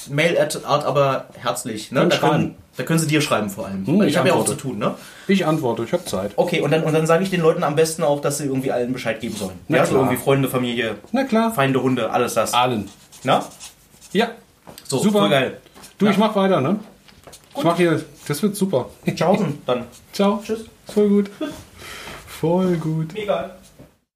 at. 0.06 0.10
Mail 0.14 0.38
at 0.38 0.64
Art 0.64 0.84
aber 0.84 1.26
herzlich. 1.38 1.92
Ne? 1.92 2.06
Da, 2.08 2.16
können, 2.16 2.54
da 2.76 2.82
können 2.82 2.98
sie 2.98 3.06
dir 3.06 3.20
schreiben 3.20 3.50
vor 3.50 3.66
allem. 3.66 3.86
Hm, 3.86 4.02
ich 4.02 4.08
ich 4.08 4.16
habe 4.16 4.28
ja 4.28 4.34
auch 4.34 4.44
zu 4.44 4.54
tun, 4.54 4.78
ne? 4.78 4.94
Ich 5.28 5.46
antworte, 5.46 5.84
ich 5.84 5.92
habe 5.92 6.04
Zeit. 6.04 6.32
Okay, 6.36 6.60
und 6.60 6.70
dann, 6.70 6.84
und 6.84 6.92
dann 6.92 7.06
sage 7.06 7.22
ich 7.24 7.30
den 7.30 7.40
Leuten 7.40 7.62
am 7.64 7.76
besten 7.76 8.02
auch, 8.02 8.20
dass 8.20 8.38
sie 8.38 8.44
irgendwie 8.44 8.72
allen 8.72 8.92
Bescheid 8.92 9.20
geben 9.20 9.36
sollen. 9.36 9.58
Na 9.68 9.78
ja, 9.78 9.84
so 9.84 9.90
klar. 9.92 10.02
irgendwie 10.04 10.22
Freunde, 10.22 10.48
Familie, 10.48 10.96
Na 11.12 11.24
klar. 11.24 11.52
Feinde, 11.52 11.82
Hunde, 11.82 12.10
alles 12.10 12.34
das. 12.34 12.54
Allen. 12.54 12.88
Na? 13.24 13.44
Ja. 14.12 14.28
So, 14.84 14.98
Super. 14.98 15.20
voll 15.20 15.30
geil. 15.30 15.58
Du, 15.98 16.06
ich 16.06 16.18
mach 16.18 16.34
weiter, 16.36 16.60
ne? 16.60 16.78
Ich 17.56 17.64
mach 17.64 17.76
hier, 17.76 18.02
das 18.28 18.42
wird 18.42 18.54
super. 18.54 18.90
Tschaußen 19.06 19.62
dann. 19.64 19.84
Ciao. 20.12 20.42
Tschüss. 20.44 20.66
Voll 20.86 21.08
gut. 21.08 21.30
Voll 22.26 22.76
gut. 22.76 23.16
Egal. 23.16 23.55